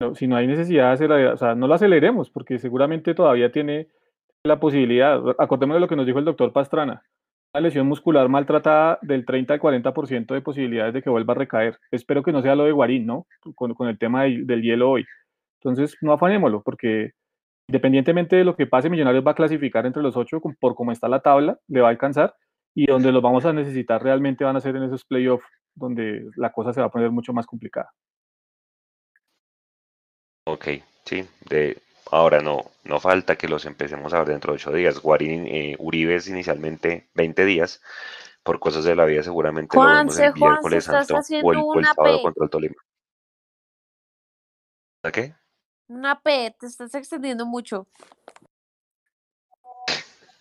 no, 0.00 0.16
si 0.16 0.26
no 0.26 0.34
hay 0.34 0.48
necesidad 0.48 0.88
de 0.88 0.92
acelerar, 0.94 1.34
o 1.34 1.36
sea, 1.36 1.54
no 1.54 1.68
lo 1.68 1.74
aceleremos, 1.74 2.28
porque 2.28 2.58
seguramente 2.58 3.14
todavía 3.14 3.52
tiene 3.52 3.86
la 4.44 4.58
posibilidad. 4.58 5.22
Acordémonos 5.38 5.76
de 5.76 5.80
lo 5.82 5.88
que 5.88 5.94
nos 5.94 6.06
dijo 6.06 6.18
el 6.18 6.24
doctor 6.24 6.52
Pastrana. 6.52 7.04
Una 7.54 7.60
lesión 7.62 7.86
muscular 7.86 8.28
maltratada 8.28 8.98
del 9.02 9.24
30 9.24 9.54
al 9.54 9.60
40% 9.60 10.34
de 10.34 10.40
posibilidades 10.40 10.92
de 10.92 11.02
que 11.02 11.10
vuelva 11.10 11.34
a 11.34 11.36
recaer. 11.36 11.78
Espero 11.92 12.24
que 12.24 12.32
no 12.32 12.42
sea 12.42 12.56
lo 12.56 12.64
de 12.64 12.72
Guarín, 12.72 13.06
¿no? 13.06 13.28
Con, 13.54 13.88
el 13.88 13.98
tema 13.98 14.24
de, 14.24 14.42
del 14.44 14.62
hielo 14.62 14.90
hoy. 14.90 15.04
Entonces, 15.60 15.96
no 16.00 16.14
afanémoslo, 16.14 16.62
porque 16.64 17.12
independientemente 17.68 18.34
de 18.34 18.44
lo 18.44 18.56
que 18.56 18.66
pase, 18.66 18.90
Millonarios 18.90 19.24
va 19.24 19.30
a 19.30 19.36
clasificar 19.36 19.86
entre 19.86 20.02
los 20.02 20.16
ocho 20.16 20.40
por 20.58 20.74
cómo 20.74 20.90
está 20.90 21.08
la 21.08 21.20
tabla, 21.20 21.60
le 21.68 21.80
va 21.80 21.86
a 21.86 21.90
alcanzar, 21.92 22.34
y 22.74 22.86
donde 22.86 23.12
los 23.12 23.22
vamos 23.22 23.44
a 23.44 23.52
necesitar 23.52 24.02
realmente 24.02 24.44
van 24.44 24.56
a 24.56 24.60
ser 24.60 24.76
en 24.76 24.84
esos 24.84 25.04
playoffs, 25.04 25.46
donde 25.74 26.28
la 26.36 26.52
cosa 26.52 26.72
se 26.72 26.80
va 26.80 26.86
a 26.86 26.90
poner 26.90 27.10
mucho 27.10 27.32
más 27.32 27.46
complicada. 27.46 27.92
Ok, 30.44 30.68
sí, 31.04 31.24
de, 31.48 31.78
ahora 32.10 32.40
no, 32.40 32.62
no 32.84 33.00
falta 33.00 33.36
que 33.36 33.48
los 33.48 33.64
empecemos 33.64 34.12
a 34.12 34.18
ver 34.18 34.28
dentro 34.28 34.52
de 34.52 34.56
ocho 34.56 34.72
días. 34.72 35.00
Guarín, 35.00 35.46
eh, 35.46 35.76
Uribe 35.78 36.16
es 36.16 36.28
inicialmente 36.28 37.08
20 37.14 37.44
días, 37.44 37.80
por 38.42 38.58
cosas 38.58 38.84
de 38.84 38.96
la 38.96 39.04
vida 39.04 39.22
seguramente 39.22 39.76
lo 39.76 39.84
vemos 39.84 40.16
Juanse, 40.16 40.26
el 40.26 40.34
miércoles 40.34 40.60
Juanse, 40.60 40.78
estás 40.78 41.06
santo 41.06 41.14
o 41.14 41.18
haciendo 41.18 41.52
el, 41.52 41.58
o 41.58 41.72
el 41.74 41.78
una 41.78 41.94
sábado 41.94 42.16
P. 42.16 42.22
contra 42.22 42.44
el 42.44 42.50
Tolima. 42.50 42.74
¿A 45.04 45.10
qué? 45.12 45.34
Una 45.88 46.20
P, 46.20 46.54
te 46.58 46.66
estás 46.66 46.94
extendiendo 46.94 47.44
mucho. 47.46 47.86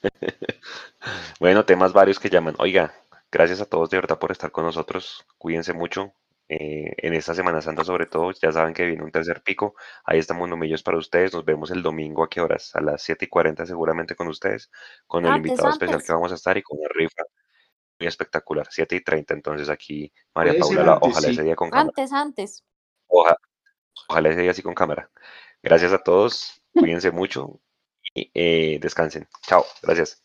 Bueno, 1.39 1.65
temas 1.65 1.93
varios 1.93 2.19
que 2.19 2.29
llaman. 2.29 2.55
Oiga, 2.59 2.93
gracias 3.31 3.61
a 3.61 3.65
todos 3.65 3.89
de 3.89 3.97
verdad 3.97 4.19
por 4.19 4.31
estar 4.31 4.51
con 4.51 4.65
nosotros. 4.65 5.25
Cuídense 5.37 5.73
mucho. 5.73 6.13
eh, 6.53 6.93
en 6.97 7.13
esta 7.13 7.33
Semana 7.33 7.61
Santa 7.61 7.83
sobre 7.85 8.05
todo, 8.07 8.31
ya 8.33 8.51
saben 8.51 8.73
que 8.73 8.85
viene 8.85 9.03
un 9.03 9.11
tercer 9.11 9.41
pico. 9.41 9.73
Ahí 10.03 10.19
estamos 10.19 10.49
Nomillos 10.49 10.83
para 10.83 10.97
ustedes. 10.97 11.33
Nos 11.33 11.45
vemos 11.45 11.71
el 11.71 11.81
domingo 11.81 12.23
a 12.23 12.29
qué 12.29 12.41
horas? 12.41 12.75
A 12.75 12.81
las 12.81 13.01
7 13.03 13.25
y 13.25 13.27
40 13.29 13.65
seguramente 13.65 14.15
con 14.15 14.27
ustedes, 14.27 14.69
con 15.07 15.25
el 15.25 15.31
Antes, 15.31 15.47
invitado 15.51 15.69
especial 15.69 15.95
antes. 15.95 16.07
que 16.07 16.13
vamos 16.13 16.31
a 16.31 16.35
estar 16.35 16.57
y 16.57 16.61
con 16.61 16.77
una 16.79 16.89
rifa 16.93 17.23
muy 17.99 18.07
espectacular. 18.07 18.67
7 18.69 18.95
y 18.97 19.01
30 19.03 19.33
entonces 19.33 19.69
aquí 19.69 20.11
María 20.35 20.59
Paula, 20.59 20.83
la- 20.83 20.93
antes, 20.93 21.09
ojalá 21.09 21.27
sí. 21.27 21.33
ese 21.33 21.43
día 21.43 21.55
con 21.55 21.69
cámara. 21.69 21.87
Antes, 21.89 22.11
antes. 22.13 22.63
Oja- 23.07 23.37
ojalá 24.09 24.29
ese 24.29 24.41
día 24.41 24.51
así 24.51 24.61
con 24.61 24.73
cámara. 24.75 25.09
Gracias 25.63 25.93
a 25.93 25.99
todos. 25.99 26.61
Cuídense 26.73 27.11
mucho 27.11 27.59
eh, 28.15 28.79
descansen. 28.81 29.27
Chao. 29.47 29.65
Gracias. 29.81 30.21